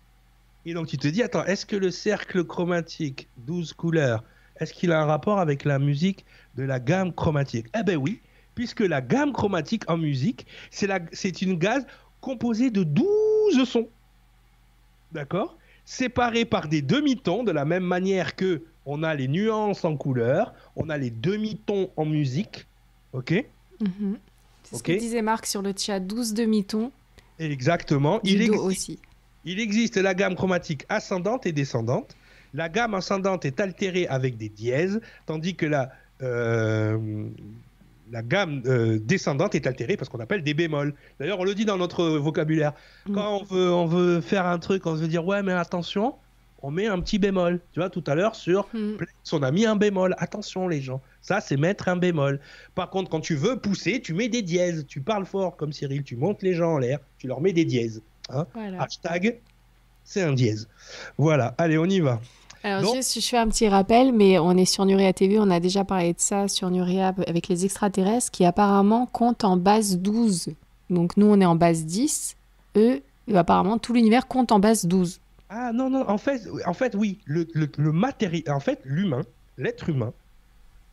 Et 0.66 0.74
donc 0.74 0.88
tu 0.88 0.98
te 0.98 1.08
dis, 1.08 1.22
attends, 1.22 1.46
est-ce 1.46 1.64
que 1.64 1.76
le 1.76 1.90
cercle 1.90 2.44
chromatique, 2.44 3.30
12 3.46 3.72
couleurs, 3.72 4.22
est-ce 4.62 4.72
qu'il 4.72 4.92
a 4.92 5.02
un 5.02 5.06
rapport 5.06 5.38
avec 5.38 5.64
la 5.64 5.78
musique 5.78 6.24
de 6.56 6.62
la 6.62 6.80
gamme 6.80 7.12
chromatique? 7.12 7.66
Eh 7.78 7.82
ben 7.82 7.96
oui, 7.96 8.20
puisque 8.54 8.80
la 8.80 9.00
gamme 9.00 9.32
chromatique 9.32 9.88
en 9.90 9.96
musique, 9.96 10.46
c'est 10.70 11.42
une 11.42 11.58
gamme 11.58 11.84
composée 12.20 12.70
de 12.70 12.84
12 12.84 13.64
sons. 13.64 13.88
D'accord? 15.12 15.58
Séparés 15.84 16.44
par 16.44 16.68
des 16.68 16.80
demi-tons, 16.80 17.42
de 17.42 17.50
la 17.50 17.64
même 17.64 17.84
manière 17.84 18.36
que 18.36 18.62
on 18.86 19.02
a 19.02 19.14
les 19.14 19.28
nuances 19.28 19.84
en 19.84 19.96
couleurs, 19.96 20.54
on 20.76 20.88
a 20.88 20.96
les 20.96 21.10
demi-tons 21.10 21.90
en 21.96 22.04
musique. 22.04 22.66
OK? 23.12 23.44
Mhm. 23.80 24.18
C'est 24.62 24.76
ce 24.76 24.82
que 24.82 24.92
disait 24.92 25.22
Marc 25.22 25.46
sur 25.46 25.62
le 25.62 25.72
chat, 25.76 26.00
12 26.00 26.34
demi-tons. 26.34 26.92
Exactement. 27.38 28.20
il 28.22 28.50
aussi. 28.52 28.98
Il 29.44 29.58
existe 29.58 29.96
la 29.96 30.14
gamme 30.14 30.36
chromatique 30.36 30.84
ascendante 30.88 31.46
et 31.46 31.52
descendante. 31.52 32.16
La 32.54 32.68
gamme 32.68 32.94
ascendante 32.94 33.44
est 33.44 33.60
altérée 33.60 34.06
avec 34.08 34.36
des 34.36 34.48
dièses, 34.48 35.00
tandis 35.26 35.54
que 35.56 35.66
la, 35.66 35.90
euh, 36.22 37.28
la 38.10 38.22
gamme 38.22 38.62
euh, 38.66 38.98
descendante 38.98 39.54
est 39.54 39.66
altérée 39.66 39.96
parce 39.96 40.08
qu'on 40.08 40.20
appelle 40.20 40.42
des 40.42 40.54
bémols. 40.54 40.94
D'ailleurs, 41.18 41.40
on 41.40 41.44
le 41.44 41.54
dit 41.54 41.64
dans 41.64 41.78
notre 41.78 42.06
vocabulaire. 42.18 42.72
Mm. 43.06 43.14
Quand 43.14 43.38
on 43.38 43.44
veut, 43.44 43.72
on 43.72 43.86
veut 43.86 44.20
faire 44.20 44.46
un 44.46 44.58
truc, 44.58 44.86
on 44.86 44.94
veut 44.94 45.08
dire 45.08 45.26
ouais, 45.26 45.42
mais 45.42 45.52
attention, 45.52 46.14
on 46.62 46.70
met 46.70 46.86
un 46.86 47.00
petit 47.00 47.18
bémol. 47.18 47.60
Tu 47.72 47.80
vois, 47.80 47.88
tout 47.88 48.04
à 48.06 48.14
l'heure 48.14 48.36
sur 48.36 48.68
mm. 48.74 48.96
on 49.32 49.42
a 49.42 49.50
mis 49.50 49.64
un 49.64 49.76
bémol. 49.76 50.14
Attention, 50.18 50.68
les 50.68 50.82
gens. 50.82 51.00
Ça, 51.22 51.40
c'est 51.40 51.56
mettre 51.56 51.88
un 51.88 51.96
bémol. 51.96 52.38
Par 52.74 52.90
contre, 52.90 53.10
quand 53.10 53.20
tu 53.20 53.34
veux 53.34 53.58
pousser, 53.58 54.02
tu 54.02 54.12
mets 54.12 54.28
des 54.28 54.42
dièses. 54.42 54.84
Tu 54.86 55.00
parles 55.00 55.24
fort 55.24 55.56
comme 55.56 55.72
Cyril, 55.72 56.04
tu 56.04 56.16
montes 56.16 56.42
les 56.42 56.54
gens 56.54 56.74
en 56.74 56.78
l'air, 56.78 56.98
tu 57.18 57.26
leur 57.26 57.40
mets 57.40 57.52
des 57.52 57.64
dièses. 57.64 58.02
Hein. 58.28 58.46
Hashtag, 58.78 59.40
c'est 60.04 60.22
un 60.22 60.32
dièse. 60.32 60.68
Voilà, 61.16 61.54
allez, 61.58 61.78
on 61.78 61.86
y 61.86 62.00
va. 62.00 62.20
Alors, 62.64 62.94
juste, 62.94 63.20
je 63.20 63.26
fais 63.26 63.38
un 63.38 63.48
petit 63.48 63.68
rappel, 63.68 64.12
mais 64.12 64.38
on 64.38 64.52
est 64.52 64.64
sur 64.64 64.84
Nuria 64.84 65.12
TV, 65.12 65.38
on 65.38 65.50
a 65.50 65.58
déjà 65.58 65.84
parlé 65.84 66.12
de 66.12 66.20
ça 66.20 66.46
sur 66.48 66.70
Nuria 66.70 67.14
avec 67.26 67.48
les 67.48 67.64
extraterrestres 67.64 68.30
qui 68.30 68.44
apparemment 68.44 69.06
comptent 69.06 69.44
en 69.44 69.56
base 69.56 69.98
12. 69.98 70.50
Donc, 70.90 71.16
nous, 71.16 71.26
on 71.26 71.40
est 71.40 71.46
en 71.46 71.56
base 71.56 71.84
10. 71.84 72.36
Eux, 72.76 73.02
apparemment, 73.34 73.78
tout 73.78 73.92
l'univers 73.92 74.28
compte 74.28 74.52
en 74.52 74.60
base 74.60 74.86
12. 74.86 75.20
Ah 75.50 75.72
non, 75.72 75.90
non, 75.90 76.08
en 76.08 76.18
fait, 76.18 76.42
en 76.64 76.72
fait 76.72 76.94
oui, 76.94 77.18
le, 77.24 77.46
le, 77.54 77.92
matériel, 77.92 78.50
en 78.50 78.60
fait, 78.60 78.80
l'humain, 78.84 79.20
l'être 79.58 79.90
humain, 79.90 80.12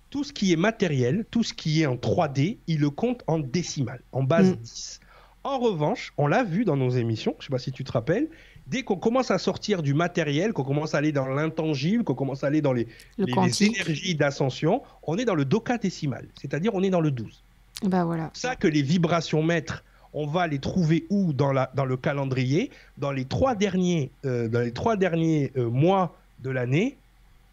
tout 0.10 0.24
ce 0.24 0.34
qui 0.34 0.52
est 0.52 0.58
matériel, 0.58 1.26
tout 1.32 1.44
ce 1.44 1.54
qui 1.54 1.82
est 1.82 1.86
en 1.86 1.96
3D, 1.96 2.58
il 2.68 2.80
le 2.80 2.90
compte 2.90 3.24
en 3.28 3.40
décimal, 3.40 4.02
en 4.12 4.24
base 4.24 4.58
10. 4.58 5.00
Mm. 5.02 5.06
En 5.48 5.60
revanche, 5.60 6.14
on 6.18 6.28
l'a 6.28 6.44
vu 6.44 6.66
dans 6.66 6.76
nos 6.76 6.90
émissions, 6.90 7.36
je 7.40 7.44
ne 7.44 7.48
sais 7.48 7.52
pas 7.52 7.60
si 7.60 7.72
tu 7.72 7.86
te 7.86 7.92
rappelles, 7.94 8.28
dès 8.70 8.84
qu'on 8.84 8.98
commence 8.98 9.32
à 9.32 9.38
sortir 9.38 9.82
du 9.82 9.94
matériel, 9.94 10.54
qu'on 10.54 10.64
commence 10.64 10.94
à 10.94 11.00
aller 11.00 11.12
dans 11.12 11.28
l'intangible, 11.28 12.04
qu'on 12.04 12.16
commence 12.16 12.44
à 12.44 12.48
aller 12.48 12.62
dans 12.62 12.74
les, 12.74 12.88
énergies 13.18 14.16
d'ascension, 14.16 14.82
on 15.04 15.18
est 15.18 15.26
dans 15.26 15.36
le 15.36 15.46
décimal, 15.82 16.26
c'est-à-dire 16.40 16.74
on 16.76 16.84
est 16.84 16.90
dans 16.90 17.02
le 17.02 17.12
12. 17.12 17.44
Bah 17.84 18.06
voilà. 18.06 18.30
C'est 18.34 18.48
ça 18.48 18.56
que 18.56 18.68
les 18.68 18.82
vibrations 18.82 19.42
mètres, 19.42 19.84
on 20.14 20.28
va 20.28 20.48
les 20.48 20.60
trouver 20.60 21.06
où 21.10 21.34
dans, 21.34 21.52
la, 21.52 21.72
dans 21.76 21.86
le 21.86 21.98
calendrier? 21.98 22.72
Dans 22.98 23.12
les 23.12 23.26
trois 23.26 23.56
derniers, 23.56 24.12
euh, 24.26 24.48
dans 24.48 24.62
les 24.62 24.72
trois 24.72 24.98
derniers 24.98 25.52
euh, 25.56 25.70
mois 25.70 26.16
de 26.44 26.50
l'année 26.50 26.98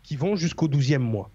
qui 0.02 0.16
vont 0.16 0.36
jusqu'au 0.36 0.68
12e 0.68 0.98
mois. 0.98 1.30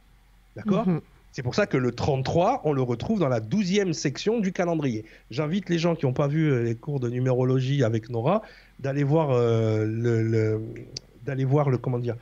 D'accord? 0.55 0.87
Mhm. 0.87 1.01
C'est 1.31 1.43
pour 1.43 1.55
ça 1.55 1.65
que 1.65 1.77
le 1.77 1.91
33, 1.91 2.61
on 2.65 2.73
le 2.73 2.81
retrouve 2.81 3.19
dans 3.19 3.29
la 3.29 3.39
12e 3.39 3.93
section 3.93 4.39
du 4.39 4.51
calendrier. 4.51 5.05
J'invite 5.29 5.69
les 5.69 5.79
gens 5.79 5.95
qui 5.95 6.05
n'ont 6.05 6.13
pas 6.13 6.27
vu 6.27 6.51
euh, 6.51 6.63
les 6.63 6.75
cours 6.75 6.99
de 6.99 7.09
numérologie 7.09 7.83
avec 7.83 8.09
Nora 8.09 8.41
d'aller 8.79 9.03
voir 9.03 9.31
euh, 9.31 9.85
le, 9.85 10.61
d'aller 11.23 11.45
voir 11.45 11.69
le 11.69 11.77
comment 11.77 11.99
dire 11.99 12.15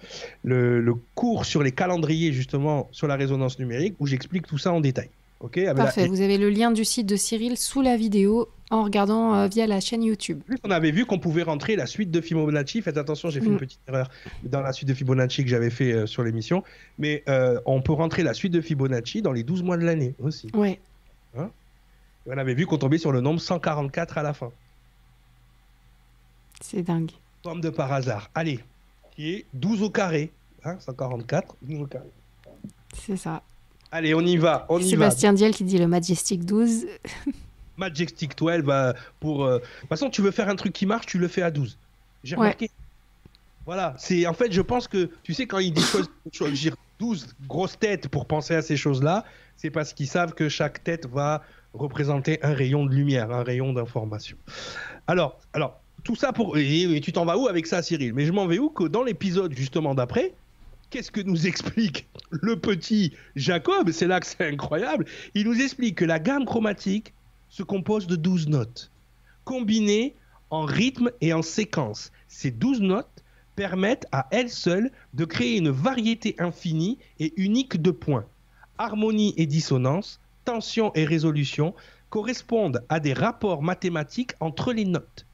le, 0.43 0.93
cours 1.15 1.45
sur 1.45 1.63
les 1.63 1.71
calendriers 1.71 2.33
justement 2.33 2.87
sur 2.91 3.07
la 3.07 3.15
résonance 3.15 3.57
numérique 3.57 3.95
où 3.99 4.05
j'explique 4.05 4.45
tout 4.45 4.57
ça 4.57 4.73
en 4.73 4.81
détail. 4.81 5.09
Ok 5.39 5.59
Parfait. 5.75 6.07
Vous 6.07 6.21
avez 6.21 6.37
le 6.37 6.49
lien 6.49 6.71
du 6.71 6.83
site 6.83 7.07
de 7.07 7.15
Cyril 7.15 7.57
sous 7.57 7.81
la 7.81 7.95
vidéo 7.95 8.49
en 8.71 8.83
regardant 8.83 9.33
euh, 9.33 9.47
via 9.47 9.67
la 9.67 9.79
chaîne 9.79 10.03
YouTube. 10.03 10.41
On 10.63 10.71
avait 10.71 10.91
vu 10.91 11.05
qu'on 11.05 11.17
pouvait 11.17 11.43
rentrer 11.43 11.75
la 11.75 11.85
suite 11.85 12.11
de 12.11 12.19
Fibonacci. 12.19 12.81
Faites 12.81 12.97
attention, 12.97 13.29
j'ai 13.29 13.39
fait 13.39 13.47
une 13.47 13.53
mm. 13.53 13.59
petite 13.59 13.79
erreur 13.87 14.09
dans 14.43 14.61
la 14.61 14.73
suite 14.73 14.89
de 14.89 14.93
Fibonacci 14.93 15.43
que 15.43 15.49
j'avais 15.49 15.69
fait 15.69 15.93
euh, 15.93 16.05
sur 16.05 16.23
l'émission. 16.23 16.63
Mais 16.97 17.23
on 17.65 17.81
peut 17.81 17.93
rentrer 17.93 18.23
la 18.23 18.33
suite 18.33 18.51
de 18.51 18.61
Fibonacci 18.61 19.21
dans 19.21 19.31
les 19.31 19.43
12 19.43 19.63
mois 19.63 19.77
de 19.77 19.85
l'année 19.85 20.13
aussi. 20.19 20.49
Ouais. 20.53 20.79
Hein? 21.37 21.49
On 22.25 22.37
avait 22.37 22.53
vu 22.53 22.65
qu'on 22.65 22.77
tombait 22.77 22.97
sur 22.97 23.11
le 23.11 23.21
nombre 23.21 23.39
144 23.39 24.17
à 24.17 24.23
la 24.23 24.33
fin. 24.33 24.51
C'est 26.61 26.83
dingue. 26.83 27.11
Forme 27.43 27.61
de 27.61 27.69
par 27.69 27.91
hasard. 27.93 28.29
Allez, 28.35 28.59
qui 29.15 29.31
est 29.31 29.45
12 29.53 29.83
au 29.83 29.89
carré. 29.89 30.31
Hein, 30.65 30.77
144, 30.79 31.55
12 31.61 31.81
au 31.81 31.85
carré. 31.85 32.09
C'est 32.93 33.15
ça. 33.15 33.41
Allez, 33.91 34.13
on 34.13 34.21
y 34.21 34.37
va. 34.37 34.65
On 34.69 34.79
Sébastien 34.79 35.33
Diel 35.33 35.53
qui 35.53 35.63
dit 35.63 35.77
le 35.77 35.87
Majestic 35.87 36.45
12. 36.45 36.85
Majestic 37.77 38.37
12, 38.37 38.61
bah, 38.61 38.93
pour. 39.19 39.45
Euh, 39.45 39.57
de 39.57 39.63
toute 39.63 39.89
façon, 39.89 40.09
tu 40.09 40.21
veux 40.21 40.31
faire 40.31 40.49
un 40.49 40.55
truc 40.55 40.73
qui 40.73 40.85
marche, 40.85 41.05
tu 41.05 41.17
le 41.17 41.27
fais 41.27 41.41
à 41.41 41.51
12. 41.51 41.77
J'ai 42.23 42.35
remarqué. 42.35 42.69
Voilà, 43.65 43.93
c'est 43.97 44.25
en 44.25 44.33
fait, 44.33 44.51
je 44.51 44.61
pense 44.61 44.87
que 44.87 45.09
tu 45.23 45.33
sais 45.33 45.45
quand 45.45 45.59
ils 45.59 45.71
disent 45.71 46.07
choisir 46.31 46.75
12 46.99 47.35
grosses 47.47 47.77
têtes 47.77 48.07
pour 48.07 48.25
penser 48.25 48.55
à 48.55 48.61
ces 48.61 48.75
choses-là, 48.75 49.25
c'est 49.55 49.69
parce 49.69 49.93
qu'ils 49.93 50.07
savent 50.07 50.33
que 50.33 50.49
chaque 50.49 50.83
tête 50.83 51.07
va 51.07 51.43
représenter 51.73 52.39
un 52.43 52.53
rayon 52.53 52.85
de 52.85 52.93
lumière, 52.93 53.31
un 53.31 53.43
rayon 53.43 53.73
d'information. 53.73 54.37
Alors, 55.07 55.39
alors, 55.53 55.79
tout 56.03 56.15
ça 56.15 56.33
pour. 56.33 56.57
Et, 56.57 56.99
tu 57.01 57.11
t'en 57.11 57.25
vas 57.25 57.37
où 57.37 57.47
avec 57.47 57.67
ça, 57.67 57.81
Cyril? 57.81 58.13
Mais 58.13 58.25
je 58.25 58.31
m'en 58.31 58.47
vais 58.47 58.59
où 58.59 58.69
que 58.69 58.85
dans 58.85 59.03
l'épisode 59.03 59.53
justement 59.55 59.95
d'après, 59.95 60.33
qu'est-ce 60.89 61.11
que 61.11 61.21
nous 61.21 61.47
explique 61.47 62.07
le 62.31 62.59
petit 62.59 63.13
Jacob? 63.35 63.91
C'est 63.91 64.07
là 64.07 64.19
que 64.19 64.25
c'est 64.25 64.47
incroyable. 64.47 65.05
Il 65.35 65.45
nous 65.45 65.61
explique 65.61 65.95
que 65.95 66.05
la 66.05 66.19
gamme 66.19 66.45
chromatique 66.45 67.13
se 67.49 67.63
compose 67.63 68.07
de 68.07 68.15
12 68.15 68.47
notes, 68.47 68.91
combinées 69.43 70.15
en 70.49 70.65
rythme 70.65 71.11
et 71.21 71.33
en 71.33 71.41
séquence. 71.41 72.11
Ces 72.27 72.51
12 72.51 72.81
notes 72.81 73.23
permettent 73.55 74.07
à 74.11 74.27
elles 74.31 74.49
seules 74.49 74.91
de 75.13 75.25
créer 75.25 75.57
une 75.57 75.69
variété 75.69 76.35
infinie 76.39 76.97
et 77.19 77.33
unique 77.37 77.81
de 77.81 77.91
points. 77.91 78.25
Harmonie 78.77 79.33
et 79.37 79.45
dissonance, 79.45 80.21
tension 80.45 80.91
et 80.95 81.05
résolution 81.05 81.75
correspondent 82.09 82.83
à 82.89 82.99
des 82.99 83.13
rapports 83.13 83.61
mathématiques 83.61 84.33
entre 84.39 84.73
les 84.73 84.85
notes. 84.85 85.25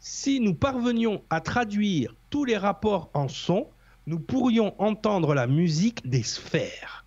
Si 0.00 0.40
nous 0.40 0.54
parvenions 0.54 1.22
à 1.30 1.40
traduire 1.40 2.14
tous 2.28 2.44
les 2.44 2.56
rapports 2.56 3.10
en 3.14 3.28
son, 3.28 3.68
nous 4.06 4.18
pourrions 4.18 4.74
entendre 4.80 5.34
la 5.34 5.46
musique 5.46 6.08
des 6.08 6.22
sphères. 6.22 7.04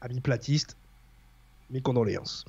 Amis 0.00 0.20
platistes, 0.20 0.76
mes 1.70 1.80
condoléances. 1.80 2.44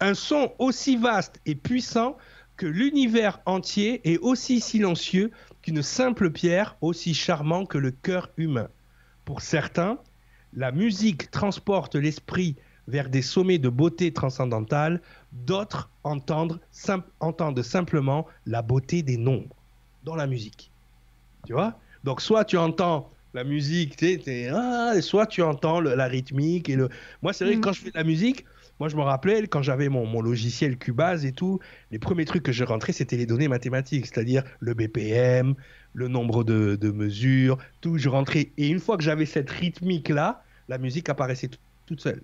Un 0.00 0.14
son 0.14 0.52
aussi 0.58 0.96
vaste 0.96 1.40
et 1.46 1.54
puissant 1.54 2.16
que 2.56 2.66
l'univers 2.66 3.40
entier 3.46 4.00
est 4.10 4.18
aussi 4.18 4.60
silencieux 4.60 5.30
qu'une 5.62 5.82
simple 5.82 6.30
pierre, 6.30 6.76
aussi 6.80 7.14
charmant 7.14 7.66
que 7.66 7.78
le 7.78 7.90
cœur 7.90 8.30
humain. 8.36 8.68
Pour 9.24 9.42
certains, 9.42 9.98
la 10.52 10.70
musique 10.70 11.30
transporte 11.30 11.96
l'esprit 11.96 12.56
vers 12.86 13.08
des 13.08 13.22
sommets 13.22 13.58
de 13.58 13.68
beauté 13.68 14.12
transcendantale, 14.12 15.00
d'autres 15.32 15.90
entendent, 16.04 16.60
entendent 17.20 17.62
simplement 17.62 18.26
la 18.46 18.62
beauté 18.62 19.02
des 19.02 19.16
nombres 19.16 19.56
dans 20.04 20.14
la 20.14 20.26
musique. 20.26 20.70
Tu 21.46 21.54
vois? 21.54 21.78
Donc 22.04 22.20
soit 22.20 22.44
tu 22.44 22.56
entends 22.56 23.10
la 23.32 23.44
musique, 23.44 23.96
tu 23.96 24.20
ah, 24.52 24.92
soit 25.00 25.26
tu 25.26 25.42
entends 25.42 25.80
la 25.80 26.06
rythmique. 26.06 26.68
Et 26.68 26.76
le... 26.76 26.88
Moi, 27.22 27.32
c'est 27.32 27.44
vrai 27.44 27.54
que 27.54 27.58
mm. 27.58 27.62
quand 27.62 27.72
je 27.72 27.80
fais 27.80 27.90
de 27.90 27.96
la 27.96 28.04
musique, 28.04 28.44
moi, 28.78 28.88
je 28.88 28.96
me 28.96 29.02
rappelais 29.02 29.46
quand 29.46 29.62
j'avais 29.62 29.88
mon, 29.88 30.06
mon, 30.06 30.20
logiciel 30.20 30.76
Cubase 30.76 31.24
et 31.24 31.32
tout, 31.32 31.60
les 31.90 31.98
premiers 31.98 32.24
trucs 32.24 32.42
que 32.42 32.52
je 32.52 32.64
rentrais, 32.64 32.92
c'était 32.92 33.16
les 33.16 33.26
données 33.26 33.48
mathématiques, 33.48 34.06
c'est-à-dire 34.06 34.42
le 34.60 34.74
BPM, 34.74 35.54
le 35.94 36.08
nombre 36.08 36.44
de, 36.44 36.76
de, 36.76 36.90
mesures, 36.90 37.58
tout. 37.80 37.98
Je 37.98 38.08
rentrais. 38.08 38.50
Et 38.56 38.68
une 38.68 38.80
fois 38.80 38.96
que 38.96 39.02
j'avais 39.02 39.26
cette 39.26 39.50
rythmique-là, 39.50 40.42
la 40.68 40.78
musique 40.78 41.08
apparaissait 41.08 41.50
toute 41.86 42.00
seule. 42.00 42.22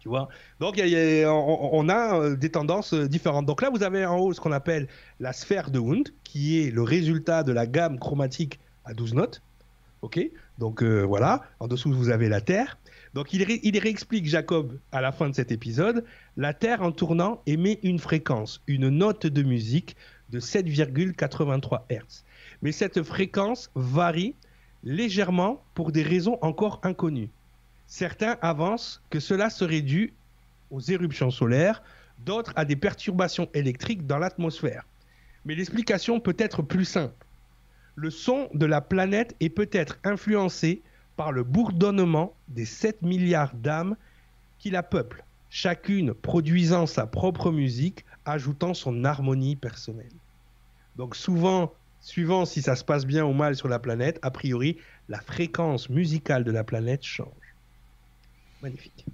Tu 0.00 0.08
vois? 0.08 0.28
Donc, 0.58 0.80
on, 0.80 1.88
a 1.88 2.18
euh, 2.18 2.36
des 2.36 2.50
tendances 2.50 2.92
euh, 2.92 3.06
différentes. 3.06 3.46
Donc 3.46 3.62
là, 3.62 3.70
vous 3.70 3.84
avez 3.84 4.04
en 4.04 4.18
haut 4.18 4.32
ce 4.32 4.40
qu'on 4.40 4.50
appelle 4.50 4.88
la 5.20 5.32
sphère 5.32 5.70
de 5.70 5.78
Hund, 5.78 6.08
qui 6.24 6.60
est 6.60 6.70
le 6.70 6.82
résultat 6.82 7.44
de 7.44 7.52
la 7.52 7.68
gamme 7.68 8.00
chromatique 8.00 8.58
à 8.84 8.94
12 8.94 9.14
notes. 9.14 9.42
OK? 10.02 10.20
Donc 10.58 10.82
euh, 10.82 11.02
voilà. 11.02 11.42
En 11.60 11.68
dessous, 11.68 11.92
vous 11.92 12.10
avez 12.10 12.28
la 12.28 12.40
Terre. 12.40 12.78
Donc 13.14 13.32
il, 13.32 13.46
il 13.62 13.78
réexplique, 13.78 14.26
Jacob, 14.26 14.78
à 14.90 15.00
la 15.00 15.12
fin 15.12 15.28
de 15.28 15.34
cet 15.34 15.52
épisode, 15.52 16.04
la 16.36 16.54
Terre 16.54 16.82
en 16.82 16.92
tournant 16.92 17.42
émet 17.46 17.78
une 17.82 17.98
fréquence, 17.98 18.62
une 18.66 18.88
note 18.88 19.26
de 19.26 19.42
musique 19.42 19.96
de 20.30 20.40
7,83 20.40 21.82
Hz. 21.90 22.24
Mais 22.62 22.72
cette 22.72 23.02
fréquence 23.02 23.70
varie 23.74 24.34
légèrement 24.82 25.62
pour 25.74 25.92
des 25.92 26.02
raisons 26.02 26.38
encore 26.42 26.80
inconnues. 26.82 27.30
Certains 27.86 28.38
avancent 28.40 29.02
que 29.10 29.20
cela 29.20 29.50
serait 29.50 29.82
dû 29.82 30.14
aux 30.70 30.80
éruptions 30.80 31.30
solaires 31.30 31.82
d'autres 32.24 32.52
à 32.56 32.64
des 32.64 32.76
perturbations 32.76 33.48
électriques 33.52 34.06
dans 34.06 34.18
l'atmosphère. 34.18 34.84
Mais 35.44 35.54
l'explication 35.54 36.20
peut 36.20 36.36
être 36.38 36.62
plus 36.62 36.84
simple. 36.84 37.14
Le 37.94 38.10
son 38.10 38.48
de 38.54 38.66
la 38.66 38.80
planète 38.80 39.36
est 39.40 39.50
peut-être 39.50 39.98
influencé 40.04 40.82
par 41.16 41.32
le 41.32 41.44
bourdonnement 41.44 42.34
des 42.48 42.64
7 42.64 43.02
milliards 43.02 43.54
d'âmes 43.54 43.96
qui 44.58 44.70
la 44.70 44.82
peuplent, 44.82 45.24
chacune 45.50 46.14
produisant 46.14 46.86
sa 46.86 47.06
propre 47.06 47.50
musique, 47.50 48.04
ajoutant 48.24 48.74
son 48.74 49.04
harmonie 49.04 49.56
personnelle. 49.56 50.12
Donc 50.96 51.16
souvent, 51.16 51.72
suivant 52.00 52.44
si 52.44 52.62
ça 52.62 52.76
se 52.76 52.84
passe 52.84 53.04
bien 53.04 53.24
ou 53.24 53.32
mal 53.32 53.56
sur 53.56 53.68
la 53.68 53.78
planète, 53.78 54.18
a 54.22 54.30
priori, 54.30 54.78
la 55.08 55.20
fréquence 55.20 55.88
musicale 55.88 56.44
de 56.44 56.50
la 56.50 56.64
planète 56.64 57.02
change. 57.02 57.28
Magnifique. 58.62 59.04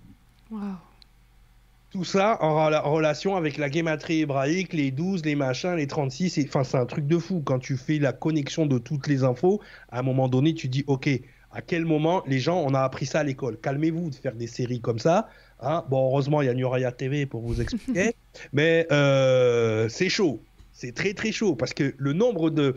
Tout 1.91 2.05
ça 2.05 2.37
en, 2.43 2.67
relation 2.91 3.37
avec 3.37 3.57
la 3.57 3.71
guématrie 3.71 4.21
hébraïque, 4.21 4.75
les 4.75 4.91
12, 4.91 5.25
les 5.25 5.35
machins, 5.35 5.75
les 5.75 5.87
36. 5.87 6.39
Enfin, 6.47 6.63
c'est 6.63 6.77
un 6.77 6.85
truc 6.85 7.07
de 7.07 7.17
fou. 7.17 7.41
Quand 7.43 7.59
tu 7.59 7.79
fais 7.79 7.99
la 7.99 8.13
connexion 8.13 8.67
de 8.67 8.77
toutes 8.77 9.07
les 9.07 9.25
infos, 9.25 9.63
à 9.91 10.01
un 10.01 10.03
moment 10.03 10.29
donné, 10.29 10.53
tu 10.53 10.69
dis, 10.69 10.85
OK, 10.87 11.09
à 11.51 11.63
quel 11.63 11.87
moment 11.87 12.23
les 12.27 12.41
gens, 12.41 12.59
on 12.61 12.75
a 12.75 12.81
appris 12.81 13.07
ça 13.07 13.21
à 13.21 13.25
l'école? 13.25 13.59
Calmez-vous 13.59 14.11
de 14.11 14.15
faire 14.15 14.35
des 14.35 14.47
séries 14.47 14.83
comme 14.83 14.99
ça. 14.99 15.29
Hein 15.61 15.85
bon, 15.89 16.07
heureusement, 16.07 16.43
il 16.43 16.47
y 16.47 16.51
a 16.51 16.55
Nuraya 16.55 16.93
TV 16.93 17.25
pour 17.25 17.41
vous 17.41 17.63
expliquer. 17.63 18.15
mais 18.53 18.87
euh, 18.93 19.89
c'est 19.89 20.11
chaud. 20.11 20.43
C'est 20.73 20.95
très, 20.95 21.15
très 21.15 21.33
chaud. 21.33 21.57
Parce 21.57 21.73
que 21.73 21.95
le 21.97 22.13
nombre 22.13 22.51
de 22.51 22.77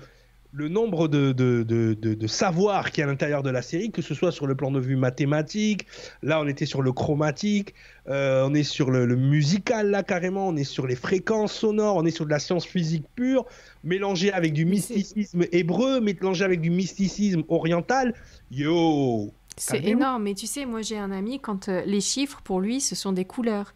le 0.54 0.68
nombre 0.68 1.08
de, 1.08 1.32
de, 1.32 1.64
de, 1.64 1.94
de, 1.94 2.28
savoirs 2.28 2.92
qui 2.92 3.02
est 3.02 3.04
à 3.04 3.08
l'intérieur 3.08 3.44
de 3.44 3.50
la 3.50 3.62
série, 3.62 3.92
que 3.92 4.02
ce 4.02 4.14
soit 4.14 4.32
sur 4.32 4.48
le 4.48 4.56
plan 4.56 4.72
de 4.72 4.80
vue 4.80 4.96
mathématique, 4.96 5.88
là 6.22 6.42
on 6.42 6.48
était 6.48 6.66
sur 6.66 6.82
le 6.82 6.92
chromatique, 6.92 7.74
euh, 8.10 8.46
on 8.46 8.54
est 8.54 8.64
sur 8.64 8.92
le, 8.92 9.06
musical 9.16 9.90
là 9.90 10.04
carrément, 10.04 10.48
on 10.48 10.56
est 10.56 10.64
sur 10.64 10.88
les 10.88 10.96
fréquences 10.96 11.54
sonores, 11.54 11.96
on 11.96 12.06
est 12.06 12.12
sur 12.12 12.26
de 12.26 12.32
la 12.32 12.40
science 12.40 12.66
physique 12.66 13.06
pure, 13.16 13.46
mélangé 13.84 14.32
avec 14.32 14.54
du 14.54 14.66
mysticisme 14.66 15.46
hébreu, 15.52 16.02
mélangé 16.02 16.44
avec 16.44 16.60
du 16.62 16.70
mysticisme 16.70 17.44
oriental. 17.48 18.14
Yo 18.52 19.32
c'est 19.62 19.84
énorme, 19.86 20.24
mais 20.24 20.34
tu 20.34 20.48
sais, 20.48 20.66
moi 20.66 20.82
j'ai 20.82 20.98
un 20.98 21.12
ami, 21.12 21.40
quand 21.40 21.70
euh, 21.70 21.84
les 21.86 22.02
chiffres 22.02 22.42
pour 22.44 22.60
lui 22.60 22.82
ce 22.82 22.96
sont 22.96 23.12
des 23.12 23.26
couleurs. 23.26 23.74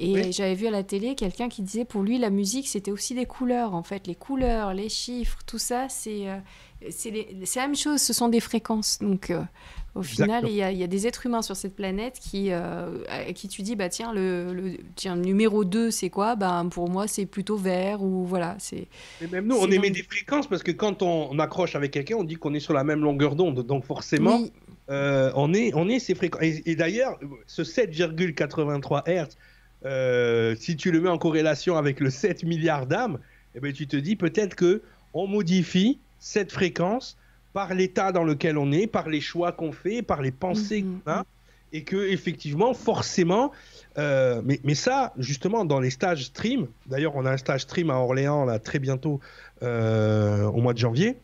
Et 0.00 0.32
j'avais 0.32 0.54
vu 0.54 0.66
à 0.66 0.70
la 0.70 0.82
télé 0.82 1.14
quelqu'un 1.14 1.48
qui 1.48 1.62
disait 1.62 1.84
pour 1.84 2.02
lui 2.02 2.18
la 2.18 2.30
musique 2.30 2.68
c'était 2.68 2.90
aussi 2.90 3.14
des 3.14 3.26
couleurs 3.26 3.74
en 3.74 3.82
fait. 3.84 4.06
Les 4.06 4.14
couleurs, 4.16 4.74
les 4.74 4.88
chiffres, 4.88 5.38
tout 5.46 5.58
ça 5.58 5.88
c'est 5.88 6.28
euh, 6.28 6.38
la 7.56 7.62
même 7.62 7.76
chose, 7.76 8.00
ce 8.00 8.12
sont 8.12 8.28
des 8.28 8.40
fréquences. 8.40 8.98
Donc 9.00 9.30
euh, 9.30 9.42
au 9.94 10.02
final, 10.02 10.44
il 10.48 10.54
y, 10.54 10.62
a, 10.62 10.70
y, 10.70 10.82
a 10.82 10.86
des 10.86 11.06
êtres 11.06 11.26
humains 11.26 11.42
sur 11.42 11.56
cette 11.56 11.74
planète 11.74 12.18
qui, 12.20 12.52
à 12.52 12.88
qui 13.34 13.48
tu 13.48 13.62
dis 13.62 13.76
bah 13.76 13.88
tiens, 13.88 14.12
le, 14.12 14.52
le 14.52 14.76
tiens, 14.96 15.16
numéro 15.16 15.64
2 15.64 15.90
c'est 15.90 16.10
quoi? 16.10 16.34
Bah, 16.34 16.64
Pour 16.70 16.90
moi 16.90 17.06
c'est 17.06 17.26
plutôt 17.26 17.56
vert 17.56 18.02
ou 18.02 18.24
voilà. 18.24 18.56
c'est. 18.58 18.88
même 19.30 19.46
nous 19.46 19.56
on 19.56 19.70
émet 19.70 19.90
des 19.90 20.02
fréquences 20.02 20.48
parce 20.48 20.62
que 20.62 20.72
quand 20.72 21.02
on, 21.02 21.38
accroche 21.38 21.76
avec 21.76 21.92
quelqu'un 21.92 22.16
on 22.16 22.24
dit 22.24 22.34
qu'on 22.34 22.54
est 22.54 22.60
sur 22.60 22.74
la 22.74 22.82
même 22.82 23.00
longueur 23.00 23.36
d'onde. 23.36 23.64
Donc 23.64 23.84
forcément. 23.84 24.40
Euh, 24.90 25.30
on, 25.34 25.52
est, 25.52 25.72
on 25.74 25.88
est 25.88 25.98
ces 25.98 26.14
fréquences. 26.14 26.42
Et, 26.42 26.74
d'ailleurs, 26.74 27.18
ce 27.46 27.62
7,83 27.62 29.02
Hz, 29.06 29.28
euh, 29.84 30.56
si 30.58 30.76
tu 30.76 30.90
le 30.90 31.00
mets 31.00 31.10
en 31.10 31.18
corrélation 31.18 31.76
avec 31.76 32.00
le 32.00 32.10
7 32.10 32.44
milliards 32.44 32.86
d'âmes, 32.86 33.18
eh 33.54 33.60
ben, 33.60 33.72
tu 33.72 33.86
te 33.86 33.96
dis 33.96 34.16
peut-être 34.16 34.54
que 34.54 34.82
on 35.14 35.26
modifie 35.26 35.98
cette 36.18 36.52
fréquence 36.52 37.16
par 37.52 37.74
l'état 37.74 38.12
dans 38.12 38.24
lequel 38.24 38.58
on 38.58 38.72
est, 38.72 38.86
par 38.86 39.08
les 39.08 39.20
choix 39.20 39.52
qu'on 39.52 39.72
fait, 39.72 40.02
par 40.02 40.22
les 40.22 40.30
pensées 40.30 40.82
mhm. 40.82 41.00
qu'on 41.00 41.10
a, 41.10 41.24
et 41.72 41.84
que 41.84 42.08
effectivement, 42.08 42.72
forcément, 42.72 43.52
euh, 43.98 44.40
mais, 44.44 44.58
mais, 44.64 44.74
ça, 44.74 45.12
justement, 45.18 45.64
dans 45.64 45.80
les 45.80 45.90
stages 45.90 46.24
stream, 46.24 46.66
d'ailleurs, 46.86 47.14
on 47.16 47.26
a 47.26 47.32
un 47.32 47.36
stage 47.36 47.62
stream 47.62 47.90
à 47.90 47.96
Orléans 47.96 48.44
là 48.44 48.58
très 48.58 48.78
bientôt 48.78 49.20
au 49.60 50.60
mois 50.60 50.72
de 50.72 50.78
janvier 50.78 51.16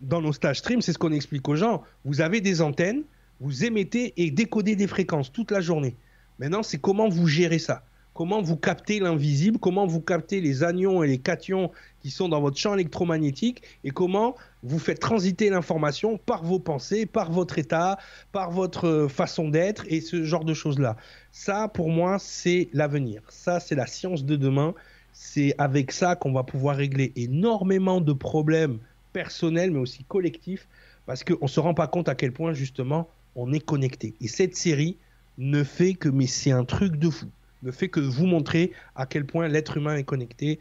dans 0.00 0.20
nos 0.20 0.32
stages 0.32 0.58
stream, 0.58 0.80
c'est 0.80 0.92
ce 0.92 0.98
qu'on 0.98 1.12
explique 1.12 1.48
aux 1.48 1.56
gens. 1.56 1.82
Vous 2.04 2.20
avez 2.20 2.40
des 2.40 2.60
antennes, 2.60 3.02
vous 3.40 3.64
émettez 3.64 4.14
et 4.16 4.30
décodez 4.30 4.76
des 4.76 4.86
fréquences 4.86 5.32
toute 5.32 5.50
la 5.50 5.60
journée. 5.60 5.96
Maintenant, 6.38 6.62
c'est 6.62 6.78
comment 6.78 7.08
vous 7.08 7.26
gérez 7.26 7.58
ça. 7.58 7.82
Comment 8.14 8.42
vous 8.42 8.56
captez 8.56 8.98
l'invisible, 8.98 9.60
comment 9.60 9.86
vous 9.86 10.00
captez 10.00 10.40
les 10.40 10.64
anions 10.64 11.04
et 11.04 11.06
les 11.06 11.18
cations 11.18 11.70
qui 12.00 12.10
sont 12.10 12.28
dans 12.28 12.40
votre 12.40 12.56
champ 12.56 12.74
électromagnétique 12.74 13.62
et 13.84 13.90
comment 13.90 14.34
vous 14.64 14.80
faites 14.80 14.98
transiter 14.98 15.50
l'information 15.50 16.18
par 16.18 16.42
vos 16.42 16.58
pensées, 16.58 17.06
par 17.06 17.30
votre 17.30 17.60
état, 17.60 17.96
par 18.32 18.50
votre 18.50 18.88
euh, 18.88 19.08
façon 19.08 19.48
d'être 19.48 19.84
et 19.86 20.00
ce 20.00 20.24
genre 20.24 20.44
de 20.44 20.52
choses-là. 20.52 20.96
Ça, 21.30 21.68
pour 21.68 21.90
moi, 21.90 22.18
c'est 22.18 22.70
l'avenir. 22.72 23.22
Ça, 23.28 23.60
c'est 23.60 23.76
la 23.76 23.86
science 23.86 24.24
de 24.24 24.34
demain. 24.34 24.74
C'est 25.12 25.54
avec 25.58 25.92
ça 25.92 26.16
qu'on 26.16 26.32
va 26.32 26.42
pouvoir 26.42 26.76
régler 26.76 27.12
énormément 27.14 28.00
de 28.00 28.12
problèmes 28.12 28.80
personnel, 29.18 29.72
mais 29.72 29.80
aussi 29.80 30.04
collectif, 30.04 30.68
parce 31.04 31.24
qu'on 31.24 31.42
ne 31.42 31.48
se 31.48 31.58
rend 31.58 31.74
pas 31.74 31.88
compte 31.88 32.08
à 32.08 32.14
quel 32.14 32.30
point, 32.32 32.52
justement, 32.52 33.10
on 33.34 33.52
est 33.52 33.58
connecté. 33.58 34.14
Et 34.20 34.28
cette 34.28 34.54
série 34.54 34.96
ne 35.38 35.64
fait 35.64 35.94
que, 35.94 36.08
mais 36.08 36.28
c'est 36.28 36.52
un 36.52 36.64
truc 36.64 36.94
de 36.94 37.10
fou, 37.10 37.26
ne 37.64 37.72
fait 37.72 37.88
que 37.88 37.98
vous 37.98 38.26
montrer 38.26 38.70
à 38.94 39.06
quel 39.06 39.24
point 39.26 39.48
l'être 39.48 39.76
humain 39.76 39.96
est 39.96 40.04
connecté 40.04 40.60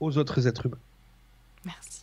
aux 0.00 0.16
autres 0.16 0.46
êtres 0.46 0.64
humains. 0.64 0.78
Merci. 1.66 2.00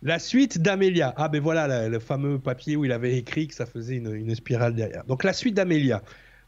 La 0.00 0.18
suite 0.18 0.62
d'Amélia. 0.62 1.12
Ah 1.18 1.28
ben 1.28 1.42
voilà 1.42 1.86
le 1.86 1.98
fameux 1.98 2.38
papier 2.38 2.74
où 2.76 2.86
il 2.86 2.92
avait 2.92 3.18
écrit 3.18 3.48
que 3.48 3.54
ça 3.54 3.66
faisait 3.66 3.96
une, 3.96 4.14
une 4.14 4.34
spirale 4.34 4.74
derrière. 4.74 5.04
Donc 5.04 5.24
la 5.24 5.34
suite 5.34 5.54
d'Amélia. 5.54 6.02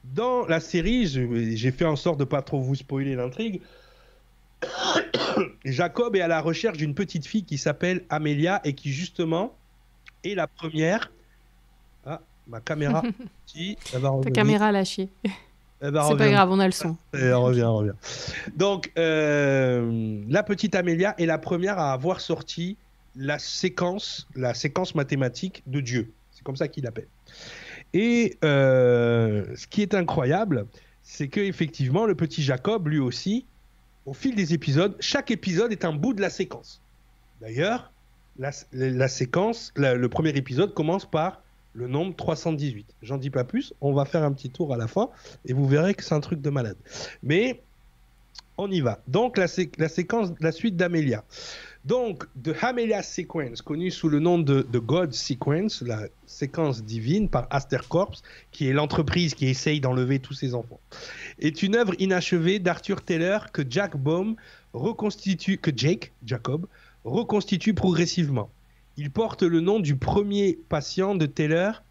Dans 0.05 0.47
la 0.47 0.61
série, 0.61 1.07
j'ai 1.07 1.71
fait 1.71 1.85
en 1.85 1.97
sorte 1.97 2.19
de 2.19 2.25
pas 2.25 2.41
trop 2.41 2.61
vous 2.61 2.77
spoiler 2.77 3.15
l'intrigue. 3.15 3.61
Jacob 5.65 6.17
est 6.17 6.21
à 6.21 6.29
la 6.29 6.41
recherche 6.41 6.79
d'une 6.79 6.95
petite 6.95 7.27
fille 7.27 7.45
qui 7.45 7.59
s'appelle 7.59 8.05
Amélia 8.11 8.61
et 8.65 8.73
qui 8.73 8.93
justement 8.93 9.55
est 10.25 10.35
la 10.35 10.47
première. 10.47 11.11
Ah, 12.05 12.21
ma 12.47 12.61
caméra. 12.61 13.03
Ta 14.23 14.31
caméra 14.31 14.67
a 14.67 14.73
lâché. 14.73 15.09
C'est 15.81 15.93
pas 15.93 16.31
grave, 16.31 16.51
on 16.51 16.59
a 16.59 16.67
le 16.67 16.73
son. 16.73 16.97
Elle 17.13 17.35
revient, 17.35 17.63
revient. 17.63 17.93
Donc, 18.57 18.91
euh, 18.99 20.23
la 20.29 20.43
petite 20.43 20.75
Amélia 20.75 21.15
est 21.19 21.27
la 21.27 21.39
première 21.39 21.79
à 21.79 21.93
avoir 21.93 22.21
sorti 22.21 22.77
la 23.15 23.39
séquence, 23.39 24.27
la 24.35 24.55
séquence 24.55 24.95
mathématique 24.95 25.63
de 25.67 25.81
Dieu. 25.81 26.13
C'est 26.33 26.43
comme 26.43 26.57
ça 26.57 26.67
qu'il 26.67 26.85
l'appelle. 26.85 27.07
Et 27.95 28.37
euh, 28.45 29.45
ce 29.55 29.67
qui 29.67 29.83
est 29.83 29.95
incroyable, 29.95 30.67
c'est 31.03 31.29
que 31.29 31.41
effectivement, 31.41 32.07
le 32.07 32.15
petit 32.15 32.43
Jacob, 32.43 32.89
lui 32.89 32.99
aussi, 32.99 33.47
au 34.09 34.15
fil 34.15 34.35
des 34.35 34.55
épisodes, 34.55 34.97
chaque 35.01 35.31
épisode 35.31 35.71
est 35.71 35.85
un 35.85 35.93
bout 35.93 36.15
de 36.15 36.23
la 36.23 36.31
séquence. 36.31 36.81
D'ailleurs, 37.43 37.93
la, 38.39 39.09
séquence, 39.09 39.73
le 39.77 40.07
premier 40.09 40.31
épisode 40.31 40.73
commence 40.73 41.05
par 41.05 41.43
le 41.75 41.89
nombre 41.89 42.17
318. 42.17 42.95
J'en 43.03 43.19
dis 43.19 43.29
pas 43.29 43.45
plus, 43.45 43.75
on 43.83 43.93
va 43.93 44.07
faire 44.07 44.23
un 44.23 44.33
petit 44.33 44.49
tour 44.49 44.73
à 44.73 44.79
la 44.79 44.87
fin 44.87 45.11
et 45.45 45.53
vous 45.53 45.67
verrez 45.67 45.95
que 45.95 46.03
c'est 46.03 46.15
un 46.15 46.21
truc 46.21 46.41
de 46.41 46.49
malade. 46.49 46.79
Mais 47.23 47.63
on 48.57 48.71
y 48.71 48.81
va. 48.81 49.01
Donc 49.09 49.37
la, 49.37 49.47
séquence, 49.47 50.31
la 50.41 50.53
suite 50.53 50.77
d'Amelia. 50.77 51.25
Donc, 51.89 52.27
The 52.43 52.51
Amelia 52.61 53.03
Sequence, 53.03 53.63
connu 53.63 53.91
sous 53.91 54.11
le 54.11 54.19
nom 54.19 54.39
de, 54.39 54.61
de 54.61 54.79
God 54.79 55.15
Sequence, 55.15 55.81
la 55.81 56.03
séquence 56.27 56.85
divine 56.85 57.31
par 57.31 57.47
Aster 57.49 57.79
Corps, 57.89 58.21
qui 58.53 58.69
est 58.69 58.75
l'entreprise 58.75 59.33
qui 59.33 59.47
essaye 59.47 59.81
d'enlever 59.81 60.19
tous 60.19 60.35
ses 60.35 60.55
enfants, 60.55 60.81
est 61.39 61.63
une 61.63 61.77
œuvre 61.77 61.95
inachevée 61.99 62.59
d'Arthur 62.59 63.01
Taylor 63.01 63.51
que 63.53 63.63
Jack 63.67 63.97
Baum 63.97 64.37
reconstitue, 64.75 65.57
que 65.57 65.71
Jake, 65.75 66.13
Jacob, 66.27 66.67
reconstitue 67.05 67.73
progressivement. 67.73 68.51
Il 68.99 69.11
porte 69.11 69.43
le 69.43 69.63
nom 69.63 69.81
du 69.81 69.97
premier 69.97 70.59
patient 70.69 71.15
de 71.15 71.25
Taylor 71.25 71.83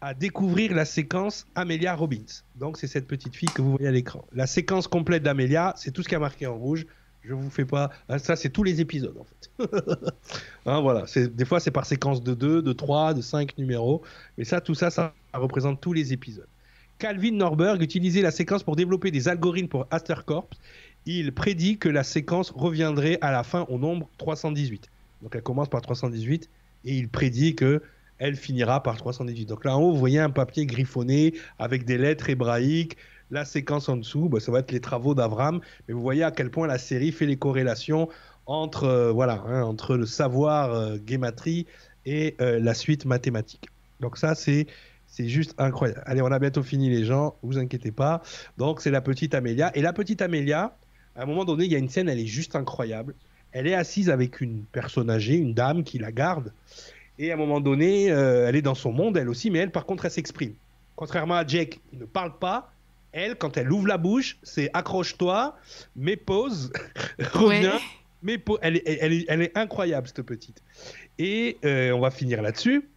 à 0.00 0.12
découvrir 0.14 0.74
la 0.74 0.84
séquence 0.84 1.46
Amelia 1.54 1.94
Robbins. 1.94 2.42
Donc, 2.56 2.78
c'est 2.78 2.88
cette 2.88 3.06
petite 3.06 3.36
fille 3.36 3.48
que 3.54 3.62
vous 3.62 3.70
voyez 3.70 3.86
à 3.86 3.92
l'écran. 3.92 4.24
La 4.32 4.48
séquence 4.48 4.88
complète 4.88 5.22
d'Amelia, 5.22 5.72
c'est 5.76 5.92
tout 5.92 6.02
ce 6.02 6.08
qui 6.08 6.16
a 6.16 6.18
marqué 6.18 6.48
en 6.48 6.56
rouge. 6.56 6.84
Je 7.26 7.32
vous 7.32 7.50
fais 7.50 7.64
pas. 7.64 7.90
Ah, 8.08 8.18
ça, 8.18 8.36
c'est 8.36 8.50
tous 8.50 8.62
les 8.62 8.80
épisodes, 8.80 9.16
en 9.18 9.24
fait. 9.24 9.50
hein, 10.66 10.80
voilà. 10.80 11.04
Des 11.16 11.44
fois, 11.44 11.58
c'est 11.58 11.70
par 11.70 11.86
séquence 11.86 12.22
de 12.22 12.34
2, 12.34 12.60
de 12.60 12.72
3, 12.72 13.14
de 13.14 13.22
5 13.22 13.56
numéros. 13.56 14.02
Mais 14.36 14.44
ça, 14.44 14.60
tout 14.60 14.74
ça, 14.74 14.90
ça 14.90 15.14
représente 15.32 15.80
tous 15.80 15.92
les 15.92 16.12
épisodes. 16.12 16.48
Calvin 16.98 17.32
Norberg 17.32 17.82
utilisait 17.82 18.22
la 18.22 18.30
séquence 18.30 18.62
pour 18.62 18.76
développer 18.76 19.10
des 19.10 19.28
algorithmes 19.28 19.68
pour 19.68 19.88
Corp. 20.26 20.54
Il 21.06 21.32
prédit 21.32 21.78
que 21.78 21.88
la 21.88 22.04
séquence 22.04 22.50
reviendrait 22.50 23.18
à 23.20 23.32
la 23.32 23.42
fin 23.42 23.66
au 23.68 23.78
nombre 23.78 24.08
318. 24.18 24.90
Donc 25.22 25.34
elle 25.34 25.42
commence 25.42 25.68
par 25.68 25.82
318 25.82 26.48
et 26.84 26.96
il 26.96 27.08
prédit 27.08 27.54
que 27.54 27.82
elle 28.18 28.36
finira 28.36 28.82
par 28.82 28.96
318. 28.96 29.46
Donc 29.46 29.64
là 29.64 29.76
en 29.76 29.82
haut, 29.82 29.92
vous 29.92 29.98
voyez 29.98 30.20
un 30.20 30.30
papier 30.30 30.66
griffonné 30.66 31.34
avec 31.58 31.84
des 31.84 31.98
lettres 31.98 32.30
hébraïques, 32.30 32.96
la 33.30 33.44
séquence 33.44 33.88
en 33.88 33.96
dessous, 33.96 34.28
bah, 34.28 34.40
ça 34.40 34.52
va 34.52 34.60
être 34.60 34.72
les 34.72 34.80
travaux 34.80 35.14
d'Avram. 35.14 35.60
Mais 35.88 35.94
vous 35.94 36.02
voyez 36.02 36.22
à 36.22 36.30
quel 36.30 36.50
point 36.50 36.66
la 36.66 36.78
série 36.78 37.12
fait 37.12 37.26
les 37.26 37.36
corrélations 37.36 38.08
entre, 38.46 38.84
euh, 38.84 39.12
voilà, 39.12 39.42
hein, 39.46 39.62
entre 39.62 39.96
le 39.96 40.06
savoir 40.06 40.72
euh, 40.72 40.98
et 42.06 42.36
euh, 42.40 42.60
la 42.60 42.74
suite 42.74 43.06
mathématique. 43.06 43.68
Donc 44.00 44.18
ça, 44.18 44.34
c'est 44.34 44.66
C'est 45.06 45.28
juste 45.28 45.54
incroyable. 45.58 46.02
Allez, 46.06 46.22
on 46.22 46.32
a 46.32 46.38
bientôt 46.40 46.62
fini 46.62 46.90
les 46.90 47.04
gens, 47.04 47.36
vous 47.42 47.56
inquiétez 47.56 47.92
pas. 47.92 48.20
Donc 48.58 48.80
c'est 48.80 48.90
la 48.90 49.00
petite 49.00 49.34
Amélia. 49.34 49.70
Et 49.76 49.80
la 49.80 49.92
petite 49.92 50.20
Amélia, 50.22 50.76
à 51.14 51.22
un 51.22 51.26
moment 51.26 51.44
donné, 51.44 51.64
il 51.64 51.72
y 51.72 51.76
a 51.76 51.78
une 51.78 51.88
scène, 51.88 52.08
elle 52.08 52.18
est 52.18 52.26
juste 52.26 52.56
incroyable. 52.56 53.14
Elle 53.52 53.68
est 53.68 53.74
assise 53.74 54.10
avec 54.10 54.40
une 54.40 54.64
personne 54.72 55.08
âgée, 55.08 55.36
une 55.36 55.54
dame 55.54 55.84
qui 55.84 55.98
la 55.98 56.10
garde. 56.10 56.52
Et 57.20 57.30
à 57.30 57.34
un 57.34 57.36
moment 57.36 57.60
donné, 57.60 58.10
euh, 58.10 58.48
elle 58.48 58.56
est 58.56 58.62
dans 58.62 58.74
son 58.74 58.90
monde, 58.90 59.16
elle 59.16 59.28
aussi, 59.28 59.48
mais 59.50 59.60
elle, 59.60 59.70
par 59.70 59.86
contre, 59.86 60.04
elle 60.04 60.10
s'exprime. 60.10 60.54
Contrairement 60.96 61.36
à 61.36 61.46
Jake, 61.46 61.80
qui 61.88 61.96
ne 61.96 62.06
parle 62.06 62.36
pas, 62.40 62.73
elle, 63.14 63.36
quand 63.36 63.56
elle 63.56 63.72
ouvre 63.72 63.86
la 63.86 63.96
bouche, 63.96 64.38
c'est 64.42 64.68
accroche-toi, 64.74 65.56
mets 65.96 66.16
pause, 66.16 66.72
reviens, 67.32 67.78
pause. 68.44 68.58
Elle, 68.60 68.76
est, 68.76 68.98
elle, 69.28 69.42
est, 69.42 69.56
incroyable, 69.56 70.08
cette 70.08 70.22
petite. 70.22 70.62
Et 71.18 71.56
euh, 71.64 71.92
on 71.92 72.00
va 72.00 72.10
finir 72.10 72.42
là-dessus, 72.42 72.90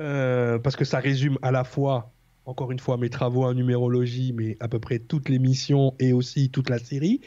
euh, 0.00 0.58
parce 0.58 0.76
que 0.76 0.84
ça 0.84 1.00
résume 1.00 1.36
à 1.42 1.50
la 1.50 1.64
fois, 1.64 2.12
encore 2.46 2.70
une 2.70 2.78
fois, 2.78 2.96
mes 2.96 3.10
travaux 3.10 3.44
en 3.44 3.54
numérologie, 3.54 4.32
mais 4.32 4.56
à 4.60 4.68
peu 4.68 4.78
près 4.78 5.00
toutes 5.00 5.28
les 5.28 5.40
missions 5.40 5.94
et 5.98 6.12
aussi 6.12 6.48
toute 6.50 6.70
la 6.70 6.78
série. 6.78 7.20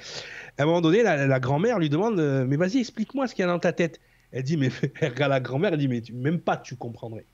À 0.58 0.64
un 0.64 0.66
moment 0.66 0.82
donné, 0.82 1.04
la, 1.04 1.40
grand-mère 1.40 1.78
lui 1.78 1.90
demande 1.90 2.22
Mais 2.48 2.56
vas-y, 2.56 2.78
explique-moi 2.80 3.28
ce 3.28 3.36
qu'il 3.36 3.44
y 3.44 3.48
a 3.48 3.52
dans 3.52 3.60
ta 3.60 3.74
tête. 3.74 4.00
Elle 4.32 4.44
dit, 4.44 4.56
mais 4.56 4.70
elle 5.02 5.12
regarde 5.12 5.32
la 5.32 5.42
grand-mère, 5.42 5.74
elle 5.74 5.80
dit, 5.80 5.88
mais 5.88 6.02
même 6.14 6.40
pas 6.40 6.56
tu 6.56 6.76
comprendrais. 6.76 7.26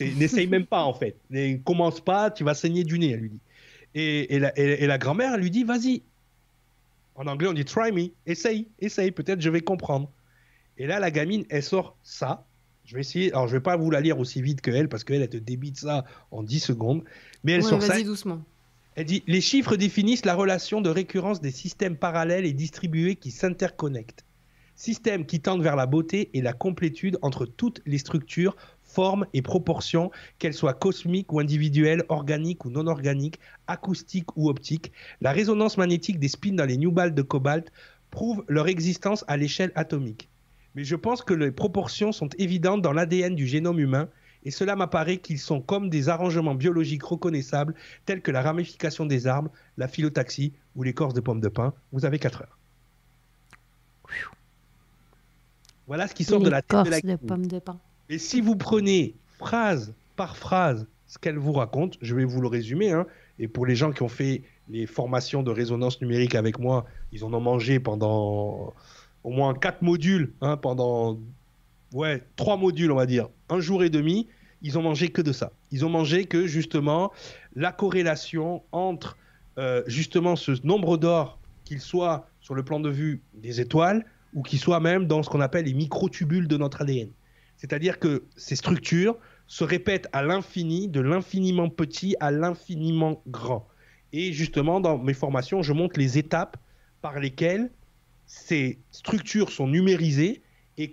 N'essaye 0.00 0.46
même 0.46 0.66
pas 0.66 0.84
en 0.84 0.94
fait. 0.94 1.16
Ne 1.30 1.56
commence 1.58 2.00
pas, 2.00 2.30
tu 2.30 2.44
vas 2.44 2.54
saigner 2.54 2.84
du 2.84 2.98
nez, 2.98 3.10
elle 3.10 3.20
lui 3.20 3.30
dit. 3.30 3.40
Et, 3.94 4.38
la, 4.38 4.98
grand-mère, 4.98 5.36
lui 5.36 5.50
dit, 5.50 5.64
vas-y. 5.64 6.02
En 7.14 7.26
anglais, 7.26 7.48
on 7.48 7.52
dit 7.52 7.64
try 7.64 7.92
me, 7.92 8.10
essaye, 8.24 8.68
essaye, 8.78 9.10
peut-être 9.10 9.40
je 9.40 9.50
vais 9.50 9.60
comprendre. 9.60 10.10
Et 10.78 10.86
là, 10.86 11.00
la 11.00 11.10
gamine, 11.10 11.44
elle 11.50 11.62
sort 11.62 11.96
ça. 12.02 12.46
Je 12.84 12.94
vais 12.94 13.02
essayer, 13.02 13.30
alors 13.32 13.46
je 13.46 13.52
vais 13.52 13.62
pas 13.62 13.76
vous 13.76 13.90
la 13.90 14.00
lire 14.00 14.18
aussi 14.18 14.40
vite 14.40 14.62
que 14.62 14.70
elle, 14.70 14.88
parce 14.88 15.04
qu'elle, 15.04 15.22
elle 15.22 15.28
te 15.28 15.36
débite 15.36 15.78
ça 15.78 16.04
en 16.30 16.42
10 16.42 16.60
secondes. 16.60 17.04
Mais 17.44 17.52
elle 17.52 17.62
sort 17.62 17.82
ça. 17.82 18.00
doucement. 18.02 18.42
Elle 18.94 19.04
dit 19.04 19.22
Les 19.26 19.40
chiffres 19.40 19.76
définissent 19.76 20.24
la 20.24 20.34
relation 20.34 20.80
de 20.80 20.88
récurrence 20.88 21.40
des 21.40 21.50
systèmes 21.50 21.96
parallèles 21.96 22.46
et 22.46 22.52
distribués 22.52 23.16
qui 23.16 23.30
s'interconnectent 23.30 24.24
système 24.80 25.26
qui 25.26 25.40
tend 25.40 25.58
vers 25.58 25.76
la 25.76 25.86
beauté 25.86 26.30
et 26.32 26.40
la 26.40 26.54
complétude 26.54 27.18
entre 27.20 27.44
toutes 27.44 27.82
les 27.84 27.98
structures, 27.98 28.56
formes 28.92 29.26
et 29.32 29.42
proportions, 29.42 30.10
qu'elles 30.38 30.54
soient 30.54 30.74
cosmiques 30.74 31.32
ou 31.32 31.40
individuelles, 31.40 32.04
organiques 32.08 32.64
ou 32.64 32.70
non 32.70 32.86
organiques, 32.86 33.38
acoustiques 33.66 34.36
ou 34.36 34.48
optiques. 34.48 34.92
La 35.20 35.32
résonance 35.32 35.78
magnétique 35.78 36.18
des 36.18 36.28
spins 36.28 36.54
dans 36.54 36.64
les 36.64 36.76
new 36.76 36.92
balles 36.92 37.14
de 37.14 37.22
cobalt 37.22 37.70
prouve 38.10 38.44
leur 38.48 38.68
existence 38.68 39.24
à 39.28 39.36
l'échelle 39.36 39.72
atomique. 39.74 40.28
Mais 40.74 40.84
je 40.84 40.96
pense 40.96 41.22
que 41.22 41.34
les 41.34 41.50
proportions 41.50 42.12
sont 42.12 42.28
évidentes 42.38 42.82
dans 42.82 42.92
l'ADN 42.92 43.34
du 43.34 43.46
génome 43.46 43.78
humain 43.78 44.08
et 44.44 44.50
cela 44.50 44.76
m'apparaît 44.76 45.18
qu'ils 45.18 45.38
sont 45.38 45.60
comme 45.60 45.90
des 45.90 46.08
arrangements 46.08 46.54
biologiques 46.54 47.04
reconnaissables 47.04 47.74
tels 48.06 48.22
que 48.22 48.30
la 48.30 48.42
ramification 48.42 49.04
des 49.04 49.26
arbres, 49.26 49.50
la 49.76 49.88
phyllotaxie 49.88 50.52
ou 50.76 50.82
l'écorce 50.82 51.14
de 51.14 51.20
pommes 51.20 51.40
de 51.40 51.48
pin. 51.48 51.74
Vous 51.92 52.04
avez 52.04 52.18
4 52.18 52.42
heures. 52.42 52.58
Voilà 55.86 56.06
ce 56.06 56.14
qui 56.14 56.24
sort 56.24 56.40
de 56.40 56.48
la 56.48 56.62
tête 56.62 56.84
de 56.84 56.90
la 56.90 57.00
de 57.00 57.16
pommes 57.16 57.46
de 57.46 57.58
pain. 57.58 57.78
Et 58.12 58.18
si 58.18 58.40
vous 58.40 58.56
prenez 58.56 59.14
phrase 59.38 59.94
par 60.16 60.36
phrase 60.36 60.88
ce 61.06 61.16
qu'elle 61.16 61.38
vous 61.38 61.52
raconte, 61.52 61.96
je 62.02 62.16
vais 62.16 62.24
vous 62.24 62.40
le 62.40 62.48
résumer. 62.48 62.90
Hein, 62.90 63.06
et 63.38 63.46
pour 63.46 63.66
les 63.66 63.76
gens 63.76 63.92
qui 63.92 64.02
ont 64.02 64.08
fait 64.08 64.42
les 64.68 64.86
formations 64.86 65.44
de 65.44 65.52
résonance 65.52 66.00
numérique 66.00 66.34
avec 66.34 66.58
moi, 66.58 66.86
ils 67.12 67.24
en 67.24 67.32
ont 67.32 67.40
mangé 67.40 67.78
pendant 67.78 68.74
au 69.22 69.30
moins 69.30 69.54
quatre 69.54 69.82
modules, 69.82 70.32
hein, 70.40 70.56
pendant 70.56 71.20
ouais 71.92 72.24
trois 72.34 72.56
modules 72.56 72.90
on 72.90 72.96
va 72.96 73.06
dire, 73.06 73.28
un 73.48 73.60
jour 73.60 73.84
et 73.84 73.90
demi. 73.90 74.26
Ils 74.62 74.76
ont 74.76 74.82
mangé 74.82 75.10
que 75.10 75.22
de 75.22 75.32
ça. 75.32 75.52
Ils 75.70 75.84
ont 75.84 75.88
mangé 75.88 76.24
que 76.24 76.48
justement 76.48 77.12
la 77.54 77.70
corrélation 77.70 78.64
entre 78.72 79.16
euh, 79.56 79.84
justement 79.86 80.34
ce 80.34 80.52
nombre 80.66 80.96
d'or, 80.96 81.38
qu'il 81.64 81.80
soit 81.80 82.26
sur 82.40 82.56
le 82.56 82.64
plan 82.64 82.80
de 82.80 82.90
vue 82.90 83.22
des 83.34 83.60
étoiles, 83.60 84.04
ou 84.34 84.42
qui 84.42 84.58
soit 84.58 84.80
même 84.80 85.06
dans 85.06 85.22
ce 85.22 85.30
qu'on 85.30 85.40
appelle 85.40 85.66
les 85.66 85.74
microtubules 85.74 86.48
de 86.48 86.56
notre 86.56 86.82
ADN. 86.82 87.08
C'est-à-dire 87.60 87.98
que 87.98 88.24
ces 88.36 88.56
structures 88.56 89.18
se 89.46 89.64
répètent 89.64 90.08
à 90.12 90.22
l'infini, 90.22 90.88
de 90.88 91.00
l'infiniment 91.00 91.68
petit 91.68 92.16
à 92.18 92.30
l'infiniment 92.30 93.22
grand. 93.26 93.68
Et 94.14 94.32
justement, 94.32 94.80
dans 94.80 94.96
mes 94.96 95.12
formations, 95.12 95.60
je 95.60 95.74
montre 95.74 96.00
les 96.00 96.16
étapes 96.16 96.56
par 97.02 97.20
lesquelles 97.20 97.70
ces 98.24 98.78
structures 98.90 99.50
sont 99.50 99.66
numérisées 99.66 100.40
et, 100.78 100.90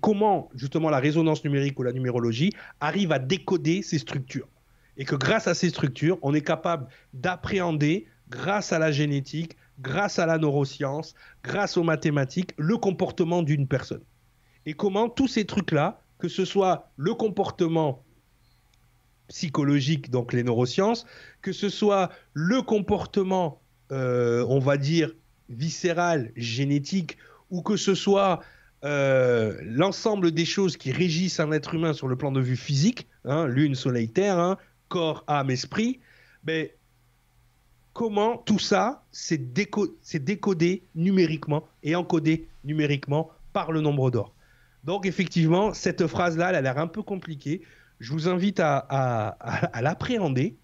comment 0.00 0.50
justement 0.56 0.90
la 0.90 0.98
résonance 0.98 1.44
numérique 1.44 1.78
ou 1.78 1.84
la 1.84 1.92
numérologie 1.92 2.50
arrive 2.80 3.12
à 3.12 3.20
décoder 3.20 3.82
ces 3.82 4.00
structures. 4.00 4.48
Et 4.96 5.04
que 5.04 5.14
grâce 5.14 5.46
à 5.46 5.54
ces 5.54 5.68
structures, 5.68 6.18
on 6.22 6.34
est 6.34 6.40
capable 6.40 6.88
d'appréhender, 7.12 8.08
grâce 8.28 8.72
à 8.72 8.80
la 8.80 8.90
génétique, 8.90 9.56
grâce 9.78 10.18
à 10.18 10.26
la 10.26 10.38
neuroscience, 10.38 11.14
grâce 11.44 11.76
aux 11.76 11.84
mathématiques, 11.84 12.52
le 12.56 12.78
comportement 12.78 13.42
d'une 13.42 13.68
personne. 13.68 14.02
Et 14.66 14.74
comment 14.74 15.08
tous 15.08 15.28
ces 15.28 15.44
trucs-là, 15.44 16.00
que 16.18 16.28
ce 16.28 16.44
soit 16.44 16.90
le 16.96 17.14
comportement 17.14 18.02
psychologique, 19.28 20.10
donc 20.10 20.32
les 20.32 20.42
neurosciences, 20.42 21.06
que 21.42 21.52
ce 21.52 21.68
soit 21.68 22.10
le 22.32 22.62
comportement, 22.62 23.60
euh, 23.92 24.44
on 24.48 24.58
va 24.58 24.76
dire, 24.76 25.12
viscéral, 25.48 26.32
génétique, 26.36 27.18
ou 27.50 27.62
que 27.62 27.76
ce 27.76 27.94
soit 27.94 28.40
euh, 28.84 29.58
l'ensemble 29.62 30.30
des 30.32 30.44
choses 30.44 30.76
qui 30.76 30.92
régissent 30.92 31.40
un 31.40 31.52
être 31.52 31.74
humain 31.74 31.92
sur 31.92 32.08
le 32.08 32.16
plan 32.16 32.32
de 32.32 32.40
vue 32.40 32.56
physique, 32.56 33.06
hein, 33.24 33.46
lune, 33.46 33.74
soleil, 33.74 34.08
terre, 34.08 34.38
hein, 34.38 34.58
corps, 34.88 35.24
âme, 35.26 35.50
esprit, 35.50 36.00
ben, 36.42 36.68
comment 37.94 38.36
tout 38.36 38.58
ça 38.58 39.04
s'est 39.10 39.38
décodé 39.38 40.82
numériquement 40.94 41.66
et 41.82 41.94
encodé 41.94 42.48
numériquement 42.64 43.30
par 43.52 43.72
le 43.72 43.80
nombre 43.80 44.10
d'or. 44.10 44.33
Donc 44.84 45.06
effectivement, 45.06 45.72
cette 45.72 46.06
phrase-là, 46.06 46.50
elle 46.50 46.56
a 46.56 46.60
l'air 46.60 46.78
un 46.78 46.86
peu 46.86 47.02
compliquée. 47.02 47.62
Je 48.00 48.12
vous 48.12 48.28
invite 48.28 48.60
à, 48.60 49.36
l'appréhender, 49.80 50.56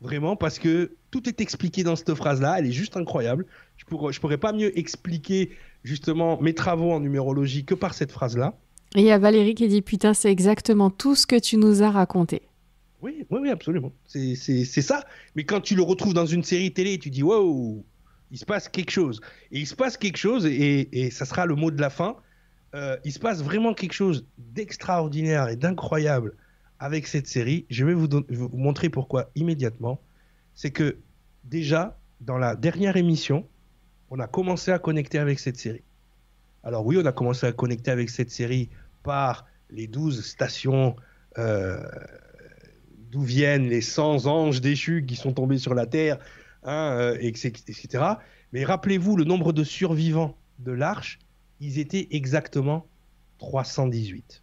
vraiment, 0.00 0.36
parce 0.36 0.58
que 0.58 0.96
tout 1.10 1.28
est 1.28 1.40
expliqué 1.40 1.82
dans 1.82 1.96
cette 1.96 2.14
phrase-là. 2.14 2.56
Elle 2.58 2.66
est 2.66 2.72
juste 2.72 2.96
incroyable. 2.96 3.46
Je 3.76 3.84
ne 3.84 4.18
pourrais 4.18 4.38
pas 4.38 4.52
mieux 4.52 4.76
expliquer 4.78 5.50
justement 5.84 6.40
mes 6.40 6.54
travaux 6.54 6.92
en 6.92 7.00
numérologie 7.00 7.64
que 7.64 7.74
par 7.74 7.94
cette 7.94 8.12
phrase-là. 8.12 8.58
Et 8.96 9.00
il 9.00 9.06
y 9.06 9.12
a 9.12 9.18
Valérie 9.18 9.54
qui 9.54 9.68
dit, 9.68 9.82
putain, 9.82 10.14
c'est 10.14 10.30
exactement 10.30 10.90
tout 10.90 11.14
ce 11.14 11.26
que 11.26 11.38
tu 11.38 11.56
nous 11.56 11.82
as 11.82 11.90
raconté. 11.90 12.42
Oui, 13.02 13.24
oui, 13.30 13.38
oui, 13.42 13.50
absolument. 13.50 13.92
C'est 14.06 14.34
ça. 14.66 15.04
Mais 15.34 15.44
quand 15.44 15.60
tu 15.60 15.74
le 15.74 15.82
retrouves 15.82 16.14
dans 16.14 16.26
une 16.26 16.42
série 16.42 16.72
télé, 16.72 16.98
tu 16.98 17.10
dis 17.10 17.22
wow, 17.22 17.84
il 18.30 18.38
se 18.38 18.44
passe 18.44 18.68
quelque 18.68 18.90
chose. 18.90 19.20
Et 19.52 19.60
il 19.60 19.66
se 19.66 19.74
passe 19.74 19.96
quelque 19.96 20.16
chose, 20.16 20.46
et, 20.46 21.10
ça 21.10 21.24
sera 21.24 21.46
le 21.46 21.54
mot 21.54 21.70
de 21.70 21.80
la 21.80 21.90
fin. 21.90 22.16
Euh, 22.74 22.96
il 23.04 23.12
se 23.12 23.18
passe 23.18 23.42
vraiment 23.42 23.74
quelque 23.74 23.92
chose 23.92 24.26
d'extraordinaire 24.38 25.48
et 25.48 25.56
d'incroyable 25.56 26.34
avec 26.78 27.06
cette 27.06 27.26
série. 27.26 27.66
Je 27.68 27.84
vais 27.84 27.94
vous, 27.94 28.08
montrer 28.52 28.88
pourquoi 28.88 29.30
immédiatement. 29.34 30.00
C'est 30.54 30.70
que 30.70 30.98
déjà, 31.44 31.98
dans 32.20 32.38
la 32.38 32.56
dernière 32.56 32.96
émission, 32.96 33.46
on 34.10 34.18
a 34.18 34.26
commencé 34.26 34.70
à 34.70 34.78
connecter 34.78 35.18
avec 35.18 35.38
cette 35.38 35.56
série. 35.56 35.82
Alors 36.62 36.84
oui, 36.84 36.96
on 37.00 37.06
a 37.06 37.12
commencé 37.12 37.46
à 37.46 37.52
connecter 37.52 37.90
avec 37.90 38.10
cette 38.10 38.30
série 38.30 38.68
par 39.02 39.46
les 39.70 39.86
12 39.86 40.24
stations 40.24 40.96
euh, 41.38 41.82
d'où 43.10 43.22
viennent 43.22 43.68
les 43.68 43.80
100 43.80 44.26
anges 44.26 44.60
déchus 44.60 45.04
qui 45.06 45.16
sont 45.16 45.32
tombés 45.32 45.58
sur 45.58 45.74
la 45.74 45.86
terre, 45.86 46.18
hein, 46.62 46.92
euh, 46.98 47.16
etc. 47.20 48.04
Mais 48.52 48.64
rappelez-vous 48.64 49.16
le 49.16 49.24
nombre 49.24 49.52
de 49.52 49.64
survivants 49.64 50.36
de 50.58 50.72
l'arche, 50.72 51.18
ils 51.60 51.78
étaient 51.78 52.08
exactement 52.10 52.86
318. 53.38 54.42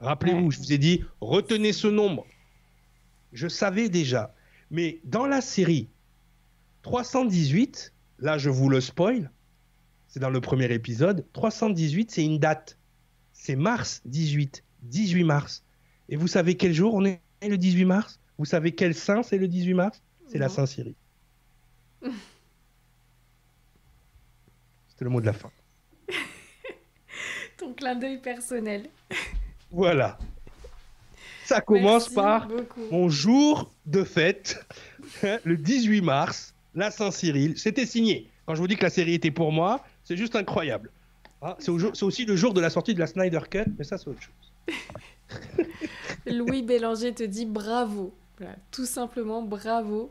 Rappelez-vous, 0.00 0.50
je 0.50 0.58
vous 0.58 0.72
ai 0.72 0.78
dit, 0.78 1.04
retenez 1.20 1.72
ce 1.72 1.88
nombre. 1.88 2.26
Je 3.32 3.48
savais 3.48 3.88
déjà. 3.88 4.34
Mais 4.70 5.00
dans 5.04 5.26
la 5.26 5.40
série, 5.40 5.88
318, 6.82 7.92
là 8.18 8.38
je 8.38 8.50
vous 8.50 8.68
le 8.68 8.80
spoil, 8.80 9.30
c'est 10.06 10.20
dans 10.20 10.30
le 10.30 10.40
premier 10.40 10.72
épisode, 10.72 11.26
318 11.32 12.10
c'est 12.10 12.24
une 12.24 12.38
date. 12.38 12.78
C'est 13.32 13.56
mars 13.56 14.02
18, 14.04 14.64
18 14.82 15.24
mars. 15.24 15.64
Et 16.08 16.16
vous 16.16 16.28
savez 16.28 16.56
quel 16.56 16.72
jour 16.72 16.94
on 16.94 17.04
est 17.04 17.20
le 17.42 17.56
18 17.58 17.84
mars? 17.84 18.20
Vous 18.38 18.44
savez 18.44 18.72
quel 18.72 18.94
saint 18.94 19.22
c'est 19.22 19.38
le 19.38 19.48
18 19.48 19.74
mars? 19.74 20.02
C'est 20.28 20.38
la 20.38 20.48
Saint-Cyrie. 20.48 20.96
C'était 24.98 25.04
le 25.04 25.10
mot 25.12 25.20
de 25.20 25.26
la 25.26 25.32
fin. 25.32 25.52
Ton 27.56 27.72
clin 27.72 27.94
d'œil 27.94 28.18
personnel. 28.18 28.88
Voilà. 29.70 30.18
Ça 31.44 31.60
commence 31.60 32.08
par 32.08 32.48
mon 32.90 33.10
jour 33.10 33.70
de 33.84 34.02
fête, 34.02 34.66
le 35.44 35.58
18 35.58 36.00
mars, 36.00 36.54
la 36.74 36.90
Saint-Cyril. 36.90 37.58
C'était 37.58 37.84
signé. 37.84 38.30
Quand 38.46 38.54
je 38.54 38.60
vous 38.60 38.66
dis 38.66 38.76
que 38.76 38.82
la 38.82 38.90
série 38.90 39.12
était 39.12 39.30
pour 39.30 39.52
moi, 39.52 39.84
c'est 40.04 40.16
juste 40.16 40.34
incroyable. 40.36 40.90
Ah, 41.42 41.56
c'est 41.60 41.70
aussi 41.70 42.24
le 42.24 42.34
jour 42.34 42.54
de 42.54 42.62
la 42.62 42.70
sortie 42.70 42.94
de 42.94 42.98
la 42.98 43.06
Snyder 43.06 43.40
Cut, 43.50 43.70
mais 43.76 43.84
ça 43.84 43.98
c'est 43.98 44.08
autre 44.08 44.22
chose. 44.22 44.76
Louis 46.26 46.62
Bélanger 46.62 47.12
te 47.12 47.24
dit 47.24 47.44
bravo. 47.44 48.14
tout 48.70 48.86
simplement 48.86 49.42
bravo. 49.42 50.10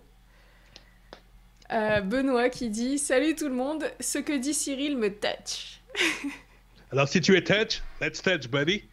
Euh, 1.72 2.02
Benoît 2.02 2.49
qui 2.49 2.69
dit 2.69 2.98
Salut 2.98 3.35
tout 3.35 3.48
le 3.48 3.56
monde, 3.56 3.84
ce 3.99 4.19
que 4.19 4.38
dit 4.38 4.53
Cyril 4.53 4.98
me 4.98 5.10
touch. 5.10 5.81
Alors 6.91 7.10
si 7.10 7.19
tu 7.19 7.35
es 7.35 7.44
touch, 7.44 7.81
let's 8.02 8.22
touch, 8.22 8.48
buddy. 8.49 8.84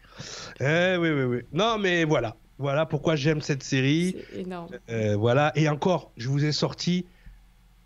Eh 0.61 0.97
oui, 0.99 1.11
oui, 1.11 1.23
oui. 1.25 1.39
Non, 1.53 1.79
mais 1.79 2.05
voilà. 2.05 2.37
Voilà 2.59 2.87
pourquoi 2.87 3.17
j'aime 3.17 3.41
cette 3.41 3.63
série. 3.63 4.17
Énorme. 4.35 4.69
Euh, 4.91 5.17
voilà. 5.17 5.53
Et 5.57 5.69
encore, 5.69 6.13
je 6.17 6.29
vous 6.29 6.45
ai 6.45 6.53
sorti 6.53 7.05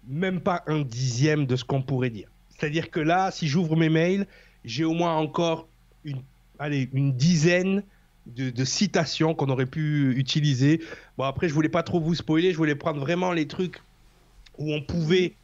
même 0.07 0.41
pas 0.41 0.63
un 0.67 0.81
dixième 0.81 1.47
de 1.47 1.57
ce 1.57 1.65
qu'on 1.65 1.83
pourrait 1.83 2.11
dire. 2.11 2.29
C'est-à-dire 2.49 2.91
que 2.91 3.01
là, 3.01 3.31
si 3.31 3.47
j'ouvre 3.49 3.77
mes 3.77 3.89
mails, 3.89 4.27
j'ai 4.65 4.85
au 4.85 4.93
moins 4.93 5.17
encore 5.17 5.69
une, 6.05 6.23
allez, 6.59 6.89
une 6.93 7.13
dizaine 7.13 7.83
de, 8.27 8.65
citations 8.65 9.35
qu'on 9.35 9.49
aurait 9.49 9.67
pu 9.67 10.13
utiliser. 10.17 10.83
Bon, 11.17 11.25
après, 11.25 11.49
je 11.49 11.55
voulais 11.55 11.71
pas 11.71 11.83
trop 11.83 12.01
vous 12.01 12.15
spoiler, 12.15 12.53
je 12.53 12.59
voulais 12.59 12.75
prendre 12.75 13.01
vraiment 13.01 13.33
les 13.33 13.47
trucs 13.47 13.81
où 14.59 14.73
on 14.73 14.83
pouvait 14.83 15.35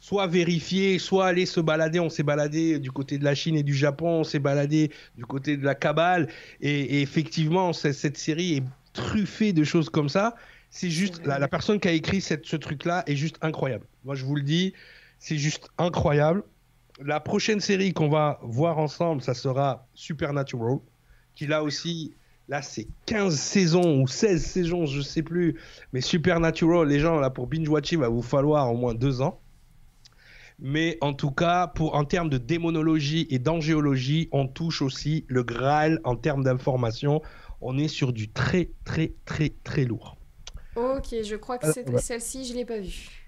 soit 0.00 0.26
vérifier, 0.26 0.98
soit 0.98 1.26
aller 1.26 1.46
se 1.46 1.60
balader. 1.60 1.98
On 1.98 2.10
s'est 2.10 2.22
baladé 2.22 2.78
du 2.78 2.90
côté 2.90 3.16
de 3.16 3.24
la 3.24 3.34
Chine 3.34 3.56
et 3.56 3.62
du 3.62 3.74
Japon, 3.74 4.20
on 4.20 4.24
s'est 4.24 4.38
baladé 4.38 4.90
du 5.16 5.24
côté 5.24 5.56
de 5.56 5.64
la 5.64 5.74
Kabbale. 5.74 6.28
Et, 6.60 7.00
effectivement, 7.00 7.72
cette 7.72 8.18
série 8.18 8.56
est 8.56 8.64
truffée 8.92 9.54
de 9.54 9.64
choses 9.64 9.88
comme 9.88 10.10
ça. 10.10 10.34
C'est 10.68 10.90
juste, 10.90 11.24
la, 11.24 11.48
personne 11.48 11.80
qui 11.80 11.88
a 11.88 11.92
écrit 11.92 12.20
cette, 12.20 12.44
ce 12.44 12.56
truc-là 12.56 13.02
est 13.06 13.16
juste 13.16 13.36
incroyable. 13.40 13.86
Moi, 14.04 14.14
je 14.14 14.26
vous 14.26 14.34
le 14.34 14.42
dis, 14.42 14.74
c'est 15.18 15.38
juste 15.38 15.68
incroyable. 15.78 16.42
La 17.02 17.20
prochaine 17.20 17.60
série 17.60 17.94
qu'on 17.94 18.10
va 18.10 18.38
voir 18.42 18.78
ensemble, 18.78 19.22
ça 19.22 19.32
sera 19.32 19.86
Supernatural, 19.94 20.78
qui 21.34 21.46
là 21.46 21.62
aussi 21.62 22.12
Là, 22.48 22.60
c'est 22.60 22.86
15 23.06 23.34
saisons 23.34 24.02
ou 24.02 24.06
16 24.06 24.44
saisons, 24.44 24.86
je 24.86 25.00
sais 25.00 25.22
plus. 25.22 25.58
Mais 25.92 26.00
Supernatural, 26.00 26.86
les 26.86 27.00
gens, 27.00 27.18
là, 27.18 27.30
pour 27.30 27.46
binge-watcher, 27.46 27.96
il 27.96 28.00
va 28.00 28.08
vous 28.08 28.22
falloir 28.22 28.70
au 28.70 28.76
moins 28.76 28.94
deux 28.94 29.22
ans. 29.22 29.40
Mais 30.58 30.98
en 31.00 31.14
tout 31.14 31.30
cas, 31.30 31.66
pour, 31.66 31.94
en 31.94 32.04
termes 32.04 32.28
de 32.28 32.38
démonologie 32.38 33.26
et 33.30 33.38
d'angéologie, 33.38 34.28
on 34.30 34.46
touche 34.46 34.82
aussi 34.82 35.24
le 35.28 35.42
Graal 35.42 36.00
en 36.04 36.16
termes 36.16 36.44
d'information. 36.44 37.22
On 37.60 37.78
est 37.78 37.88
sur 37.88 38.12
du 38.12 38.30
très, 38.30 38.70
très, 38.84 39.14
très, 39.24 39.54
très 39.64 39.84
lourd. 39.84 40.16
Ok, 40.76 41.14
je 41.22 41.36
crois 41.36 41.58
que 41.58 41.66
euh, 41.66 41.98
celle-ci, 41.98 42.44
je 42.44 42.52
ne 42.52 42.58
l'ai 42.58 42.64
pas 42.64 42.78
vue. 42.78 43.23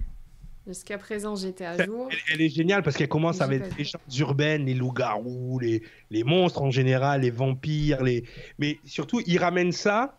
Jusqu'à 0.66 0.98
présent, 0.98 1.36
j'étais 1.36 1.64
à 1.64 1.84
jour. 1.84 2.08
Elle, 2.32 2.40
est 2.40 2.48
géniale 2.48 2.82
parce 2.82 2.96
qu'elle 2.96 3.08
commence 3.08 3.40
avec 3.40 3.62
les 3.62 3.84
légendes 3.84 4.00
urbaines, 4.18 4.66
les 4.66 4.74
loups-garous, 4.74 5.60
les, 5.60 5.82
les, 6.10 6.24
monstres 6.24 6.60
en 6.60 6.72
général, 6.72 7.20
les 7.20 7.30
vampires, 7.30 8.02
les... 8.02 8.24
mais 8.58 8.80
surtout, 8.84 9.20
ils 9.26 9.38
ramènent 9.38 9.70
ça, 9.70 10.18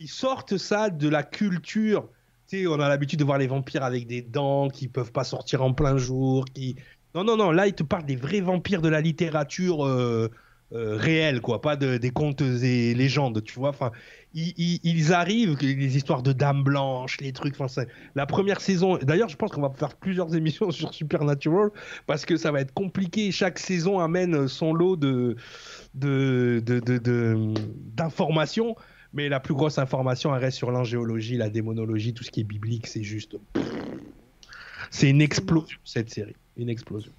ils 0.00 0.08
sortent 0.08 0.56
ça 0.56 0.90
de 0.90 1.08
la 1.08 1.22
culture. 1.22 2.08
Tu 2.48 2.62
sais, 2.62 2.66
on 2.66 2.80
a 2.80 2.88
l'habitude 2.88 3.20
de 3.20 3.24
voir 3.24 3.38
les 3.38 3.46
vampires 3.46 3.84
avec 3.84 4.08
des 4.08 4.20
dents 4.20 4.68
qui 4.68 4.88
peuvent 4.88 5.12
pas 5.12 5.24
sortir 5.24 5.62
en 5.62 5.72
plein 5.72 5.96
jour. 5.96 6.44
Qui... 6.46 6.74
Non, 7.14 7.22
non, 7.22 7.36
non, 7.36 7.52
là, 7.52 7.68
ils 7.68 7.74
te 7.74 7.84
parlent 7.84 8.04
des 8.04 8.16
vrais 8.16 8.40
vampires 8.40 8.82
de 8.82 8.88
la 8.88 9.00
littérature. 9.00 9.86
Euh, 9.86 10.28
euh, 10.74 10.96
réel, 10.96 11.40
quoi, 11.42 11.60
pas 11.60 11.76
de, 11.76 11.98
des 11.98 12.10
contes 12.10 12.40
et 12.40 12.94
légendes, 12.94 13.44
tu 13.44 13.54
vois. 13.54 13.68
Enfin, 13.68 13.92
ils, 14.32 15.12
arrivent, 15.12 15.58
les 15.60 15.96
histoires 15.96 16.22
de 16.22 16.32
Dame 16.32 16.62
Blanche, 16.62 17.18
les 17.20 17.32
trucs. 17.32 17.60
Enfin, 17.60 17.84
la 18.14 18.24
première 18.24 18.60
saison. 18.60 18.96
D'ailleurs, 18.96 19.28
je 19.28 19.36
pense 19.36 19.50
qu'on 19.50 19.60
va 19.60 19.70
faire 19.70 19.94
plusieurs 19.94 20.34
émissions 20.36 20.70
sur 20.70 20.94
Supernatural 20.94 21.70
parce 22.06 22.24
que 22.24 22.36
ça 22.36 22.50
va 22.52 22.60
être 22.60 22.72
compliqué. 22.72 23.32
Chaque 23.32 23.58
saison 23.58 23.98
amène 24.00 24.48
son 24.48 24.72
lot 24.72 24.96
de 24.96 25.36
d'informations. 27.94 28.70
De, 28.70 28.74
mais 29.12 29.28
la 29.28 29.40
plus 29.40 29.52
grosse 29.54 29.78
information, 29.78 30.34
elle 30.34 30.40
reste 30.40 30.56
sur 30.56 30.70
l'angéologie, 30.70 31.36
la 31.36 31.50
démonologie, 31.50 32.14
tout 32.14 32.24
ce 32.24 32.30
qui 32.30 32.40
est 32.40 32.44
biblique. 32.44 32.86
C'est 32.86 33.02
juste. 33.02 33.36
C'est 34.90 35.10
une 35.10 35.20
explosion, 35.20 35.78
cette 35.84 36.10
série. 36.10 36.36
Une 36.56 36.68
explosion. 36.68 37.12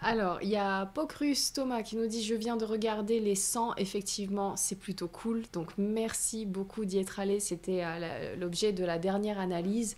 Alors, 0.00 0.38
il 0.42 0.48
y 0.48 0.56
a 0.56 0.86
Pocrus 0.86 1.52
Thomas 1.52 1.82
qui 1.82 1.96
nous 1.96 2.06
dit 2.06 2.22
Je 2.22 2.34
viens 2.34 2.56
de 2.56 2.64
regarder 2.64 3.18
les 3.18 3.34
100. 3.34 3.74
Effectivement, 3.76 4.56
c'est 4.56 4.78
plutôt 4.78 5.08
cool. 5.08 5.42
Donc, 5.52 5.70
merci 5.76 6.46
beaucoup 6.46 6.84
d'y 6.84 6.98
être 6.98 7.18
allé. 7.18 7.40
C'était 7.40 7.82
euh, 7.84 8.36
l'objet 8.36 8.72
de 8.72 8.84
la 8.84 8.98
dernière 8.98 9.40
analyse, 9.40 9.96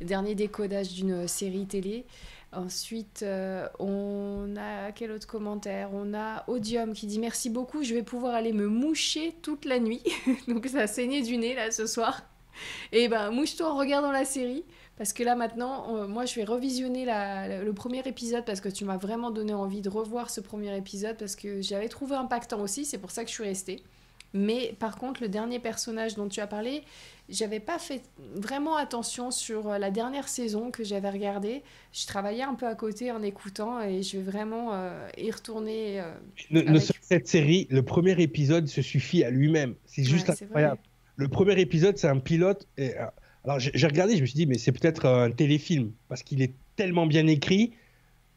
dernier 0.00 0.34
décodage 0.34 0.94
d'une 0.94 1.28
série 1.28 1.66
télé. 1.66 2.06
Ensuite, 2.54 3.22
euh, 3.22 3.66
on 3.78 4.54
a 4.58 4.92
quel 4.92 5.10
autre 5.10 5.26
commentaire? 5.26 5.90
On 5.92 6.12
a 6.14 6.44
Odium 6.48 6.92
qui 6.92 7.06
dit 7.06 7.18
merci 7.18 7.48
beaucoup, 7.48 7.82
je 7.82 7.94
vais 7.94 8.02
pouvoir 8.02 8.34
aller 8.34 8.52
me 8.52 8.66
moucher 8.66 9.34
toute 9.40 9.64
la 9.64 9.78
nuit. 9.78 10.02
Donc 10.48 10.66
ça 10.66 10.80
a 10.80 10.86
saigné 10.86 11.22
du 11.22 11.38
nez 11.38 11.54
là 11.54 11.70
ce 11.70 11.86
soir. 11.86 12.22
Et 12.92 13.08
ben 13.08 13.30
mouche-toi 13.30 13.72
en 13.72 13.76
regardant 13.76 14.12
la 14.12 14.26
série. 14.26 14.64
Parce 14.98 15.12
que 15.12 15.22
là 15.22 15.34
maintenant, 15.34 15.96
euh, 15.96 16.06
moi 16.06 16.26
je 16.26 16.34
vais 16.34 16.44
revisionner 16.44 17.06
le 17.06 17.70
premier 17.72 18.02
épisode 18.06 18.44
parce 18.44 18.60
que 18.60 18.68
tu 18.68 18.84
m'as 18.84 18.98
vraiment 18.98 19.30
donné 19.30 19.54
envie 19.54 19.80
de 19.80 19.88
revoir 19.88 20.30
ce 20.30 20.40
premier 20.40 20.76
épisode 20.76 21.16
parce 21.18 21.34
que 21.34 21.62
j'avais 21.62 21.88
trouvé 21.88 22.14
impactant 22.16 22.60
aussi, 22.60 22.84
c'est 22.84 22.98
pour 22.98 23.10
ça 23.10 23.24
que 23.24 23.30
je 23.30 23.34
suis 23.34 23.44
restée. 23.44 23.82
Mais 24.34 24.74
par 24.78 24.96
contre, 24.96 25.22
le 25.22 25.28
dernier 25.28 25.58
personnage 25.58 26.14
dont 26.14 26.26
tu 26.26 26.40
as 26.40 26.46
parlé, 26.46 26.82
j'avais 27.28 27.60
pas 27.60 27.78
fait 27.78 28.00
vraiment 28.34 28.76
attention 28.76 29.30
sur 29.30 29.68
euh, 29.68 29.78
la 29.78 29.90
dernière 29.90 30.26
saison 30.26 30.70
que 30.70 30.84
j'avais 30.84 31.10
regardée. 31.10 31.62
Je 31.92 32.06
travaillais 32.06 32.42
un 32.42 32.54
peu 32.54 32.66
à 32.66 32.74
côté 32.74 33.10
en 33.12 33.22
écoutant 33.22 33.82
et 33.82 34.02
je 34.02 34.16
vais 34.16 34.22
vraiment 34.22 34.70
euh, 34.72 35.06
y 35.18 35.30
retourner. 35.30 36.02
Cette 37.02 37.28
série, 37.28 37.66
le 37.70 37.82
premier 37.82 38.12
épisode 38.22 38.68
se 38.68 38.80
suffit 38.80 39.22
à 39.22 39.30
lui-même. 39.30 39.74
C'est 39.84 40.04
juste 40.04 40.30
incroyable. 40.30 40.80
Le 41.16 41.28
premier 41.28 41.60
épisode, 41.60 41.98
c'est 41.98 42.08
un 42.08 42.18
pilote. 42.18 42.66
Et, 42.78 42.94
alors 43.44 43.58
j'ai 43.58 43.86
regardé, 43.86 44.16
je 44.16 44.20
me 44.20 44.26
suis 44.26 44.36
dit, 44.36 44.46
mais 44.46 44.58
c'est 44.58 44.72
peut-être 44.72 45.06
un 45.06 45.30
téléfilm, 45.30 45.92
parce 46.08 46.22
qu'il 46.22 46.42
est 46.42 46.54
tellement 46.76 47.06
bien 47.06 47.26
écrit 47.26 47.72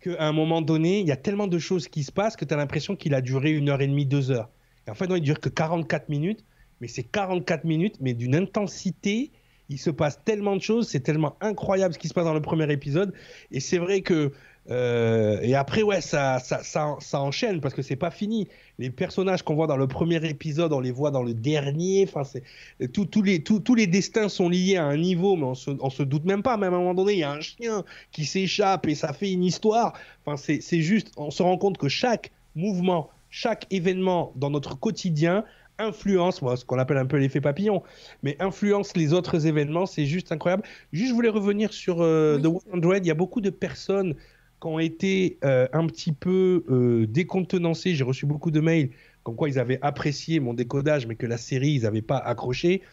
qu'à 0.01 0.27
un 0.27 0.31
moment 0.31 0.61
donné, 0.61 0.99
il 0.99 1.07
y 1.07 1.11
a 1.11 1.15
tellement 1.15 1.47
de 1.47 1.59
choses 1.59 1.87
qui 1.87 2.03
se 2.03 2.11
passent 2.11 2.35
que 2.35 2.45
tu 2.45 2.53
as 2.53 2.57
l'impression 2.57 2.95
qu'il 2.95 3.13
a 3.13 3.21
duré 3.21 3.51
une 3.51 3.69
heure 3.69 3.81
et 3.81 3.87
demie, 3.87 4.05
deux 4.05 4.31
heures. 4.31 4.49
En 4.89 4.93
fait, 4.93 5.07
non, 5.07 5.15
il 5.15 5.21
dure 5.21 5.39
que 5.39 5.49
44 5.49 6.09
minutes, 6.09 6.43
mais 6.81 6.87
c'est 6.87 7.03
44 7.03 7.63
minutes, 7.63 7.95
mais 8.01 8.13
d'une 8.13 8.35
intensité. 8.35 9.31
Il 9.69 9.79
se 9.79 9.89
passe 9.89 10.23
tellement 10.23 10.55
de 10.55 10.61
choses, 10.61 10.87
c'est 10.87 10.99
tellement 10.99 11.37
incroyable 11.41 11.93
ce 11.93 11.99
qui 11.99 12.07
se 12.07 12.13
passe 12.13 12.25
dans 12.25 12.35
le 12.35 12.41
premier 12.41 12.71
épisode. 12.71 13.13
Et 13.51 13.59
c'est 13.59 13.79
vrai 13.79 14.01
que 14.01 14.31
euh, 14.71 15.39
et 15.41 15.53
après, 15.53 15.83
ouais, 15.83 16.01
ça, 16.01 16.39
ça, 16.39 16.63
ça, 16.63 16.95
ça 16.99 17.19
enchaîne 17.19 17.61
parce 17.61 17.73
que 17.73 17.81
c'est 17.81 17.95
pas 17.95 18.09
fini. 18.09 18.47
Les 18.79 18.89
personnages 18.89 19.43
qu'on 19.43 19.55
voit 19.55 19.67
dans 19.67 19.77
le 19.77 19.87
premier 19.87 20.27
épisode, 20.27 20.73
on 20.73 20.79
les 20.79 20.91
voit 20.91 21.11
dans 21.11 21.21
le 21.21 21.33
dernier. 21.33 22.05
Enfin, 22.07 22.23
c'est 22.23 22.43
tous 22.91 23.21
les 23.21 23.43
tous 23.43 23.75
les 23.75 23.87
destins 23.87 24.27
sont 24.27 24.49
liés 24.49 24.77
à 24.77 24.85
un 24.85 24.97
niveau, 24.97 25.35
mais 25.35 25.45
on 25.45 25.55
se, 25.55 25.71
on 25.79 25.89
se 25.89 26.03
doute 26.03 26.25
même 26.25 26.41
pas. 26.41 26.57
Même 26.57 26.73
à 26.73 26.77
un 26.77 26.79
moment 26.79 26.93
donné, 26.95 27.13
il 27.13 27.19
y 27.19 27.23
a 27.23 27.31
un 27.31 27.41
chien 27.41 27.83
qui 28.11 28.25
s'échappe 28.25 28.87
et 28.87 28.95
ça 28.95 29.13
fait 29.13 29.31
une 29.31 29.43
histoire. 29.43 29.93
Enfin, 30.25 30.37
c'est 30.37 30.81
juste, 30.81 31.11
on 31.17 31.29
se 31.29 31.43
rend 31.43 31.57
compte 31.57 31.77
que 31.77 31.87
chaque 31.87 32.31
mouvement, 32.55 33.09
chaque 33.29 33.67
événement 33.69 34.33
dans 34.35 34.49
notre 34.49 34.79
quotidien 34.79 35.45
influence, 35.77 36.41
moi, 36.41 36.55
ce 36.55 36.65
qu'on 36.65 36.79
appelle 36.79 36.97
un 36.97 37.05
peu 37.05 37.17
l'effet 37.17 37.41
papillon, 37.41 37.83
mais 38.23 38.37
influence 38.39 38.95
les 38.95 39.13
autres 39.13 39.45
événements, 39.45 39.85
c'est 39.85 40.05
juste 40.05 40.31
incroyable. 40.31 40.63
Juste, 40.93 41.09
je 41.09 41.13
voulais 41.13 41.29
revenir 41.29 41.73
sur 41.73 42.01
euh, 42.01 42.39
The 42.39 42.81
100. 42.81 42.93
Il 42.93 43.05
y 43.05 43.11
a 43.11 43.15
beaucoup 43.15 43.41
de 43.41 43.49
personnes 43.49 44.15
qui 44.61 44.67
ont 44.67 44.79
été 44.79 45.37
euh, 45.43 45.67
un 45.73 45.87
petit 45.87 46.11
peu 46.11 46.63
euh, 46.69 47.07
décontenancés. 47.07 47.95
J'ai 47.95 48.03
reçu 48.03 48.25
beaucoup 48.25 48.51
de 48.51 48.59
mails 48.59 48.89
comme 49.23 49.35
quoi 49.35 49.49
ils 49.49 49.57
avaient 49.57 49.79
apprécié 49.81 50.39
mon 50.39 50.53
décodage, 50.53 51.07
mais 51.07 51.15
que 51.15 51.25
la 51.25 51.37
série, 51.37 51.71
ils 51.71 51.81
n'avaient 51.81 52.03
pas 52.03 52.17
accroché. 52.17 52.83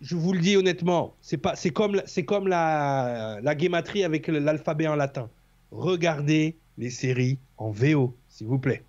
Je 0.00 0.14
vous 0.14 0.32
le 0.32 0.38
dis 0.38 0.56
honnêtement, 0.56 1.16
c'est 1.20 1.36
pas, 1.36 1.56
c'est 1.56 1.70
comme, 1.70 2.00
c'est 2.06 2.24
comme 2.24 2.46
la, 2.46 3.40
la 3.42 3.54
guématrie 3.54 4.04
avec 4.04 4.28
l'alphabet 4.28 4.86
en 4.86 4.94
latin. 4.94 5.28
Regardez 5.72 6.56
les 6.78 6.90
séries 6.90 7.38
en 7.58 7.70
VO, 7.70 8.14
s'il 8.28 8.46
vous 8.46 8.58
plaît. 8.58 8.82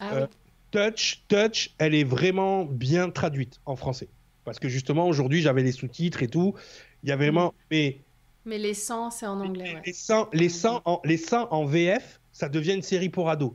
Ah 0.00 0.14
euh, 0.14 0.26
Touch, 0.72 1.22
Touch, 1.28 1.70
elle 1.78 1.94
est 1.94 2.04
vraiment 2.04 2.64
bien 2.64 3.10
traduite 3.10 3.60
en 3.66 3.76
français. 3.76 4.08
Parce 4.44 4.58
que 4.58 4.68
justement, 4.68 5.08
aujourd'hui, 5.08 5.42
j'avais 5.42 5.62
les 5.62 5.72
sous-titres 5.72 6.22
et 6.22 6.28
tout. 6.28 6.54
Il 7.02 7.08
y 7.08 7.12
a 7.12 7.16
vraiment. 7.16 7.54
Mais 7.70 7.98
mais 8.46 8.58
les 8.58 8.74
100, 8.74 9.10
c'est 9.10 9.26
en 9.26 9.40
anglais. 9.40 9.76
Les, 9.84 9.92
100, 9.92 10.28
les, 10.32 10.48
100 10.48 10.82
en, 10.84 11.00
les 11.04 11.16
100 11.16 11.48
en 11.50 11.64
VF, 11.64 12.20
ça 12.32 12.48
devient 12.48 12.74
une 12.74 12.82
série 12.82 13.08
pour 13.08 13.28
ados. 13.28 13.52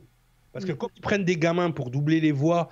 Parce 0.52 0.66
que 0.66 0.72
mm. 0.72 0.76
quand 0.76 0.88
ils 0.94 1.00
prennent 1.00 1.24
des 1.24 1.36
gamins 1.36 1.70
pour 1.70 1.90
doubler 1.90 2.20
les 2.20 2.32
voix, 2.32 2.68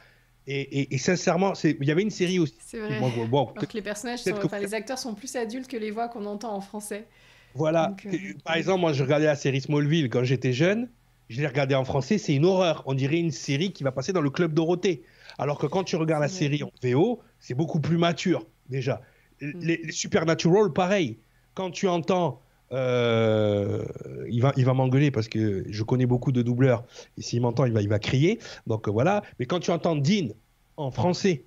et, 0.47 0.95
et, 0.95 0.99
sincèrement, 0.99 1.53
il 1.63 1.85
y 1.85 1.91
avait 1.93 2.03
une 2.03 2.11
série 2.11 2.39
aussi. 2.41 2.57
C'est 2.61 2.81
vrai. 2.81 2.97
Alors 2.97 3.55
que 3.55 3.73
les 3.73 3.83
personnages, 3.83 4.21
sont, 4.21 4.33
enfin, 4.43 4.59
les 4.59 4.75
acteurs 4.75 4.99
sont 4.99 5.15
plus 5.15 5.37
adultes 5.37 5.69
que 5.69 5.77
les 5.77 5.93
voix 5.93 6.09
qu'on 6.09 6.27
entend 6.27 6.53
en 6.53 6.61
français. 6.61 7.07
Voilà. 7.55 7.95
Euh, 8.07 8.17
par 8.45 8.57
exemple, 8.57 8.81
moi, 8.81 8.93
je 8.93 9.03
regardais 9.03 9.27
la 9.27 9.37
série 9.37 9.61
Smallville 9.61 10.09
quand 10.09 10.25
j'étais 10.25 10.53
jeune. 10.53 10.89
Je 11.29 11.41
l'ai 11.41 11.47
regardée 11.47 11.77
en 11.77 11.85
français, 11.85 12.19
c'est 12.19 12.35
une 12.35 12.45
horreur. 12.45 12.83
On 12.87 12.95
dirait 12.95 13.19
une 13.19 13.31
série 13.31 13.73
qui 13.73 13.85
va 13.85 13.93
passer 13.93 14.13
dans 14.13 14.23
le 14.23 14.31
club 14.31 14.53
Dorothée. 14.53 15.03
Alors 15.39 15.59
que 15.59 15.67
quand 15.67 15.85
tu 15.85 15.95
regardes 15.95 16.23
la 16.23 16.29
série 16.29 16.65
en 16.65 16.73
VO, 16.83 17.21
c'est 17.39 17.55
beaucoup 17.55 17.79
plus 17.79 17.97
mature, 17.97 18.45
déjà. 18.69 19.01
Mm. 19.41 19.61
les 19.61 19.93
Supernatural, 19.93 20.73
pareil 20.73 21.19
quand 21.55 21.71
tu 21.71 21.89
entends 21.89 22.41
euh, 22.73 23.85
il 24.29 24.41
va, 24.41 24.53
il 24.57 24.65
va 24.65 24.75
m'engueuler 24.75 25.11
parce 25.11 25.29
que 25.29 25.65
je 25.69 25.83
connais 25.83 26.07
beaucoup 26.07 26.33
de 26.33 26.43
doubleurs. 26.43 26.85
Et 27.19 27.23
s'il 27.23 27.41
m'entend, 27.41 27.65
il 27.65 27.73
va, 27.73 27.83
il 27.83 27.89
va 27.89 27.99
crier. 27.99 28.39
Donc 28.67 28.89
voilà. 28.89 29.23
Mais 29.39 29.47
quand 29.47 29.61
tu 29.61 29.71
entends 29.71 29.97
Dean 29.97 30.29
en 30.77 30.91
français 30.91 31.45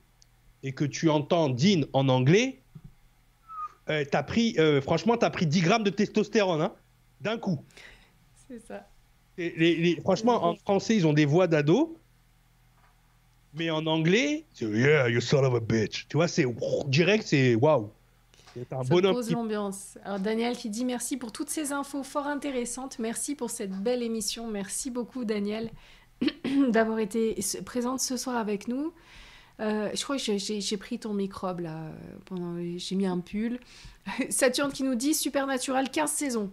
et 0.64 0.74
que 0.74 0.86
tu 0.86 1.10
entends 1.10 1.50
Dean 1.50 1.84
en 1.94 2.10
anglais, 2.10 2.62
euh, 3.90 4.06
t'as 4.10 4.24
pris, 4.24 4.56
euh, 4.60 4.82
franchement, 4.82 5.18
tu 5.18 5.26
as 5.26 5.30
pris 5.30 5.46
10 5.46 5.62
grammes 5.62 5.84
de 5.84 5.90
testostérone 5.90 6.62
hein, 6.62 6.74
d'un 7.22 7.38
coup. 7.38 7.64
C'est 8.48 8.60
ça. 8.60 8.88
Les, 9.38 9.98
franchement, 10.02 10.46
en 10.46 10.56
français, 10.56 10.96
ils 10.96 11.08
ont 11.08 11.14
des 11.14 11.26
voix 11.26 11.48
d'ado. 11.48 11.98
Mais 13.56 13.70
en 13.70 13.86
anglais, 13.86 14.46
c'est 14.54 14.66
Yeah, 14.66 15.10
you 15.10 15.22
son 15.22 15.44
of 15.44 15.56
a 15.56 15.60
bitch. 15.60 16.08
Tu 16.08 16.18
vois, 16.18 16.28
c'est 16.28 16.46
direct, 16.88 17.26
c'est 17.26 17.56
waouh. 17.56 17.92
Un 18.56 18.84
Ça 18.84 18.90
pose 18.90 19.32
l'ambiance. 19.32 19.98
Alors 20.04 20.20
Daniel 20.20 20.56
qui 20.56 20.70
dit 20.70 20.86
merci 20.86 21.18
pour 21.18 21.32
toutes 21.32 21.50
ces 21.50 21.72
infos 21.72 22.04
fort 22.04 22.28
intéressantes. 22.28 23.00
Merci 23.00 23.36
pour 23.36 23.50
cette 23.50 23.72
belle 23.72 24.04
émission. 24.04 24.48
Merci 24.48 24.92
beaucoup 24.92 25.26
Daniel 25.26 25.72
d'avoir 26.70 27.00
été 27.00 27.38
présente 27.66 28.00
ce 28.00 28.18
soir 28.18 28.38
avec 28.38 28.68
nous. 28.68 28.94
Euh, 29.60 29.90
je 29.94 30.04
crois 30.04 30.18
que 30.18 30.38
j'ai 30.38 30.78
pris 30.78 31.00
ton 31.00 31.14
microbe 31.14 31.62
là. 31.62 31.92
Pendant, 32.26 32.58
j'ai 32.78 32.96
mis 32.96 33.06
un 33.06 33.20
pull. 33.20 33.60
Saturne 34.30 34.72
qui 34.72 34.84
nous 34.84 34.96
dit 34.96 35.14
Supernatural 35.14 35.90
15 35.90 36.12
saisons. 36.12 36.52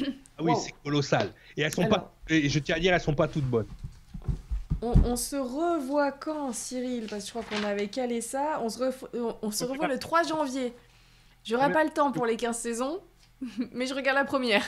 ah 0.00 0.04
oui, 0.40 0.52
c'est 0.62 0.74
colossal. 0.82 1.32
Et 1.56 1.62
elles 1.62 1.72
sont 1.72 1.88
pas. 1.88 2.14
Et 2.28 2.48
je 2.48 2.58
tiens 2.58 2.76
à 2.76 2.80
dire, 2.80 2.94
elles 2.94 3.00
sont 3.00 3.14
pas 3.14 3.28
toutes 3.28 3.44
bonnes. 3.44 3.66
On, 4.84 5.14
se 5.14 5.36
revoit 5.36 6.10
quand, 6.10 6.52
Cyril? 6.52 7.06
Parce 7.08 7.22
que 7.22 7.28
je 7.28 7.32
crois 7.32 7.44
qu'on 7.44 7.64
avait 7.64 7.86
calé 7.86 8.20
ça. 8.20 8.60
On 8.64 8.68
se, 8.68 8.82
on, 9.42 9.50
se 9.52 9.64
revoit 9.64 9.86
le 9.86 9.96
3 9.96 10.24
janvier. 10.24 10.74
J'aurai 11.44 11.72
pas 11.72 11.84
le 11.84 11.90
temps 11.90 12.12
pour 12.12 12.26
les 12.26 12.36
15 12.36 12.56
saisons, 12.56 13.00
mais 13.72 13.86
je 13.86 13.94
regarde 13.94 14.16
la 14.16 14.24
première. 14.24 14.64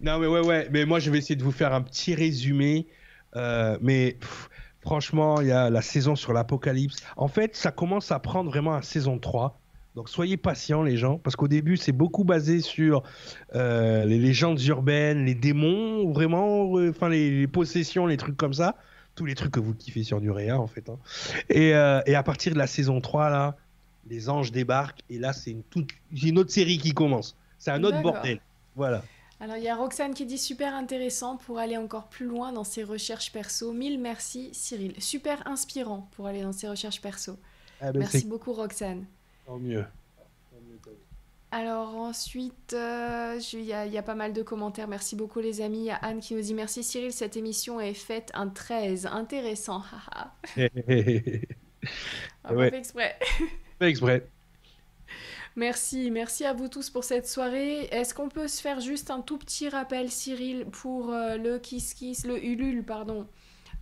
Non, 0.00 0.18
mais 0.18 0.26
ouais, 0.26 0.44
ouais. 0.44 0.68
Mais 0.70 0.84
moi, 0.84 0.98
je 0.98 1.10
vais 1.10 1.18
essayer 1.18 1.36
de 1.36 1.42
vous 1.42 1.52
faire 1.52 1.72
un 1.72 1.82
petit 1.82 2.14
résumé. 2.14 2.86
Euh, 3.34 3.76
mais 3.80 4.16
franchement, 4.80 5.40
il 5.40 5.48
y 5.48 5.52
a 5.52 5.70
la 5.70 5.82
saison 5.82 6.16
sur 6.16 6.32
l'apocalypse. 6.32 6.96
En 7.16 7.28
fait, 7.28 7.56
ça 7.56 7.70
commence 7.70 8.12
à 8.12 8.18
prendre 8.18 8.50
vraiment 8.50 8.74
à 8.74 8.82
saison 8.82 9.18
3. 9.18 9.60
Donc 9.94 10.10
soyez 10.10 10.36
patients 10.36 10.82
les 10.82 10.98
gens, 10.98 11.16
parce 11.16 11.36
qu'au 11.36 11.48
début 11.48 11.78
c'est 11.78 11.92
beaucoup 11.92 12.22
basé 12.22 12.60
sur 12.60 13.02
euh, 13.54 14.04
les 14.04 14.18
légendes 14.18 14.60
urbaines, 14.64 15.24
les 15.24 15.34
démons, 15.34 16.12
vraiment, 16.12 16.76
euh, 16.76 16.90
enfin 16.90 17.08
les, 17.08 17.46
possessions, 17.46 18.04
les 18.04 18.18
trucs 18.18 18.36
comme 18.36 18.52
ça, 18.52 18.76
tous 19.14 19.24
les 19.24 19.34
trucs 19.34 19.52
que 19.52 19.60
vous 19.60 19.72
kiffez 19.72 20.02
sur 20.02 20.20
Nurea 20.20 20.60
en 20.60 20.66
fait. 20.66 20.90
Hein. 20.90 20.98
Et, 21.48 21.70
et, 21.70 22.14
à 22.14 22.22
partir 22.22 22.52
de 22.52 22.58
la 22.58 22.66
saison 22.66 23.00
3 23.00 23.30
là, 23.30 23.56
les 24.08 24.28
anges 24.28 24.52
débarquent 24.52 25.00
et 25.10 25.18
là 25.18 25.32
c'est 25.32 25.50
une, 25.50 25.62
toute, 25.64 25.90
une 26.22 26.38
autre 26.38 26.50
série 26.50 26.78
qui 26.78 26.92
commence. 26.92 27.36
C'est 27.58 27.70
un 27.70 27.82
autre 27.84 28.00
bordel. 28.02 28.40
Voilà. 28.74 29.02
Alors 29.40 29.56
il 29.56 29.64
y 29.64 29.68
a 29.68 29.76
Roxane 29.76 30.14
qui 30.14 30.24
dit 30.24 30.38
super 30.38 30.74
intéressant 30.74 31.36
pour 31.36 31.58
aller 31.58 31.76
encore 31.76 32.08
plus 32.08 32.26
loin 32.26 32.52
dans 32.52 32.64
ses 32.64 32.84
recherches 32.84 33.32
perso. 33.32 33.72
Mille 33.72 33.98
merci 33.98 34.50
Cyril. 34.52 34.94
Super 34.98 35.46
inspirant 35.46 36.08
pour 36.12 36.26
aller 36.26 36.42
dans 36.42 36.52
ses 36.52 36.68
recherches 36.68 37.00
perso. 37.00 37.38
Ah 37.80 37.92
ben, 37.92 38.00
merci 38.00 38.26
beaucoup 38.26 38.52
Roxane. 38.52 39.04
Tant 39.46 39.58
mieux. 39.58 39.84
Alors 41.52 41.94
ensuite, 41.94 42.74
euh, 42.74 43.38
il 43.52 43.64
y, 43.64 43.72
a 43.72 44.02
pas 44.02 44.14
mal 44.14 44.32
de 44.32 44.42
commentaires. 44.42 44.88
Merci 44.88 45.16
beaucoup 45.16 45.40
les 45.40 45.60
amis. 45.60 45.78
Il 45.78 45.84
y 45.84 45.90
a 45.90 45.96
Anne 45.96 46.20
qui 46.20 46.34
nous 46.34 46.40
dit 46.40 46.54
merci 46.54 46.82
Cyril, 46.82 47.12
cette 47.12 47.36
émission 47.36 47.80
est 47.80 47.94
faite 47.94 48.30
un 48.34 48.48
13. 48.48 49.06
Intéressant. 49.06 49.82
ah, 50.12 50.34
ouais. 50.56 52.70
fait 52.70 52.78
exprès. 52.78 53.16
exprès. 53.80 54.26
Merci, 55.56 56.10
merci 56.10 56.44
à 56.44 56.52
vous 56.52 56.68
tous 56.68 56.90
pour 56.90 57.02
cette 57.02 57.26
soirée. 57.26 57.84
Est-ce 57.90 58.14
qu'on 58.14 58.28
peut 58.28 58.46
se 58.46 58.60
faire 58.60 58.80
juste 58.80 59.10
un 59.10 59.22
tout 59.22 59.38
petit 59.38 59.70
rappel, 59.70 60.10
Cyril, 60.10 60.66
pour 60.66 61.10
euh, 61.10 61.38
le 61.38 61.58
Kiss 61.58 61.94
Kiss, 61.94 62.26
le 62.26 62.44
Ulule, 62.44 62.84
pardon, 62.84 63.26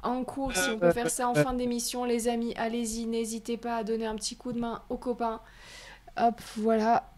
en 0.04 0.22
cours, 0.22 0.54
si 0.54 0.70
on 0.70 0.78
peut 0.78 0.92
faire 0.92 1.10
ça 1.10 1.28
en 1.28 1.34
fin 1.34 1.52
d'émission, 1.52 2.04
les 2.04 2.28
amis, 2.28 2.54
allez-y, 2.56 3.06
n'hésitez 3.06 3.56
pas 3.56 3.78
à 3.78 3.84
donner 3.84 4.06
un 4.06 4.14
petit 4.14 4.36
coup 4.36 4.52
de 4.52 4.60
main 4.60 4.82
aux 4.88 4.98
copains. 4.98 5.40
Hop, 6.16 6.40
voilà, 6.56 7.10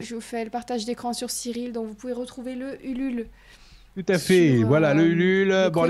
je 0.00 0.14
vous 0.14 0.20
fais 0.20 0.44
le 0.44 0.50
partage 0.50 0.84
d'écran 0.84 1.12
sur 1.12 1.30
Cyril, 1.30 1.72
donc 1.72 1.86
vous 1.86 1.94
pouvez 1.94 2.12
retrouver 2.12 2.56
le 2.56 2.84
Ulule. 2.84 3.28
Tout 3.94 4.04
à 4.08 4.18
fait. 4.18 4.62
voilà, 4.64 4.92
le 4.92 5.02
euh, 5.02 5.08
Ulule. 5.08 5.70
bon, 5.72 5.88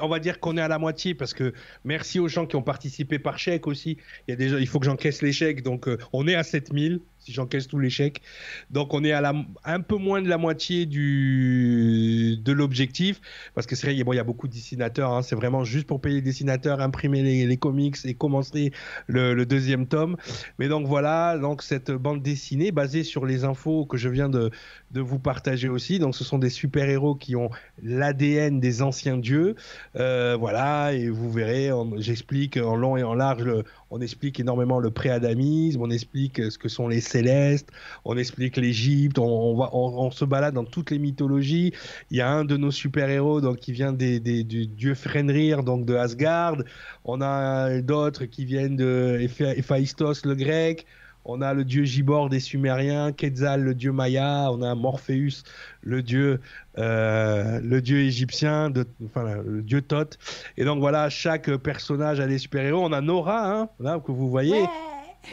on 0.00 0.08
va 0.08 0.18
dire 0.20 0.38
qu'on 0.38 0.56
est 0.56 0.60
à 0.60 0.68
la 0.68 0.78
moitié 0.78 1.14
parce 1.14 1.34
que 1.34 1.52
merci 1.84 2.20
aux 2.20 2.28
gens 2.28 2.46
qui 2.46 2.54
ont 2.54 2.62
participé 2.62 3.18
par 3.18 3.38
chèque 3.38 3.66
aussi. 3.66 3.98
Il, 4.26 4.30
y 4.30 4.34
a 4.34 4.36
déjà, 4.36 4.60
il 4.60 4.68
faut 4.68 4.78
que 4.78 4.86
j'encaisse 4.86 5.20
les 5.20 5.32
chèques, 5.32 5.62
donc 5.62 5.88
euh, 5.88 5.98
on 6.12 6.28
est 6.28 6.36
à 6.36 6.44
7000 6.44 7.00
si 7.24 7.32
j'encaisse 7.32 7.68
tous 7.68 7.78
les 7.78 7.90
chèques. 7.90 8.22
Donc 8.70 8.94
on 8.94 9.04
est 9.04 9.12
à 9.12 9.20
la, 9.20 9.34
un 9.64 9.80
peu 9.80 9.96
moins 9.96 10.22
de 10.22 10.28
la 10.28 10.38
moitié 10.38 10.86
du, 10.86 12.36
de 12.36 12.52
l'objectif, 12.52 13.20
parce 13.54 13.66
que 13.66 13.76
c'est 13.76 13.86
vrai, 13.92 14.02
bon, 14.04 14.12
il 14.12 14.16
y 14.16 14.20
a 14.20 14.24
beaucoup 14.24 14.48
de 14.48 14.52
dessinateurs, 14.52 15.12
hein. 15.12 15.22
c'est 15.22 15.36
vraiment 15.36 15.64
juste 15.64 15.86
pour 15.86 16.00
payer 16.00 16.16
les 16.16 16.22
dessinateurs, 16.22 16.80
imprimer 16.80 17.22
les, 17.22 17.56
comics 17.56 17.96
et 18.04 18.14
commencer 18.14 18.72
le, 19.06 19.34
le, 19.34 19.46
deuxième 19.46 19.86
tome. 19.86 20.16
Mais 20.58 20.68
donc 20.68 20.86
voilà, 20.86 21.38
donc 21.38 21.62
cette 21.62 21.90
bande 21.90 22.22
dessinée 22.22 22.72
basée 22.72 23.04
sur 23.04 23.24
les 23.26 23.44
infos 23.44 23.86
que 23.86 23.96
je 23.96 24.08
viens 24.08 24.28
de, 24.28 24.50
de 24.90 25.00
vous 25.00 25.18
partager 25.18 25.68
aussi. 25.68 25.98
Donc 25.98 26.16
ce 26.16 26.24
sont 26.24 26.38
des 26.38 26.50
super-héros 26.50 27.14
qui 27.14 27.36
ont 27.36 27.50
l'ADN 27.82 28.60
des 28.60 28.82
anciens 28.82 29.18
dieux. 29.18 29.54
Euh, 29.96 30.36
voilà, 30.38 30.92
et 30.92 31.08
vous 31.08 31.30
verrez, 31.30 31.70
j'explique 31.96 32.56
en 32.56 32.76
long 32.76 32.96
et 32.96 33.02
en 33.02 33.14
large, 33.14 33.64
on 33.92 34.00
explique 34.00 34.40
énormément 34.40 34.80
le 34.80 34.90
pré-adamisme, 34.90 35.82
on 35.82 35.90
explique 35.90 36.50
ce 36.50 36.56
que 36.56 36.70
sont 36.70 36.88
les 36.88 37.02
célestes, 37.02 37.68
on 38.06 38.16
explique 38.16 38.56
l'Égypte, 38.56 39.18
on, 39.18 39.68
on, 39.70 40.10
se 40.10 40.24
balade 40.24 40.54
dans 40.54 40.64
toutes 40.64 40.90
les 40.90 40.98
mythologies. 40.98 41.74
Il 42.10 42.16
y 42.16 42.22
a 42.22 42.30
un 42.30 42.46
de 42.46 42.56
nos 42.56 42.70
super-héros 42.70 43.42
donc 43.42 43.58
qui 43.58 43.72
vient 43.72 43.92
des, 43.92 44.18
des, 44.18 44.44
du 44.44 44.66
dieu 44.66 44.94
Fenrir, 44.94 45.62
donc 45.62 45.84
de 45.84 45.94
Asgard. 45.94 46.56
On 47.04 47.20
a 47.20 47.82
d'autres 47.82 48.24
qui 48.24 48.46
viennent 48.46 48.76
de 48.76 49.18
Héphaïstos 49.20 50.24
le 50.24 50.34
grec. 50.36 50.86
On 51.24 51.40
a 51.40 51.54
le 51.54 51.64
dieu 51.64 51.84
Gibor 51.84 52.28
des 52.28 52.40
Sumériens, 52.40 53.12
Quetzal 53.12 53.62
le 53.62 53.74
dieu 53.74 53.92
Maya, 53.92 54.48
on 54.50 54.62
a 54.62 54.74
Morpheus 54.74 55.44
le 55.82 56.02
dieu, 56.02 56.40
euh, 56.78 57.60
le 57.62 57.80
dieu 57.80 57.98
égyptien, 58.00 58.70
de, 58.70 58.86
enfin 59.06 59.40
le 59.44 59.62
dieu 59.62 59.82
Thoth. 59.82 60.18
Et 60.56 60.64
donc 60.64 60.80
voilà, 60.80 61.10
chaque 61.10 61.54
personnage 61.56 62.20
a 62.20 62.26
des 62.26 62.38
super-héros. 62.38 62.84
On 62.84 62.92
a 62.92 63.00
Nora, 63.00 63.52
hein, 63.52 63.68
là 63.78 64.00
que 64.04 64.10
vous 64.12 64.28
voyez. 64.30 64.64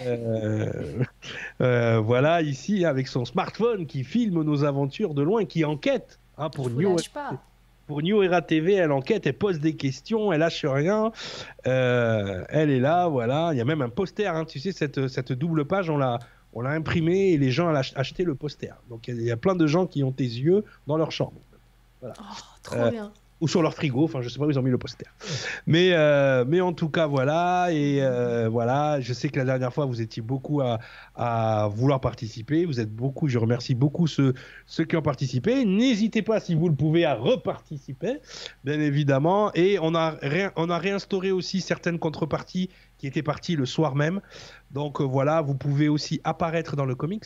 Euh, 0.06 1.04
euh, 1.62 2.00
voilà 2.00 2.42
ici 2.42 2.86
avec 2.86 3.08
son 3.08 3.26
smartphone 3.26 3.88
qui 3.88 4.04
filme 4.04 4.44
nos 4.44 4.64
aventures 4.64 5.14
de 5.16 5.24
loin, 5.24 5.46
qui 5.46 5.66
enquête 5.66 6.20
hein, 6.38 6.50
pour 6.50 6.70
New 6.70 6.96
pour 7.90 8.04
New 8.04 8.22
Era 8.22 8.44
TV, 8.44 8.74
elle 8.74 8.92
enquête, 8.92 9.26
elle 9.26 9.34
pose 9.34 9.60
des 9.60 9.76
questions, 9.76 10.32
elle 10.32 10.42
lâche 10.42 10.64
rien. 10.64 11.12
Euh, 11.66 12.46
elle 12.50 12.70
est 12.70 12.80
là, 12.80 13.08
voilà. 13.08 13.50
Il 13.52 13.58
y 13.58 13.62
a 13.62 13.66
même 13.66 13.82
un 13.82 13.90
poster, 13.90 14.28
hein, 14.28 14.46
tu 14.46 14.60
sais, 14.60 14.72
cette, 14.72 15.08
cette 15.08 15.32
double 15.32 15.66
page, 15.66 15.90
on 15.90 15.98
l'a, 15.98 16.20
on 16.54 16.62
l'a 16.62 16.70
imprimé 16.70 17.32
et 17.32 17.40
les 17.40 17.50
gens 17.50 17.74
ont 17.74 17.76
acheté 17.76 18.26
le 18.26 18.36
poster. 18.36 18.76
Donc 18.92 19.08
il 19.08 19.20
y, 19.24 19.32
a 19.32 19.38
plein 19.38 19.56
de 19.56 19.66
gens 19.66 19.88
qui 19.88 20.04
ont 20.04 20.12
tes 20.12 20.24
yeux 20.24 20.66
dans 20.86 20.98
leur 20.98 21.12
chambre. 21.12 21.42
Voilà. 22.00 22.14
Oh, 22.20 22.36
trop 22.62 22.92
bien 22.92 23.12
ou 23.42 23.48
sur 23.48 23.62
leur 23.62 23.74
frigo. 23.74 24.04
Enfin, 24.04 24.22
je 24.22 24.30
sais 24.30 24.40
pas 24.40 24.46
où 24.46 24.52
ils 24.52 24.60
ont 24.60 24.64
mis 24.64 24.72
le 24.72 24.78
poster. 24.78 25.06
Mais, 25.68 25.92
euh, 25.94 26.46
mais 26.48 26.62
en 26.62 26.74
tout 26.74 26.90
cas, 26.90 27.08
voilà. 27.08 27.68
Et 27.72 28.02
euh, 28.02 28.50
voilà, 28.50 29.00
je 29.02 29.14
sais 29.14 29.30
que 29.30 29.38
la 29.38 29.46
dernière 29.46 29.74
fois, 29.74 29.86
vous 29.86 30.02
étiez 30.02 30.22
beaucoup 30.22 30.62
à, 30.62 31.70
vouloir 31.72 32.00
participer. 32.02 32.66
Vous 32.66 32.80
êtes 32.80 32.94
beaucoup. 32.94 33.28
Je 33.28 33.38
remercie 33.38 33.76
beaucoup 33.76 34.08
ceux, 34.08 34.34
ceux 34.66 34.86
qui 34.86 34.96
ont 34.96 35.02
participé. 35.02 35.66
N'hésitez 35.66 36.22
pas, 36.22 36.40
si 36.40 36.56
vous 36.56 36.70
le 36.70 36.76
pouvez, 36.76 37.06
à 37.06 37.16
reparticiper, 37.16 38.20
bien 38.64 38.80
évidemment. 38.80 39.52
Et 39.54 39.78
on 39.82 39.96
a, 39.96 40.16
on 40.56 40.70
a 40.70 40.78
réinstauré 40.78 41.32
aussi 41.32 41.62
certaines 41.62 42.00
contreparties 42.00 42.70
qui 43.00 43.08
étaient 43.08 43.24
parties 43.24 43.56
le 43.56 43.66
soir 43.66 43.96
même. 43.96 44.22
Donc 44.72 45.02
euh, 45.02 45.04
voilà, 45.04 45.42
vous 45.42 45.56
pouvez 45.56 45.90
aussi 45.90 46.22
apparaître 46.24 46.76
dans 46.76 46.86
le 46.86 46.96
comics. 46.96 47.26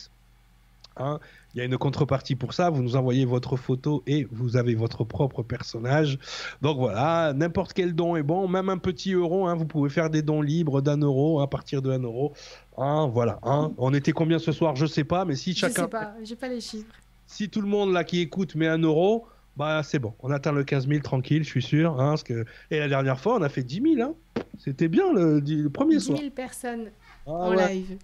Hein. 0.96 1.18
Il 1.54 1.58
y 1.58 1.60
a 1.60 1.64
une 1.64 1.78
contrepartie 1.78 2.34
pour 2.34 2.52
ça. 2.52 2.70
Vous 2.70 2.82
nous 2.82 2.96
envoyez 2.96 3.24
votre 3.24 3.56
photo 3.56 4.02
et 4.06 4.26
vous 4.30 4.56
avez 4.56 4.74
votre 4.74 5.04
propre 5.04 5.42
personnage. 5.42 6.18
Donc 6.62 6.78
voilà, 6.78 7.32
n'importe 7.34 7.72
quel 7.72 7.94
don 7.94 8.16
est 8.16 8.22
bon, 8.22 8.48
même 8.48 8.68
un 8.68 8.78
petit 8.78 9.12
euro. 9.12 9.46
Hein, 9.46 9.54
vous 9.54 9.66
pouvez 9.66 9.90
faire 9.90 10.10
des 10.10 10.22
dons 10.22 10.42
libres 10.42 10.82
d'un 10.82 10.98
euro 10.98 11.40
à 11.40 11.48
partir 11.48 11.82
de 11.82 11.90
un 11.90 12.00
euro. 12.00 12.32
Hein, 12.76 13.08
voilà. 13.12 13.38
On 13.42 13.92
était 13.94 14.12
combien 14.12 14.38
ce 14.38 14.52
soir 14.52 14.76
Je 14.76 14.86
sais 14.86 15.04
pas, 15.04 15.24
mais 15.24 15.36
si 15.36 15.54
chacun. 15.54 15.74
Je 15.74 15.80
sais 15.82 15.88
pas, 15.88 16.14
j'ai 16.22 16.36
pas 16.36 16.48
les 16.48 16.60
chiffres. 16.60 16.92
Si 17.26 17.48
tout 17.48 17.60
le 17.60 17.68
monde 17.68 17.92
là 17.92 18.04
qui 18.04 18.20
écoute 18.20 18.54
met 18.54 18.68
un 18.68 18.78
euro, 18.78 19.26
bah 19.56 19.82
c'est 19.82 19.98
bon. 19.98 20.14
On 20.20 20.30
atteint 20.30 20.52
le 20.52 20.64
15 20.64 20.88
000 20.88 21.00
tranquille, 21.00 21.44
je 21.44 21.48
suis 21.48 21.62
sûr. 21.62 21.96
parce 21.96 22.22
que... 22.22 22.44
Et 22.70 22.78
la 22.78 22.88
dernière 22.88 23.20
fois, 23.20 23.36
on 23.36 23.42
a 23.42 23.48
fait 23.48 23.62
10 23.62 23.96
000. 23.96 24.18
C'était 24.58 24.88
bien 24.88 25.12
le, 25.12 25.68
premier 25.68 26.00
soir. 26.00 26.18
10 26.18 26.24
000 26.24 26.34
personnes 26.34 26.90
ah 27.26 27.30
en 27.30 27.52
live. 27.52 27.96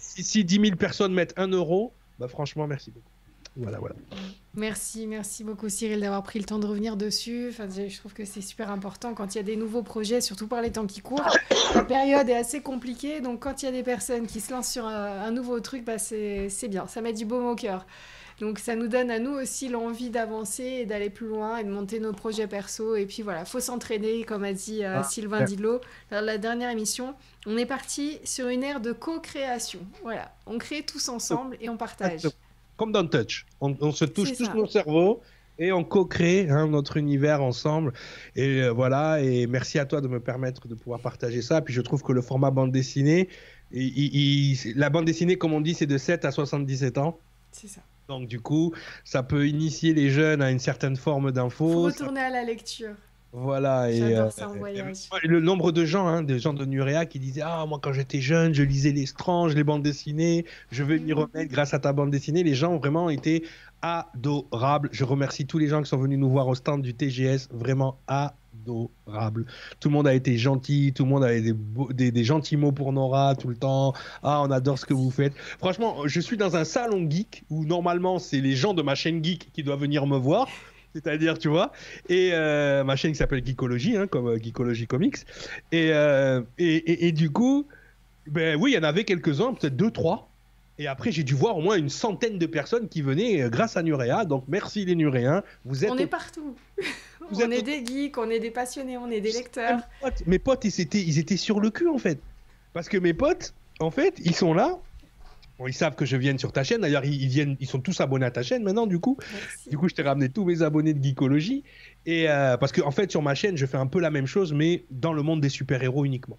Si, 0.00 0.22
si 0.22 0.44
10 0.44 0.60
000 0.60 0.76
personnes 0.76 1.12
mettent 1.12 1.34
un 1.36 1.48
euro, 1.48 1.92
bah, 2.18 2.28
franchement, 2.28 2.66
merci 2.66 2.90
beaucoup. 2.90 3.10
Voilà, 3.56 3.78
voilà. 3.78 3.94
Merci, 4.54 5.06
merci 5.06 5.42
beaucoup 5.42 5.68
Cyril 5.68 6.00
d'avoir 6.00 6.22
pris 6.22 6.38
le 6.38 6.44
temps 6.44 6.58
de 6.58 6.66
revenir 6.66 6.96
dessus. 6.96 7.48
Enfin, 7.50 7.68
je 7.68 7.96
trouve 7.98 8.12
que 8.12 8.24
c'est 8.24 8.42
super 8.42 8.70
important 8.70 9.14
quand 9.14 9.34
il 9.34 9.38
y 9.38 9.40
a 9.40 9.44
des 9.44 9.56
nouveaux 9.56 9.82
projets, 9.82 10.20
surtout 10.20 10.46
par 10.46 10.60
les 10.60 10.72
temps 10.72 10.86
qui 10.86 11.00
courent. 11.00 11.36
La 11.74 11.84
période 11.84 12.28
est 12.28 12.36
assez 12.36 12.60
compliquée, 12.60 13.20
donc 13.20 13.40
quand 13.40 13.62
il 13.62 13.66
y 13.66 13.68
a 13.68 13.72
des 13.72 13.82
personnes 13.82 14.26
qui 14.26 14.40
se 14.40 14.52
lancent 14.52 14.70
sur 14.70 14.86
un, 14.86 15.30
nouveau 15.30 15.60
truc, 15.60 15.84
bah 15.84 15.98
c'est 15.98 16.68
bien, 16.68 16.86
ça 16.86 17.00
met 17.00 17.14
du 17.14 17.24
baume 17.24 17.46
au 17.46 17.54
cœur. 17.54 17.86
Donc 18.40 18.58
ça 18.58 18.76
nous 18.76 18.88
donne 18.88 19.10
à 19.10 19.18
nous 19.18 19.32
aussi 19.32 19.68
l'envie 19.68 20.10
d'avancer 20.10 20.62
et 20.62 20.86
d'aller 20.86 21.08
plus 21.08 21.26
loin 21.26 21.56
et 21.56 21.64
de 21.64 21.70
monter 21.70 22.00
nos 22.00 22.12
projets 22.12 22.46
perso. 22.46 22.94
Et 22.94 23.06
puis 23.06 23.22
voilà, 23.22 23.44
faut 23.44 23.60
s'entraîner, 23.60 24.24
comme 24.24 24.44
a 24.44 24.52
dit 24.52 24.84
euh, 24.84 24.98
ah, 25.00 25.02
Sylvain 25.04 25.44
Didlot 25.44 25.80
dans 26.10 26.24
la 26.24 26.36
dernière 26.36 26.70
émission. 26.70 27.14
On 27.46 27.56
est 27.56 27.66
parti 27.66 28.18
sur 28.24 28.48
une 28.48 28.62
ère 28.62 28.80
de 28.80 28.92
co-création. 28.92 29.80
Voilà, 30.02 30.34
on 30.46 30.58
crée 30.58 30.82
tous 30.82 31.08
ensemble 31.08 31.56
et 31.60 31.70
on 31.70 31.76
partage. 31.76 32.28
Comme 32.76 32.92
dans 32.92 33.06
Touch, 33.06 33.46
on, 33.60 33.90
se 33.90 34.04
touche 34.04 34.34
tous 34.36 34.52
nos 34.52 34.66
cerveaux 34.66 35.22
et 35.58 35.72
on 35.72 35.82
co-crée 35.82 36.50
hein, 36.50 36.66
notre 36.66 36.98
univers 36.98 37.42
ensemble. 37.42 37.94
Et 38.34 38.62
euh, 38.62 38.70
voilà, 38.70 39.22
et 39.22 39.46
merci 39.46 39.78
à 39.78 39.86
toi 39.86 40.02
de 40.02 40.08
me 40.08 40.20
permettre 40.20 40.68
de 40.68 40.74
pouvoir 40.74 41.00
partager 41.00 41.40
ça. 41.40 41.62
Puis 41.62 41.72
je 41.72 41.80
trouve 41.80 42.02
que 42.02 42.12
le 42.12 42.20
format 42.20 42.50
bande 42.50 42.70
dessinée, 42.70 43.30
la 43.72 44.90
bande 44.90 45.06
dessinée, 45.06 45.38
comme 45.38 45.54
on 45.54 45.62
dit, 45.62 45.72
c'est 45.72 45.86
de 45.86 45.96
7 45.96 46.26
à 46.26 46.30
77 46.30 46.98
ans. 46.98 47.18
C'est 47.50 47.68
ça. 47.68 47.80
Donc 48.08 48.28
du 48.28 48.40
coup, 48.40 48.72
ça 49.04 49.22
peut 49.22 49.48
initier 49.48 49.94
les 49.94 50.10
jeunes 50.10 50.42
à 50.42 50.50
une 50.50 50.58
certaine 50.58 50.96
forme 50.96 51.32
d'info. 51.32 51.70
Faut 51.70 51.82
retourner 51.82 52.20
à 52.20 52.30
la 52.30 52.44
lecture. 52.44 52.94
Voilà. 53.32 53.90
Et, 53.90 54.00
euh, 54.02 54.30
ça 54.30 54.48
en 54.48 54.54
voyage. 54.54 55.08
le 55.22 55.40
nombre 55.40 55.70
de 55.70 55.84
gens, 55.84 56.06
hein, 56.06 56.22
des 56.22 56.38
gens 56.38 56.54
de 56.54 56.64
Nurea 56.64 57.04
qui 57.04 57.18
disaient 57.18 57.42
Ah, 57.44 57.66
moi 57.66 57.78
quand 57.82 57.92
j'étais 57.92 58.20
jeune, 58.20 58.54
je 58.54 58.62
lisais 58.62 58.92
les 58.92 59.04
Stranges, 59.04 59.54
les 59.54 59.64
bandes 59.64 59.82
dessinées, 59.82 60.46
je 60.70 60.82
veux 60.84 60.96
m'y 60.98 61.12
remettre 61.12 61.50
grâce 61.50 61.74
à 61.74 61.78
ta 61.78 61.92
bande 61.92 62.10
dessinée. 62.10 62.42
Les 62.42 62.54
gens 62.54 62.72
ont 62.72 62.78
vraiment 62.78 63.10
été 63.10 63.44
adorables. 63.82 64.88
Je 64.92 65.04
remercie 65.04 65.46
tous 65.46 65.58
les 65.58 65.68
gens 65.68 65.82
qui 65.82 65.88
sont 65.88 65.98
venus 65.98 66.18
nous 66.18 66.30
voir 66.30 66.48
au 66.48 66.54
stand 66.54 66.80
du 66.80 66.94
TGS, 66.94 67.48
vraiment 67.52 67.98
adorables. 68.06 68.36
Tout 68.64 68.90
le 69.88 69.90
monde 69.90 70.06
a 70.06 70.14
été 70.14 70.38
gentil, 70.38 70.92
tout 70.94 71.04
le 71.04 71.10
monde 71.10 71.24
avait 71.24 71.42
des, 71.42 72.10
des, 72.10 72.24
gentils 72.24 72.56
mots 72.56 72.72
pour 72.72 72.92
Nora 72.92 73.34
tout 73.34 73.48
le 73.48 73.56
temps. 73.56 73.92
Ah, 74.22 74.42
on 74.42 74.50
adore 74.50 74.78
ce 74.78 74.86
que 74.86 74.94
vous 74.94 75.10
faites. 75.10 75.34
Franchement, 75.58 76.06
je 76.06 76.20
suis 76.20 76.36
dans 76.36 76.56
un 76.56 76.64
salon 76.64 77.08
geek 77.08 77.44
où 77.50 77.64
normalement 77.64 78.18
c'est 78.18 78.40
les 78.40 78.56
gens 78.56 78.74
de 78.74 78.82
ma 78.82 78.94
chaîne 78.94 79.22
geek 79.22 79.50
qui 79.52 79.62
doivent 79.62 79.80
venir 79.80 80.06
me 80.06 80.16
voir. 80.16 80.48
C'est-à-dire, 80.96 81.38
tu 81.38 81.48
vois, 81.48 81.72
et 82.08 82.30
euh, 82.32 82.82
ma 82.82 82.96
chaîne 82.96 83.12
qui 83.12 83.18
s'appelle 83.18 83.44
Geekology, 83.44 83.98
hein, 83.98 84.06
comme 84.06 84.28
euh, 84.28 84.38
Geekology 84.42 84.86
Comics. 84.86 85.18
Euh, 85.74 86.40
et, 86.56 86.76
et, 86.76 87.08
et, 87.08 87.12
du 87.12 87.28
coup, 87.28 87.66
ben 88.26 88.56
oui, 88.58 88.70
il 88.70 88.74
y 88.76 88.78
en 88.78 88.82
avait 88.82 89.04
quelques-uns, 89.04 89.52
peut-être 89.52 89.76
deux, 89.76 89.90
trois. 89.90 90.30
Et 90.78 90.86
après, 90.86 91.12
j'ai 91.12 91.22
dû 91.22 91.34
voir 91.34 91.58
au 91.58 91.60
moins 91.60 91.76
une 91.76 91.90
centaine 91.90 92.38
de 92.38 92.46
personnes 92.46 92.88
qui 92.88 93.02
venaient 93.02 93.46
grâce 93.50 93.76
à 93.76 93.82
Nurea. 93.82 94.24
Donc, 94.24 94.44
merci 94.48 94.86
les 94.86 94.94
Nuréens. 94.94 95.42
Vous 95.66 95.84
êtes 95.84 95.90
on 95.90 95.98
est 95.98 96.06
partout. 96.06 96.56
on 97.32 97.50
est 97.50 97.62
des 97.62 97.84
geeks, 97.84 98.18
on 98.18 98.30
est 98.30 98.40
des 98.40 98.50
passionnés, 98.50 98.96
on 98.96 99.10
est 99.10 99.20
des 99.20 99.32
lecteurs. 99.32 99.80
Mes 100.26 100.38
potes, 100.38 100.64
ils 100.64 100.80
étaient, 100.80 101.00
ils 101.00 101.18
étaient 101.18 101.36
sur 101.36 101.60
le 101.60 101.70
cul, 101.70 101.88
en 101.88 101.98
fait. 101.98 102.20
Parce 102.72 102.88
que 102.88 102.98
mes 102.98 103.14
potes, 103.14 103.54
en 103.80 103.90
fait, 103.90 104.14
ils 104.24 104.34
sont 104.34 104.54
là 104.54 104.78
ils 105.66 105.72
savent 105.72 105.94
que 105.94 106.04
je 106.04 106.16
viens 106.16 106.36
sur 106.36 106.52
ta 106.52 106.64
chaîne. 106.64 106.82
D'ailleurs, 106.82 107.04
ils, 107.04 107.28
viennent, 107.28 107.56
ils 107.60 107.66
sont 107.66 107.80
tous 107.80 108.00
abonnés 108.00 108.26
à 108.26 108.30
ta 108.30 108.42
chaîne 108.42 108.62
maintenant, 108.62 108.86
du 108.86 108.98
coup. 108.98 109.16
Du 109.70 109.78
coup, 109.78 109.88
je 109.88 109.94
t'ai 109.94 110.02
ramené 110.02 110.28
tous 110.28 110.44
mes 110.44 110.62
abonnés 110.62 110.92
de 110.92 111.02
Geekologie. 111.02 111.64
Et 112.04 112.28
euh, 112.28 112.56
parce 112.58 112.72
que, 112.72 112.82
en 112.82 112.90
fait, 112.90 113.10
sur 113.10 113.22
ma 113.22 113.34
chaîne, 113.34 113.56
je 113.56 113.64
fais 113.64 113.78
un 113.78 113.86
peu 113.86 114.00
la 114.00 114.10
même 114.10 114.26
chose, 114.26 114.52
mais 114.52 114.84
dans 114.90 115.14
le 115.14 115.22
monde 115.22 115.40
des 115.40 115.48
super-héros 115.48 116.04
uniquement. 116.04 116.38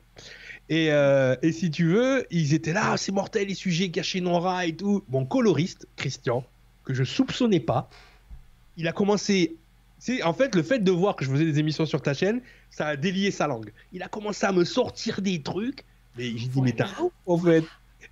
Et, 0.70 0.92
euh, 0.92 1.36
et, 1.42 1.52
si 1.52 1.72
tu 1.72 1.88
veux, 1.88 2.26
ils 2.30 2.54
étaient 2.54 2.74
là, 2.74 2.96
c'est 2.98 3.12
mortel, 3.12 3.48
les 3.48 3.56
sujets 3.56 3.90
cachés 3.90 4.22
Nora 4.22 4.66
et 4.66 4.76
tout. 4.76 5.04
Mon 5.10 5.26
coloriste, 5.26 5.88
Christian, 5.96 6.46
que 6.84 6.94
je 6.94 7.04
soupçonnais 7.04 7.62
pas, 7.62 7.90
il 8.76 8.88
a 8.88 8.92
commencé. 8.92 9.56
C'est 10.00 10.22
en 10.24 10.34
fait 10.34 10.56
le 10.56 10.64
fait 10.64 10.80
de 10.80 10.92
voir 10.92 11.16
que 11.16 11.26
je 11.26 11.32
faisais 11.32 11.46
des 11.46 11.60
émissions 11.60 11.86
sur 11.86 12.02
ta 12.02 12.14
chaîne, 12.14 12.42
ça 12.70 12.88
a 12.88 12.96
délié 12.96 13.32
sa 13.32 13.48
langue. 13.48 13.72
Il 13.94 14.04
a 14.04 14.08
commencé 14.08 14.46
à 14.46 14.52
me 14.52 14.64
sortir 14.64 15.22
des 15.22 15.42
trucs. 15.42 15.84
Mais 16.18 16.36
j'ai 16.36 16.48
dit, 16.48 16.62
mais 16.62 16.72
t'as 16.72 16.90
en 17.26 17.38
fait 17.38 17.64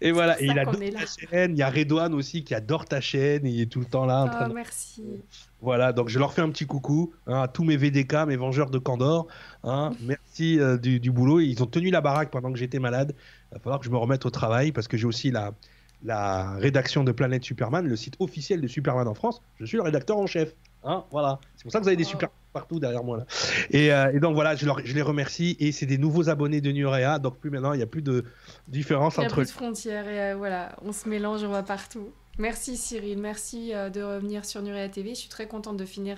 et 0.01 0.11
voilà, 0.11 0.41
et 0.41 0.45
il 0.45 0.59
adore 0.59 0.75
ta 0.77 1.05
chaîne. 1.05 1.51
Il 1.51 1.57
y 1.57 1.61
a 1.61 1.69
Redouane 1.69 2.13
aussi 2.13 2.43
qui 2.43 2.53
adore 2.53 2.85
ta 2.85 3.01
chaîne 3.01 3.45
il 3.45 3.61
est 3.61 3.65
tout 3.71 3.79
le 3.79 3.85
temps 3.85 4.05
là. 4.05 4.23
En 4.23 4.29
train 4.29 4.47
oh, 4.49 4.53
merci. 4.53 5.03
Voilà, 5.61 5.93
donc 5.93 6.09
je 6.09 6.19
leur 6.19 6.33
fais 6.33 6.41
un 6.41 6.49
petit 6.49 6.65
coucou 6.65 7.13
hein, 7.27 7.41
à 7.41 7.47
tous 7.47 7.63
mes 7.63 7.77
VDK, 7.77 8.25
mes 8.27 8.35
Vengeurs 8.35 8.69
de 8.69 8.77
Candor. 8.77 9.27
Hein. 9.63 9.91
merci 10.01 10.59
euh, 10.59 10.77
du, 10.77 11.11
boulot. 11.11 11.39
Ils 11.39 11.61
ont 11.63 11.67
tenu 11.67 11.91
la 11.91 12.01
baraque 12.01 12.29
pendant 12.29 12.51
que 12.51 12.59
j'étais 12.59 12.79
malade. 12.79 13.15
Il 13.51 13.55
va 13.55 13.59
falloir 13.59 13.79
que 13.79 13.85
je 13.85 13.91
me 13.91 13.97
remette 13.97 14.25
au 14.25 14.29
travail 14.29 14.71
parce 14.71 14.87
que 14.87 14.97
j'ai 14.97 15.07
aussi 15.07 15.31
la, 15.31 15.53
la 16.03 16.55
rédaction 16.55 17.03
de 17.03 17.11
Planète 17.11 17.43
Superman, 17.43 17.87
le 17.87 17.95
site 17.95 18.15
officiel 18.19 18.61
de 18.61 18.67
Superman 18.67 19.07
en 19.07 19.13
France. 19.13 19.41
Je 19.59 19.65
suis 19.65 19.77
le 19.77 19.83
rédacteur 19.83 20.17
en 20.17 20.27
chef. 20.27 20.53
Hein, 20.85 21.03
voilà. 21.11 21.39
C'est 21.55 21.63
pour 21.63 21.71
ça 21.71 21.79
que 21.79 21.83
vous 21.83 21.89
avez 21.89 21.97
des 21.97 22.05
oh. 22.05 22.09
super 22.09 22.29
partout 22.55 22.79
derrière 22.79 23.03
moi 23.03 23.17
là. 23.17 23.25
Et, 23.69 23.91
euh, 23.91 24.17
donc 24.19 24.33
voilà, 24.33 24.55
je, 24.55 24.65
je, 24.85 24.95
les 24.95 25.01
remercie 25.01 25.57
et 25.59 25.71
c'est 25.73 25.85
des 25.85 25.97
nouveaux 25.97 26.29
abonnés 26.29 26.61
de 26.61 26.71
Nurea, 26.71 27.19
donc 27.19 27.37
plus 27.37 27.49
maintenant 27.49 27.73
il 27.73 27.77
n'y 27.77 27.83
a 27.83 27.87
plus 27.87 28.01
de 28.01 28.23
différence 28.69 29.19
entre. 29.19 29.25
Il 29.25 29.27
n'y 29.27 29.31
a 29.33 29.35
plus 29.35 29.45
de 29.45 29.51
frontières 29.51 30.07
et 30.07 30.31
euh, 30.31 30.35
voilà, 30.35 30.75
on 30.81 30.93
se 30.93 31.09
mélange, 31.09 31.43
on 31.43 31.49
va 31.49 31.63
partout. 31.63 32.09
Merci 32.37 32.77
Cyril, 32.77 33.17
merci 33.17 33.73
euh, 33.73 33.89
de 33.89 34.01
revenir 34.01 34.45
sur 34.45 34.61
Nurea 34.61 34.87
TV. 34.87 35.09
Je 35.09 35.19
suis 35.19 35.29
très 35.29 35.47
contente 35.47 35.75
de 35.75 35.85
finir 35.85 36.17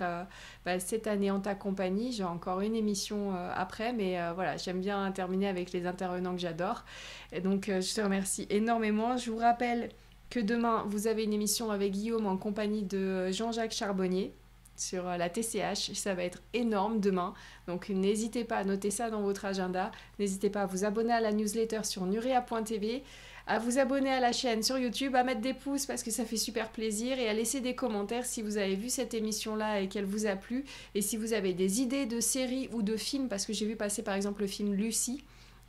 bah, 0.66 0.80
cette 0.80 1.08
année 1.08 1.32
en 1.32 1.40
ta 1.40 1.56
compagnie. 1.56 2.12
J'ai 2.12 2.24
encore 2.24 2.62
une 2.62 2.76
émission 2.76 3.34
après, 3.56 3.94
mais 3.94 4.20
voilà, 4.36 4.58
j'aime 4.58 4.80
bien 4.80 5.12
terminer 5.12 5.48
avec 5.48 5.72
les 5.72 5.88
intervenants 5.88 6.34
que 6.34 6.42
j'adore. 6.42 6.86
Et 7.32 7.42
donc 7.42 7.66
je 7.68 7.96
te 7.96 8.02
remercie 8.02 8.46
énormément. 8.50 9.18
Je 9.18 9.32
vous 9.32 9.38
rappelle 9.38 9.90
que 10.30 10.40
demain 10.40 10.84
vous 10.88 11.08
avez 11.08 11.24
une 11.24 11.34
émission 11.34 11.72
avec 11.72 11.94
Guillaume 11.94 12.28
en 12.28 12.38
compagnie 12.38 12.84
de 12.84 13.32
Jean-Jacques 13.32 13.74
Charbonnier 13.74 14.34
sur 14.78 15.08
euh, 15.08 15.18
la 15.18 15.30
TCH. 15.30 15.94
Ça 15.94 16.14
va 16.14 16.24
être 16.24 16.42
énorme 16.54 17.00
demain. 17.00 17.34
Donc 17.68 17.90
n'hésitez 17.90 18.44
pas 18.44 18.58
à 18.58 18.64
noter 18.64 18.92
ça 18.92 19.10
dans 19.10 19.22
votre 19.22 19.46
agenda. 19.46 19.92
N'hésitez 20.20 20.50
pas 20.50 20.64
à 20.64 20.66
vous 20.66 20.86
abonner 20.86 21.14
à 21.14 21.22
la 21.22 21.32
newsletter 21.32 21.84
sur 21.84 22.06
nurea.tv, 22.06 23.04
à 23.48 23.60
vous 23.60 23.80
abonner 23.80 24.12
à 24.12 24.20
la 24.20 24.32
chaîne 24.32 24.64
sur 24.64 24.78
YouTube, 24.78 25.16
à 25.16 25.24
mettre 25.24 25.42
des 25.42 25.54
pouces 25.54 25.86
parce 25.86 26.04
que 26.04 26.12
ça 26.12 26.26
fait 26.26 26.38
super 26.38 26.70
plaisir 26.70 27.20
et 27.20 27.28
à 27.28 27.34
laisser 27.34 27.62
des 27.62 27.76
commentaires 27.76 28.26
si 28.26 28.42
vous 28.42 28.58
avez 28.58 28.76
vu 28.76 28.90
cette 28.90 29.14
émission-là 29.14 29.82
et 29.82 29.88
qu'elle 29.88 30.06
vous 30.06 30.26
a 30.26 30.36
plu. 30.36 30.66
Et 30.96 31.02
si 31.02 31.18
vous 31.18 31.34
avez 31.34 31.54
des 31.54 31.82
idées 31.82 32.06
de 32.06 32.20
séries 32.20 32.70
ou 32.74 32.82
de 32.82 32.98
films, 32.98 33.30
parce 33.30 33.46
que 33.46 33.54
j'ai 33.54 33.66
vu 33.66 33.76
passer 33.76 34.04
par 34.04 34.16
exemple 34.16 34.42
le 34.42 34.48
film 34.48 34.74
Lucie. 34.74 35.24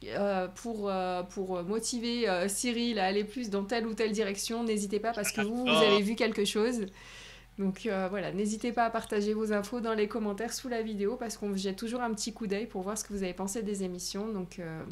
Euh, 0.04 0.46
pour, 0.46 0.88
euh, 0.88 1.24
pour 1.24 1.60
motiver 1.64 2.28
Cyril 2.46 3.00
à 3.00 3.06
aller 3.06 3.24
plus 3.24 3.50
dans 3.50 3.64
telle 3.64 3.84
ou 3.84 3.94
telle 3.94 4.12
direction, 4.12 4.62
n'hésitez 4.62 5.00
pas 5.00 5.10
parce 5.12 5.32
que 5.32 5.40
vous, 5.40 5.64
vous 5.64 5.68
avez 5.68 6.02
vu 6.02 6.14
quelque 6.14 6.44
chose. 6.44 6.86
Donc 7.58 7.86
euh, 7.86 8.06
voilà, 8.08 8.32
n'hésitez 8.32 8.72
pas 8.72 8.84
à 8.84 8.90
partager 8.90 9.34
vos 9.34 9.52
infos 9.52 9.80
dans 9.80 9.94
les 9.94 10.06
commentaires 10.06 10.52
sous 10.52 10.68
la 10.68 10.80
vidéo 10.80 11.16
parce 11.16 11.36
qu'on 11.36 11.54
jette 11.56 11.76
toujours 11.76 12.00
un 12.02 12.14
petit 12.14 12.32
coup 12.32 12.46
d'œil 12.46 12.66
pour 12.66 12.82
voir 12.82 12.96
ce 12.96 13.02
que 13.04 13.12
vous 13.12 13.24
avez 13.24 13.34
pensé 13.34 13.62
des 13.62 13.82
émissions. 13.82 14.28
Donc 14.28 14.60
euh, 14.60 14.82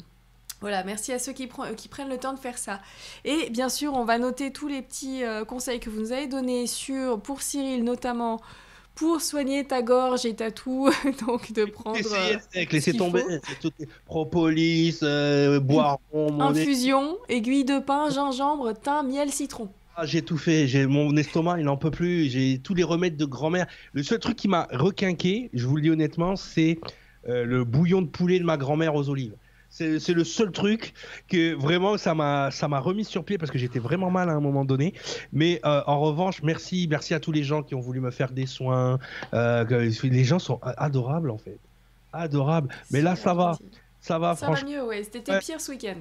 voilà, 0.59 0.83
merci 0.83 1.13
à 1.13 1.19
ceux 1.19 1.31
qui, 1.31 1.49
qui, 1.77 1.87
prennent 1.87 2.09
le 2.09 2.17
temps 2.17 2.33
de 2.33 2.39
faire 2.39 2.57
ça. 2.57 2.81
Et 3.23 3.49
bien 3.51 3.69
sûr, 3.69 3.93
on 3.93 4.03
va 4.03 4.17
noter 4.17 4.51
tous 4.51 4.67
les 4.67 4.81
petits 4.81 5.23
euh, 5.23 5.45
conseils 5.45 5.79
que 5.79 5.89
vous 5.89 6.01
nous 6.01 6.11
avez 6.11 6.27
donnés 6.27 6.67
sur, 6.67 7.21
pour 7.21 7.41
Cyril 7.41 7.85
notamment, 7.85 8.41
pour 8.95 9.21
soigner 9.21 9.63
ta 9.63 9.81
gorge 9.81 10.25
et 10.25 10.35
ta 10.35 10.51
toux, 10.51 10.89
donc 11.25 11.53
de 11.53 11.63
prendre. 11.63 11.99
laisser 12.53 12.93
tomber, 12.93 13.23
propolis, 14.05 14.99
boire. 15.61 15.99
Infusion, 16.13 17.17
aiguille 17.29 17.63
de 17.63 17.79
pain, 17.79 18.09
gingembre, 18.09 18.73
thym, 18.73 19.07
miel, 19.07 19.31
citron. 19.31 19.69
Ah, 19.99 20.05
j'ai 20.05 20.21
tout 20.21 20.37
fait. 20.37 20.67
J'ai 20.67 20.85
mon 20.85 21.17
estomac, 21.17 21.57
il 21.57 21.65
n'en 21.65 21.75
peut 21.75 21.89
plus. 21.89 22.29
J'ai 22.29 22.59
tous 22.59 22.75
les 22.75 22.83
remèdes 22.83 23.17
de 23.17 23.25
grand-mère. 23.25 23.65
Le 23.93 24.03
seul 24.03 24.19
truc 24.19 24.35
qui 24.35 24.47
m'a 24.47 24.67
requinqué, 24.71 25.49
je 25.53 25.65
vous 25.65 25.75
le 25.75 25.81
dis 25.81 25.89
honnêtement, 25.89 26.35
c'est 26.35 26.79
euh, 27.27 27.43
le 27.43 27.63
bouillon 27.63 28.03
de 28.03 28.07
poulet 28.07 28.37
de 28.37 28.43
ma 28.43 28.57
grand-mère 28.57 28.93
aux 28.93 29.09
olives. 29.09 29.33
C'est 29.69 30.13
le 30.13 30.23
seul 30.23 30.51
truc 30.51 30.93
que 31.27 31.55
vraiment 31.55 31.97
ça 31.97 32.13
m'a 32.13 32.51
ça 32.51 32.67
m'a 32.67 32.79
remis 32.79 33.05
sur 33.05 33.25
pied 33.25 33.39
parce 33.39 33.51
que 33.51 33.57
j'étais 33.57 33.79
vraiment 33.79 34.11
mal 34.11 34.29
à 34.29 34.33
un 34.33 34.39
moment 34.39 34.65
donné. 34.65 34.93
Mais 35.33 35.59
euh, 35.65 35.81
en 35.87 35.99
revanche, 35.99 36.43
merci 36.43 36.87
merci 36.89 37.15
à 37.15 37.19
tous 37.19 37.31
les 37.31 37.43
gens 37.43 37.63
qui 37.63 37.73
ont 37.73 37.79
voulu 37.79 37.99
me 37.99 38.11
faire 38.11 38.31
des 38.31 38.45
soins. 38.45 38.99
Euh, 39.33 39.89
les 40.03 40.23
gens 40.23 40.39
sont 40.39 40.59
adorables 40.61 41.31
en 41.31 41.37
fait, 41.39 41.57
adorables. 42.13 42.69
Mais 42.91 43.01
là 43.01 43.15
ça 43.15 43.33
va, 43.33 43.57
ça 43.99 44.19
va. 44.19 44.35
Ça 44.35 44.49
va 44.49 44.63
mieux, 44.63 44.85
ouais. 44.85 45.03
C'était 45.03 45.39
pire 45.39 45.59
ce 45.59 45.71
week-end. 45.71 45.97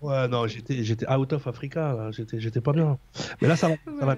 Ouais, 0.00 0.28
non, 0.28 0.46
j'étais, 0.46 0.84
j'étais 0.84 1.10
out 1.10 1.32
of 1.32 1.46
Africa, 1.46 2.10
j'étais, 2.10 2.40
j'étais 2.40 2.60
pas 2.60 2.72
bien. 2.72 2.98
Mais 3.40 3.48
là, 3.48 3.56
ça 3.56 3.68
va. 3.86 4.16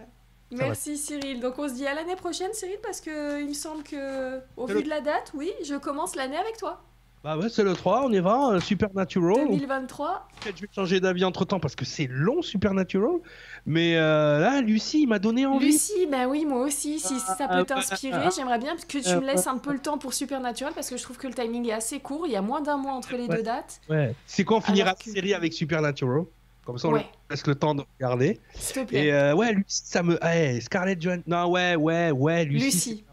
Merci 0.52 0.96
Cyril. 0.96 1.40
Donc 1.40 1.58
on 1.58 1.68
se 1.68 1.74
dit 1.74 1.86
à 1.86 1.94
l'année 1.94 2.16
prochaine 2.16 2.52
Cyril 2.52 2.78
parce 2.82 3.00
que 3.00 3.40
il 3.40 3.48
me 3.48 3.54
semble 3.54 3.84
que 3.84 4.40
au 4.56 4.66
vu 4.66 4.82
de 4.82 4.88
la 4.88 5.00
date, 5.00 5.32
oui, 5.34 5.50
je 5.64 5.76
commence 5.76 6.16
l'année 6.16 6.36
avec 6.36 6.56
toi. 6.56 6.82
Bah 7.22 7.36
ouais, 7.36 7.50
c'est 7.50 7.64
le 7.64 7.74
3, 7.74 8.04
on 8.06 8.12
y 8.12 8.18
va, 8.18 8.58
Supernatural. 8.60 9.46
2023. 9.48 10.28
Peut-être 10.40 10.56
je 10.56 10.62
vais 10.62 10.68
changer 10.74 11.00
d'avis 11.00 11.24
entre 11.24 11.44
temps 11.44 11.60
parce 11.60 11.76
que 11.76 11.84
c'est 11.84 12.08
long 12.10 12.40
Supernatural. 12.40 13.20
Mais 13.66 13.96
euh, 13.96 14.40
là, 14.40 14.60
Lucie 14.60 15.06
m'a 15.06 15.18
donné 15.18 15.46
envie. 15.46 15.66
Lucie, 15.66 16.06
bah 16.10 16.26
oui, 16.26 16.44
moi 16.44 16.60
aussi. 16.60 16.98
Si, 16.98 17.18
ça 17.20 17.48
peut 17.48 17.64
t'inspirer, 17.64 18.28
j'aimerais 18.34 18.58
bien 18.58 18.76
que 18.76 18.98
tu 18.98 19.16
me 19.16 19.26
laisses 19.26 19.46
un 19.46 19.58
peu 19.58 19.72
le 19.72 19.78
temps 19.78 19.98
pour 19.98 20.14
Supernatural 20.14 20.72
parce 20.74 20.90
que 20.90 20.96
je 20.96 21.02
trouve 21.02 21.18
que 21.18 21.26
le 21.26 21.34
timing 21.34 21.68
est 21.68 21.72
assez 21.72 22.00
court. 22.00 22.26
Il 22.26 22.32
y 22.32 22.36
a 22.36 22.42
moins 22.42 22.60
d'un 22.60 22.76
mois 22.76 22.92
entre 22.92 23.16
les 23.16 23.28
deux 23.28 23.42
dates. 23.42 23.80
Ouais. 23.88 24.14
C'est 24.26 24.44
quand 24.44 24.56
on 24.56 24.60
finira 24.60 24.94
la 24.98 25.12
série 25.12 25.34
avec 25.34 25.52
Supernatural. 25.52 26.24
Comme 26.64 26.78
ça, 26.78 26.88
on 26.88 26.94
laisse 26.94 27.46
le 27.46 27.54
temps 27.54 27.74
de 27.74 27.82
regarder. 27.98 28.38
S'il 28.54 28.82
te 28.82 28.88
plaît. 28.88 29.06
Et 29.06 29.12
euh, 29.12 29.34
ouais, 29.34 29.52
Lucie, 29.52 29.82
ça 29.84 30.02
me. 30.02 30.22
Hey, 30.22 30.60
Scarlett 30.60 31.00
Johansson. 31.00 31.22
Non, 31.26 31.50
ouais, 31.50 31.74
ouais, 31.74 32.10
ouais, 32.10 32.44
Lucie. 32.44 32.64
Lucie. 32.64 33.04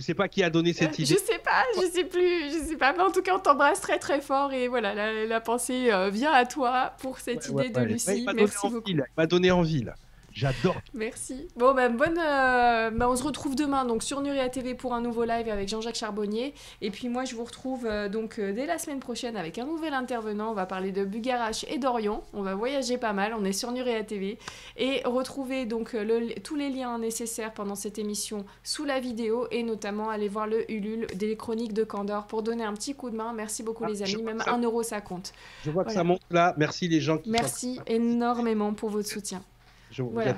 Je 0.00 0.06
sais 0.06 0.14
pas 0.14 0.28
qui 0.28 0.42
a 0.42 0.48
donné 0.48 0.72
cette 0.72 0.98
idée. 0.98 1.14
Je 1.14 1.18
sais 1.18 1.38
pas, 1.38 1.62
je 1.76 1.86
sais 1.90 2.04
plus, 2.04 2.50
je 2.50 2.64
sais 2.66 2.76
pas. 2.76 2.94
Mais 2.94 3.02
en 3.02 3.10
tout 3.10 3.20
cas, 3.20 3.36
on 3.36 3.38
t'embrasse 3.38 3.82
très 3.82 3.98
très 3.98 4.22
fort 4.22 4.50
et 4.50 4.66
voilà, 4.66 4.94
la, 5.26 5.40
pensée 5.42 5.92
euh, 5.92 6.08
vient 6.08 6.32
à 6.32 6.46
toi 6.46 6.94
pour 7.02 7.18
cette 7.18 7.46
idée 7.48 7.68
de 7.68 7.80
Lucie. 7.82 8.26
Merci 8.34 8.70
beaucoup. 8.70 8.88
il 8.88 9.04
m'a 9.14 9.26
donné 9.26 9.50
envie 9.50 9.82
là. 9.82 9.94
J'adore. 10.32 10.76
Merci. 10.94 11.48
Bon, 11.56 11.74
ben, 11.74 11.94
bonne. 11.96 12.18
euh, 12.18 12.90
ben, 12.90 13.08
on 13.08 13.16
se 13.16 13.22
retrouve 13.24 13.56
demain 13.56 13.84
donc 13.84 14.02
sur 14.02 14.20
Nuria 14.20 14.48
TV 14.48 14.74
pour 14.74 14.94
un 14.94 15.00
nouveau 15.00 15.24
live 15.24 15.48
avec 15.48 15.68
Jean-Jacques 15.68 15.96
Charbonnier. 15.96 16.54
Et 16.80 16.90
puis 16.90 17.08
moi, 17.08 17.24
je 17.24 17.34
vous 17.34 17.44
retrouve 17.44 17.84
euh, 17.86 18.08
donc 18.08 18.38
euh, 18.38 18.52
dès 18.52 18.66
la 18.66 18.78
semaine 18.78 19.00
prochaine 19.00 19.36
avec 19.36 19.58
un 19.58 19.66
nouvel 19.66 19.92
intervenant. 19.94 20.50
On 20.50 20.54
va 20.54 20.66
parler 20.66 20.92
de 20.92 21.04
Bugarache 21.04 21.64
et 21.68 21.78
d'Orion. 21.78 22.22
On 22.32 22.42
va 22.42 22.54
voyager 22.54 22.96
pas 22.98 23.12
mal. 23.12 23.34
On 23.38 23.44
est 23.44 23.52
sur 23.52 23.72
Nuria 23.72 24.02
TV. 24.04 24.38
Et 24.76 25.02
retrouvez 25.04 25.66
donc 25.66 25.94
euh, 25.94 26.04
le- 26.04 26.40
tous 26.40 26.54
les 26.56 26.70
liens 26.70 26.98
nécessaires 26.98 27.52
pendant 27.52 27.74
cette 27.74 27.98
émission 27.98 28.44
sous 28.62 28.84
la 28.84 29.00
vidéo 29.00 29.46
et 29.50 29.62
notamment 29.62 30.10
aller 30.10 30.28
voir 30.28 30.46
le 30.46 30.70
Ulule 30.70 31.06
des 31.14 31.36
chroniques 31.36 31.72
de 31.74 31.84
Candor 31.84 32.26
pour 32.26 32.42
donner 32.42 32.64
un 32.64 32.74
petit 32.74 32.94
coup 32.94 33.10
de 33.10 33.16
main. 33.16 33.32
Merci 33.32 33.62
beaucoup, 33.62 33.84
Ah, 33.84 33.90
les 33.90 34.02
amis. 34.02 34.22
Même 34.22 34.40
ça- 34.40 34.52
un 34.54 34.60
euro, 34.62 34.82
ça 34.82 35.00
compte. 35.00 35.32
Je 35.64 35.70
vois 35.70 35.84
que 35.84 35.92
ça 35.92 36.04
monte 36.04 36.20
là. 36.30 36.54
Merci 36.56 36.86
les 36.88 37.00
gens 37.00 37.18
qui 37.18 37.30
Merci 37.30 37.76
sont- 37.76 37.82
énormément 37.86 38.72
pour 38.74 38.90
votre 38.90 39.08
soutien. 39.08 39.42
Je 39.90 40.02
vous 40.02 40.10
Voilà. 40.10 40.36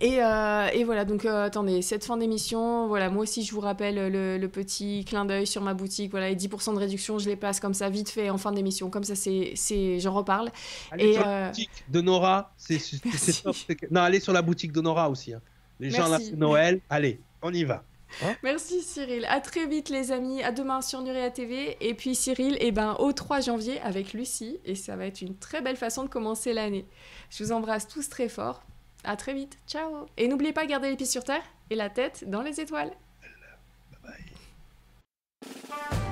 Et, 0.00 0.20
euh, 0.20 0.66
et 0.72 0.82
voilà, 0.82 1.04
donc 1.04 1.24
euh, 1.24 1.44
attendez, 1.44 1.80
cette 1.80 2.04
fin 2.04 2.16
d'émission, 2.16 2.88
voilà, 2.88 3.10
moi 3.10 3.22
aussi 3.22 3.44
je 3.44 3.52
vous 3.54 3.60
rappelle 3.60 4.10
le, 4.10 4.38
le 4.38 4.48
petit 4.48 5.04
clin 5.04 5.24
d'œil 5.24 5.46
sur 5.46 5.62
ma 5.62 5.72
boutique, 5.72 6.10
voilà, 6.10 6.30
les 6.30 6.34
10% 6.36 6.74
de 6.74 6.78
réduction, 6.80 7.20
je 7.20 7.28
les 7.28 7.36
passe 7.36 7.60
comme 7.60 7.74
ça 7.74 7.88
vite 7.90 8.10
fait 8.10 8.28
en 8.28 8.36
fin 8.36 8.50
d'émission, 8.50 8.90
comme 8.90 9.04
ça 9.04 9.14
c'est, 9.14 10.00
j'en 10.00 10.12
reparle. 10.12 10.50
Allez 10.90 11.10
Et, 11.10 11.14
sur 11.14 11.22
euh, 11.24 11.42
la 11.42 11.46
boutique 11.48 11.70
de 11.88 12.00
Nora. 12.00 12.52
C'est 12.56 13.42
top. 13.44 13.54
Non, 13.92 14.00
allez 14.00 14.18
sur 14.18 14.32
la 14.32 14.42
boutique 14.42 14.72
de 14.72 14.80
Nora 14.80 15.08
aussi. 15.08 15.32
hein. 15.32 15.40
Les 15.78 15.90
gens 15.90 16.08
là, 16.08 16.18
Noël. 16.36 16.80
Allez, 16.90 17.20
on 17.40 17.52
y 17.52 17.62
va. 17.62 17.84
Hein 18.22 18.34
Merci 18.42 18.82
Cyril. 18.82 19.26
À 19.28 19.40
très 19.40 19.66
vite 19.66 19.88
les 19.88 20.12
amis. 20.12 20.42
À 20.42 20.52
demain 20.52 20.82
sur 20.82 21.00
Nuria 21.00 21.30
TV. 21.30 21.76
Et 21.80 21.94
puis 21.94 22.14
Cyril, 22.14 22.56
eh 22.60 22.72
ben, 22.72 22.96
au 22.98 23.12
3 23.12 23.40
janvier 23.40 23.80
avec 23.80 24.12
Lucie. 24.12 24.58
Et 24.64 24.74
ça 24.74 24.96
va 24.96 25.06
être 25.06 25.22
une 25.22 25.36
très 25.36 25.60
belle 25.60 25.76
façon 25.76 26.04
de 26.04 26.08
commencer 26.08 26.52
l'année. 26.52 26.86
Je 27.30 27.44
vous 27.44 27.52
embrasse 27.52 27.88
tous 27.88 28.08
très 28.08 28.28
fort. 28.28 28.62
À 29.04 29.16
très 29.16 29.34
vite. 29.34 29.58
Ciao. 29.66 30.06
Et 30.16 30.28
n'oubliez 30.28 30.52
pas, 30.52 30.66
garder 30.66 30.90
les 30.90 30.96
pieds 30.96 31.06
sur 31.06 31.24
terre 31.24 31.42
et 31.70 31.74
la 31.74 31.90
tête 31.90 32.24
dans 32.28 32.42
les 32.42 32.60
étoiles. 32.60 32.92
Bye 34.02 34.16
bye. 35.72 36.03